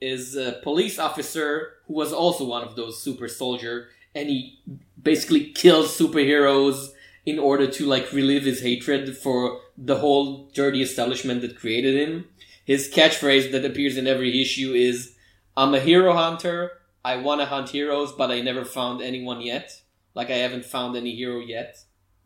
is 0.00 0.36
a 0.36 0.60
police 0.62 0.98
officer 0.98 1.74
who 1.86 1.94
was 1.94 2.12
also 2.12 2.44
one 2.44 2.62
of 2.62 2.76
those 2.76 3.02
super 3.02 3.28
soldier 3.28 3.88
and 4.14 4.28
he 4.28 4.60
basically 5.00 5.52
kills 5.52 5.96
superheroes 5.96 6.88
in 7.28 7.38
order 7.38 7.66
to 7.66 7.84
like 7.84 8.10
relive 8.10 8.44
his 8.44 8.62
hatred 8.62 9.14
for 9.14 9.60
the 9.76 9.98
whole 9.98 10.50
dirty 10.54 10.80
establishment 10.80 11.42
that 11.42 11.58
created 11.58 11.94
him. 11.94 12.24
His 12.64 12.90
catchphrase 12.90 13.52
that 13.52 13.66
appears 13.66 13.98
in 13.98 14.06
every 14.06 14.40
issue 14.40 14.72
is 14.72 15.14
I'm 15.54 15.74
a 15.74 15.80
hero 15.80 16.14
hunter. 16.14 16.72
I 17.04 17.16
want 17.16 17.42
to 17.42 17.46
hunt 17.46 17.68
heroes, 17.68 18.12
but 18.12 18.30
I 18.30 18.40
never 18.40 18.64
found 18.64 19.02
anyone 19.02 19.42
yet. 19.42 19.82
Like 20.14 20.30
I 20.30 20.36
haven't 20.36 20.64
found 20.64 20.96
any 20.96 21.14
hero 21.14 21.40
yet. 21.40 21.76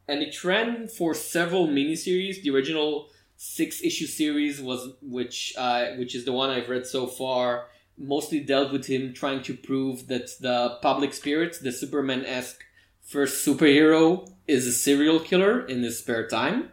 And 0.07 0.23
it 0.23 0.45
ran 0.45 0.87
for 0.87 1.15
several 1.15 1.67
miniseries. 1.67 2.41
The 2.41 2.51
original 2.51 3.09
six 3.37 3.83
issue 3.83 4.07
series 4.07 4.61
was 4.61 4.89
which 5.03 5.53
uh, 5.59 5.87
which 5.99 6.15
is 6.15 6.25
the 6.25 6.33
one 6.33 6.51
I've 6.51 6.69
read 6.69 6.87
so 6.87 7.09
far. 7.09 7.67
Mostly 7.99 8.39
dealt 8.39 8.71
with 8.73 8.87
him 8.87 9.13
trying 9.13 9.43
to 9.43 9.55
prove 9.57 10.07
that 10.07 10.31
the 10.41 10.79
public 10.81 11.13
spirits, 11.13 11.59
the 11.59 11.73
Superman 11.73 12.25
esque 12.25 12.63
first 13.03 13.47
superhero, 13.47 14.31
is 14.47 14.67
a 14.67 14.73
serial 14.73 15.21
killer 15.21 15.65
in 15.67 15.83
his 15.83 15.99
spare 15.99 16.27
time. 16.27 16.71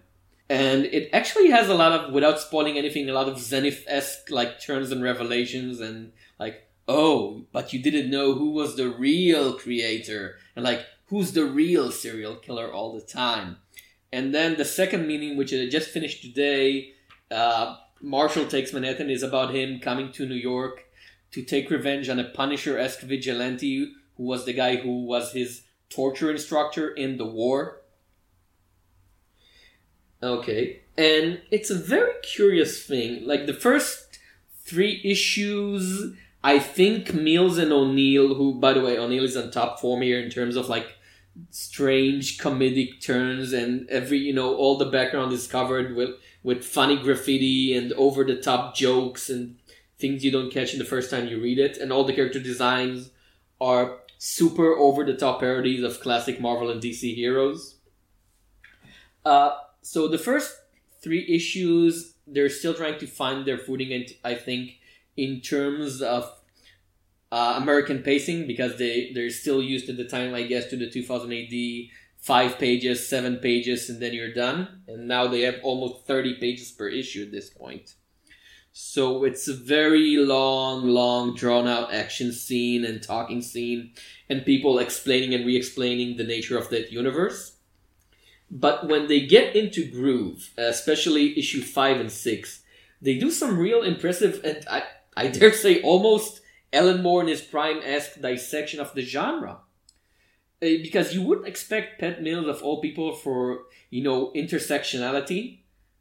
And 0.49 0.85
it 0.85 1.09
actually 1.13 1.51
has 1.51 1.69
a 1.69 1.75
lot 1.75 1.91
of, 1.91 2.13
without 2.13 2.39
spoiling 2.39 2.77
anything, 2.77 3.07
a 3.07 3.13
lot 3.13 3.29
of 3.29 3.39
Zenith 3.39 3.83
esque 3.87 4.31
like 4.31 4.59
turns 4.59 4.91
and 4.91 5.03
revelations 5.03 5.79
and 5.79 6.11
like, 6.39 6.67
oh, 6.87 7.45
but 7.51 7.71
you 7.71 7.81
didn't 7.81 8.09
know 8.09 8.33
who 8.33 8.51
was 8.51 8.75
the 8.75 8.89
real 8.89 9.53
creator 9.53 10.37
and 10.55 10.65
like 10.65 10.85
who's 11.05 11.33
the 11.33 11.45
real 11.45 11.91
serial 11.91 12.35
killer 12.35 12.71
all 12.71 12.93
the 12.93 13.01
time. 13.01 13.57
And 14.11 14.33
then 14.33 14.57
the 14.57 14.65
second 14.65 15.05
meaning, 15.05 15.37
which 15.37 15.53
I 15.53 15.69
just 15.69 15.89
finished 15.89 16.23
today, 16.23 16.93
uh, 17.29 17.77
Marshal 18.01 18.47
Takes 18.47 18.73
Manhattan, 18.73 19.11
is 19.11 19.21
about 19.21 19.53
him 19.53 19.79
coming 19.79 20.11
to 20.13 20.25
New 20.25 20.33
York 20.33 20.85
to 21.31 21.43
take 21.43 21.69
revenge 21.69 22.09
on 22.09 22.17
a 22.17 22.23
Punisher 22.23 22.79
esque 22.79 23.01
vigilante 23.01 23.93
who 24.17 24.23
was 24.23 24.45
the 24.45 24.53
guy 24.53 24.77
who 24.77 25.05
was 25.05 25.33
his 25.33 25.61
torture 25.89 26.31
instructor 26.31 26.89
in 26.89 27.17
the 27.17 27.25
war. 27.25 27.81
Okay. 30.21 30.81
And 30.97 31.41
it's 31.49 31.69
a 31.69 31.75
very 31.75 32.13
curious 32.23 32.83
thing. 32.83 33.25
Like 33.25 33.45
the 33.45 33.53
first 33.53 34.19
three 34.63 35.01
issues, 35.03 36.13
I 36.43 36.59
think 36.59 37.13
Mills 37.13 37.57
and 37.57 37.71
O'Neill, 37.71 38.35
who, 38.35 38.53
by 38.55 38.73
the 38.73 38.81
way, 38.81 38.97
O'Neill 38.97 39.23
is 39.23 39.37
on 39.37 39.51
top 39.51 39.79
form 39.79 40.01
here 40.01 40.19
in 40.19 40.29
terms 40.29 40.55
of 40.55 40.69
like 40.69 40.97
strange 41.51 42.37
comedic 42.37 43.01
turns 43.01 43.53
and 43.53 43.89
every, 43.89 44.17
you 44.17 44.33
know, 44.33 44.55
all 44.55 44.77
the 44.77 44.85
background 44.85 45.31
is 45.31 45.47
covered 45.47 45.95
with, 45.95 46.11
with 46.43 46.65
funny 46.65 46.97
graffiti 46.97 47.73
and 47.73 47.93
over 47.93 48.23
the 48.23 48.35
top 48.35 48.75
jokes 48.75 49.29
and 49.29 49.57
things 49.97 50.23
you 50.23 50.31
don't 50.31 50.51
catch 50.51 50.73
in 50.73 50.79
the 50.79 50.85
first 50.85 51.09
time 51.09 51.27
you 51.27 51.41
read 51.41 51.59
it. 51.59 51.77
And 51.77 51.93
all 51.93 52.03
the 52.03 52.13
character 52.13 52.39
designs 52.39 53.11
are 53.61 53.99
super 54.19 54.75
over 54.75 55.03
the 55.03 55.15
top 55.15 55.39
parodies 55.39 55.81
of 55.81 56.01
classic 56.01 56.39
Marvel 56.39 56.69
and 56.69 56.81
DC 56.81 57.15
heroes. 57.15 57.77
Uh, 59.25 59.51
so 59.81 60.07
the 60.07 60.17
first 60.17 60.55
three 61.01 61.25
issues, 61.27 62.13
they're 62.27 62.49
still 62.49 62.73
trying 62.73 62.99
to 62.99 63.07
find 63.07 63.45
their 63.45 63.57
footing, 63.57 63.91
and 63.93 64.05
I 64.23 64.35
think 64.35 64.73
in 65.17 65.41
terms 65.41 66.01
of 66.01 66.31
uh, 67.31 67.55
American 67.57 68.03
pacing, 68.03 68.45
because 68.45 68.77
they 68.77 69.11
they're 69.13 69.29
still 69.29 69.63
used 69.63 69.89
at 69.89 69.97
the 69.97 70.05
time, 70.05 70.35
I 70.35 70.43
guess, 70.43 70.67
to 70.67 70.77
the 70.77 70.89
2000 70.89 71.31
AD 71.31 71.89
five 72.19 72.59
pages, 72.59 73.07
seven 73.07 73.37
pages, 73.37 73.89
and 73.89 74.01
then 74.01 74.13
you're 74.13 74.33
done. 74.33 74.83
And 74.87 75.07
now 75.07 75.27
they 75.27 75.41
have 75.41 75.59
almost 75.63 76.05
30 76.05 76.35
pages 76.35 76.71
per 76.71 76.89
issue 76.89 77.23
at 77.23 77.31
this 77.31 77.49
point. 77.49 77.95
So 78.71 79.23
it's 79.23 79.47
a 79.47 79.53
very 79.53 80.17
long, 80.17 80.87
long, 80.87 81.35
drawn 81.35 81.67
out 81.67 81.93
action 81.93 82.31
scene 82.31 82.85
and 82.85 83.01
talking 83.01 83.41
scene, 83.41 83.93
and 84.29 84.45
people 84.45 84.79
explaining 84.79 85.33
and 85.33 85.45
re 85.45 85.55
explaining 85.55 86.17
the 86.17 86.23
nature 86.23 86.57
of 86.57 86.69
that 86.69 86.91
universe. 86.91 87.55
But 88.51 88.87
when 88.87 89.07
they 89.07 89.25
get 89.25 89.55
into 89.55 89.89
groove, 89.89 90.51
especially 90.57 91.37
issue 91.37 91.61
5 91.61 91.99
and 91.99 92.11
6, 92.11 92.63
they 93.01 93.17
do 93.17 93.29
some 93.31 93.57
real 93.57 93.83
impressive 93.83 94.41
and 94.43 94.65
I, 94.69 94.83
I 95.15 95.27
dare 95.27 95.53
say 95.53 95.81
almost 95.81 96.41
Alan 96.73 97.01
Moore 97.01 97.21
in 97.21 97.27
his 97.27 97.41
prime 97.41 97.79
esque 97.83 98.21
dissection 98.21 98.79
of 98.79 98.93
the 98.93 99.01
genre. 99.01 99.59
Uh, 100.61 100.83
because 100.83 101.13
you 101.13 101.21
wouldn't 101.21 101.47
expect 101.47 101.99
Pat 101.99 102.21
Mills 102.21 102.47
of 102.47 102.61
all 102.61 102.81
people 102.81 103.15
for, 103.15 103.61
you 103.89 104.03
know, 104.03 104.31
intersectionality 104.35 105.58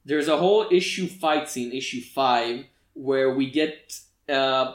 there's 0.09 0.27
a 0.27 0.39
whole 0.39 0.67
issue 0.71 1.07
fight 1.07 1.51
scene, 1.51 1.71
issue 1.71 2.01
five, 2.01 2.65
where 2.95 3.35
we 3.35 3.51
get 3.51 3.93
uh, 4.27 4.73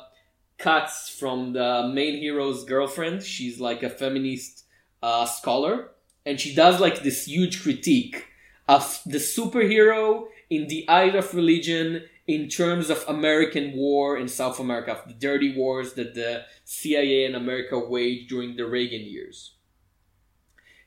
cuts 0.59 1.09
from 1.09 1.53
the 1.53 1.91
main 1.91 2.19
hero's 2.19 2.63
girlfriend. 2.65 3.23
She's 3.23 3.59
like 3.59 3.81
a 3.81 3.89
feminist 3.89 4.65
uh, 5.01 5.25
scholar, 5.25 5.89
and 6.23 6.39
she 6.39 6.53
does 6.53 6.79
like 6.79 7.01
this 7.01 7.25
huge 7.25 7.63
critique 7.63 8.27
of 8.69 9.01
the 9.07 9.17
superhero 9.17 10.27
in 10.51 10.67
the 10.67 10.87
eye 10.87 11.17
of 11.17 11.33
religion 11.33 12.03
in 12.27 12.47
terms 12.47 12.91
of 12.91 13.03
American 13.07 13.73
war 13.73 14.15
in 14.15 14.27
South 14.27 14.59
America, 14.59 14.91
of 14.93 15.07
the 15.07 15.15
dirty 15.15 15.55
wars 15.55 15.93
that 15.93 16.13
the 16.13 16.43
CIA 16.63 17.25
and 17.25 17.35
America 17.35 17.79
waged 17.79 18.29
during 18.29 18.55
the 18.55 18.67
Reagan 18.67 19.01
years. 19.01 19.55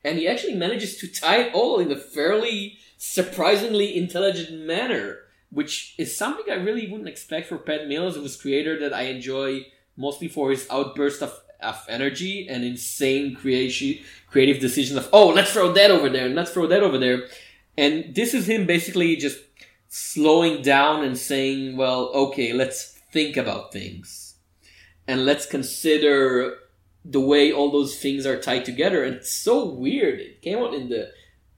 And 0.04 0.18
he 0.18 0.28
actually 0.28 0.54
manages 0.54 0.98
to 0.98 1.08
tie 1.08 1.38
it 1.38 1.52
all 1.52 1.80
in 1.80 1.90
a 1.90 1.96
fairly 1.96 2.78
surprisingly 2.96 3.96
intelligent 3.96 4.66
manner, 4.66 5.18
which 5.50 5.94
is 5.98 6.16
something 6.16 6.44
I 6.50 6.56
really 6.56 6.90
wouldn't 6.90 7.08
expect 7.08 7.48
for 7.48 7.58
Pat 7.58 7.86
Mills, 7.86 8.16
who's 8.16 8.40
creator 8.40 8.78
that 8.80 8.92
I 8.92 9.02
enjoy 9.02 9.66
mostly 9.96 10.28
for 10.28 10.50
his 10.50 10.66
outburst 10.70 11.22
of, 11.22 11.38
of 11.60 11.84
energy 11.88 12.48
and 12.48 12.64
insane 12.64 13.34
creation, 13.34 14.04
creative 14.30 14.60
decisions 14.60 14.98
of, 14.98 15.08
oh, 15.12 15.28
let's 15.28 15.52
throw 15.52 15.72
that 15.72 15.90
over 15.90 16.08
there 16.08 16.26
and 16.26 16.34
let's 16.34 16.52
throw 16.52 16.66
that 16.66 16.82
over 16.82 16.98
there. 16.98 17.28
And 17.78 18.14
this 18.14 18.34
is 18.34 18.48
him 18.48 18.66
basically 18.66 19.16
just 19.16 19.38
slowing 19.88 20.62
down 20.62 21.04
and 21.04 21.16
saying, 21.16 21.76
well, 21.76 22.08
okay, 22.14 22.52
let's 22.52 22.98
think 23.12 23.36
about 23.36 23.72
things. 23.72 24.34
And 25.08 25.24
let's 25.24 25.46
consider 25.46 26.58
the 27.04 27.20
way 27.20 27.52
all 27.52 27.70
those 27.70 27.98
things 27.98 28.26
are 28.26 28.40
tied 28.40 28.64
together. 28.64 29.04
And 29.04 29.16
it's 29.16 29.32
so 29.32 29.64
weird. 29.64 30.18
It 30.20 30.42
came 30.42 30.58
out 30.58 30.74
in 30.74 30.88
the 30.88 31.12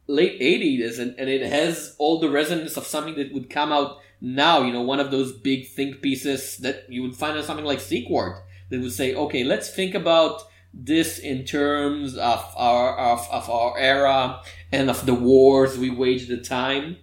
late 0.08 0.40
80s 0.40 0.98
and, 0.98 1.14
and 1.18 1.28
it 1.28 1.42
has 1.42 1.94
all 1.98 2.18
the 2.18 2.30
resonance 2.30 2.76
of 2.76 2.86
something 2.86 3.14
that 3.16 3.32
would 3.32 3.48
come 3.48 3.72
out 3.72 3.98
now 4.20 4.62
you 4.62 4.72
know 4.72 4.82
one 4.82 4.98
of 4.98 5.10
those 5.10 5.32
big 5.32 5.68
think 5.68 6.00
pieces 6.02 6.56
that 6.58 6.90
you 6.90 7.02
would 7.02 7.14
find 7.14 7.36
on 7.36 7.44
something 7.44 7.64
like 7.64 7.78
Sequart 7.78 8.40
that 8.70 8.80
would 8.80 8.92
say 8.92 9.14
okay 9.14 9.44
let's 9.44 9.70
think 9.70 9.94
about 9.94 10.42
this 10.72 11.18
in 11.18 11.44
terms 11.44 12.16
of 12.16 12.44
our 12.56 12.96
of, 12.96 13.28
of 13.30 13.48
our 13.48 13.78
era 13.78 14.42
and 14.72 14.90
of 14.90 15.06
the 15.06 15.14
wars 15.14 15.78
we 15.78 15.88
waged 15.88 16.30
at 16.30 16.38
the 16.38 16.44
time. 16.44 16.98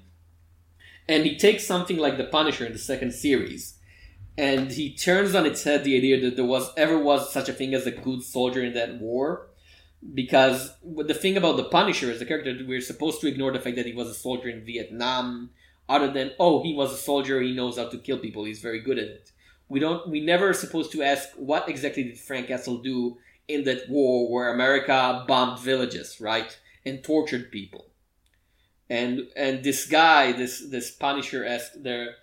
And 1.07 1.25
he 1.25 1.35
takes 1.35 1.65
something 1.65 1.97
like 1.97 2.17
the 2.17 2.25
punisher 2.25 2.65
in 2.65 2.73
the 2.73 2.79
second 2.79 3.13
series 3.13 3.75
and 4.37 4.71
he 4.71 4.93
turns 4.93 5.33
on 5.33 5.45
its 5.45 5.63
head 5.63 5.83
the 5.83 5.95
idea 5.95 6.19
that 6.21 6.35
there 6.35 6.45
was 6.45 6.71
ever 6.75 6.97
was 6.97 7.31
such 7.31 7.47
a 7.47 7.53
thing 7.53 7.73
as 7.73 7.87
a 7.87 7.91
good 7.91 8.21
soldier 8.21 8.61
in 8.61 8.73
that 8.73 8.99
war 8.99 9.47
because 10.13 10.73
the 10.83 11.13
thing 11.13 11.37
about 11.37 11.57
the 11.57 11.65
Punisher 11.65 12.11
is 12.11 12.19
the 12.19 12.25
character 12.25 12.55
we're 12.67 12.81
supposed 12.81 13.21
to 13.21 13.27
ignore 13.27 13.51
the 13.51 13.59
fact 13.59 13.75
that 13.77 13.85
he 13.85 13.93
was 13.93 14.09
a 14.09 14.13
soldier 14.13 14.49
in 14.49 14.65
Vietnam. 14.65 15.49
Other 15.87 16.11
than 16.11 16.31
oh, 16.39 16.63
he 16.63 16.73
was 16.73 16.93
a 16.93 16.97
soldier, 16.97 17.41
he 17.41 17.53
knows 17.53 17.77
how 17.77 17.87
to 17.87 17.97
kill 17.97 18.17
people, 18.17 18.45
he's 18.45 18.59
very 18.59 18.79
good 18.79 18.97
at 18.97 19.07
it. 19.07 19.31
We 19.67 19.79
don't. 19.79 20.07
We 20.09 20.21
never 20.21 20.53
supposed 20.53 20.91
to 20.91 21.03
ask 21.03 21.29
what 21.35 21.69
exactly 21.69 22.03
did 22.03 22.19
Frank 22.19 22.47
Castle 22.47 22.77
do 22.77 23.17
in 23.47 23.63
that 23.63 23.89
war 23.89 24.31
where 24.31 24.53
America 24.53 25.23
bombed 25.27 25.59
villages, 25.59 26.19
right, 26.19 26.57
and 26.85 27.03
tortured 27.03 27.51
people. 27.51 27.87
And 28.89 29.27
and 29.35 29.63
this 29.63 29.87
guy, 29.87 30.31
this 30.31 30.63
this 30.69 30.91
Punisher 30.91 31.43
esque 31.43 31.73
their 31.77 32.15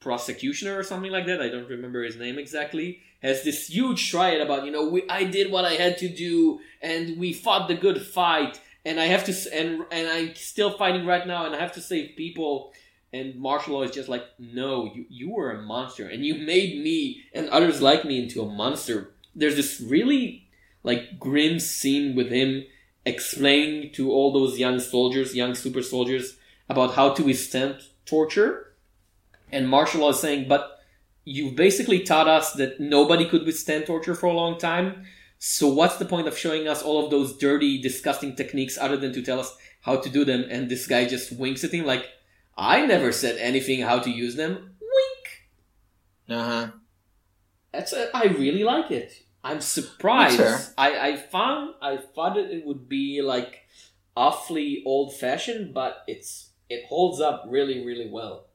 prosecutioner 0.00 0.78
or 0.78 0.82
something 0.82 1.12
like 1.12 1.26
that, 1.26 1.40
I 1.40 1.48
don't 1.48 1.68
remember 1.68 2.02
his 2.02 2.16
name 2.16 2.38
exactly, 2.38 3.00
has 3.22 3.44
this 3.44 3.68
huge 3.68 4.10
triad 4.10 4.40
about, 4.40 4.64
you 4.64 4.72
know, 4.72 4.88
we, 4.88 5.08
I 5.08 5.24
did 5.24 5.50
what 5.52 5.64
I 5.64 5.74
had 5.74 5.98
to 5.98 6.08
do 6.08 6.60
and 6.80 7.18
we 7.18 7.32
fought 7.32 7.68
the 7.68 7.74
good 7.74 8.02
fight 8.02 8.60
and 8.84 8.98
I 8.98 9.06
have 9.06 9.24
to 9.26 9.54
and 9.54 9.84
and 9.92 10.08
I'm 10.08 10.34
still 10.34 10.76
fighting 10.76 11.06
right 11.06 11.26
now 11.26 11.46
and 11.46 11.54
I 11.54 11.60
have 11.60 11.72
to 11.74 11.80
save 11.80 12.16
people 12.16 12.72
and 13.12 13.36
Marshal 13.36 13.74
Law 13.74 13.82
is 13.82 13.90
just 13.90 14.08
like, 14.08 14.24
no, 14.38 14.90
you, 14.92 15.04
you 15.08 15.30
were 15.30 15.52
a 15.52 15.62
monster 15.62 16.08
and 16.08 16.24
you 16.24 16.34
made 16.34 16.82
me 16.82 17.22
and 17.32 17.48
others 17.50 17.80
like 17.80 18.04
me 18.04 18.22
into 18.22 18.42
a 18.42 18.50
monster. 18.50 19.12
There's 19.34 19.56
this 19.56 19.80
really 19.80 20.48
like 20.82 21.18
grim 21.18 21.60
scene 21.60 22.16
with 22.16 22.30
him 22.30 22.64
explaining 23.04 23.92
to 23.92 24.10
all 24.10 24.32
those 24.32 24.58
young 24.58 24.80
soldiers, 24.80 25.34
young 25.34 25.54
super 25.54 25.82
soldiers, 25.82 26.36
about 26.68 26.94
how 26.94 27.12
to 27.14 27.24
withstand 27.24 27.80
torture. 28.06 28.74
And 29.50 29.68
Marshal 29.68 30.00
Law 30.00 30.10
is 30.10 30.20
saying, 30.20 30.48
but 30.48 30.71
you've 31.24 31.56
basically 31.56 32.00
taught 32.00 32.28
us 32.28 32.52
that 32.54 32.80
nobody 32.80 33.28
could 33.28 33.44
withstand 33.44 33.86
torture 33.86 34.14
for 34.14 34.26
a 34.26 34.32
long 34.32 34.58
time. 34.58 35.04
So 35.38 35.68
what's 35.68 35.96
the 35.96 36.04
point 36.04 36.28
of 36.28 36.38
showing 36.38 36.68
us 36.68 36.82
all 36.82 37.04
of 37.04 37.10
those 37.10 37.36
dirty, 37.36 37.80
disgusting 37.80 38.36
techniques 38.36 38.78
other 38.78 38.96
than 38.96 39.12
to 39.12 39.22
tell 39.22 39.40
us 39.40 39.56
how 39.80 39.96
to 39.96 40.08
do 40.08 40.24
them? 40.24 40.44
And 40.48 40.68
this 40.68 40.86
guy 40.86 41.06
just 41.06 41.36
winks 41.36 41.64
at 41.64 41.72
him 41.72 41.84
like, 41.84 42.06
I 42.56 42.86
never 42.86 43.12
said 43.12 43.38
anything 43.38 43.80
how 43.80 43.98
to 43.98 44.10
use 44.10 44.36
them. 44.36 44.76
Wink. 44.80 46.38
Uh 46.38 46.44
huh. 46.44 46.70
That's 47.72 47.92
a, 47.92 48.14
I 48.14 48.24
really 48.24 48.64
like 48.64 48.90
it. 48.90 49.24
I'm 49.42 49.60
surprised. 49.60 50.72
I, 50.78 51.08
I 51.08 51.16
found 51.16 51.74
I 51.82 51.96
thought 51.96 52.36
it 52.36 52.64
would 52.64 52.88
be 52.88 53.22
like 53.22 53.62
awfully 54.16 54.82
old 54.86 55.16
fashioned, 55.16 55.74
but 55.74 56.04
it's 56.06 56.50
it 56.68 56.84
holds 56.88 57.20
up 57.20 57.44
really 57.48 57.84
really 57.84 58.08
well. 58.08 58.46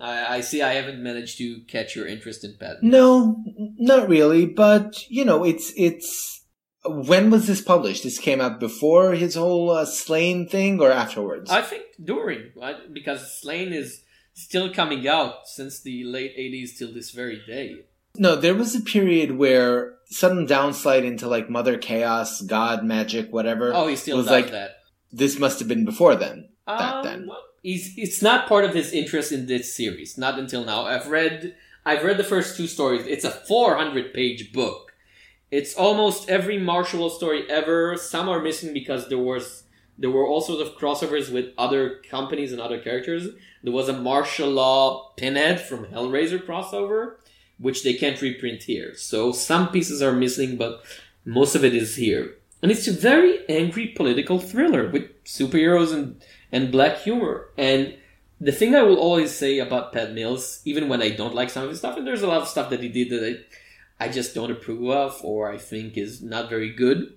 I, 0.00 0.36
I 0.36 0.40
see. 0.40 0.62
I 0.62 0.72
haven't 0.74 1.02
managed 1.02 1.38
to 1.38 1.60
catch 1.68 1.94
your 1.94 2.06
interest 2.06 2.44
in 2.44 2.56
Pat. 2.58 2.82
No, 2.82 3.42
not 3.78 4.08
really. 4.08 4.46
But 4.46 5.04
you 5.08 5.24
know, 5.24 5.44
it's 5.44 5.72
it's. 5.76 6.38
When 6.86 7.30
was 7.30 7.46
this 7.46 7.60
published? 7.60 8.04
This 8.04 8.18
came 8.18 8.40
out 8.40 8.58
before 8.58 9.12
his 9.12 9.34
whole 9.34 9.70
uh, 9.70 9.84
Sláine 9.84 10.48
thing, 10.50 10.80
or 10.80 10.90
afterwards? 10.90 11.50
I 11.50 11.60
think 11.60 11.82
during, 12.02 12.52
right? 12.56 12.76
because 12.94 13.38
Sláine 13.44 13.72
is 13.72 14.02
still 14.32 14.72
coming 14.72 15.06
out 15.06 15.46
since 15.46 15.82
the 15.82 16.04
late 16.04 16.34
'80s 16.38 16.78
till 16.78 16.92
this 16.94 17.10
very 17.10 17.42
day. 17.46 17.84
No, 18.16 18.34
there 18.34 18.54
was 18.54 18.74
a 18.74 18.80
period 18.80 19.36
where 19.36 19.96
sudden 20.06 20.46
downslide 20.46 21.04
into 21.04 21.28
like 21.28 21.50
Mother 21.50 21.76
Chaos, 21.76 22.40
God, 22.40 22.82
Magic, 22.82 23.30
whatever. 23.30 23.72
Oh, 23.74 23.86
he 23.86 23.94
still 23.96 24.16
was 24.16 24.26
like 24.26 24.50
that. 24.50 24.70
this 25.12 25.38
must 25.38 25.58
have 25.58 25.68
been 25.68 25.84
before 25.84 26.16
then. 26.16 26.48
back 26.66 26.94
Um, 26.94 27.04
then. 27.04 27.26
well, 27.28 27.42
He's 27.62 27.96
it's 27.98 28.22
not 28.22 28.48
part 28.48 28.64
of 28.64 28.74
his 28.74 28.92
interest 28.92 29.32
in 29.32 29.46
this 29.46 29.74
series, 29.74 30.16
not 30.16 30.38
until 30.38 30.64
now. 30.64 30.84
I've 30.84 31.08
read 31.08 31.54
I've 31.84 32.04
read 32.04 32.18
the 32.18 32.24
first 32.24 32.56
two 32.56 32.66
stories. 32.66 33.06
It's 33.06 33.24
a 33.24 33.30
400 33.30 34.14
page 34.14 34.52
book. 34.52 34.94
It's 35.50 35.74
almost 35.74 36.28
every 36.28 36.58
Marshal 36.58 37.00
Law 37.00 37.08
story 37.08 37.48
ever. 37.50 37.96
Some 37.96 38.28
are 38.28 38.40
missing 38.40 38.72
because 38.72 39.08
there 39.08 39.18
was 39.18 39.64
there 39.98 40.10
were 40.10 40.26
all 40.26 40.40
sorts 40.40 40.62
of 40.62 40.76
crossovers 40.76 41.30
with 41.30 41.52
other 41.58 42.00
companies 42.08 42.52
and 42.52 42.60
other 42.60 42.80
characters. 42.80 43.28
There 43.62 43.72
was 43.72 43.88
a 43.88 44.00
Marshal 44.00 44.48
Law 44.48 45.12
pinhead 45.16 45.60
from 45.60 45.84
Hellraiser 45.86 46.44
crossover, 46.44 47.16
which 47.58 47.84
they 47.84 47.92
can't 47.92 48.20
reprint 48.22 48.62
here. 48.62 48.94
So 48.94 49.32
some 49.32 49.68
pieces 49.68 50.00
are 50.00 50.12
missing, 50.12 50.56
but 50.56 50.82
most 51.26 51.54
of 51.54 51.64
it 51.64 51.74
is 51.74 51.96
here. 51.96 52.36
And 52.62 52.70
it's 52.70 52.88
a 52.88 52.92
very 52.92 53.46
angry 53.48 53.88
political 53.88 54.38
thriller 54.38 54.88
with 54.88 55.24
superheroes 55.24 55.92
and, 55.92 56.22
and 56.52 56.72
black 56.72 56.98
humor. 56.98 57.48
And 57.56 57.96
the 58.40 58.52
thing 58.52 58.74
I 58.74 58.82
will 58.82 58.98
always 58.98 59.32
say 59.32 59.58
about 59.58 59.92
Pat 59.92 60.12
Mills, 60.12 60.60
even 60.64 60.88
when 60.88 61.02
I 61.02 61.10
don't 61.10 61.34
like 61.34 61.50
some 61.50 61.64
of 61.64 61.70
his 61.70 61.78
stuff, 61.78 61.96
and 61.96 62.06
there's 62.06 62.22
a 62.22 62.28
lot 62.28 62.42
of 62.42 62.48
stuff 62.48 62.70
that 62.70 62.80
he 62.80 62.88
did 62.88 63.10
that 63.10 63.38
I, 63.98 64.04
I 64.06 64.08
just 64.08 64.34
don't 64.34 64.50
approve 64.50 64.90
of 64.90 65.20
or 65.22 65.52
I 65.52 65.58
think 65.58 65.96
is 65.96 66.22
not 66.22 66.48
very 66.48 66.72
good, 66.72 67.14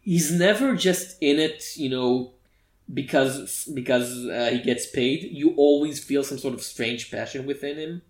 he's 0.00 0.30
never 0.30 0.74
just 0.76 1.16
in 1.20 1.38
it, 1.38 1.76
you 1.76 1.90
know, 1.90 2.32
because 2.92 3.68
because 3.74 4.26
uh, 4.26 4.50
he 4.52 4.60
gets 4.60 4.86
paid. 4.86 5.24
You 5.24 5.54
always 5.56 6.02
feel 6.02 6.22
some 6.22 6.38
sort 6.38 6.54
of 6.54 6.62
strange 6.62 7.10
passion 7.10 7.46
within 7.46 7.78
him. 7.78 8.02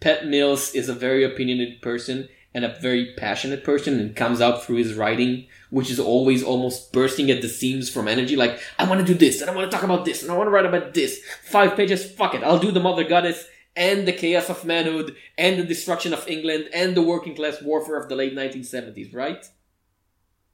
Pat 0.00 0.26
Mills 0.26 0.74
is 0.74 0.88
a 0.88 0.94
very 0.94 1.24
opinionated 1.24 1.82
person 1.82 2.28
and 2.54 2.64
a 2.64 2.78
very 2.80 3.12
passionate 3.16 3.64
person 3.64 3.98
and 3.98 4.14
comes 4.14 4.40
out 4.40 4.64
through 4.64 4.76
his 4.76 4.94
writing, 4.94 5.46
which 5.70 5.90
is 5.90 5.98
always 5.98 6.42
almost 6.44 6.92
bursting 6.92 7.30
at 7.30 7.42
the 7.42 7.48
seams 7.48 7.90
from 7.90 8.06
energy. 8.06 8.36
Like, 8.36 8.60
I 8.78 8.88
want 8.88 9.04
to 9.04 9.12
do 9.12 9.18
this 9.18 9.40
and 9.40 9.50
I 9.50 9.54
want 9.54 9.68
to 9.68 9.76
talk 9.76 9.84
about 9.84 10.04
this 10.04 10.22
and 10.22 10.30
I 10.30 10.36
want 10.36 10.46
to 10.46 10.52
write 10.52 10.64
about 10.64 10.94
this. 10.94 11.20
Five 11.42 11.76
pages, 11.76 12.08
fuck 12.08 12.34
it. 12.34 12.44
I'll 12.44 12.60
do 12.60 12.70
the 12.70 12.80
Mother 12.80 13.02
Goddess 13.02 13.44
and 13.74 14.06
the 14.06 14.12
chaos 14.12 14.48
of 14.48 14.64
manhood 14.64 15.16
and 15.36 15.58
the 15.58 15.64
destruction 15.64 16.14
of 16.14 16.28
England 16.28 16.68
and 16.72 16.96
the 16.96 17.02
working 17.02 17.34
class 17.34 17.60
warfare 17.60 17.96
of 17.96 18.08
the 18.08 18.14
late 18.14 18.34
1970s, 18.34 19.12
right? 19.12 19.44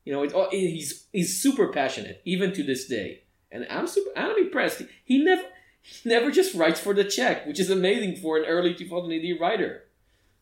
You 0.06 0.14
know, 0.14 0.22
it, 0.22 0.32
oh, 0.34 0.48
he's, 0.50 1.06
he's 1.12 1.42
super 1.42 1.68
passionate, 1.68 2.22
even 2.24 2.54
to 2.54 2.62
this 2.62 2.86
day. 2.86 3.24
And 3.52 3.66
I'm 3.68 3.86
super, 3.86 4.10
I'm 4.16 4.38
impressed. 4.38 4.82
He 5.04 5.22
never, 5.22 5.42
he 5.82 6.08
never 6.08 6.30
just 6.30 6.54
writes 6.54 6.80
for 6.80 6.94
the 6.94 7.04
check, 7.04 7.46
which 7.46 7.60
is 7.60 7.68
amazing 7.68 8.16
for 8.16 8.38
an 8.38 8.46
early 8.46 8.72
2000 8.72 9.12
AD 9.12 9.38
writer, 9.38 9.84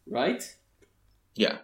right? 0.06 0.55
Yeah. 1.39 1.59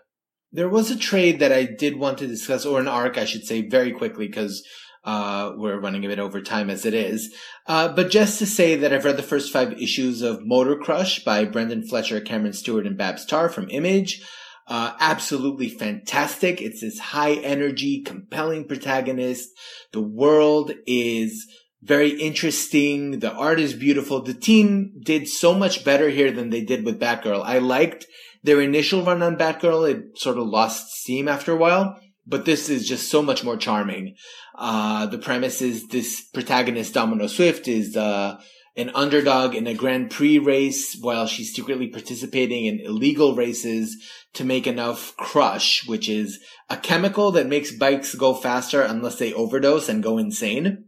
There 0.53 0.69
was 0.69 0.91
a 0.91 0.97
trade 0.97 1.41
that 1.41 1.53
I 1.53 1.65
did 1.65 1.97
want 1.97 2.19
to 2.19 2.29
discuss, 2.29 2.65
or 2.65 2.79
an 2.79 2.87
arc, 2.87 3.19
I 3.19 3.25
should 3.25 3.45
say, 3.45 3.69
very 3.69 3.91
quickly 3.91 4.29
because 4.29 4.65
uh, 5.03 5.53
we're 5.57 5.81
running 5.81 6.05
a 6.05 6.09
bit 6.09 6.21
over 6.21 6.41
time 6.41 6.71
as 6.71 6.87
it 6.87 6.95
is. 6.95 7.35
Uh, 7.67 7.89
but 7.89 8.09
just 8.09 8.39
to 8.39 8.47
say 8.47 8.77
that 8.77 8.93
I've 8.93 9.05
read 9.05 9.17
the 9.17 9.23
first 9.23 9.53
five 9.53 9.73
issues 9.73 10.23
of 10.23 10.39
Motor 10.43 10.77
Crush 10.77 11.25
by 11.25 11.45
Brenden 11.45 11.89
Fletcher, 11.89 12.21
Cameron 12.21 12.53
Stewart, 12.53 12.87
and 12.87 12.97
Babs 12.97 13.27
Tarr 13.27 13.49
from 13.49 13.69
Image. 13.69 14.23
Uh, 14.69 14.93
absolutely 15.01 15.69
fantastic. 15.69 16.63
It's 16.63 16.81
this 16.81 16.99
high 16.99 17.35
energy, 17.35 18.03
compelling 18.03 18.67
protagonist. 18.67 19.51
The 19.93 20.01
world 20.01 20.73
is 20.87 21.47
very 21.83 22.11
interesting. 22.11 23.19
The 23.19 23.33
art 23.33 23.59
is 23.59 23.75
beautiful. 23.75 24.23
The 24.23 24.33
team 24.35 25.01
did 25.05 25.29
so 25.29 25.53
much 25.53 25.85
better 25.85 26.09
here 26.09 26.31
than 26.31 26.51
they 26.51 26.63
did 26.63 26.85
with 26.85 27.01
Batgirl. 27.01 27.43
I 27.45 27.59
liked 27.59 28.07
their 28.45 28.61
initial 28.61 29.05
run 29.05 29.23
on 29.23 29.37
Batgirl. 29.37 29.91
It 29.91 30.19
sort 30.19 30.39
of 30.39 30.47
lost 30.47 30.93
steam 30.93 31.27
after 31.27 31.53
a 31.53 31.57
while, 31.57 31.99
but 32.25 32.45
this 32.45 32.69
is 32.69 32.87
just 32.87 33.11
so 33.11 33.23
much 33.23 33.43
more 33.43 33.57
charming. 33.57 34.15
Uh, 34.57 35.07
the 35.07 35.19
premise 35.19 35.61
is 35.61 35.89
this 35.89 36.21
protagonist, 36.33 36.95
Domino 36.95 37.27
Swift, 37.27 37.67
is, 37.67 37.97
uh, 37.97 38.41
an 38.77 38.91
underdog 38.95 39.55
in 39.55 39.67
a 39.67 39.75
Grand 39.75 40.11
Prix 40.11 40.39
race 40.39 40.97
while 41.01 41.27
she's 41.27 41.55
secretly 41.55 41.89
participating 41.89 42.67
in 42.67 42.81
illegal 42.81 43.37
races 43.37 43.97
to 44.35 44.45
make 44.45 44.67
enough 44.67 45.17
crush, 45.17 45.87
which 45.87 46.09
is 46.09 46.41
a 46.69 46.77
chemical 46.77 47.31
that 47.33 47.47
makes 47.47 47.71
bikes 47.71 48.15
go 48.15 48.35
faster 48.35 48.83
unless 48.83 49.17
they 49.17 49.33
overdose 49.33 49.89
and 49.89 50.03
go 50.03 50.19
insane. 50.19 50.85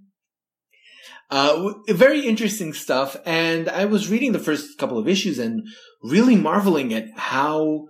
Uh, 1.28 1.72
very 1.88 2.26
interesting 2.26 2.72
stuff. 2.72 3.16
And 3.26 3.68
I 3.68 3.84
was 3.84 4.10
reading 4.10 4.32
the 4.32 4.38
first 4.38 4.78
couple 4.78 4.98
of 4.98 5.08
issues 5.08 5.38
and 5.38 5.66
really 6.02 6.36
marveling 6.36 6.94
at 6.94 7.08
how 7.16 7.86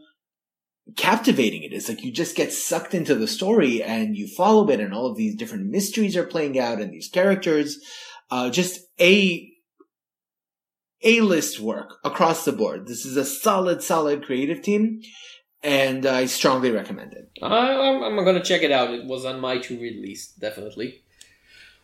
captivating 0.97 1.63
it 1.63 1.73
is. 1.73 1.89
Like 1.89 2.03
you 2.03 2.13
just 2.13 2.37
get 2.37 2.53
sucked 2.53 2.95
into 2.95 3.15
the 3.15 3.27
story 3.27 3.83
and 3.83 4.17
you 4.17 4.27
follow 4.27 4.69
it 4.71 4.81
and 4.81 4.95
all 4.95 5.07
of 5.07 5.17
these 5.17 5.37
different 5.37 5.67
mysteries 5.67 6.17
are 6.17 6.25
playing 6.25 6.59
out 6.59 6.81
and 6.81 6.93
these 6.93 7.09
characters, 7.09 7.79
uh, 8.31 8.51
just 8.51 8.81
a, 9.01 9.51
A-list 11.03 11.61
work 11.61 11.99
across 12.05 12.45
the 12.45 12.53
board. 12.53 12.87
This 12.87 13.05
is 13.05 13.17
a 13.17 13.25
solid, 13.25 13.83
solid 13.83 14.25
creative 14.25 14.63
team 14.63 15.03
and 15.63 16.07
I 16.07 16.27
strongly 16.27 16.71
recommend 16.71 17.13
it. 17.13 17.31
I, 17.43 17.47
I'm, 17.47 18.03
I'm 18.03 18.25
gonna 18.25 18.43
check 18.43 18.63
it 18.63 18.73
out. 18.73 18.91
It 18.91 19.05
was 19.05 19.25
on 19.25 19.41
my 19.41 19.59
to 19.59 19.79
read 19.79 20.01
list, 20.01 20.39
definitely. 20.39 21.03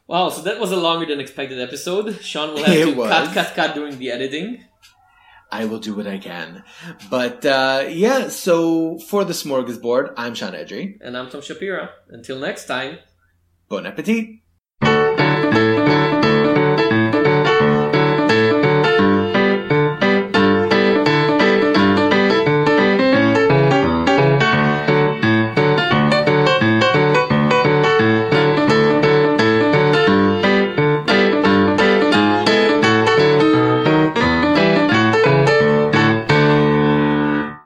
Wow, 0.06 0.28
so 0.30 0.42
that 0.42 0.58
was 0.60 0.72
a 0.72 0.76
longer 0.76 1.06
than 1.06 1.20
expected 1.20 1.60
episode. 1.60 2.20
Sean 2.22 2.54
will 2.54 2.64
have 2.64 2.76
It 2.76 2.84
to 2.86 2.94
was. 2.94 3.08
cut, 3.10 3.34
cut, 3.34 3.54
cut 3.54 3.74
during 3.74 3.98
the 3.98 4.10
editing. 4.10 4.64
I 5.50 5.64
will 5.66 5.78
do 5.78 5.94
what 5.94 6.06
I 6.06 6.18
can. 6.18 6.64
But, 7.10 7.44
uh, 7.46 7.84
yeah, 7.88 8.28
so 8.28 8.98
for 8.98 9.24
the 9.24 9.32
smorgasbord, 9.34 10.14
I'm 10.16 10.34
Sean 10.34 10.52
Edry. 10.54 10.96
And 11.00 11.16
I'm 11.16 11.28
Tom 11.30 11.40
Shapira. 11.40 11.90
Until 12.08 12.38
next 12.38 12.66
time. 12.66 12.98
Bon 13.68 13.86
appetit! 13.86 14.40